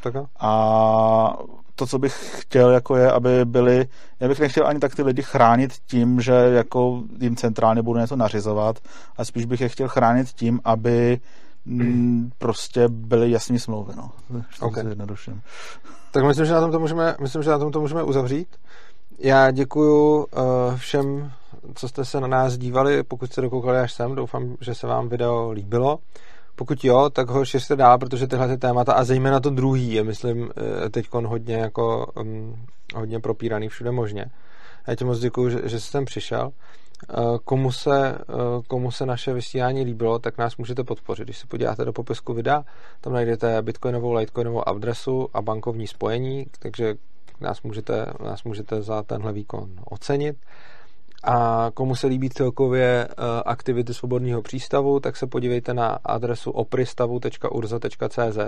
Tak 0.02 0.14
a 0.40 1.38
to, 1.74 1.86
co 1.86 1.98
bych 1.98 2.40
chtěl, 2.40 2.70
jako 2.70 2.96
je, 2.96 3.12
aby 3.12 3.44
byli, 3.44 3.88
já 4.20 4.28
bych 4.28 4.40
nechtěl 4.40 4.66
ani 4.66 4.80
tak 4.80 4.94
ty 4.94 5.02
lidi 5.02 5.22
chránit 5.22 5.72
tím, 5.86 6.20
že 6.20 6.32
jako 6.32 7.02
jim 7.18 7.36
centrálně 7.36 7.82
budu 7.82 8.00
něco 8.00 8.16
nařizovat, 8.16 8.78
a 9.16 9.24
spíš 9.24 9.44
bych 9.44 9.60
je 9.60 9.68
chtěl 9.68 9.88
chránit 9.88 10.28
tím, 10.28 10.60
aby 10.64 11.20
mm, 11.64 12.30
prostě 12.38 12.88
byly 12.88 13.30
jasné 13.30 13.58
smlouvy, 13.58 13.92
no. 13.96 14.10
Okay. 14.60 14.84
Tak 16.10 16.24
myslím, 16.24 16.46
že 16.46 16.52
na 16.52 16.60
tom 16.60 16.70
to 16.70 16.78
můžeme, 16.78 17.16
myslím, 17.20 17.42
že 17.42 17.50
na 17.50 17.58
tom 17.58 17.72
to 17.72 17.80
můžeme 17.80 18.02
uzavřít. 18.02 18.48
Já 19.18 19.50
děkuju 19.50 20.16
uh, 20.16 20.24
všem, 20.76 21.32
co 21.74 21.88
jste 21.88 22.04
se 22.04 22.20
na 22.20 22.26
nás 22.26 22.58
dívali, 22.58 23.02
pokud 23.02 23.32
jste 23.32 23.40
dokoukali 23.40 23.78
až 23.78 23.92
sem, 23.92 24.14
doufám, 24.14 24.56
že 24.60 24.74
se 24.74 24.86
vám 24.86 25.08
video 25.08 25.50
líbilo. 25.50 25.98
Pokud 26.54 26.84
jo, 26.84 27.10
tak 27.10 27.30
ho 27.30 27.44
šiřte 27.44 27.76
dál, 27.76 27.98
protože 27.98 28.26
tyhle 28.26 28.48
ty 28.48 28.58
témata 28.58 28.92
a 28.92 29.04
zejména 29.04 29.40
to 29.40 29.50
druhý 29.50 29.92
je, 29.92 30.04
myslím, 30.04 30.50
eh, 30.86 30.90
teď 30.90 31.08
hodně 31.12 31.54
jako 31.54 32.06
um, 32.16 32.66
hodně 32.94 33.20
propíraný 33.20 33.68
všude 33.68 33.90
možně. 33.90 34.26
Já 34.86 34.94
ti 34.94 35.04
moc 35.04 35.18
děkuji, 35.18 35.50
že, 35.50 35.60
že 35.64 35.80
jsi 35.80 35.90
sem 35.90 36.04
přišel. 36.04 36.52
Eh, 37.10 37.14
komu 37.44 37.72
se, 37.72 38.18
eh, 38.18 38.24
komu 38.68 38.90
se 38.90 39.06
naše 39.06 39.32
vysílání 39.32 39.84
líbilo, 39.84 40.18
tak 40.18 40.38
nás 40.38 40.56
můžete 40.56 40.84
podpořit. 40.84 41.24
Když 41.24 41.38
se 41.38 41.46
podíváte 41.46 41.84
do 41.84 41.92
popisku 41.92 42.34
videa, 42.34 42.64
tam 43.00 43.12
najdete 43.12 43.62
bitcoinovou, 43.62 44.12
litecoinovou 44.12 44.68
adresu 44.68 45.28
a 45.34 45.42
bankovní 45.42 45.86
spojení, 45.86 46.46
takže 46.58 46.94
nás 47.40 47.62
můžete, 47.62 48.06
nás 48.24 48.44
můžete 48.44 48.82
za 48.82 49.02
tenhle 49.02 49.32
výkon 49.32 49.70
ocenit. 49.84 50.36
A 51.24 51.70
komu 51.74 51.96
se 51.96 52.06
líbí 52.06 52.30
celkově 52.30 53.08
eh, 53.10 53.14
aktivity 53.44 53.94
svobodného 53.94 54.42
přístavu, 54.42 55.00
tak 55.00 55.16
se 55.16 55.26
podívejte 55.26 55.74
na 55.74 55.98
adresu 56.04 56.50
opristavu.urza.cz, 56.50 58.38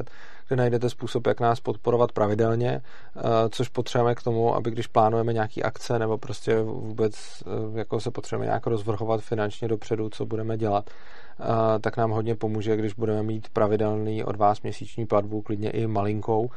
kde 0.49 0.57
najdete 0.57 0.91
způsob, 0.91 1.27
jak 1.27 1.41
nás 1.41 1.61
podporovat 1.61 2.13
pravidelně, 2.13 2.81
eh, 3.17 3.21
což 3.51 3.69
potřebujeme 3.69 4.15
k 4.15 4.23
tomu, 4.23 4.55
aby 4.55 4.71
když 4.71 4.87
plánujeme 4.87 5.33
nějaký 5.33 5.63
akce 5.63 5.99
nebo 5.99 6.19
prostě 6.19 6.63
vůbec 6.63 7.15
eh, 7.47 7.79
jako 7.79 8.01
se 8.01 8.11
potřebujeme 8.11 8.47
nějak 8.47 8.67
rozvrhovat 8.67 9.21
finančně 9.21 9.69
dopředu, 9.69 10.09
co 10.09 10.27
budeme 10.27 10.57
dělat, 10.57 10.91
tak 11.81 11.97
nám 11.97 12.11
hodně 12.11 12.35
pomůže, 12.35 12.77
když 12.77 12.95
budeme 12.95 13.23
mít 13.23 13.49
pravidelný 13.49 14.25
od 14.25 14.37
vás 14.37 14.63
měsíční 14.63 15.07
platbu, 15.07 15.43
klidně 15.43 15.71
i 15.71 15.87
malinkou, 15.87 16.51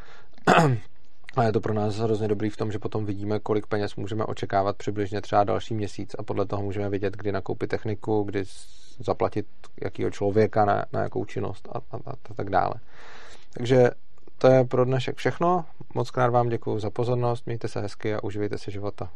a 1.38 1.44
je 1.44 1.52
to 1.52 1.62
pro 1.62 1.74
nás 1.74 1.96
hrozně 1.96 2.28
dobrý 2.28 2.50
v 2.50 2.58
tom, 2.58 2.72
že 2.72 2.80
potom 2.80 3.06
vidíme, 3.06 3.40
kolik 3.40 3.68
peněz 3.68 3.96
můžeme 3.96 4.26
očekávat 4.26 4.78
přibližně 4.78 5.22
třeba 5.22 5.44
další 5.44 5.74
měsíc 5.74 6.16
a 6.20 6.24
podle 6.24 6.46
toho 6.46 6.64
můžeme 6.64 6.90
vidět, 6.90 7.18
kdy 7.18 7.32
nakoupit 7.32 7.68
techniku, 7.68 8.24
kdy 8.24 8.44
zaplatit 9.00 9.46
jakýho 9.84 10.12
člověka 10.12 10.66
na, 10.66 10.86
na 10.94 11.02
jakou 11.02 11.26
činnost 11.26 11.70
a, 11.72 11.78
a, 11.78 11.98
a, 12.06 12.12
a 12.30 12.34
tak 12.36 12.50
dále. 12.50 12.74
Takže 13.54 13.90
to 14.38 14.48
je 14.48 14.66
pro 14.66 14.86
dnešek 14.86 15.16
všechno. 15.16 15.66
Moc 15.94 16.12
krát 16.12 16.30
vám 16.30 16.50
děkuji 16.50 16.80
za 16.80 16.90
pozornost, 16.90 17.46
mějte 17.46 17.68
se 17.68 17.82
hezky 17.82 18.16
a 18.16 18.24
uživejte 18.24 18.58
si 18.58 18.72
života. 18.72 19.10